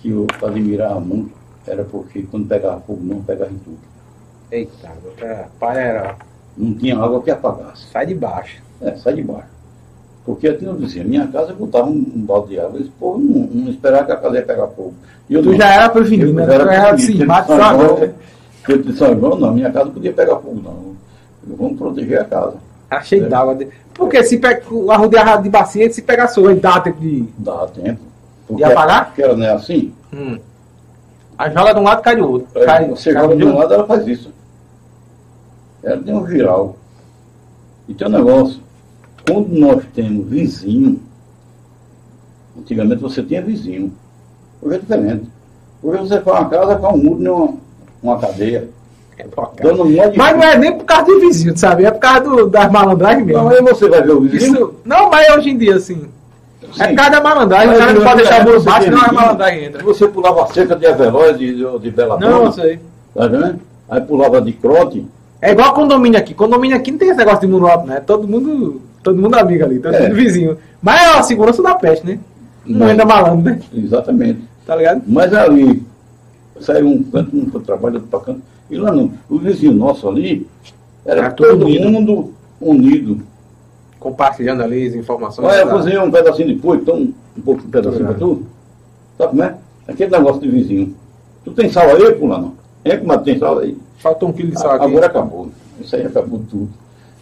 que 0.01 0.09
eu 0.09 0.27
admirava 0.43 0.99
muito. 0.99 1.31
Era 1.65 1.85
porque 1.85 2.23
quando 2.23 2.45
pegava 2.47 2.81
fogo, 2.81 2.99
não 3.01 3.21
pegava 3.21 3.51
em 3.51 3.57
tudo. 3.57 3.77
Eita, 4.51 4.89
a 5.21 5.45
palha 5.59 5.79
era. 5.79 6.15
Não 6.57 6.73
tinha 6.73 6.97
água 6.97 7.21
que 7.21 7.29
apagasse. 7.31 7.85
Sai 7.91 8.05
de 8.07 8.15
baixo. 8.15 8.61
É, 8.81 8.95
sai 8.95 9.13
de 9.13 9.21
baixo. 9.23 9.47
Porque 10.25 10.47
aqui 10.47 10.65
não 10.65 10.75
dizia, 10.75 11.03
minha 11.03 11.25
casa 11.27 11.53
botava 11.53 11.87
um, 11.87 11.91
um 12.15 12.21
balde 12.21 12.49
de 12.49 12.59
água. 12.59 12.79
Esse 12.79 12.89
povo 12.89 13.19
não, 13.19 13.47
não 13.63 13.71
esperava 13.71 14.05
que 14.05 14.11
a 14.11 14.17
casa 14.17 14.35
ia 14.37 14.45
pegar 14.45 14.67
fogo. 14.67 14.93
E 15.29 15.33
eu 15.35 15.41
Tu 15.43 15.51
não. 15.51 15.57
já 15.57 15.73
era 15.73 15.89
prevenido, 15.89 16.29
Eu 16.31 16.33
né? 16.33 16.45
já 16.45 16.53
era 16.53 16.73
era 16.73 16.91
assim, 16.93 17.17
Porque 17.17 17.23
de 17.25 17.47
só 17.47 17.57
João, 17.57 18.13
porque 18.65 18.77
de 18.83 18.97
São 18.97 19.19
João, 19.19 19.35
não, 19.39 19.53
minha 19.53 19.71
casa 19.71 19.89
podia 19.89 20.11
pegar 20.13 20.35
fogo, 20.37 20.61
não. 20.63 20.97
Vamos 21.55 21.77
proteger 21.77 22.19
a 22.21 22.25
casa. 22.25 22.55
Tá 22.89 23.01
cheio 23.01 23.25
É. 23.25 23.29
d'água. 23.29 23.55
de- 23.55 23.67
Porque 23.93 24.21
se 24.23 24.37
pega 24.37 24.61
a 24.89 24.97
rodeia 24.97 25.37
de 25.37 25.49
bacia, 25.49 25.91
se 25.91 26.01
pegar 26.01 26.27
sua, 26.27 26.51
ele 26.51 26.59
dá 26.59 26.79
tempo 26.81 26.99
de. 26.99 27.23
Dava 27.37 27.67
tempo. 27.69 28.01
E 28.57 28.63
apagar? 28.63 29.05
Porque 29.07 29.21
ela 29.21 29.35
não 29.35 29.45
é 29.45 29.51
assim. 29.51 29.93
Hum. 30.13 30.37
A 31.37 31.49
joga 31.49 31.73
de 31.73 31.79
um 31.79 31.83
lado 31.83 32.01
cai 32.01 32.15
do 32.15 32.29
outro. 32.29 32.47
Aí 32.55 32.65
Cai, 32.65 32.87
você 32.89 33.13
cai 33.13 33.21
joga 33.23 33.35
de 33.35 33.45
um 33.45 33.57
lado, 33.57 33.73
ela 33.73 33.85
faz 33.85 34.07
isso. 34.07 34.31
Ela 35.87 36.03
tem 36.03 36.13
um 36.13 36.23
viral. 36.23 36.75
E 37.87 37.93
tem 37.93 38.07
um 38.07 38.11
negócio. 38.11 38.59
Quando 39.25 39.47
nós 39.57 39.81
temos 39.95 40.27
vizinho, 40.27 40.99
antigamente 42.59 43.01
você 43.01 43.23
tinha 43.23 43.41
vizinho. 43.41 43.93
Hoje 44.61 44.75
é 44.75 44.79
diferente. 44.79 45.25
Hoje 45.81 45.99
você 45.99 46.19
faz 46.19 46.39
uma 46.41 46.49
casa 46.49 46.75
com 46.75 46.93
um 46.93 46.97
muro 46.97 47.23
e 47.23 47.29
uma, 47.29 47.53
uma 48.03 48.19
cadeia. 48.19 48.69
É. 49.17 49.25
Dando 49.63 49.83
um 49.83 49.91
monte 49.91 50.11
de 50.11 50.17
Mas 50.17 50.35
não 50.35 50.43
é 50.43 50.57
nem 50.57 50.77
por 50.77 50.83
causa 50.83 51.05
de 51.05 51.19
vizinho, 51.19 51.57
sabe? 51.57 51.85
É 51.85 51.91
por 51.91 51.99
causa 51.99 52.19
do, 52.21 52.47
das 52.47 52.69
malandragens 52.69 53.25
mesmo. 53.25 53.43
Não, 53.43 53.49
aí 53.49 53.61
você 53.61 53.87
vai 53.87 54.01
ver 54.01 54.11
o 54.11 54.21
vizinho. 54.21 54.53
Isso, 54.53 54.75
não, 54.83 55.09
mas 55.09 55.35
hoje 55.37 55.49
em 55.51 55.57
dia, 55.57 55.77
assim. 55.77 56.05
É 56.79 56.83
Sim. 56.83 56.89
por 56.89 56.95
causa 56.95 57.11
da 57.11 57.21
malandragem, 57.21 57.67
o 57.67 57.71
Mas 57.71 57.79
cara 57.79 57.93
não 57.93 58.03
pode 58.03 58.15
deixar 58.17 58.41
o 58.41 58.43
muro 58.43 58.59
você 58.59 58.65
baixo, 58.65 58.87
a 58.87 58.89
vizinho, 58.91 59.13
malandragem 59.13 59.63
entra. 59.63 59.83
Você 59.83 60.07
pulava 60.09 60.53
cerca 60.53 60.75
de 60.75 60.85
Avelóis, 60.85 61.37
de, 61.37 61.79
de, 61.79 61.91
Bela 61.91 62.19
Não, 62.19 62.27
eu 62.27 62.37
Dona, 62.39 62.51
sei. 62.51 62.79
tá 63.13 63.27
vendo? 63.27 63.59
Aí 63.89 64.01
pulava 64.01 64.41
de 64.41 64.51
crote. 64.51 65.07
É 65.41 65.51
igual 65.51 65.73
condomínio 65.73 66.19
aqui. 66.19 66.33
Condomínio 66.33 66.75
aqui 66.77 66.91
não 66.91 66.97
tem 66.97 67.09
esse 67.09 67.17
negócio 67.17 67.41
de 67.41 67.47
muro 67.47 67.67
alto, 67.67 67.85
né? 67.87 67.99
Todo 67.99 68.27
mundo, 68.27 68.81
todo 69.03 69.21
mundo 69.21 69.35
amigo 69.35 69.63
ali, 69.63 69.79
todo 69.79 69.93
É. 69.93 70.03
mundo 70.03 70.15
vizinho. 70.15 70.57
Mas 70.81 71.01
é 71.01 71.19
a 71.19 71.23
segurança 71.23 71.61
da 71.61 71.75
peste, 71.75 72.05
né? 72.05 72.19
Não 72.65 72.87
ainda 72.87 73.05
malandro, 73.05 73.43
né? 73.43 73.59
Exatamente. 73.73 74.41
Tá 74.65 74.75
ligado? 74.75 75.01
Mas 75.07 75.33
ali, 75.33 75.83
saiu 76.59 76.87
um 76.87 77.03
canto, 77.03 77.35
um 77.37 77.45
trabalho, 77.61 77.95
outro 77.95 78.09
para 78.09 78.19
canto. 78.19 78.41
E 78.69 78.77
lá 78.77 78.91
não, 78.91 79.11
o 79.29 79.37
vizinho 79.37 79.73
nosso 79.73 80.07
ali, 80.09 80.45
era 81.05 81.31
tudo 81.31 81.49
todo 81.51 81.65
unido. 81.65 81.89
mundo 81.89 82.33
unido. 82.59 83.19
Compartilhando 83.99 84.61
ali 84.61 84.87
as 84.87 84.95
informações. 84.95 85.47
Olha, 85.47 85.59
eu 85.61 85.67
tá? 85.67 85.73
cozinhei 85.73 85.99
um 85.99 86.11
pedacinho 86.11 86.47
de 86.49 86.55
polho, 86.55 86.81
então 86.81 86.95
um 87.37 87.41
pouco 87.41 87.61
de 87.61 87.67
pedacinho 87.67 88.05
para 88.05 88.13
tu. 88.15 88.43
Sabe 89.17 89.29
como 89.29 89.43
é? 89.43 89.55
Aquele 89.87 90.11
negócio 90.11 90.41
de 90.41 90.49
vizinho. 90.49 90.95
Tu 91.45 91.51
tem 91.51 91.69
sal 91.69 91.89
aí, 91.89 92.15
fulano? 92.19 92.55
É, 92.91 93.01
mas 93.03 93.21
tem 93.21 93.37
sal 93.37 93.59
aí. 93.59 93.77
Faltou 93.97 94.29
um 94.29 94.33
quilo 94.33 94.51
de 94.51 94.59
sal 94.59 94.71
aqui. 94.71 94.85
Agora 94.85 95.05
acabou. 95.07 95.49
Isso 95.79 95.95
aí 95.95 96.05
acabou 96.05 96.39
tudo. 96.49 96.69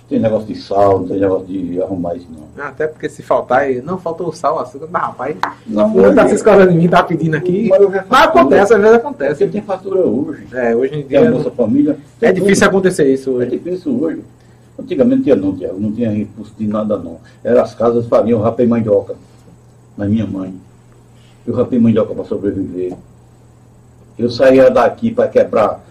Tem 0.07 0.19
negócio 0.19 0.45
de 0.47 0.55
sal, 0.55 0.99
não 0.99 1.07
tem 1.07 1.19
negócio 1.19 1.47
de 1.47 1.81
arrumar 1.81 2.15
isso 2.15 2.27
não. 2.31 2.43
Ah, 2.63 2.67
Até 2.67 2.85
porque 2.85 3.09
se 3.09 3.23
faltar, 3.23 3.61
aí, 3.61 3.81
não 3.81 3.97
faltou 3.97 4.27
o 4.27 4.31
sal, 4.31 4.59
açúcar, 4.59 4.87
mas 4.91 5.01
rapaz, 5.01 5.35
Não, 5.65 5.91
o 5.91 5.97
outro 5.97 6.15
tá 6.15 6.27
se 6.27 6.35
escolhendo 6.35 6.71
em 6.71 6.77
mim, 6.77 6.87
tá 6.87 7.01
pedindo 7.01 7.35
aqui. 7.35 7.69
Mas 7.69 7.81
é 7.81 8.05
Mas 8.07 8.27
acontece, 8.27 8.73
às 8.75 8.81
vezes 8.81 8.97
Porque 8.97 9.07
acontece. 9.07 9.47
tem 9.47 9.61
fatura 9.63 9.99
hoje. 10.01 10.47
É, 10.53 10.75
hoje 10.75 10.93
em 10.99 11.03
Tem 11.03 11.17
a 11.17 11.21
dia 11.21 11.31
Bolsa 11.31 11.49
Família. 11.49 11.97
é 12.21 12.31
difícil 12.31 12.55
tudo. 12.67 12.69
acontecer 12.77 13.11
isso 13.11 13.31
É 13.31 13.33
hoje. 13.33 13.49
difícil 13.49 13.99
hoje. 14.03 14.21
Antigamente 14.79 15.23
tinha 15.23 15.35
não, 15.35 15.55
Tiago, 15.55 15.79
não 15.79 15.91
tinha 15.91 16.11
recurso 16.11 16.53
de 16.55 16.67
nada 16.67 16.97
não. 16.97 17.17
Era 17.43 17.63
as 17.63 17.73
casas 17.73 18.05
faziam 18.05 18.39
rapé 18.41 18.65
mandioca. 18.67 19.15
Na 19.97 20.05
minha 20.05 20.27
mãe. 20.27 20.53
Eu 21.47 21.55
rapei 21.55 21.79
mandioca 21.79 22.13
para 22.13 22.25
sobreviver. 22.25 22.93
Eu 24.17 24.29
saía 24.29 24.69
daqui 24.69 25.11
para 25.11 25.27
quebrar 25.27 25.81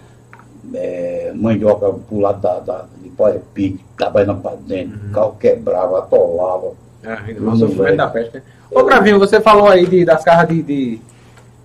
eh, 0.73 1.31
mandioca 1.35 1.91
pro 2.07 2.19
lado 2.19 2.41
da, 2.41 2.59
da, 2.59 2.85
de 3.01 3.09
Poepique, 3.09 3.83
trabalhando 3.97 4.41
para 4.41 4.55
dentro, 4.57 4.97
o 5.07 5.11
carro 5.11 5.35
quebrava, 5.39 5.99
atolava. 5.99 6.71
É, 7.03 7.33
não 7.39 7.55
sofrimento 7.55 7.97
da 7.97 8.07
peste, 8.07 8.37
né? 8.37 8.43
Ô, 8.71 8.83
Gravinho, 8.83 9.19
você 9.19 9.39
falou 9.39 9.67
aí 9.67 9.85
de, 9.85 10.03
das 10.03 10.23
carras 10.23 10.47
de, 10.49 10.61
de- 10.63 10.99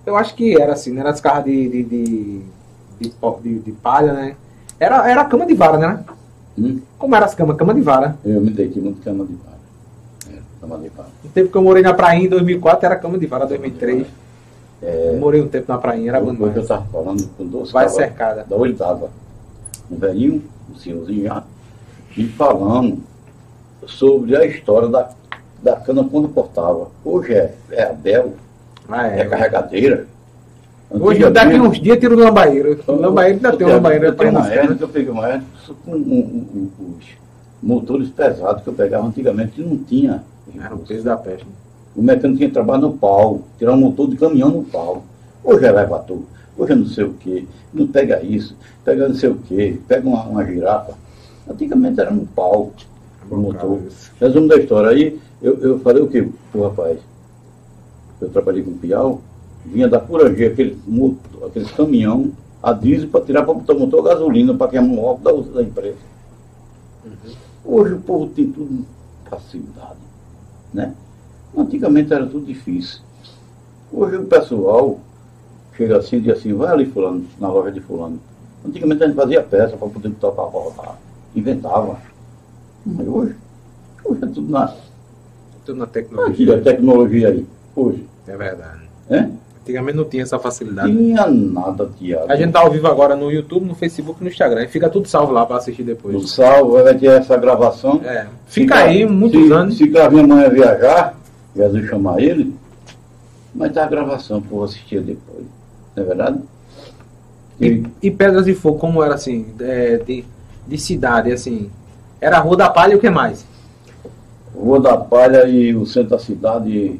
Eu 0.05 0.15
acho 0.15 0.35
que 0.35 0.59
era 0.61 0.73
assim, 0.73 0.93
né? 0.93 1.01
Era 1.01 1.09
as 1.09 1.19
carras 1.19 1.45
de, 1.45 1.67
de, 1.67 1.83
de, 1.83 2.41
de, 2.99 3.13
de- 3.41 3.59
de 3.59 3.71
palha, 3.71 4.13
né? 4.13 4.35
Era, 4.79 5.09
era 5.09 5.25
cama 5.25 5.45
de 5.47 5.53
vara, 5.55 5.77
né? 5.77 5.99
Hum? 6.57 6.79
Como 6.99 7.15
era 7.15 7.25
as 7.25 7.33
camas? 7.33 7.57
Cama 7.57 7.73
de 7.73 7.81
vara. 7.81 8.15
Eu 8.23 8.39
me 8.39 8.51
deitei 8.51 8.81
muito 8.81 9.01
cama 9.01 9.25
de 9.25 9.33
vara. 9.33 9.57
É, 10.37 10.39
cama 10.61 10.77
de 10.77 10.89
vara. 10.89 11.09
No 11.23 11.29
tempo 11.31 11.49
que 11.49 11.57
eu 11.57 11.61
morei 11.63 11.81
na 11.81 11.93
prainha 11.93 12.25
em 12.25 12.29
2004 12.29 12.85
era 12.85 12.95
cama 12.95 13.17
de 13.17 13.25
vara, 13.25 13.45
2003. 13.47 14.05
É, 14.81 15.09
Eu 15.13 15.17
morei 15.19 15.41
um 15.41 15.47
tempo 15.47 15.71
na 15.71 15.77
prainha, 15.77 16.09
era 16.11 16.19
bom 16.21 16.31
Hoje 16.31 16.55
eu 16.55 16.61
estava 16.63 16.85
falando 16.91 17.27
com 17.37 17.45
dois 17.45 17.71
Vai 17.71 17.87
cercada. 17.89 18.45
Da 18.49 18.55
oitava. 18.55 19.09
Um 19.89 19.97
velhinho, 19.97 20.43
um 20.71 20.75
senhorzinho 20.75 21.25
já, 21.25 21.43
e 22.17 22.25
falando 22.27 22.99
sobre 23.85 24.35
a 24.35 24.45
história 24.45 24.87
da, 24.87 25.09
da 25.61 25.75
cana 25.75 26.03
quando 26.09 26.29
cortava. 26.29 26.87
Hoje 27.03 27.33
é, 27.33 27.53
é 27.71 27.83
Abel, 27.83 28.33
Ah, 28.87 29.07
é, 29.07 29.19
é. 29.21 29.25
carregadeira. 29.25 30.07
Hoje, 30.89 31.29
daqui 31.29 31.55
uns 31.59 31.79
dias, 31.79 31.97
tira 31.99 32.13
o 32.13 32.19
lambaíro. 32.19 32.77
O 32.87 32.91
lambaíro 32.95 33.35
ainda 33.35 33.55
tem 33.57 33.65
um 33.67 33.69
lambaíro. 33.71 34.05
Eu 34.05 34.11
né, 34.13 34.29
uma 34.29 34.39
mostrar, 34.39 34.55
época 34.55 34.71
né? 34.71 34.77
que 34.77 34.83
eu 34.83 34.89
peguei 34.89 35.09
uma 35.11 35.27
época 35.27 35.45
com 35.85 35.91
um- 35.91 35.95
um- 35.95 36.47
um- 36.79 36.95
os 36.99 37.05
motores 37.63 38.09
pesados 38.09 38.61
que 38.63 38.67
eu 38.69 38.73
pegava 38.73 39.07
antigamente, 39.07 39.51
que 39.53 39.61
não 39.61 39.77
tinha. 39.77 40.23
Era 40.59 40.75
o 40.75 40.79
peso 40.79 41.03
da 41.05 41.15
peste. 41.15 41.45
O 41.95 42.01
mecânico 42.01 42.37
tinha 42.37 42.49
que 42.49 42.53
trabalhar 42.53 42.81
no 42.81 42.93
pau, 42.93 43.41
tirar 43.57 43.73
um 43.73 43.77
motor 43.77 44.09
de 44.09 44.15
caminhão 44.15 44.49
no 44.49 44.63
pau. 44.63 45.03
Hoje 45.43 45.65
é 45.65 45.69
elevador, 45.69 46.21
hoje 46.57 46.71
é 46.71 46.75
não 46.75 46.85
sei 46.85 47.03
o 47.03 47.13
quê, 47.13 47.45
não 47.73 47.87
pega 47.87 48.23
isso, 48.23 48.55
pega 48.85 49.07
não 49.07 49.15
sei 49.15 49.29
o 49.29 49.35
quê, 49.35 49.79
pega 49.87 50.07
uma, 50.07 50.23
uma 50.23 50.45
girafa. 50.45 50.93
Antigamente 51.49 51.99
era 51.99 52.11
no 52.11 52.25
pau, 52.27 52.71
o 53.29 53.35
motor. 53.35 53.79
Resumo 54.19 54.47
da 54.47 54.57
história, 54.57 54.89
aí 54.91 55.19
eu, 55.41 55.57
eu 55.59 55.79
falei 55.79 56.01
o 56.01 56.07
quê 56.07 56.27
pro 56.51 56.63
rapaz? 56.63 56.99
Eu 58.21 58.29
trabalhei 58.29 58.61
com 58.63 58.71
o 58.71 58.77
Piau, 58.77 59.21
vinha 59.65 59.87
da 59.87 59.99
Curangê, 59.99 60.45
aquele 60.45 60.77
motor, 60.85 61.47
aqueles 61.47 61.71
caminhão 61.71 62.31
a 62.61 62.71
diesel 62.71 63.09
para 63.09 63.25
tirar 63.25 63.43
para 63.43 63.55
botar 63.55 63.73
motor 63.73 64.03
gasolina 64.03 64.53
para 64.53 64.71
queimar 64.71 65.03
o 65.03 65.07
álcool 65.07 65.23
da, 65.43 65.53
da 65.55 65.63
empresa. 65.63 65.97
Hoje 67.65 67.95
o 67.95 68.01
povo 68.01 68.27
tem 68.27 68.51
tudo 68.51 68.85
facilidade, 69.29 69.97
né? 70.73 70.93
Antigamente 71.55 72.13
era 72.13 72.25
tudo 72.25 72.45
difícil. 72.45 72.99
Hoje 73.91 74.17
o 74.17 74.25
pessoal 74.25 74.99
chega 75.75 75.97
assim 75.97 76.17
e 76.17 76.21
diz 76.21 76.37
assim, 76.37 76.53
vai 76.53 76.69
ali 76.71 76.85
fulano, 76.85 77.25
na 77.39 77.49
loja 77.49 77.71
de 77.71 77.81
fulano. 77.81 78.19
Antigamente 78.65 79.03
a 79.03 79.07
gente 79.07 79.15
fazia 79.15 79.41
peça 79.41 79.75
para 79.75 79.87
poder 79.87 80.09
botar 80.09 80.31
para 80.31 80.43
rodar. 80.43 80.97
Inventava. 81.35 81.97
Mas 82.85 83.07
hoje, 83.07 83.35
hoje 84.03 84.23
é 84.23 84.27
tudo 84.27 84.51
na, 84.51 84.73
Tudo 85.65 85.77
na 85.79 85.85
aqui, 85.85 85.93
tecnologia. 85.93 86.55
a 86.55 86.61
tecnologia 86.61 87.27
aí. 87.29 87.45
Hoje. 87.75 88.05
É 88.27 88.37
verdade. 88.37 88.81
É? 89.09 89.27
Antigamente 89.61 89.97
não 89.97 90.05
tinha 90.05 90.23
essa 90.23 90.39
facilidade. 90.39 90.91
Tinha 90.91 91.27
nada, 91.27 91.89
Tiago. 91.97 92.31
A 92.31 92.35
gente 92.35 92.51
tá 92.51 92.61
ao 92.61 92.71
vivo 92.71 92.87
agora 92.87 93.15
no 93.15 93.31
YouTube, 93.31 93.65
no 93.65 93.75
Facebook 93.75 94.19
e 94.19 94.23
no 94.23 94.29
Instagram. 94.29 94.63
E 94.63 94.67
fica 94.67 94.89
tudo 94.89 95.07
salvo 95.07 95.31
lá 95.31 95.45
pra 95.45 95.57
assistir 95.57 95.83
depois. 95.83 96.31
salvo, 96.31 96.81
vai 96.83 96.97
ter 96.97 97.07
essa 97.07 97.37
gravação. 97.37 98.01
É. 98.03 98.25
Fica 98.47 98.75
aí 98.75 99.05
muitos 99.05 99.45
se, 99.45 99.53
anos. 99.53 99.77
Se 99.77 99.87
Cravinho 99.87 100.23
amanhã 100.23 100.49
viajar, 100.49 101.15
Jesus 101.55 101.89
chamar 101.89 102.21
ele, 102.21 102.53
mas 103.53 103.73
tá 103.73 103.83
a 103.83 103.87
gravação 103.87 104.41
para 104.41 104.55
eu 104.55 104.63
assistir 104.63 105.01
depois. 105.01 105.45
não 105.95 106.03
é 106.03 106.07
verdade? 106.07 106.39
E, 107.59 107.83
e 108.01 108.09
Pedras 108.09 108.45
de 108.45 108.55
Fogo, 108.55 108.79
como 108.79 109.03
era 109.03 109.15
assim, 109.15 109.45
é, 109.59 109.97
de, 109.97 110.25
de 110.67 110.77
cidade, 110.77 111.31
assim? 111.31 111.69
Era 112.19 112.37
a 112.37 112.39
Rua 112.39 112.57
da 112.57 112.69
Palha 112.69 112.93
e 112.93 112.95
o 112.95 112.99
que 112.99 113.09
mais? 113.09 113.45
Rua 114.55 114.79
da 114.79 114.97
Palha 114.97 115.45
e 115.45 115.75
o 115.75 115.85
centro 115.85 116.11
da 116.11 116.19
cidade 116.19 116.99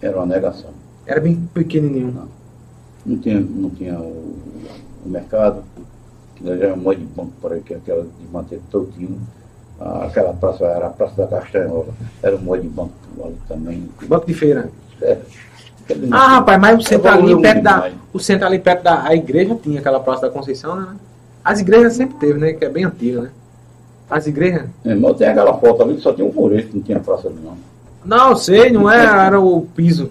era 0.00 0.16
uma 0.16 0.26
negação. 0.26 0.70
Era 1.06 1.20
bem 1.20 1.36
pequenininho. 1.54 2.12
Não. 2.12 2.28
Não 3.04 3.18
tinha, 3.18 3.40
não 3.40 3.70
tinha 3.70 3.98
o, 3.98 4.36
o 5.04 5.08
mercado, 5.08 5.64
que 6.36 6.44
nós 6.44 6.60
era 6.60 6.74
um 6.74 6.76
monte 6.76 6.98
de 6.98 7.04
banco 7.06 7.32
por 7.40 7.52
aí, 7.52 7.60
que 7.60 7.74
aquela 7.74 8.02
de 8.02 8.32
manter 8.32 8.60
todinho. 8.70 9.18
Ah, 9.80 10.04
Aquela 10.06 10.32
praça 10.32 10.64
era 10.64 10.86
a 10.86 10.90
Praça 10.90 11.16
da 11.16 11.26
Castanhola, 11.26 11.88
era 12.22 12.36
um 12.36 12.40
monte 12.40 12.62
de 12.62 12.68
banco 12.68 12.92
ali 13.24 13.36
também. 13.48 13.88
Banco 14.06 14.26
de 14.26 14.34
feira. 14.34 14.68
É, 15.00 15.18
Ah, 16.10 16.28
rapaz, 16.36 16.60
mas 16.60 16.78
o 16.78 16.82
centro 16.88 17.08
ali 17.10 17.40
perto 17.40 17.62
da. 17.62 17.72
demais. 17.74 17.94
O 18.12 18.18
centro 18.18 18.46
ali 18.46 18.58
perto 18.58 18.82
da 18.82 19.02
a 19.04 19.14
igreja 19.14 19.54
tinha 19.62 19.80
aquela 19.80 20.00
Praça 20.00 20.22
da 20.22 20.30
Conceição, 20.30 20.76
né? 20.76 20.88
As 21.44 21.60
igrejas 21.60 21.94
sempre 21.94 22.16
teve, 22.18 22.38
né? 22.38 22.52
Que 22.52 22.64
é 22.64 22.68
bem 22.68 22.84
antiga, 22.84 23.22
né? 23.22 23.30
As 24.08 24.26
igrejas. 24.26 24.66
É, 24.84 24.94
mas 24.94 25.16
tem 25.16 25.26
aquela 25.28 25.54
foto 25.54 25.82
ali 25.82 25.94
que 25.94 26.00
só 26.02 26.12
tinha 26.12 26.26
um 26.26 26.32
murete, 26.32 26.70
não 26.74 26.82
tinha 26.82 27.00
praça 27.00 27.28
ali 27.28 27.36
não. 27.42 27.56
Não, 28.04 28.36
sei, 28.36 28.70
não 28.70 28.90
é, 28.90 29.04
era 29.04 29.40
o 29.40 29.62
piso. 29.74 30.08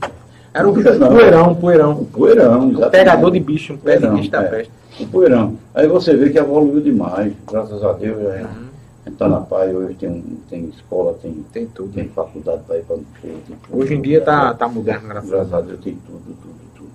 Era 0.54 0.68
o 0.68 0.76
Não. 0.76 1.08
poeirão, 1.10 1.52
O 1.52 1.56
poeirão. 1.56 1.96
poeirão, 2.12 2.60
Um 2.66 2.70
exatamente. 2.72 2.92
pegador 2.92 3.32
de 3.32 3.40
bicho, 3.40 3.74
um 3.74 3.78
pé 3.78 3.94
de 3.94 4.00
Poeirão, 4.00 4.18
bicho 4.18 4.32
da 4.32 4.42
é. 4.42 4.48
peste. 4.48 4.72
O 5.00 5.08
poeirão. 5.08 5.58
Aí 5.74 5.88
você 5.88 6.16
vê 6.16 6.30
que 6.30 6.38
evoluiu 6.38 6.82
demais, 6.82 7.32
graças 7.50 7.82
a 7.84 7.94
Deus. 7.94 8.18
Uhum. 8.18 8.71
Está 9.06 9.28
na 9.28 9.42
paz, 9.42 9.74
hoje 9.74 9.96
tem, 9.96 10.22
tem 10.50 10.66
escola, 10.70 11.18
tem, 11.22 11.44
Tem 11.52 11.66
tudo. 11.66 11.94
tem 11.94 12.08
faculdade 12.10 12.62
para 12.68 12.78
ir 12.78 12.84
para 12.84 12.96
o 12.98 13.80
Hoje 13.80 13.96
em 13.96 14.02
dia 14.02 14.22
tá, 14.22 14.54
tá 14.54 14.68
mudando, 14.68 15.08
graças 15.08 15.34
a 15.34 15.36
Deus. 15.38 15.50
Graças 15.50 15.54
a 15.54 15.62
Deus 15.62 15.80
tem 15.84 15.96
tudo, 16.06 16.38
tudo, 16.42 16.56
tudo. 16.76 16.90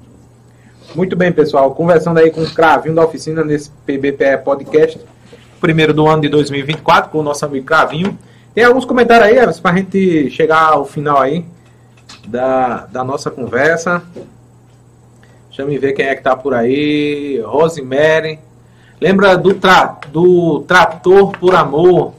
Muito 0.95 1.17
bem, 1.17 1.33
pessoal. 1.33 1.75
Conversando 1.75 2.19
aí 2.19 2.31
com 2.31 2.43
o 2.43 2.55
Cravinho 2.55 2.95
da 2.95 3.05
oficina 3.05 3.45
nesse 3.45 3.71
PBPE 3.85 4.39
Podcast, 4.45 5.01
primeiro 5.61 5.93
do 5.93 6.07
ano 6.07 6.23
de 6.23 6.29
2024, 6.29 7.11
com 7.11 7.19
o 7.19 7.23
nosso 7.23 7.45
amigo 7.45 7.67
Cravinho. 7.67 8.17
Tem 8.55 8.65
alguns 8.65 8.85
comentários 8.85 9.29
aí, 9.29 9.37
Everson, 9.37 9.63
pra 9.63 9.77
gente 9.77 10.31
chegar 10.31 10.73
ao 10.73 10.85
final 10.85 11.21
aí 11.21 11.45
da, 12.27 12.87
da 12.87 13.05
nossa 13.05 13.31
conversa. 13.31 14.03
Deixa 15.49 15.63
eu 15.63 15.81
ver 15.81 15.93
quem 15.93 16.07
é 16.07 16.15
que 16.15 16.23
tá 16.23 16.37
por 16.37 16.55
aí. 16.55 17.41
Rosemary. 17.45 18.39
Lembra 19.01 19.37
do, 19.37 19.55
tra, 19.55 19.99
do 20.13 20.61
Trator 20.61 21.33
por 21.39 21.55
Amor? 21.55 22.15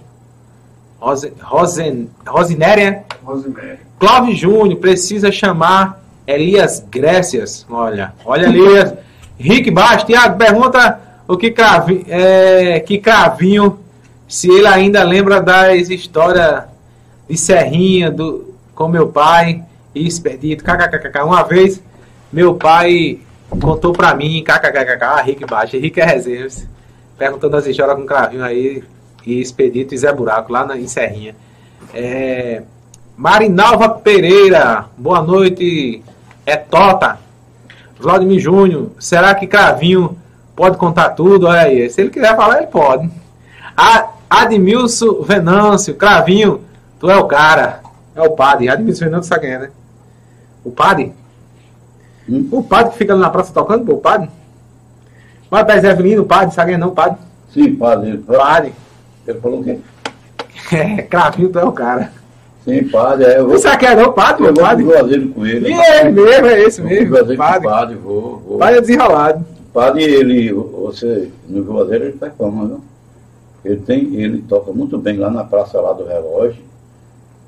Rose, 1.00 1.34
Rosen, 1.42 2.10
Rosinéria? 2.26 3.04
Rosemary. 3.24 3.80
Clóvis 4.00 4.38
Júnior 4.38 4.80
precisa 4.80 5.32
chamar 5.32 6.02
Elias 6.26 6.84
Grécias. 6.90 7.66
Olha, 7.70 8.14
olha 8.26 8.46
Elias. 8.48 8.94
Rick 9.40 9.72
Baixo, 9.72 10.06
Tiago, 10.06 10.38
pergunta 10.38 11.00
o 11.28 11.38
que, 11.38 11.52
cravi, 11.52 12.06
é, 12.08 12.80
que 12.80 12.98
Cravinho, 12.98 13.80
se 14.28 14.50
ele 14.50 14.68
ainda 14.68 15.04
lembra 15.04 15.42
das 15.42 15.90
histórias 15.90 16.64
de 17.30 17.38
Serrinha 17.38 18.10
do, 18.10 18.56
com 18.74 18.88
meu 18.88 19.08
pai 19.08 19.64
e 19.94 20.08
Expedito. 20.08 20.64
KKKK. 20.64 21.24
Uma 21.24 21.44
vez, 21.44 21.82
meu 22.32 22.56
pai 22.56 23.20
contou 23.50 23.94
pra 23.94 24.14
mim, 24.14 24.44
KKKK, 24.44 25.24
Rick 25.24 25.46
Baixo, 25.46 25.78
Rick 25.78 26.00
é 26.00 26.06
reserva, 26.06 26.56
perguntando 27.18 27.58
as 27.58 27.66
histórias 27.66 27.98
com 27.98 28.06
Cravinho 28.06 28.44
aí, 28.44 28.84
e 29.26 29.42
Expedito 29.42 29.94
e 29.94 29.98
Zé 29.98 30.12
Buraco, 30.14 30.52
lá 30.52 30.66
na, 30.66 30.78
em 30.78 30.88
Serrinha. 30.88 31.36
É, 31.94 32.64
Marinalva 33.16 33.90
Pereira, 33.90 34.86
boa 34.98 35.22
noite. 35.22 36.04
É 36.46 36.56
Tota. 36.56 37.20
Vladimir 38.00 38.40
Júnior, 38.40 38.92
será 39.00 39.34
que 39.34 39.48
Cravinho 39.48 40.18
pode 40.56 40.78
contar 40.78 41.10
tudo? 41.10 41.48
Olha 41.48 41.62
aí, 41.62 41.90
se 41.90 42.00
ele 42.00 42.12
quiser 42.12 42.36
falar, 42.36 42.60
ele 42.60 42.68
pode. 42.68 43.10
A 43.76 44.10
Admilson 44.30 45.24
Venâncio, 45.24 45.96
Cravinho, 45.96 46.62
tu 47.00 47.10
é 47.10 47.18
o 47.18 47.26
cara. 47.26 47.82
É 48.16 48.22
o 48.22 48.32
padre. 48.32 48.70
Admilson 48.70 49.06
Venâncio 49.06 49.30
sabe 49.30 49.42
quem 49.42 49.52
é, 49.52 49.60
né? 49.60 49.70
O 50.64 50.72
padre? 50.72 51.14
Hum? 52.30 52.48
O 52.52 52.64
padre 52.64 52.92
que 52.92 52.98
fica 52.98 53.16
na 53.16 53.30
praça 53.30 53.54
tocando, 53.54 53.86
pô, 53.86 53.94
o 53.94 53.98
padre? 54.02 54.30
Vai 55.50 55.64
pra 55.66 55.80
Zé 55.80 55.92
Avelino, 55.92 56.24
o 56.24 56.26
padre, 56.26 56.54
sabe 56.54 56.72
quem 56.72 56.76
é 56.76 56.78
não, 56.78 56.94
padre? 56.94 57.18
Sim, 57.54 57.74
padre. 57.76 58.18
Padre. 58.18 58.74
ele 59.26 59.40
falou 59.40 59.64
que 59.64 59.80
É, 60.76 61.02
Cravinho, 61.04 61.50
tu 61.50 61.60
é 61.60 61.64
o 61.64 61.72
cara. 61.72 62.12
sim, 62.66 62.84
padre. 62.90 63.26
Aí 63.26 63.36
eu 63.38 63.48
vou, 63.48 63.58
sabe 63.58 63.78
quem 63.78 63.90
é 63.90 63.96
não, 63.96 64.10
o 64.10 64.14
padre, 64.14 64.46
eu 64.46 64.54
vou 64.54 64.64
padre? 64.64 64.84
pro 64.84 64.94
Juazeiro 64.94 65.30
com 65.30 65.46
ele. 65.46 65.70
E 65.70 65.74
ele 65.74 66.12
mesmo, 66.12 66.48
é 66.48 66.60
esse 66.64 66.82
Eu 66.82 66.88
vou 66.88 66.96
mesmo. 66.98 67.34
O 67.34 67.38
Padre. 67.38 67.68
padre, 67.68 67.96
vou. 67.96 68.38
vou. 68.46 68.58
Padre 68.58 68.78
é 68.78 68.82
desenrolado. 68.82 69.46
Padre, 69.74 70.04
ele, 70.04 70.52
você, 70.52 71.30
no 71.48 71.64
Juazeiro 71.64 72.06
ele 72.06 72.18
faz 72.18 72.34
fama, 72.38 72.66
viu? 72.66 72.82
Ele 73.64 73.78
tem, 73.82 74.16
ele 74.16 74.42
toca 74.42 74.72
muito 74.74 74.98
bem 74.98 75.18
lá 75.18 75.30
na 75.30 75.44
praça 75.44 75.80
lá 75.80 75.94
do 75.94 76.06
relógio. 76.06 76.62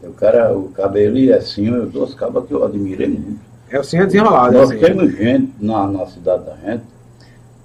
O 0.04 0.14
cara, 0.14 0.56
o 0.56 0.70
cabelo 0.70 1.18
é 1.30 1.34
assim, 1.34 1.68
eu 1.68 1.86
duas 1.86 2.14
cabas 2.14 2.46
que 2.46 2.54
eu 2.54 2.64
admirei 2.64 3.08
muito. 3.08 3.49
É 3.70 3.80
o 3.80 3.84
senhor 3.84 4.06
desenrolado. 4.06 4.54
Nós 4.58 4.72
assim. 4.72 4.80
temos 4.80 5.12
gente 5.16 5.54
na, 5.60 5.88
na 5.88 6.06
cidade 6.08 6.44
da 6.46 6.56
gente 6.56 6.84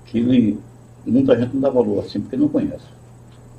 que 0.07 0.19
ele, 0.19 0.59
muita 1.07 1.37
gente 1.39 1.55
não 1.55 1.61
dá 1.61 1.71
valor 1.71 2.05
assim 2.05 2.21
porque 2.21 2.37
não 2.37 2.49
conhece. 2.49 2.95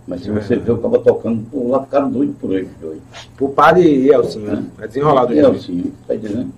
Mas 0.08 0.22
se 0.22 0.30
É. 0.30 0.34
você 0.34 0.56
vê 0.56 0.72
o 0.72 0.78
cara 0.78 1.00
tocando, 1.00 1.44
pô, 1.50 1.68
lá 1.70 1.84
ficaram 1.84 2.12
doido 2.12 2.36
por 2.40 2.54
ele, 2.54 2.70
doido. 2.80 3.02
O 3.40 3.50
padre 3.50 3.84
e 3.84 4.10
Elcinho, 4.10 4.72
é 4.80 4.88
desenrolado. 4.88 5.34
É 5.34 5.46
assim, 5.46 5.92
tá 6.08 6.16
entendendo? 6.16 6.52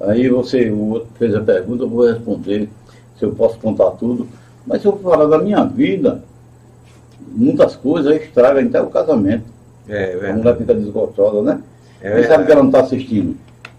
Aí 0.00 0.28
você, 0.28 0.68
o 0.70 0.90
outro 0.90 1.08
fez 1.16 1.34
a 1.34 1.40
pergunta, 1.40 1.84
eu 1.84 1.88
vou 1.88 2.06
responder 2.06 2.68
se 3.18 3.24
eu 3.24 3.32
posso 3.32 3.56
contar 3.58 3.92
tudo. 3.92 4.26
Mas 4.66 4.82
se 4.82 4.88
eu 4.88 4.96
falar 4.98 5.26
da 5.26 5.38
minha 5.38 5.64
vida, 5.64 6.24
muitas 7.28 7.76
coisas 7.76 8.20
estragam 8.20 8.64
até 8.64 8.82
o 8.82 8.86
casamento. 8.88 9.44
É, 9.88 10.18
A 10.20 10.26
é. 10.28 10.32
mulher 10.32 10.56
fica 10.56 10.74
desgostosa, 10.74 11.42
né? 11.42 11.62
É 12.00 12.14
Aí 12.14 12.24
sabe 12.24 12.46
que 12.46 12.52
ela 12.52 12.62
não 12.62 12.68
está 12.70 12.80
assistindo. 12.80 13.36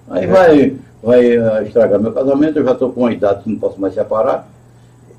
Aí 0.09 0.23
É. 0.25 0.27
vai, 0.27 0.73
vai 1.01 1.25
eh, 1.37 1.63
estragar 1.67 1.99
meu 1.99 2.11
casamento, 2.11 2.59
eu 2.59 2.65
já 2.65 2.71
estou 2.73 2.91
com 2.91 3.01
uma 3.01 3.11
idade 3.13 3.43
que 3.43 3.49
não 3.49 3.57
posso 3.59 3.79
mais 3.79 3.93
separar. 3.93 4.47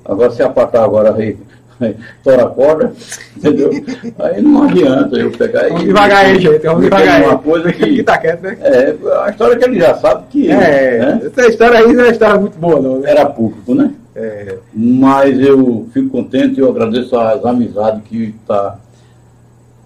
Agora 0.03 0.29
se 0.31 0.43
apartar 0.43 0.83
agora 0.83 1.13
aí, 1.15 1.35
aí 1.81 1.95
tora 2.23 2.43
a 2.43 2.47
corda, 2.49 2.93
entendeu? 3.35 3.71
Aí 4.19 4.41
não 4.41 4.63
adianta 4.63 5.17
eu 5.17 5.31
pegar 5.31 5.63
Vamos 5.67 5.81
e- 5.81 5.85
devagar 5.87 6.25
aí, 6.25 6.39
gente. 6.39 6.59
Vamos 6.65 6.83
devagar 6.83 7.21
aí. 7.21 7.23
uma 7.27 7.37
coisa 7.39 7.73
que 7.73 7.83
que. 7.95 8.03
tá 8.03 8.17
quieto, 8.19 8.41
né? 8.43 8.57
É, 8.61 8.95
a 9.23 9.29
história 9.31 9.57
que 9.57 9.65
ele 9.65 9.79
já 9.79 9.95
sabe 9.95 10.23
que 10.29 10.51
É, 10.51 10.99
né, 10.99 11.21
essa 11.25 11.47
história 11.49 11.79
aí 11.79 11.91
não 11.91 12.01
é 12.01 12.05
uma 12.07 12.11
história 12.11 12.39
muito 12.39 12.57
boa, 12.57 12.79
não, 12.79 12.99
né? 12.99 13.09
era 13.11 13.25
público, 13.25 13.73
né? 13.73 13.91
É, 14.15 14.57
Mas 14.73 15.39
eu 15.39 15.87
fico 15.91 16.09
contente 16.09 16.57
e 16.57 16.59
eu 16.61 16.69
agradeço 16.69 17.17
as 17.17 17.43
amizades 17.43 18.01
que 18.05 18.33
está 18.41 18.77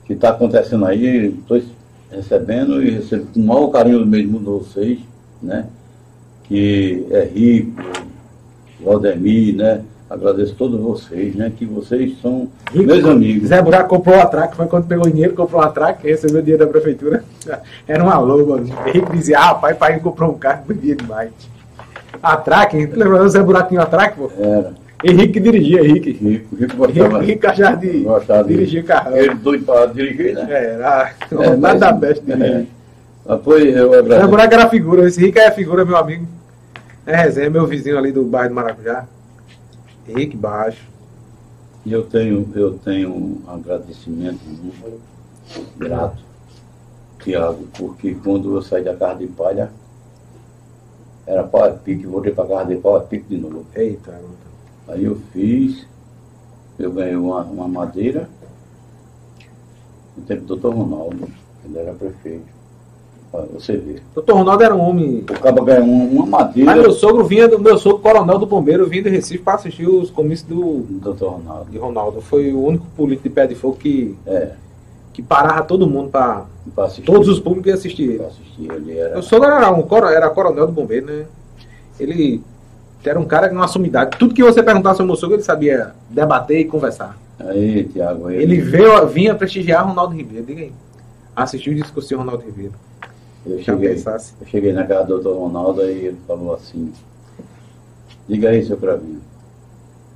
que 0.06 0.16
tá 0.16 0.30
acontecendo 0.30 0.86
aí. 0.86 1.28
Estou 1.40 1.60
recebendo 2.11 2.81
e 2.81 2.91
recebo 2.91 3.27
com 3.34 3.40
o 3.40 3.44
maior 3.44 3.68
carinho 3.69 3.99
do 3.99 4.06
mesmo 4.06 4.40
de 4.40 4.45
vocês, 4.45 4.99
né? 5.41 5.68
Que 6.44 7.06
é 7.11 7.23
rico, 7.26 7.81
Valdemir, 8.84 9.56
né? 9.56 9.81
Agradeço 10.10 10.53
a 10.53 10.56
todos 10.56 10.80
vocês, 10.80 11.36
né? 11.36 11.52
Que 11.56 11.65
vocês 11.65 12.19
são 12.19 12.49
Rico. 12.72 12.88
meus 12.88 13.06
amigos. 13.06 13.49
Zé 13.49 13.61
Buraco 13.61 13.90
comprou 13.90 14.15
o 14.15 14.22
atraque, 14.22 14.56
foi 14.56 14.65
quando 14.65 14.88
pegou 14.88 15.06
o 15.06 15.11
dinheiro, 15.11 15.36
comprou 15.36 15.61
o 15.61 15.64
atraque, 15.64 16.07
recebeu 16.07 16.40
o 16.40 16.44
dinheiro 16.44 16.65
da 16.65 16.72
prefeitura. 16.72 17.23
Era 17.88 18.03
uma 18.03 18.18
loba. 18.18 18.60
Henrique 18.60 19.11
dizia, 19.11 19.40
ah, 19.40 19.53
pai, 19.53 19.76
pai 19.76 19.99
comprou 19.99 20.31
um 20.31 20.38
carro, 20.38 20.65
podia 20.65 20.95
demais. 20.95 21.31
Atraque, 22.23 22.88
lembra 22.88 23.19
do 23.19 23.30
Zé 23.30 23.44
Buraquinho 23.44 23.81
atraque, 23.81 24.18
pô? 24.18 24.31
Era 24.36 24.73
Henrique 25.04 25.34
que 25.34 25.40
dirigia, 25.40 25.82
Henrique. 25.86 26.12
rico, 26.12 26.56
rico 26.56 26.76
gostava, 26.76 27.24
Henrique 27.24 27.48
achava 27.48 27.78
de 27.78 28.00
gostava 28.02 28.44
de 28.44 28.50
dirigir 28.54 28.84
carro. 28.86 29.16
Ele 29.16 29.34
doido 29.36 29.66
para 29.66 29.86
dirigir, 29.88 30.34
né? 30.36 30.46
É, 30.50 30.66
era 30.74 31.14
É, 31.32 31.36
vontade 31.36 31.58
mas- 31.60 31.80
da 31.80 31.94
peste 31.94 32.26
de 32.26 32.34
dirigir. 32.34 32.56
é. 32.56 32.66
Mas 33.26 33.44
foi, 33.44 33.70
eu 33.80 33.94
agradeço. 33.94 34.28
Buraco 34.30 34.54
era 34.54 34.70
figura, 34.70 35.08
esse 35.08 35.22
Henrique 35.22 35.40
é 35.40 35.52
figura, 35.52 35.86
meu 35.86 35.96
amigo. 35.96 36.28
É 37.06 37.16
resenha, 37.16 37.50
meu 37.50 37.66
vizinho 37.66 37.98
ali 37.98 38.12
do 38.12 38.24
bairro 38.24 38.50
do 38.50 38.56
Maracujá. 38.56 39.06
Henrique 40.08 40.36
Baixo. 40.36 40.88
E 41.86 41.94
eu 41.94 42.04
tenho, 42.04 42.50
eu 42.56 42.74
tenho 42.84 43.10
um 43.10 43.42
agradecimento 43.48 44.40
muito 44.46 44.98
grato, 45.78 46.18
Tiago, 47.24 47.68
porque 47.78 48.16
quando 48.16 48.54
eu 48.56 48.62
saí 48.62 48.84
da 48.84 48.94
casa 48.96 49.20
de 49.20 49.28
palha, 49.28 49.70
era 51.26 51.44
pau 51.44 51.64
a 51.64 51.70
pique, 51.72 52.06
voltei 52.06 52.32
para 52.34 52.46
casa 52.48 52.66
de 52.66 52.76
pau 52.76 52.98
a 52.98 53.02
pique 53.02 53.26
de 53.30 53.38
novo. 53.38 53.66
Eita, 53.76 54.12
Aí 54.90 55.06
eu 55.06 55.18
fiz, 55.32 55.86
eu 56.78 56.91
ganhei 56.91 57.16
uma, 57.16 57.41
uma 57.44 57.68
madeira, 57.68 58.30
no 60.18 60.24
tempo 60.24 60.41
do 60.41 60.48
doutor 60.56 60.74
Ronaldo, 60.74 61.28
ele 61.64 61.78
era 61.78 61.94
prefeito. 61.94 62.60
Você 63.53 63.78
vê. 63.78 64.02
Doutor 64.16 64.38
Ronaldo 64.38 64.64
era 64.64 64.76
um 64.76 64.80
homem. 64.80 65.20
O 65.20 65.40
cara 65.40 65.64
ganhou 65.64 65.86
uma, 65.86 66.26
madeira 66.26 66.72
Mas 66.72 66.82
meu 66.82 66.91
sogro 66.91 67.24
vinha 67.26 67.48
do 67.48 67.60
meu 67.60 67.78
sogro 67.78 67.99
coronel 67.99 68.40
do 68.40 68.48
bombeiro 68.48 68.88
vinha 68.88 69.03
de 69.03 69.10
Recife 69.10 69.44
para 69.44 69.53
assistir 69.53 69.88
os 69.88 70.10
comícios 70.10 70.49
do 70.49 70.80
do 70.80 70.99
doutor 70.99 71.34
Ronaldo. 71.34 71.70
de 71.70 71.78
Ronaldo. 71.78 72.22
Foi 72.22 72.52
o 72.52 72.66
único 72.66 72.88
político 72.98 73.30
de 73.30 73.36
pé 73.36 73.45
de 73.45 73.53
fogo 73.53 73.78
que, 73.78 74.18
É, 74.26 74.53
que 75.14 75.22
parava 75.22 75.61
todo 75.61 75.88
mundo 75.88 76.10
para 76.10 76.45
para 76.76 76.86
assistir. 76.86 77.03
todos 77.03 77.28
os 77.28 77.40
públicos 77.40 77.68
iam 77.68 77.78
assistir. 77.78 78.18
Para 78.18 78.28
assistir, 78.28 78.72
ele 78.72 78.98
era. 78.98 79.14
Meu 79.14 79.22
sogro 79.22 79.48
era 79.48 79.72
um 79.72 80.07
era 80.07 80.30
coronel 80.32 80.66
do 80.66 80.74
bombeiro, 80.74 81.06
né? 81.06 81.26
Ele 81.99 82.41
Você 83.02 83.10
era 83.10 83.20
um 83.20 83.26
cara 83.26 83.48
que 83.48 83.56
não 83.56 83.64
assumidade. 83.64 84.18
Tudo 84.18 84.34
que 84.34 84.44
você 84.44 84.62
perguntasse 84.62 85.00
ao 85.00 85.08
meu 85.08 85.16
sogro, 85.16 85.36
ele 85.36 85.44
sabia 85.44 85.94
debater 86.10 86.60
e 86.60 86.66
conversar. 86.66 87.18
Aí, 87.40 87.86
Tiago, 87.86 88.30
Ele 88.30 88.60
veio, 88.60 89.08
vinha 89.08 89.34
prestigiar 89.34 89.88
Ronaldo 89.88 90.16
Ribeiro. 90.16 90.46
Diga 90.46 90.62
aí. 90.62 90.74
Assistiu 91.36 91.72
o 91.72 91.76
discurso 91.76 92.10
de 92.10 92.16
Ronaldo 92.16 92.44
Ribeiro. 92.44 92.74
Eu 93.46 93.60
cheguei, 93.62 93.90
pensasse. 93.90 94.34
eu 94.42 94.48
cheguei 94.48 94.74
na 94.74 94.86
casa 94.86 95.06
do 95.06 95.22
doutor 95.22 95.40
Ronaldo 95.40 95.82
e 95.84 96.08
ele 96.08 96.18
falou 96.28 96.54
assim, 96.54 96.92
diga 98.28 98.50
aí, 98.50 98.66
seu 98.66 98.76
Cravinho, 98.76 99.22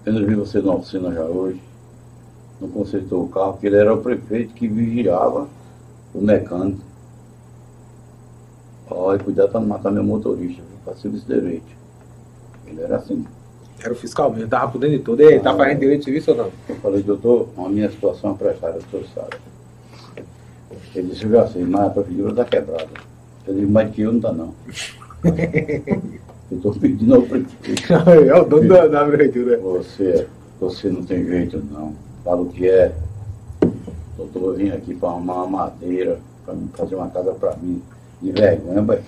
eu 0.05 0.13
não 0.13 0.25
vi 0.25 0.35
você 0.35 0.61
na 0.61 0.73
oficina 0.73 1.11
já 1.13 1.23
hoje, 1.23 1.61
não 2.59 2.67
consertou 2.67 3.23
o 3.23 3.29
carro, 3.29 3.53
porque 3.53 3.67
ele 3.67 3.77
era 3.77 3.93
o 3.93 4.01
prefeito 4.01 4.53
que 4.53 4.67
vigiava 4.67 5.47
o 6.13 6.21
mecânico. 6.21 6.81
Olha, 8.89 9.17
cuidado 9.17 9.51
para 9.51 9.61
não 9.61 9.67
matar 9.67 9.89
meu 9.89 10.03
motorista, 10.03 10.61
para 10.83 10.95
serviço 10.95 11.25
direito. 11.25 11.82
Ele 12.73 12.81
era 12.83 12.97
assim. 12.97 13.25
Era 13.83 13.91
o 13.91 13.95
fiscal 13.95 14.31
mesmo, 14.31 14.47
tava 14.49 14.71
por 14.71 14.79
dentro 14.79 14.97
de 14.97 15.03
tudo. 15.03 15.21
Ei, 15.21 15.39
tá 15.39 15.51
Ah. 15.51 15.57
fazendo 15.57 15.79
direito 15.79 15.99
de 15.99 16.05
serviço 16.05 16.31
ou 16.31 16.37
não? 16.37 16.51
Eu 16.69 16.75
falei, 16.77 17.03
doutor, 17.03 17.49
a 17.57 17.69
minha 17.69 17.89
situação 17.91 18.31
é 18.31 18.33
precária, 18.35 18.77
o 18.79 18.89
senhor 18.89 19.05
sabe. 19.13 19.37
Ele 20.95 21.07
disse, 21.09 21.23
eu 21.25 21.31
já 21.31 21.47
sei, 21.47 21.63
mas 21.65 21.81
a 21.81 21.89
prefeitura 21.89 22.29
está 22.31 22.45
quebrada. 22.45 22.87
Eu 23.47 23.53
disse, 23.55 23.65
mas 23.65 23.91
que 23.93 24.01
eu 24.01 24.11
não 24.11 24.17
está 24.19 24.31
não. 24.31 24.53
eu 26.51 26.57
estou 26.57 26.73
pedindo 26.75 27.15
ao 27.15 27.21
prefeito. 27.23 27.93
é 28.27 28.35
o 28.39 28.45
dono 28.45 28.67
da, 28.69 28.87
da 28.87 29.05
prefeitura. 29.05 29.57
Você, 29.57 30.27
você 30.59 30.89
não 30.89 31.03
tem 31.03 31.25
jeito 31.25 31.61
não. 31.71 31.93
Fala 32.23 32.41
o 32.41 32.45
que 32.49 32.67
é. 32.69 32.93
Doutor, 34.15 34.43
eu 34.51 34.53
vim 34.55 34.69
aqui 34.69 34.93
para 34.93 35.09
arrumar 35.09 35.43
uma 35.43 35.47
madeira, 35.47 36.19
para 36.45 36.55
fazer 36.75 36.95
uma 36.95 37.09
casa 37.09 37.31
para 37.33 37.55
mim. 37.57 37.81
De 38.21 38.31
vergonha, 38.31 38.81
pai. 38.83 39.01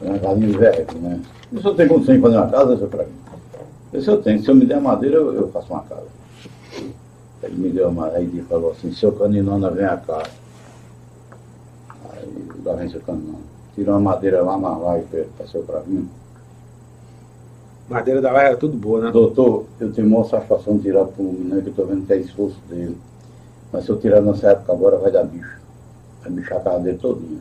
Uma 0.00 0.18
casa 0.18 0.36
de 0.40 0.46
vergonha. 0.46 1.20
O 1.52 1.60
senhor 1.60 1.74
tem 1.74 1.88
condição 1.88 2.14
de 2.14 2.20
fazer 2.20 2.36
uma 2.36 2.48
casa, 2.48 2.76
seu 2.76 2.88
para 2.88 3.04
mim? 3.04 4.00
Se 4.02 4.08
eu 4.08 4.20
tenho, 4.20 4.42
se 4.42 4.48
eu 4.48 4.54
me 4.54 4.66
der 4.66 4.80
madeira, 4.80 5.16
eu, 5.16 5.34
eu 5.34 5.48
faço 5.50 5.72
uma 5.72 5.82
casa. 5.82 6.06
Ele 7.42 7.56
me 7.56 7.70
deu 7.70 7.88
uma, 7.88 8.08
aí 8.08 8.24
ele 8.24 8.42
falou 8.42 8.72
assim, 8.72 8.92
seu 8.92 9.12
caninona, 9.12 9.70
vem 9.70 9.86
cá. 9.86 10.22
Aí 12.10 12.48
lá 12.64 12.74
vem 12.74 12.88
seu 12.90 13.00
caninona. 13.00 13.38
Tirou 13.74 13.94
uma 13.94 14.10
madeira 14.10 14.42
lá 14.42 14.58
na 14.58 14.76
laje, 14.76 15.06
passou 15.38 15.62
para 15.62 15.80
mim. 15.80 16.08
Madeira 17.88 18.20
da 18.20 18.30
Vai 18.32 18.46
era 18.46 18.56
tudo 18.56 18.76
boa, 18.76 19.00
né? 19.00 19.10
Doutor, 19.10 19.64
eu 19.80 19.90
tenho 19.90 20.10
maior 20.10 20.24
satisfação 20.24 20.76
de 20.76 20.82
tirar 20.82 21.06
para 21.06 21.22
um 21.22 21.32
menino 21.32 21.62
que 21.62 21.68
eu 21.68 21.70
estou 21.70 21.86
vendo 21.86 22.06
que 22.06 22.12
é 22.12 22.18
esforço 22.18 22.60
dele. 22.68 22.98
Mas 23.72 23.84
se 23.84 23.90
eu 23.90 23.98
tirar 23.98 24.20
nessa 24.20 24.50
época 24.50 24.72
agora, 24.72 24.98
vai 24.98 25.10
dar 25.10 25.24
bicho. 25.24 25.58
Vai 26.22 26.32
bichar 26.32 26.58
a 26.58 26.60
casa 26.60 26.80
dele 26.80 26.98
todinha. 26.98 27.40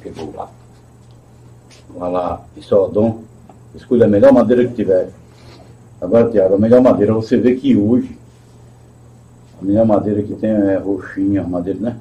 Pegou 0.00 0.32
lá. 0.36 0.48
Vai 1.98 2.12
lá, 2.12 2.40
é 2.56 2.74
o 2.74 2.86
dom. 2.88 3.22
Escolha 3.74 4.04
a 4.04 4.08
melhor 4.08 4.32
madeira 4.32 4.64
que 4.66 4.74
tiver. 4.74 5.08
Agora, 6.00 6.30
Tiago, 6.30 6.54
a 6.54 6.58
melhor 6.58 6.80
madeira, 6.82 7.12
você 7.14 7.36
vê 7.36 7.54
que 7.54 7.76
hoje, 7.76 8.16
a 9.60 9.64
melhor 9.64 9.86
madeira 9.86 10.22
que 10.22 10.34
tem 10.34 10.50
é 10.50 10.76
roxinha, 10.76 11.42
madeira, 11.42 11.78
né? 11.80 11.96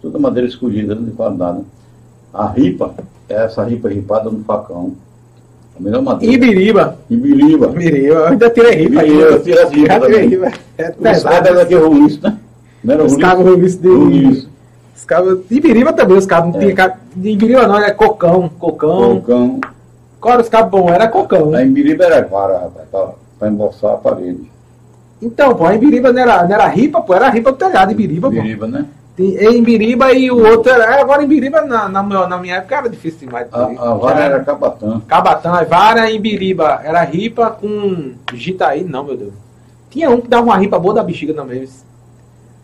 Toda 0.00 0.18
madeira 0.18 0.48
escolhida, 0.48 0.94
de 0.94 1.10
qualidade. 1.12 1.58
né? 1.58 1.64
A 2.32 2.48
ripa, 2.48 2.94
é 3.28 3.34
essa 3.44 3.62
ripa 3.64 3.88
ripada 3.88 4.30
no 4.30 4.42
facão. 4.44 4.92
A 5.78 5.82
melhor 5.82 6.02
madeira. 6.02 6.34
Ibiriba. 6.34 6.98
Ibiriba. 7.10 7.66
Ibiriba. 7.68 8.14
Eu 8.14 8.26
ainda 8.26 8.50
tirei 8.50 8.74
ripa. 8.76 9.04
Ibiriba, 9.04 9.38
tira 9.40 9.64
as 9.64 9.70
ripas 9.72 9.88
Já 9.88 10.00
tirei 10.00 10.26
ripa. 10.26 10.46
É 10.78 10.88
Os 10.90 10.96
cabos 10.96 11.00
pesado. 11.02 11.54
daqui 11.54 11.74
é 11.74 11.78
roliço, 11.78 12.20
né? 12.22 12.38
Não 12.82 12.94
era 12.94 13.04
Os 13.04 13.12
roliço? 13.12 13.28
cabos 13.28 13.46
roliço 13.46 13.78
de... 13.80 13.88
Roliço. 13.88 14.50
Os 14.96 15.04
cabos... 15.04 15.40
Ibiriba 15.50 15.92
também, 15.92 16.16
os 16.16 16.26
cabos. 16.26 16.52
Não 16.52 16.60
É. 16.60 16.64
tinha 16.64 16.74
cabo... 16.74 16.94
de 17.14 17.30
Ibiriba 17.30 17.66
não, 17.66 17.76
era 17.76 17.92
cocão. 17.94 18.48
Cocão. 18.58 19.20
Cocão. 19.20 19.60
Era 20.26 20.40
os 20.42 20.48
cabos 20.48 20.70
bons? 20.70 20.90
Era 20.90 21.08
cocão. 21.08 21.54
A 21.54 21.62
Ibiriba 21.62 22.04
era 22.04 22.26
vara, 22.26 22.58
rapaz, 22.58 22.88
pra, 22.90 23.08
pra 23.38 23.48
embolsar 23.48 23.92
a 23.92 23.96
parede. 23.96 24.50
Então, 25.20 25.54
pô, 25.54 25.66
a 25.66 25.74
Ibiriba 25.74 26.12
não 26.12 26.20
era, 26.22 26.44
não 26.44 26.54
era 26.54 26.66
ripa, 26.66 27.00
pô, 27.00 27.14
era 27.14 27.28
ripa 27.28 27.52
do 27.52 27.58
telhado, 27.58 27.92
Ibiriba, 27.92 28.28
pô. 28.30 28.34
Ibiriba, 28.36 28.66
né? 28.66 28.86
Em 29.16 29.58
Ibiriba 29.58 30.12
e 30.12 30.28
o 30.30 30.44
outro 30.44 30.72
era. 30.72 31.00
Agora 31.00 31.22
em 31.22 31.26
Ibiriba, 31.26 31.62
na, 31.62 31.88
na, 31.88 32.02
na 32.02 32.38
minha 32.38 32.56
época, 32.56 32.76
era 32.76 32.88
difícil 32.88 33.20
demais. 33.28 33.46
de 33.48 33.54
A, 33.54 33.62
a 33.62 33.94
vara 33.94 34.20
era 34.24 34.40
cabatã. 34.40 35.00
Cabatã, 35.06 35.52
a 35.52 35.62
vara 35.64 36.10
em 36.10 36.16
Ibiriba 36.16 36.80
era 36.82 37.02
ripa 37.04 37.50
com 37.50 38.12
Jitaí, 38.32 38.82
não, 38.82 39.04
meu 39.04 39.16
Deus. 39.16 39.32
Tinha 39.88 40.10
um 40.10 40.20
que 40.20 40.26
dava 40.26 40.42
uma 40.42 40.56
ripa 40.56 40.80
boa 40.80 40.94
da 40.94 41.02
bexiga 41.04 41.32
também. 41.32 41.68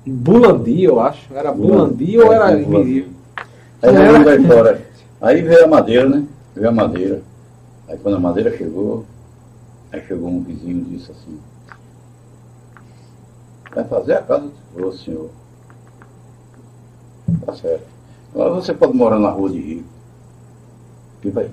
Bulandi, 0.06 0.82
eu 0.84 1.00
acho. 1.00 1.32
Era 1.34 1.52
Bulandi 1.52 2.18
ou 2.18 2.32
era 2.32 2.52
É, 2.52 2.62
Bulandi. 2.62 2.90
Ibiriba? 2.90 3.08
Aí 3.82 3.94
Era. 3.96 4.24
da 4.24 4.36
história. 4.36 4.86
Aí 5.20 5.42
veio 5.42 5.64
a 5.64 5.68
madeira, 5.68 6.08
né? 6.08 6.24
Veio 6.54 6.68
a 6.68 6.72
madeira. 6.72 7.22
Aí 7.88 7.98
quando 7.98 8.16
a 8.16 8.20
madeira 8.20 8.56
chegou, 8.56 9.04
aí 9.92 10.00
chegou 10.06 10.28
um 10.28 10.42
vizinho 10.42 10.86
e 10.88 10.96
disse 10.96 11.10
assim, 11.10 11.38
vai 13.74 13.84
fazer 13.84 14.14
a 14.14 14.22
casa? 14.22 14.48
Ô 14.76 14.92
senhor. 14.92 15.30
Tá 17.44 17.54
certo. 17.54 17.84
Agora 18.34 18.54
você 18.54 18.72
pode 18.72 18.94
morar 18.94 19.18
na 19.18 19.30
rua 19.30 19.50
de 19.50 19.60
Rio. 19.60 19.84
E 21.24 21.30
vai. 21.30 21.50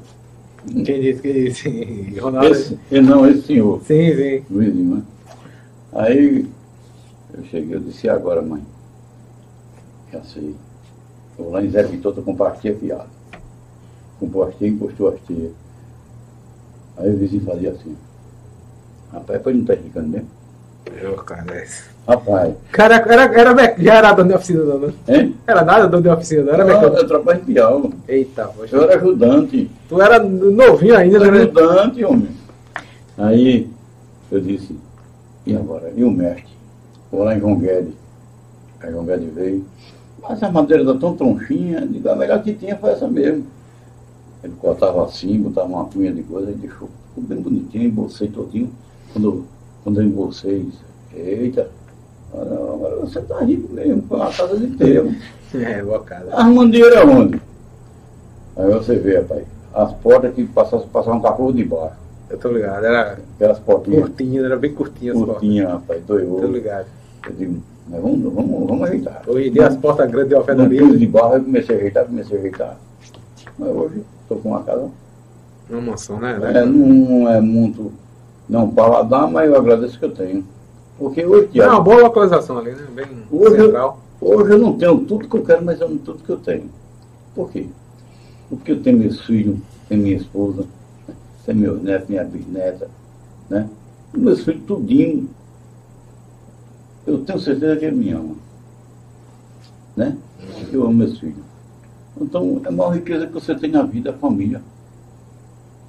Quem 0.86 1.02
disse 1.02 1.22
que 1.22 1.28
esse 1.28 2.20
Ronaldo. 2.20 2.48
Esse, 2.52 2.78
não, 3.02 3.28
esse 3.28 3.42
senhor. 3.48 3.82
Sim, 3.84 4.16
sim. 4.16 4.44
o 4.50 4.60
vizinho, 4.60 4.96
né? 4.96 5.02
Aí 5.94 6.46
eu 7.38 7.44
cheguei, 7.46 7.76
eu 7.76 7.80
disse, 7.80 8.08
e 8.08 8.10
agora, 8.10 8.42
mãe? 8.42 8.62
Já 10.12 10.22
sei. 10.24 10.56
Eu 11.38 11.46
vou 11.46 11.54
lá 11.54 11.64
em 11.64 11.70
Zé 11.70 11.84
Vitor, 11.84 12.14
tô 12.14 12.22
com 12.22 12.36
pastilha 12.36 12.76
fiada. 12.78 13.08
Com 14.20 14.30
pastilha, 14.30 14.70
encostou 14.70 15.10
a 15.10 15.12
pastilha. 15.12 15.52
Aí 16.98 17.14
o 17.14 17.18
vizinho 17.18 17.44
fazia 17.46 17.72
assim. 17.72 17.96
Rapaz, 19.14 19.42
foi 19.44 19.54
não 19.54 19.64
tá 19.66 19.76
ficando 19.76 20.08
mesmo? 20.10 20.28
Ô, 21.14 21.18
cara, 21.18 21.62
esse- 21.64 21.84
Rapaz, 22.08 22.56
Cara, 22.72 22.96
era, 22.96 23.24
era, 23.38 23.76
já 23.78 23.94
era 23.96 24.14
dono 24.14 24.30
de 24.30 24.36
oficina, 24.36 24.64
não, 24.64 24.80
né? 24.80 24.94
hein? 25.10 25.36
Era 25.46 25.64
nada 25.66 25.88
dono 25.88 26.02
de 26.04 26.10
oficina, 26.10 26.44
não 26.44 26.54
era 26.54 26.64
Não, 26.64 26.74
mecânico. 26.76 26.98
eu 27.02 27.08
trabalho 27.08 27.42
em 27.42 27.44
Piau. 27.46 27.92
Eita, 28.08 28.48
poxa. 28.48 28.74
Eu 28.76 28.84
era 28.84 28.96
ajudante. 28.96 29.70
Tu 29.90 30.02
era 30.02 30.20
novinho 30.24 30.96
ainda, 30.96 31.20
né? 31.30 31.40
ajudante, 31.40 32.04
homem. 32.06 32.30
Aí 33.18 33.70
eu 34.32 34.40
disse, 34.40 34.80
e 35.46 35.56
agora? 35.56 35.92
E 35.96 36.04
o 36.04 36.10
mestre? 36.10 36.57
Vou 37.12 37.24
lá 37.24 37.36
em 37.36 37.40
João 37.40 37.56
Guedes. 37.58 37.94
Aí 38.80 38.92
João 38.92 39.06
Guedes 39.06 39.34
veio. 39.34 39.66
Mas 40.22 40.42
a 40.44 40.52
madeira 40.52 40.84
está 40.84 40.96
tão 40.96 41.16
tronchinha, 41.16 41.82
digo, 41.86 42.10
a 42.10 42.16
melhor 42.16 42.42
que 42.44 42.54
tinha 42.54 42.76
foi 42.76 42.92
essa 42.92 43.08
mesmo. 43.08 43.46
Ele 44.44 44.54
cortava 44.60 45.06
assim, 45.06 45.42
botava 45.42 45.68
uma 45.68 45.86
punha 45.86 46.12
de 46.12 46.24
coisa 46.24 46.52
e 46.52 46.56
deixou. 46.56 46.90
Ficou 47.10 47.24
bem 47.24 47.42
bonitinho, 47.42 47.86
embolsei 47.86 48.28
todinho. 48.28 48.72
Quando, 49.14 49.46
quando 49.84 50.02
eu 50.02 50.06
embolsei, 50.06 50.64
disse, 50.64 50.80
eita, 51.16 51.70
agora, 52.34 52.98
você 52.98 53.20
está 53.20 53.40
rico 53.44 53.74
mesmo, 53.74 54.02
com 54.04 54.16
uma 54.16 54.32
casa 54.32 54.58
de 54.58 54.68
termo. 54.76 55.16
É, 55.56 55.82
boa 55.82 56.02
cara. 56.04 56.28
Arrumando 56.34 56.74
dinheiro 56.74 57.00
aonde? 57.00 57.42
Aí 58.58 58.70
você 58.70 58.98
vê, 58.98 59.20
rapaz, 59.20 59.46
as 59.74 59.94
portas 59.94 60.34
que 60.34 60.44
passavam, 60.44 60.86
passavam 60.90 61.20
um 61.20 61.22
cachorro 61.22 61.54
de 61.54 61.64
baixo. 61.64 61.96
Eu 62.30 62.38
tô 62.38 62.52
ligado, 62.52 62.86
era 62.86 63.18
Aquelas 63.36 63.58
portinhas 63.60 64.02
curtinha, 64.02 64.42
era 64.42 64.58
bem 64.58 64.74
curtinha 64.74 65.14
as 65.14 65.18
portas. 65.18 65.36
curtinhas, 65.36 65.70
rapaz, 65.72 66.04
dois 66.04 66.28
Tô 66.28 66.48
ligado. 66.48 66.86
Eu 67.28 67.34
digo, 67.34 67.62
mas 67.90 68.02
vamos, 68.02 68.34
vamos, 68.34 68.68
vamos 68.68 68.88
ajeitar. 68.88 69.22
Em 69.28 69.52
dia 69.52 69.68
as 69.68 69.76
portas 69.78 70.10
grandes 70.10 70.30
de 70.30 70.34
No 70.36 70.40
alfenaria, 70.42 70.82
piso 70.82 70.98
de 70.98 71.08
barro 71.08 71.36
eu 71.36 71.44
comecei 71.44 71.76
a 71.76 71.80
ajeitar, 71.80 72.06
comecei 72.06 72.38
a 72.38 72.40
ajeitar. 72.40 72.78
Mas 73.58 73.70
hoje 73.70 74.04
estou 74.24 74.38
com 74.40 74.50
uma 74.50 74.64
casa. 74.64 74.90
uma 75.70 75.82
mansão, 75.82 76.20
né? 76.20 76.40
É, 76.54 76.66
não 76.66 77.28
é 77.30 77.40
muito, 77.42 77.92
não 78.48 78.70
paladar, 78.70 79.30
mas 79.30 79.50
eu 79.50 79.56
agradeço 79.58 79.98
que 80.00 80.06
eu 80.06 80.12
tenho. 80.12 80.46
Porque 80.98 81.26
hoje, 81.26 81.60
É 81.60 81.68
uma 81.68 81.82
boa 81.82 82.02
localização 82.02 82.58
ali, 82.58 82.72
né? 82.72 82.88
Bem 82.94 83.06
Hoje 83.32 83.58
eu- 83.58 83.66
central. 83.66 84.00
Hoje 84.20 84.52
eu 84.54 84.58
não 84.58 84.74
tenho 84.78 84.98
tudo 85.02 85.28
que 85.28 85.36
eu 85.38 85.44
quero, 85.44 85.64
mas 85.64 85.80
eu 85.80 85.88
não 85.90 85.98
tudo 85.98 86.24
que 86.24 86.30
eu 86.30 86.38
tenho. 86.38 86.70
Por 87.36 87.52
quê? 87.52 87.68
Porque 88.50 88.72
eu 88.72 88.82
tenho 88.82 88.98
meus 88.98 89.22
filhos, 89.22 89.58
tenho 89.88 90.02
minha 90.02 90.16
esposa, 90.18 90.66
tenho 91.46 91.58
meus 91.60 91.82
netos, 91.84 92.10
minha 92.10 92.24
bisneta, 92.24 92.90
né? 93.50 93.68
E 94.14 94.18
meus 94.18 94.44
filhos 94.44 94.64
tudinho. 94.66 95.30
Eu 97.08 97.24
tenho 97.26 97.40
certeza 97.40 97.76
que 97.78 97.86
ele 97.86 97.96
me 97.96 98.12
ama. 98.12 98.36
Né? 99.96 100.16
Eu 100.72 100.84
amo 100.84 100.94
meus 100.94 101.18
filhos. 101.20 101.44
Então, 102.22 102.62
é 102.64 102.68
a 102.68 102.72
maior 102.72 102.94
riqueza 102.94 103.26
que 103.26 103.34
você 103.34 103.56
tem 103.56 103.72
na 103.72 103.82
vida, 103.82 104.12
a 104.12 104.14
família. 104.14 104.62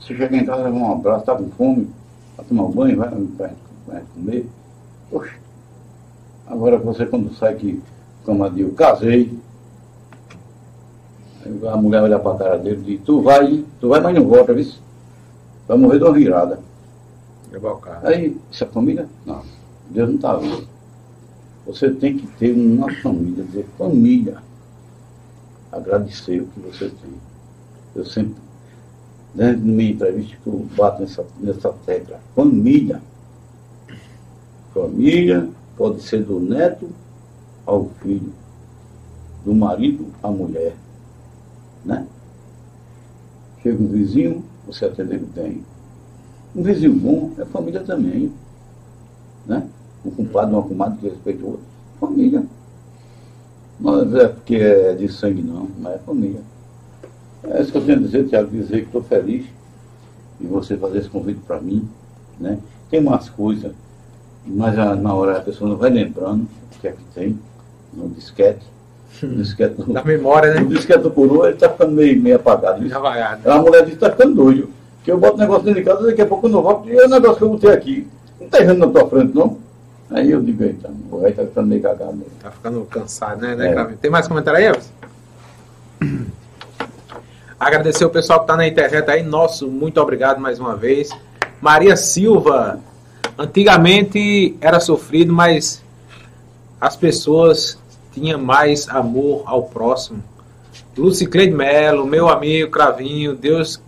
Você 0.01 0.17
chega 0.17 0.37
em 0.37 0.47
casa, 0.47 0.63
leva 0.63 0.77
um 0.77 0.93
abraço, 0.93 1.21
está 1.21 1.35
com 1.35 1.51
fome, 1.51 1.91
vai 2.37 2.47
tomar 2.47 2.69
banho, 2.69 2.97
vai, 2.97 3.11
vai, 3.11 3.53
vai 3.87 4.03
comer. 4.15 4.47
Poxa, 5.11 5.35
Agora 6.49 6.79
você 6.79 7.05
quando 7.05 7.35
sai 7.35 7.55
que, 7.57 7.83
digo, 8.55 8.73
casei, 8.73 9.39
aí 11.45 11.69
a 11.69 11.77
mulher 11.77 12.03
olha 12.03 12.19
para 12.19 12.33
a 12.35 12.39
cara 12.39 12.59
dele 12.59 12.81
e 12.81 12.97
diz, 12.97 13.05
tu 13.05 13.21
vai, 13.21 13.65
tu 13.79 13.91
vai, 13.91 14.01
mas 14.01 14.15
não 14.15 14.27
volta, 14.27 14.55
viu? 14.55 14.67
Vai 15.67 15.77
morrer 15.77 15.99
de 15.99 16.05
uma 16.05 16.13
virada. 16.13 16.59
Aí, 18.03 18.37
isso 18.51 18.65
é 18.65 18.67
família? 18.67 19.07
Não, 19.27 19.43
Deus 19.91 20.09
não 20.09 20.17
está 20.17 20.37
vendo. 20.37 20.67
Você 21.69 21.91
tem 21.91 22.17
que 22.17 22.27
ter 22.39 22.53
uma 22.55 22.91
família, 23.03 23.45
dizer, 23.45 23.67
família, 23.77 24.39
agradecer 25.71 26.41
o 26.41 26.47
que 26.47 26.61
você 26.61 26.89
tem. 26.89 27.13
Eu 27.95 28.07
sempre, 28.07 28.41
dentro 29.35 29.61
de 29.61 29.69
minha 29.69 29.91
entrevista 29.91 30.35
que 30.43 30.47
eu 30.47 30.67
bato 30.75 31.03
nessa, 31.03 31.27
nessa 31.39 31.71
tecla. 31.85 32.19
Família. 32.35 33.03
Família 34.73 35.47
pode 35.77 36.03
ser 36.03 36.25
do 36.25 36.41
neto 36.41 36.89
ao 37.67 37.91
filho, 38.01 38.33
do 39.45 39.55
marido 39.55 40.07
à 40.23 40.31
mulher. 40.31 40.75
Né? 41.85 42.07
Chega 43.63 43.83
um 43.83 43.89
vizinho, 43.89 44.43
você 44.67 44.87
atender 44.87 45.19
bem. 45.19 45.63
Um 46.57 46.63
vizinho 46.63 46.95
bom 46.95 47.33
é 47.37 47.45
família 47.45 47.85
também. 47.85 48.33
Né? 49.47 49.69
Um 50.05 50.11
compadre, 50.11 50.55
uma 50.55 50.63
comadre 50.63 50.99
que 50.99 51.09
respeita 51.09 51.45
o 51.45 51.51
outro. 51.51 51.63
Família. 52.01 52.45
Não 53.81 54.01
é 54.19 54.29
porque 54.29 54.57
é 54.57 54.95
de 54.95 55.09
sangue 55.09 55.43
não, 55.43 55.69
mas 55.79 55.95
é 55.95 55.99
família. 55.99 56.41
É 57.45 57.63
isso 57.63 57.71
que 57.71 57.79
eu 57.79 57.85
tenho 57.85 57.99
a 57.99 58.03
dizer, 58.03 58.27
Tiago, 58.27 58.51
dizer 58.51 58.81
que 58.81 58.87
estou 58.87 59.03
feliz 59.03 59.47
de 60.41 60.47
você 60.47 60.77
fazer 60.77 60.99
esse 60.99 61.09
convite 61.09 61.41
para 61.47 61.61
mim. 61.61 61.89
Né? 62.39 62.59
Tem 62.91 63.01
umas 63.01 63.29
coisas, 63.29 63.73
mas 64.47 64.75
na 64.77 65.15
hora 65.15 65.39
a 65.39 65.41
pessoa 65.41 65.71
não 65.71 65.77
vai 65.77 65.91
lembrando 65.91 66.43
o 66.43 66.81
que 66.81 66.89
é 66.89 66.93
que 66.93 67.05
tem 67.15 67.39
no 67.93 68.09
disquete. 68.09 68.67
No 69.23 69.37
disquete 69.37 69.75
do, 69.75 69.93
Da 69.93 70.05
memória, 70.05 70.55
no 70.55 70.69
né? 70.69 70.75
disquete 70.77 71.03
do 71.03 71.11
coroa, 71.11 71.47
ele 71.47 71.55
está 71.55 71.69
ficando 71.69 71.93
meio, 71.93 72.21
meio 72.21 72.37
apagado. 72.37 72.85
Isso. 72.85 72.97
Apagado. 72.97 73.51
A 73.51 73.63
mulher 73.63 73.85
disse 73.85 73.97
que 73.97 74.05
está 74.05 74.11
ficando 74.11 74.35
doido. 74.35 74.71
Que 75.03 75.11
eu 75.11 75.19
boto 75.19 75.37
o 75.37 75.39
negócio 75.39 75.65
dentro 75.65 75.81
de 75.81 75.87
casa, 75.87 76.07
daqui 76.07 76.21
a 76.21 76.27
pouco 76.27 76.47
eu 76.47 76.51
não 76.51 76.63
volto. 76.63 76.89
E 76.89 76.97
é 76.97 77.07
o 77.07 77.09
negócio 77.09 77.37
que 77.37 77.45
eu 77.45 77.49
botei 77.51 77.71
aqui. 77.71 78.07
Não 78.39 78.47
está 78.47 78.61
errando 78.61 78.87
na 78.87 78.93
tua 78.93 79.09
frente, 79.09 79.35
não? 79.35 79.57
Aí 80.11 80.31
eu 80.31 80.43
digo, 80.43 80.65
eita, 80.65 80.91
o 81.11 81.19
velho 81.19 81.31
está 81.31 81.45
ficando 81.45 81.67
meio 81.67 81.83
cagado 81.83 82.17
mesmo. 82.17 82.33
Tá 82.43 82.51
ficando 82.51 82.85
cansado, 82.87 83.43
né, 83.43 83.55
né 83.55 83.69
É. 83.69 83.73
Cravinho? 83.73 83.99
Tem 83.99 84.11
mais 84.11 84.27
comentário 84.27 84.59
aí, 84.59 84.67
Everson? 84.67 84.91
Agradecer 87.61 88.05
o 88.05 88.11
pessoal 88.11 88.41
que 88.41 88.47
tá 88.47 88.57
na 88.57 88.67
internet 88.67 89.11
aí. 89.11 89.23
Nosso, 89.23 89.69
muito 89.69 90.01
obrigado 90.01 90.41
mais 90.41 90.59
uma 90.59 90.77
vez. 90.77 91.11
Maria 91.61 91.97
Silva. 91.97 92.81
Antigamente 93.37 94.57
era 94.61 94.81
sofrido, 94.81 95.33
mas 95.33 95.83
as 96.81 96.97
pessoas 96.97 97.79
tinham 98.13 98.41
mais 98.41 98.89
amor 98.89 99.43
ao 99.47 99.65
próximo. 99.65 100.23
Lucicleide 100.97 101.55
Melo, 101.55 102.05
meu 102.05 102.29
amigo 102.29 102.71
Cravinho, 102.71 103.37
Deus 103.37 103.81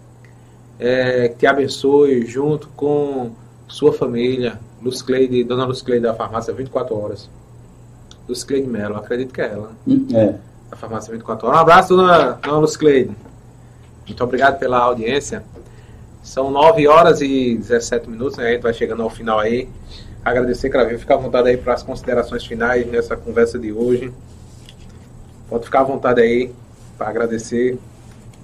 é, 0.79 1.29
te 1.29 1.47
abençoe 1.47 2.25
junto 2.27 2.69
com 2.69 3.33
sua 3.67 3.93
família. 3.93 4.59
Lucicleide, 4.83 5.45
dona 5.45 5.65
Lucicleide 5.65 6.03
da 6.05 6.15
farmácia 6.15 6.53
24 6.55 6.97
horas. 6.97 7.29
Lucicleide 8.29 8.67
Melo, 8.69 8.97
acredito 8.97 9.33
que 9.33 9.41
é 9.41 9.47
ela, 9.53 9.71
Hum, 9.87 10.07
É. 10.15 10.35
da 10.71 10.77
farmácia 10.77 11.13
24 11.13 11.47
horas. 11.47 11.59
Um 11.59 11.63
abraço, 11.63 11.97
dona, 11.97 12.33
dona 12.43 12.59
Lucicleide. 12.59 13.11
Muito 14.07 14.25
obrigado 14.25 14.59
pela 14.59 14.79
audiência. 14.79 15.43
São 16.23 16.51
9 16.51 16.87
horas 16.87 17.21
e 17.21 17.57
17 17.57 18.09
minutos, 18.09 18.37
né? 18.37 18.49
a 18.49 18.53
gente 18.53 18.63
vai 18.63 18.75
chegando 18.75 19.03
ao 19.03 19.11
final 19.11 19.39
aí. 19.39 19.69
Agradecer, 20.25 20.69
Cravinho, 20.69 20.99
fica 20.99 21.15
à 21.15 21.17
vontade 21.17 21.49
aí 21.49 21.57
para 21.57 21.73
as 21.75 21.83
considerações 21.83 22.45
finais 22.45 22.87
nessa 22.87 23.17
conversa 23.17 23.59
de 23.59 23.73
hoje. 23.73 24.13
Pode 25.49 25.65
ficar 25.65 25.81
à 25.81 25.85
vontade 25.85 26.21
aí 26.21 26.53
para 26.99 27.09
agradecer. 27.09 27.79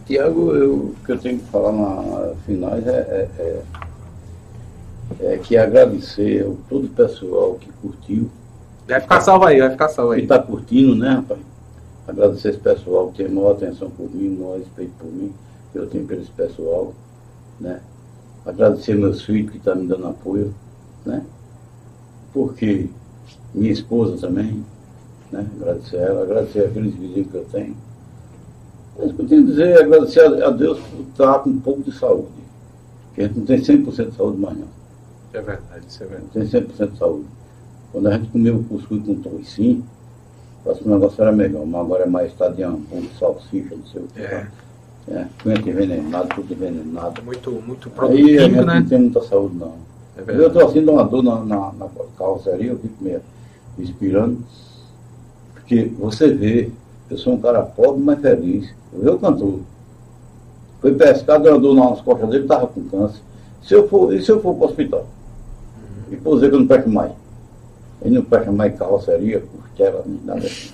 Tiago, 0.06 0.52
o 0.52 0.94
que 1.04 1.12
eu 1.12 1.18
tenho 1.18 1.38
que 1.38 1.44
falar 1.50 1.72
na 1.72 2.32
finais 2.46 2.86
é, 2.86 2.90
é, 2.90 3.28
é, 3.38 3.62
é 5.20 5.38
que 5.38 5.56
agradecer 5.56 6.46
a 6.46 6.68
todo 6.68 6.86
o 6.86 6.90
pessoal 6.90 7.54
que 7.54 7.70
curtiu, 7.80 8.30
Vai 8.88 9.00
ficar 9.00 9.20
salvo 9.20 9.44
aí, 9.44 9.58
vai 9.58 9.70
ficar 9.70 9.88
salvo 9.88 10.12
que 10.12 10.18
aí. 10.18 10.22
está 10.22 10.38
curtindo, 10.38 10.94
né, 10.94 11.14
rapaz? 11.14 11.40
Agradecer 12.06 12.50
esse 12.50 12.58
pessoal 12.58 13.08
que 13.10 13.16
tem 13.24 13.28
maior 13.28 13.52
atenção 13.52 13.90
por 13.90 14.08
mim, 14.08 14.36
maior 14.36 14.58
respeito 14.58 14.92
por 14.96 15.10
mim, 15.10 15.32
que 15.72 15.78
eu 15.78 15.88
tenho 15.88 16.06
pelo 16.06 16.22
esse 16.22 16.30
pessoal, 16.30 16.94
né? 17.58 17.80
Agradecer 18.44 18.94
meus 18.94 19.22
filhos 19.22 19.50
que 19.50 19.56
estão 19.56 19.74
me 19.74 19.88
dando 19.88 20.06
apoio, 20.06 20.54
né? 21.04 21.24
Porque 22.32 22.88
minha 23.52 23.72
esposa 23.72 24.16
também, 24.18 24.64
né? 25.32 25.44
Agradecer 25.60 25.96
ela, 25.96 26.22
agradecer 26.22 26.60
aqueles 26.66 26.94
vizinhos 26.94 27.28
que 27.28 27.34
eu 27.34 27.44
tenho. 27.50 27.76
É 29.00 29.08
que 29.08 29.20
eu 29.20 29.26
tenho 29.26 29.42
a 29.42 29.46
dizer, 29.46 29.82
agradecer 29.82 30.20
a, 30.20 30.46
a 30.46 30.50
Deus 30.50 30.78
por 30.78 31.00
estar 31.00 31.40
com 31.40 31.50
um 31.50 31.58
pouco 31.60 31.82
de 31.82 31.90
saúde. 31.90 32.28
Porque 33.08 33.22
a 33.22 33.26
gente 33.26 33.38
não 33.38 33.46
tem 33.46 33.60
100% 33.60 34.10
de 34.10 34.16
saúde 34.16 34.38
mais 34.38 34.56
não. 34.56 34.68
É 35.32 35.40
verdade, 35.40 35.84
isso 35.88 36.02
é 36.02 36.06
verdade. 36.06 36.30
Tem 36.32 36.42
100% 36.42 36.92
de 36.92 36.98
saúde. 36.98 37.26
Quando 37.92 38.06
a 38.08 38.16
gente 38.16 38.28
comeu 38.30 38.56
o 38.56 38.64
cuscuz 38.64 39.04
com 39.04 39.14
toicinho, 39.16 39.84
o 40.64 40.88
negócio 40.88 41.22
era 41.22 41.32
melhor, 41.32 41.64
mas 41.64 41.80
agora 41.80 42.02
é 42.04 42.06
mais 42.06 42.32
estadião, 42.32 42.80
com 42.90 43.02
salsicha, 43.18 43.74
não 43.76 43.86
sei 43.86 44.02
o 44.02 44.08
que. 44.08 44.20
É. 44.20 44.46
É, 45.08 45.24
coentro 45.40 45.70
envenenado, 45.70 46.28
tudo 46.34 46.52
envenenado. 46.52 47.22
Muito, 47.22 47.50
muito 47.64 47.88
produto 47.90 48.18
Aí 48.18 48.38
a 48.38 48.42
gente 48.42 48.56
né? 48.56 48.80
não 48.80 48.86
tem 48.86 48.98
muita 48.98 49.22
saúde 49.22 49.54
não. 49.54 49.74
É 50.16 50.20
Eu 50.20 50.24
verdade. 50.24 50.46
estou 50.48 50.66
assim, 50.66 50.80
dando 50.80 50.92
uma 50.92 51.04
dor 51.04 51.22
na, 51.22 51.44
na, 51.44 51.72
na 51.72 51.88
carroceria, 52.18 52.72
eu 52.72 52.78
fico 52.78 52.94
meio 53.00 53.20
inspirando. 53.78 54.38
Porque 55.54 55.92
você 55.96 56.32
vê, 56.32 56.70
eu 57.08 57.16
sou 57.18 57.34
um 57.34 57.40
cara 57.40 57.62
pobre, 57.62 58.02
mas 58.02 58.20
feliz. 58.20 58.68
Eu 58.92 59.00
vi 59.00 59.08
o 59.10 59.18
cantor. 59.18 59.60
Foi 60.80 60.94
pescar, 60.94 61.40
deu 61.40 61.52
uma 61.52 61.60
dor 61.60 61.74
nas 61.74 62.00
costas 62.00 62.28
dele, 62.28 62.42
estava 62.42 62.66
com 62.66 62.82
câncer. 62.88 63.20
Se 63.62 63.74
eu 63.74 63.88
for, 63.88 64.12
e 64.12 64.20
se 64.20 64.30
eu 64.30 64.40
for 64.40 64.54
para 64.54 64.66
o 64.66 64.68
hospital? 64.68 65.06
E 66.10 66.16
por 66.16 66.34
dizer 66.36 66.48
que 66.50 66.54
eu 66.56 66.60
não 66.60 66.66
peço 66.66 66.88
mais. 66.88 67.12
Ele 68.02 68.14
não 68.16 68.22
peça 68.24 68.52
mais 68.52 68.76
carroceria, 68.78 69.42
costela, 69.60 70.02
nem 70.06 70.20
nada 70.24 70.40
assim. 70.46 70.70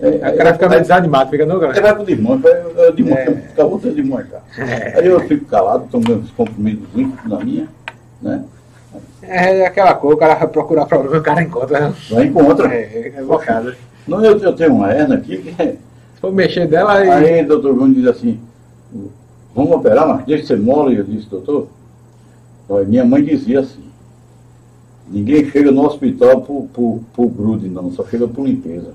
É, 0.00 0.08
O 0.30 0.36
cara 0.36 0.52
fica 0.52 0.68
meio 0.68 0.80
desanimado, 0.80 1.30
fica 1.30 1.44
no 1.44 1.54
Aí 1.54 1.60
grande. 1.60 1.80
vai 1.80 1.94
pro 1.94 2.04
vai 2.04 2.62
vai 2.74 2.92
demônio, 2.92 3.18
É. 3.18 3.34
fica 3.34 3.90
demônio, 3.90 4.26
cara. 4.28 4.42
Aí 4.96 5.06
eu 5.06 5.20
fico 5.20 5.44
calado, 5.46 5.88
tomo 5.90 6.12
uns 6.12 6.30
comprimidos 6.30 6.86
na 7.24 7.38
minha, 7.40 7.68
né? 8.22 8.44
É 9.22 9.66
aquela 9.66 9.94
coisa, 9.94 10.14
o 10.16 10.18
cara 10.18 10.34
vai 10.36 10.46
procurar 10.48 10.86
problema, 10.86 11.18
o 11.18 11.22
cara 11.22 11.42
encontra. 11.42 11.92
Vai 12.10 12.26
encontra. 12.26 12.72
É, 12.72 13.12
é 13.16 13.22
bocada. 13.22 13.76
Não, 14.06 14.24
eu, 14.24 14.38
eu 14.38 14.52
tenho 14.54 14.72
uma 14.74 14.92
hernia 14.92 15.16
aqui, 15.16 15.38
que 15.38 15.62
é- 15.62 15.72
Se 15.72 16.20
for 16.20 16.32
mexer 16.32 16.66
dela, 16.68 16.94
aí. 16.98 17.10
aí 17.10 17.44
o 17.44 17.48
doutor 17.48 17.74
Júnior 17.74 17.94
diz 17.94 18.06
assim, 18.06 18.40
vamos 19.54 19.72
operar, 19.72 20.06
mas 20.06 20.24
deixa 20.24 20.46
ser 20.46 20.58
mole, 20.58 20.96
eu 20.96 21.04
disse, 21.04 21.28
doutor. 21.28 21.68
Minha 22.86 23.04
mãe 23.04 23.22
dizia 23.24 23.60
assim, 23.60 23.87
ninguém 25.10 25.50
chega 25.50 25.70
no 25.70 25.84
hospital 25.84 26.42
por, 26.42 26.68
por, 26.72 27.00
por 27.14 27.28
grude, 27.28 27.68
não, 27.68 27.90
só 27.92 28.04
chega 28.04 28.26
por 28.26 28.46
limpeza. 28.46 28.92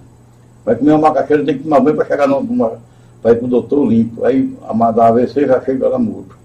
Vai 0.66 0.76
comer 0.76 0.92
uma 0.92 1.10
macaxeira, 1.10 1.44
tem 1.44 1.58
que 1.58 1.64
tomar 1.64 1.80
banho 1.80 1.96
para 1.96 2.06
chegar 2.06 2.28
no, 2.28 2.42
numa, 2.42 2.80
para 3.22 3.32
ir 3.32 3.36
pro 3.36 3.48
doutor 3.48 3.86
limpo. 3.86 4.26
Aí 4.26 4.54
a 4.68 4.92
da 4.92 5.08
AVC 5.08 5.46
já 5.46 5.62
chega 5.62 5.88
lá 5.90 6.00
morto. 6.00 6.38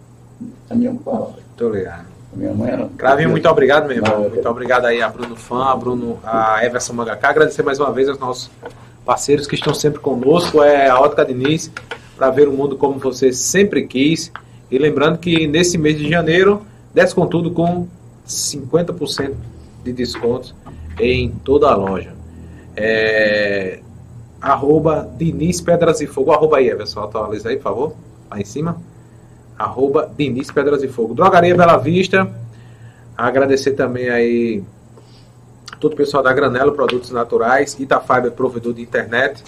A 0.68 0.74
minha 0.74 0.94
falava, 1.04 1.34
Tô 1.56 1.70
ligado. 1.70 2.06
a 2.32 2.36
minha 2.36 2.52
mãe 2.52 2.70
era. 2.70 2.88
Cravinho, 2.96 3.30
muito 3.30 3.48
obrigado, 3.48 3.86
meu 3.86 3.96
irmão. 3.96 4.28
Muito 4.28 4.48
obrigado 4.48 4.86
aí 4.86 5.00
a 5.02 5.08
Bruno 5.08 5.36
Fã, 5.36 5.64
a 5.66 5.76
Bruno, 5.76 6.18
a 6.24 6.64
Everson 6.64 6.92
Mangaká. 6.94 7.30
Agradecer 7.30 7.62
mais 7.62 7.78
uma 7.78 7.92
vez 7.92 8.08
aos 8.08 8.18
nossos 8.18 8.50
parceiros 9.04 9.46
que 9.46 9.54
estão 9.54 9.74
sempre 9.74 10.00
conosco. 10.00 10.62
É 10.62 10.88
a 10.88 10.98
Ótica 11.00 11.24
Diniz, 11.24 11.70
para 12.16 12.30
ver 12.30 12.48
o 12.48 12.52
mundo 12.52 12.76
como 12.76 12.98
você 12.98 13.32
sempre 13.32 13.86
quis. 13.86 14.32
E 14.70 14.78
lembrando 14.78 15.18
que 15.18 15.46
nesse 15.46 15.78
mês 15.78 15.96
de 15.98 16.08
janeiro, 16.08 16.62
desce 16.92 17.14
com 17.14 17.26
tudo 17.26 17.50
com 17.50 17.86
50% 18.26 19.32
de 19.82 19.92
descontos 19.92 20.54
em 20.98 21.30
toda 21.30 21.68
a 21.68 21.74
loja. 21.74 22.12
É, 22.76 23.80
arroba 24.40 25.08
Diniz 25.16 25.60
Pedras 25.60 26.00
e 26.00 26.06
Fogo. 26.06 26.32
Arroba 26.32 26.58
aí, 26.58 26.68
Everson, 26.68 27.00
atualiza 27.00 27.48
aí, 27.48 27.56
por 27.56 27.62
favor. 27.62 27.92
Lá 28.30 28.40
em 28.40 28.44
cima 28.44 28.80
arroba 29.58 30.10
Diniz 30.16 30.50
Pedras 30.50 30.82
e 30.82 30.88
Fogo. 30.88 31.14
Drogaria 31.14 31.54
Bela 31.54 31.76
Vista. 31.76 32.30
Agradecer 33.16 33.72
também 33.72 34.08
aí 34.08 34.62
todo 35.80 35.94
o 35.94 35.96
pessoal 35.96 36.22
da 36.22 36.32
Granelo 36.32 36.72
Produtos 36.72 37.10
Naturais, 37.10 37.76
Itafiber, 37.78 38.30
provedor 38.30 38.72
de 38.72 38.82
internet. 38.82 39.42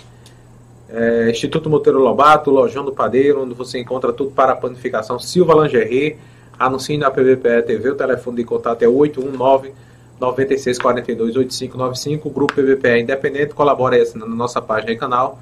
É, 0.88 1.30
Instituto 1.30 1.70
Monteiro 1.70 2.00
Lobato, 2.00 2.50
Lojão 2.50 2.84
do 2.84 2.92
Padeiro, 2.92 3.44
onde 3.44 3.54
você 3.54 3.78
encontra 3.78 4.12
tudo 4.12 4.32
para 4.32 4.52
a 4.52 4.56
panificação. 4.56 5.20
Silva 5.20 5.54
Lingerie, 5.54 6.16
anuncie 6.58 6.98
na 6.98 7.10
PVPE 7.10 7.62
TV, 7.64 7.90
o 7.90 7.94
telefone 7.94 8.38
de 8.38 8.44
contato 8.44 8.82
é 8.82 8.88
819 8.88 9.72
9642 10.20 11.36
8595. 11.36 12.28
O 12.28 12.30
grupo 12.30 12.54
PVPE 12.54 12.88
é 12.88 13.00
independente, 13.00 13.54
colabora 13.54 13.96
aí 13.96 14.04
na 14.14 14.26
nossa 14.26 14.60
página 14.60 14.92
e 14.92 14.96
canal. 14.96 15.38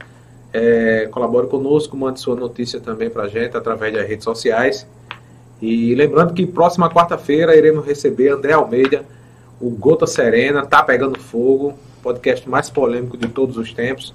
É, 0.53 1.09
colabore 1.11 1.49
conosco, 1.49 1.97
mande 1.97 2.21
sua 2.21 2.37
notícia 2.37 2.81
também 2.81 3.11
para 3.11 3.25
a 3.25 3.29
gente 3.29 3.57
através 3.57 3.93
das 3.93 4.07
redes 4.07 4.25
sociais. 4.25 4.87
E 5.61 5.95
lembrando 5.95 6.33
que 6.33 6.47
próxima 6.47 6.89
quarta-feira 6.89 7.57
iremos 7.57 7.85
receber 7.85 8.31
André 8.31 8.53
Almeida, 8.53 9.05
o 9.61 9.69
Gota 9.71 10.07
Serena, 10.07 10.65
Tá 10.65 10.83
Pegando 10.83 11.19
Fogo, 11.19 11.75
podcast 12.03 12.49
mais 12.49 12.71
polêmico 12.71 13.17
de 13.17 13.27
todos 13.29 13.57
os 13.57 13.73
tempos. 13.73 14.15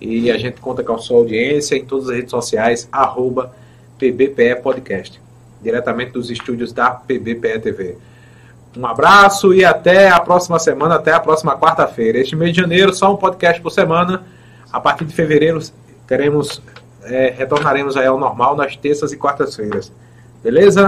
E 0.00 0.30
a 0.32 0.36
gente 0.36 0.60
conta 0.60 0.82
com 0.82 0.94
a 0.94 0.98
sua 0.98 1.18
audiência 1.18 1.76
em 1.76 1.84
todas 1.84 2.08
as 2.08 2.16
redes 2.16 2.32
sociais, 2.32 2.88
arroba 2.90 3.54
PBPE 3.98 4.56
Podcast, 4.60 5.20
diretamente 5.62 6.10
dos 6.10 6.28
estúdios 6.28 6.72
da 6.72 6.90
PBPE 6.90 7.60
TV. 7.60 7.96
Um 8.76 8.86
abraço 8.86 9.52
e 9.52 9.64
até 9.64 10.08
a 10.08 10.18
próxima 10.18 10.58
semana, 10.58 10.94
até 10.94 11.12
a 11.12 11.20
próxima 11.20 11.56
quarta-feira. 11.58 12.18
Este 12.18 12.34
mês 12.34 12.54
de 12.54 12.60
janeiro, 12.62 12.94
só 12.94 13.12
um 13.12 13.16
podcast 13.16 13.60
por 13.60 13.70
semana. 13.70 14.22
A 14.72 14.80
partir 14.80 15.04
de 15.04 15.14
fevereiro, 15.14 15.60
teremos, 16.06 16.62
é, 17.04 17.34
retornaremos 17.36 17.96
ao 17.96 18.18
normal 18.18 18.56
nas 18.56 18.74
terças 18.74 19.12
e 19.12 19.16
quartas-feiras. 19.16 19.92
Beleza? 20.42 20.80